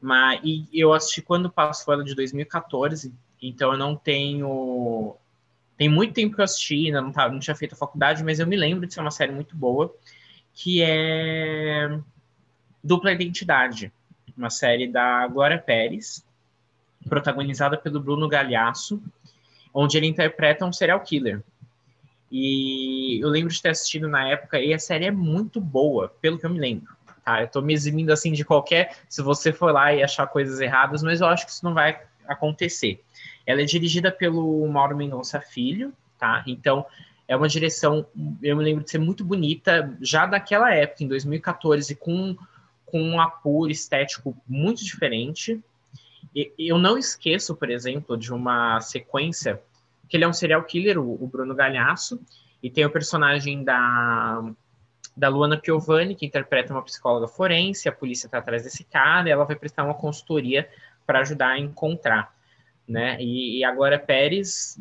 mas 0.00 0.40
e 0.42 0.68
eu 0.72 0.92
assisti 0.92 1.22
quando 1.22 1.48
passou 1.48 1.94
ela 1.94 2.02
de 2.02 2.14
2014, 2.14 3.14
então 3.40 3.72
eu 3.72 3.78
não 3.78 3.94
tenho 3.94 5.14
tem 5.76 5.88
muito 5.88 6.14
tempo 6.14 6.34
que 6.34 6.40
eu 6.40 6.44
assisti, 6.44 6.86
ainda 6.86 7.02
não, 7.02 7.12
tá, 7.12 7.28
não 7.28 7.38
tinha 7.38 7.54
feito 7.54 7.74
a 7.74 7.78
faculdade, 7.78 8.24
mas 8.24 8.40
eu 8.40 8.46
me 8.46 8.56
lembro 8.56 8.86
de 8.86 8.94
ser 8.94 9.00
uma 9.00 9.10
série 9.10 9.30
muito 9.30 9.54
boa 9.54 9.94
que 10.56 10.82
é 10.82 12.00
Dupla 12.82 13.12
Identidade, 13.12 13.92
uma 14.36 14.48
série 14.48 14.88
da 14.88 15.26
Glória 15.28 15.58
Pérez, 15.58 16.24
protagonizada 17.08 17.76
pelo 17.76 18.00
Bruno 18.00 18.28
Galhaço, 18.28 19.02
onde 19.72 19.96
ele 19.96 20.06
interpreta 20.06 20.64
um 20.64 20.72
serial 20.72 21.00
killer. 21.00 21.42
E 22.30 23.20
eu 23.22 23.28
lembro 23.28 23.52
de 23.52 23.62
ter 23.62 23.70
assistido 23.70 24.08
na 24.08 24.28
época, 24.28 24.58
e 24.58 24.74
a 24.74 24.78
série 24.78 25.06
é 25.06 25.10
muito 25.10 25.60
boa, 25.60 26.12
pelo 26.20 26.38
que 26.38 26.46
eu 26.46 26.50
me 26.50 26.58
lembro. 26.58 26.94
Tá? 27.24 27.42
Eu 27.42 27.48
tô 27.48 27.60
me 27.60 27.74
eximindo 27.74 28.12
assim 28.12 28.32
de 28.32 28.44
qualquer. 28.44 28.96
Se 29.08 29.22
você 29.22 29.52
for 29.52 29.72
lá 29.72 29.92
e 29.92 30.02
achar 30.02 30.26
coisas 30.26 30.60
erradas, 30.60 31.02
mas 31.02 31.20
eu 31.20 31.26
acho 31.26 31.44
que 31.44 31.52
isso 31.52 31.64
não 31.64 31.74
vai 31.74 32.00
acontecer. 32.26 33.02
Ela 33.46 33.62
é 33.62 33.64
dirigida 33.64 34.10
pelo 34.10 34.66
Mauro 34.68 34.96
Mendonça 34.96 35.40
Filho, 35.40 35.92
tá? 36.18 36.42
Então, 36.46 36.84
é 37.28 37.36
uma 37.36 37.48
direção, 37.48 38.06
eu 38.42 38.56
me 38.56 38.64
lembro 38.64 38.84
de 38.84 38.90
ser 38.90 38.98
muito 38.98 39.24
bonita, 39.24 39.96
já 40.00 40.26
daquela 40.26 40.72
época, 40.72 41.02
em 41.02 41.08
2014, 41.08 41.94
com, 41.96 42.36
com 42.84 43.02
um 43.02 43.20
apuro 43.20 43.70
estético 43.70 44.36
muito 44.46 44.84
diferente. 44.84 45.60
E, 46.36 46.52
eu 46.58 46.76
não 46.76 46.98
esqueço, 46.98 47.56
por 47.56 47.70
exemplo, 47.70 48.16
de 48.16 48.32
uma 48.32 48.78
sequência, 48.82 49.62
que 50.08 50.16
ele 50.16 50.24
é 50.24 50.28
um 50.28 50.32
serial 50.32 50.62
killer, 50.64 50.98
o, 50.98 51.14
o 51.14 51.26
Bruno 51.26 51.54
Galhaço, 51.54 52.20
e 52.62 52.70
tem 52.70 52.84
o 52.84 52.90
personagem 52.90 53.64
da, 53.64 54.52
da 55.16 55.28
Luana 55.28 55.58
Piovani, 55.58 56.14
que 56.14 56.26
interpreta 56.26 56.74
uma 56.74 56.82
psicóloga 56.82 57.26
forense, 57.26 57.88
a 57.88 57.92
polícia 57.92 58.26
está 58.26 58.38
atrás 58.38 58.62
desse 58.62 58.84
cara, 58.84 59.28
e 59.28 59.32
ela 59.32 59.44
vai 59.44 59.56
prestar 59.56 59.84
uma 59.84 59.94
consultoria 59.94 60.68
para 61.06 61.20
ajudar 61.20 61.52
a 61.52 61.58
encontrar. 61.58 62.36
Né? 62.86 63.16
E, 63.18 63.60
e 63.60 63.64
agora 63.64 63.98
Pérez 63.98 64.78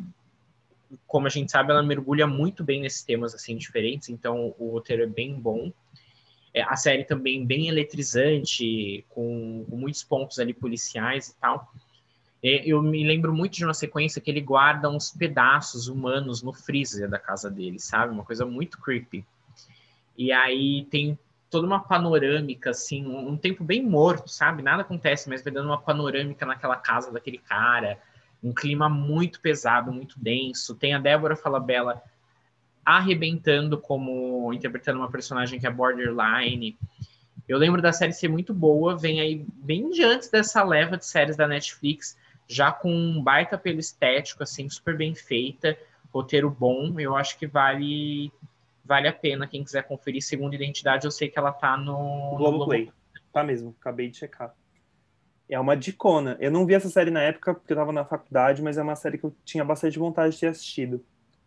como 1.07 1.27
a 1.27 1.29
gente 1.29 1.51
sabe, 1.51 1.71
ela 1.71 1.83
mergulha 1.83 2.27
muito 2.27 2.63
bem 2.63 2.81
nesses 2.81 3.03
temas 3.03 3.33
assim 3.33 3.57
diferentes, 3.57 4.09
então 4.09 4.53
o 4.57 4.69
roteiro 4.69 5.03
é 5.03 5.07
bem 5.07 5.33
bom. 5.33 5.71
É, 6.55 6.61
a 6.61 6.77
série 6.77 7.03
também 7.03 7.45
bem 7.45 7.67
eletrizante, 7.67 9.05
com, 9.09 9.65
com, 9.69 9.75
muitos 9.75 10.01
pontos 10.05 10.39
ali 10.39 10.53
policiais 10.53 11.27
e 11.27 11.35
tal. 11.35 11.69
Eu 12.41 12.81
me 12.81 13.05
lembro 13.05 13.33
muito 13.33 13.55
de 13.55 13.65
uma 13.65 13.73
sequência 13.73 14.21
que 14.21 14.31
ele 14.31 14.39
guarda 14.39 14.89
uns 14.89 15.11
pedaços 15.11 15.89
humanos 15.89 16.41
no 16.41 16.53
freezer 16.53 17.09
da 17.09 17.19
casa 17.19 17.51
dele, 17.51 17.77
sabe? 17.77 18.13
Uma 18.13 18.23
coisa 18.23 18.45
muito 18.45 18.79
creepy. 18.79 19.25
E 20.17 20.31
aí 20.31 20.85
tem 20.89 21.19
toda 21.49 21.67
uma 21.67 21.79
panorâmica, 21.79 22.69
assim, 22.69 23.05
um, 23.05 23.35
tempo 23.35 23.63
bem 23.63 23.83
morto, 23.83 24.29
sabe? 24.29 24.63
Nada 24.63 24.83
acontece, 24.83 25.27
mas 25.27 25.43
vai 25.43 25.51
dando 25.51 25.65
uma 25.65 25.81
panorâmica 25.81 26.45
naquela 26.45 26.77
casa 26.77 27.11
daquele 27.11 27.39
cara, 27.39 27.99
um 28.41 28.53
clima 28.53 28.87
muito 28.87 29.41
pesado, 29.41 29.91
muito 29.91 30.17
denso. 30.17 30.75
Tem 30.75 30.93
a 30.93 30.99
Débora 30.99 31.35
Falabella 31.35 32.01
arrebentando 32.85 33.79
como 33.79 34.53
interpretando 34.53 34.99
uma 34.99 35.09
personagem 35.09 35.59
que 35.59 35.65
é 35.65 35.71
borderline. 35.71 36.77
Eu 37.47 37.57
lembro 37.57 37.81
da 37.81 37.91
série 37.91 38.13
ser 38.13 38.27
muito 38.27 38.53
boa, 38.53 38.95
vem 38.95 39.19
aí 39.19 39.45
bem 39.55 39.89
diante 39.89 40.31
dessa 40.31 40.63
leva 40.63 40.95
de 40.95 41.05
séries 41.05 41.35
da 41.35 41.47
Netflix, 41.47 42.17
já 42.47 42.71
com 42.71 42.91
um 42.93 43.21
baita 43.21 43.57
pelo 43.57 43.79
estético, 43.79 44.43
assim, 44.43 44.69
super 44.69 44.95
bem 44.95 45.15
feita, 45.15 45.77
roteiro 46.13 46.49
bom. 46.49 46.99
Eu 46.99 47.15
acho 47.15 47.37
que 47.39 47.47
vale 47.47 48.31
vale 48.83 49.07
a 49.07 49.13
pena 49.13 49.47
quem 49.47 49.63
quiser 49.63 49.83
conferir. 49.83 50.21
Segunda 50.21 50.55
Identidade, 50.55 51.05
eu 51.05 51.11
sei 51.11 51.27
que 51.27 51.39
ela 51.39 51.51
tá 51.51 51.75
no 51.75 52.35
Globoplay. 52.37 52.83
Globo... 52.83 52.97
Tá 53.33 53.43
mesmo, 53.43 53.75
acabei 53.81 54.09
de 54.09 54.17
checar. 54.17 54.53
É 55.49 55.59
uma 55.59 55.75
dicona. 55.75 56.37
Eu 56.39 56.51
não 56.51 56.65
vi 56.65 56.73
essa 56.75 56.89
série 56.89 57.11
na 57.11 57.21
época 57.21 57.53
porque 57.53 57.73
eu 57.73 57.77
tava 57.77 57.91
na 57.91 58.05
faculdade, 58.05 58.61
mas 58.61 58.77
é 58.77 58.83
uma 58.83 58.95
série 58.95 59.17
que 59.17 59.25
eu 59.25 59.35
tinha 59.43 59.65
bastante 59.65 59.99
vontade 59.99 60.33
de 60.33 60.39
ter 60.39 60.47
assistido. 60.47 61.03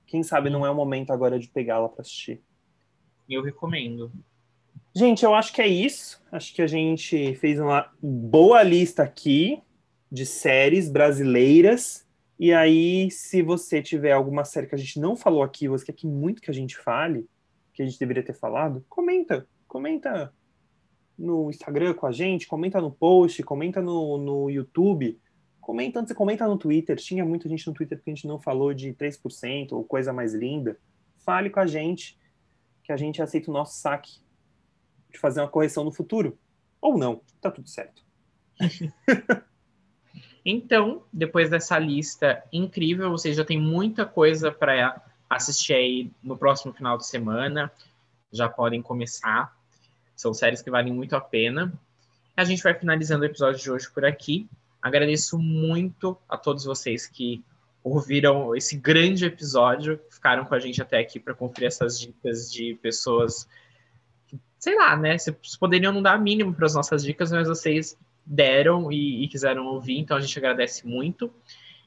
Quem 0.09 0.23
sabe 0.23 0.49
não 0.49 0.65
é 0.65 0.71
o 0.71 0.75
momento 0.75 1.13
agora 1.13 1.39
de 1.39 1.47
pegá-la 1.49 1.87
para 1.87 2.01
assistir. 2.01 2.43
Eu 3.29 3.43
recomendo. 3.43 4.11
Gente, 4.97 5.23
eu 5.23 5.35
acho 5.35 5.53
que 5.53 5.61
é 5.61 5.69
isso. 5.69 6.21
Acho 6.33 6.55
que 6.55 6.63
a 6.63 6.67
gente 6.67 7.35
fez 7.35 7.61
uma 7.61 7.93
boa 8.03 8.63
lista 8.63 9.03
aqui 9.03 9.63
de 10.11 10.25
séries 10.25 10.91
brasileiras. 10.91 12.09
E 12.41 12.55
aí, 12.55 13.11
se 13.11 13.43
você 13.43 13.83
tiver 13.83 14.13
alguma 14.13 14.47
série 14.47 14.67
que 14.67 14.75
a 14.75 14.79
gente 14.79 14.99
não 14.99 15.15
falou 15.15 15.43
aqui, 15.43 15.69
você 15.69 15.85
quer 15.85 15.93
que 15.93 16.07
muito 16.07 16.41
que 16.41 16.51
a 16.51 16.55
gente 16.55 16.79
fale, 16.79 17.29
que 17.75 17.83
a 17.83 17.85
gente 17.85 17.99
deveria 17.99 18.23
ter 18.23 18.35
falado, 18.35 18.83
comenta. 18.89 19.47
Comenta 19.67 20.33
no 21.19 21.51
Instagram 21.51 21.93
com 21.93 22.07
a 22.07 22.13
gente, 22.13 22.47
comenta 22.47 22.81
no 22.81 22.91
post, 22.91 23.43
comenta 23.43 23.83
no, 23.83 24.17
no 24.17 24.49
YouTube. 24.49 25.21
Comenta, 25.69 26.01
você 26.01 26.15
comenta 26.15 26.49
no 26.49 26.57
Twitter. 26.57 26.97
Tinha 26.97 27.27
muita 27.27 27.47
gente 27.47 27.67
no 27.67 27.75
Twitter 27.75 28.01
que 28.03 28.11
a 28.11 28.15
gente 28.15 28.27
não 28.27 28.41
falou 28.41 28.73
de 28.73 28.95
3% 28.95 29.73
ou 29.73 29.85
coisa 29.85 30.15
mais 30.15 30.33
linda. 30.33 30.79
Fale 31.19 31.51
com 31.51 31.61
a 31.61 31.67
gente, 31.67 32.19
que 32.83 32.91
a 32.91 32.97
gente 32.97 33.21
aceita 33.21 33.51
o 33.51 33.53
nosso 33.53 33.79
saque 33.79 34.19
de 35.13 35.19
fazer 35.19 35.43
uma 35.43 35.49
correção 35.49 35.85
no 35.85 35.93
futuro. 35.93 36.39
Ou 36.81 36.97
não, 36.97 37.21
tá 37.39 37.51
tudo 37.51 37.69
certo. 37.69 38.03
então, 40.43 41.03
depois 41.13 41.51
dessa 41.51 41.79
lista 41.79 42.43
incrível, 42.51 43.11
você 43.11 43.35
já 43.35 43.45
tem 43.45 43.61
muita 43.61 44.07
coisa 44.07 44.51
para 44.51 45.05
assistir 45.29 45.75
aí 45.75 46.11
no 46.23 46.39
próximo 46.39 46.73
final 46.73 46.97
de 46.97 47.07
semana. 47.07 47.71
Já 48.33 48.49
podem 48.49 48.81
começar. 48.81 49.55
São 50.17 50.33
séries 50.33 50.63
que 50.63 50.71
valem 50.71 50.95
muito 50.95 51.15
a 51.15 51.21
pena. 51.21 51.79
A 52.35 52.45
gente 52.45 52.63
vai 52.63 52.73
finalizando 52.73 53.25
o 53.25 53.27
episódio 53.27 53.61
de 53.61 53.71
hoje 53.71 53.91
por 53.91 54.07
aqui. 54.07 54.49
Agradeço 54.81 55.39
muito 55.39 56.17
a 56.29 56.37
todos 56.37 56.65
vocês 56.65 57.07
que 57.07 57.45
ouviram 57.83 58.55
esse 58.55 58.77
grande 58.77 59.25
episódio, 59.25 60.01
ficaram 60.11 60.45
com 60.45 60.55
a 60.55 60.59
gente 60.59 60.83
até 60.83 60.99
aqui 60.99 61.19
para 61.19 61.35
conferir 61.35 61.69
essas 61.69 61.99
dicas 61.99 62.51
de 62.53 62.75
pessoas 62.83 63.49
sei 64.59 64.77
lá, 64.77 64.97
né? 64.97 65.17
Vocês 65.17 65.57
poderiam 65.59 65.93
não 65.93 66.03
dar 66.03 66.19
mínimo 66.19 66.53
para 66.53 66.67
as 66.67 66.75
nossas 66.75 67.03
dicas, 67.03 67.31
mas 67.31 67.49
vocês 67.49 67.97
deram 68.27 68.93
e, 68.93 69.25
e, 69.25 69.29
quiseram 69.29 69.67
ouvir, 69.67 69.99
então 69.99 70.17
a 70.17 70.21
gente 70.21 70.39
agradece 70.39 70.87
muito. 70.87 71.33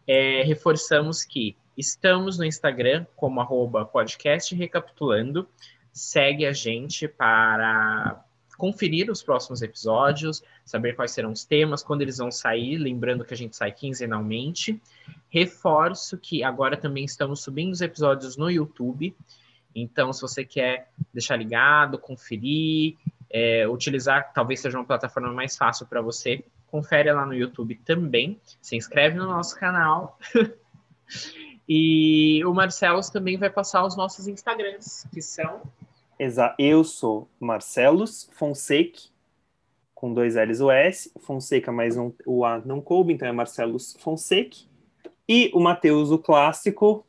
É, 0.07 0.41
reforçamos 0.43 1.23
que 1.23 1.55
estamos 1.77 2.37
no 2.37 2.45
Instagram 2.45 3.05
como 3.15 3.39
podcast 3.85 4.55
recapitulando. 4.55 5.47
Segue 5.91 6.45
a 6.45 6.53
gente 6.53 7.07
para 7.07 8.23
conferir 8.61 9.09
os 9.09 9.23
próximos 9.23 9.63
episódios, 9.63 10.43
saber 10.63 10.95
quais 10.95 11.09
serão 11.09 11.31
os 11.31 11.43
temas, 11.43 11.81
quando 11.81 12.03
eles 12.03 12.19
vão 12.19 12.29
sair, 12.29 12.77
lembrando 12.77 13.25
que 13.25 13.33
a 13.33 13.37
gente 13.37 13.55
sai 13.55 13.71
quinzenalmente. 13.71 14.79
Reforço 15.31 16.15
que 16.15 16.43
agora 16.43 16.77
também 16.77 17.03
estamos 17.03 17.41
subindo 17.41 17.71
os 17.71 17.81
episódios 17.81 18.37
no 18.37 18.51
YouTube. 18.51 19.15
Então, 19.73 20.13
se 20.13 20.21
você 20.21 20.45
quer 20.45 20.91
deixar 21.11 21.37
ligado, 21.37 21.97
conferir, 21.97 22.97
é, 23.31 23.67
utilizar, 23.67 24.31
talvez 24.31 24.59
seja 24.59 24.77
uma 24.77 24.85
plataforma 24.85 25.33
mais 25.33 25.57
fácil 25.57 25.87
para 25.87 25.99
você, 25.99 26.45
confere 26.67 27.11
lá 27.11 27.25
no 27.25 27.33
YouTube 27.33 27.73
também. 27.83 28.39
Se 28.61 28.75
inscreve 28.75 29.17
no 29.17 29.25
nosso 29.25 29.57
canal. 29.57 30.19
e 31.67 32.45
o 32.45 32.53
Marcelo 32.53 33.01
também 33.11 33.37
vai 33.39 33.49
passar 33.49 33.83
os 33.83 33.97
nossos 33.97 34.27
Instagrams, 34.27 35.07
que 35.11 35.19
são. 35.19 35.63
Exato. 36.21 36.53
Eu 36.59 36.83
sou 36.83 37.27
Marcelos 37.39 38.29
Fonseca, 38.33 38.99
com 39.95 40.13
dois 40.13 40.35
L's 40.35 40.61
o 40.61 40.69
S, 40.69 41.11
Fonseca, 41.19 41.71
mas 41.71 41.95
não, 41.95 42.13
o 42.27 42.45
A 42.45 42.59
não 42.59 42.79
coube, 42.79 43.11
então 43.11 43.27
é 43.27 43.31
Marcelos 43.31 43.97
Fonseca. 43.99 44.57
E 45.27 45.49
o 45.51 45.59
Matheus, 45.59 46.11
o 46.11 46.19
clássico, 46.19 47.03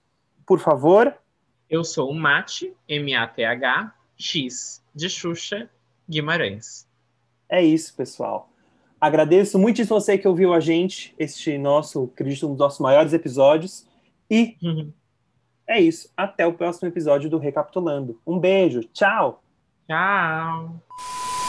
por 0.47 0.61
favor, 0.61 1.15
eu 1.69 1.85
sou 1.85 2.11
o 2.11 2.15
Mate, 2.15 2.73
M-A-T-H, 2.89 3.95
X, 4.17 4.83
de 4.95 5.11
Xuxa, 5.11 5.69
Guimarães. 6.09 6.89
É 7.51 7.63
isso, 7.63 7.95
pessoal. 7.95 8.49
Agradeço 8.99 9.59
muito 9.59 9.85
você 9.85 10.17
que 10.17 10.27
ouviu 10.27 10.55
a 10.55 10.61
gente, 10.61 11.15
este 11.19 11.59
nosso, 11.59 12.05
acredito, 12.15 12.47
um 12.47 12.53
dos 12.53 12.59
nossos 12.61 12.81
maiores 12.81 13.13
episódios. 13.13 13.87
E 14.31 14.57
uhum. 14.63 14.91
É 15.67 15.81
isso. 15.81 16.11
Até 16.17 16.47
o 16.47 16.53
próximo 16.53 16.89
episódio 16.89 17.31
do 17.31 17.39
Recapitulando. 17.39 18.21
Um 18.27 18.39
beijo. 18.39 18.83
Tchau. 18.93 19.43
Tchau. 19.89 21.42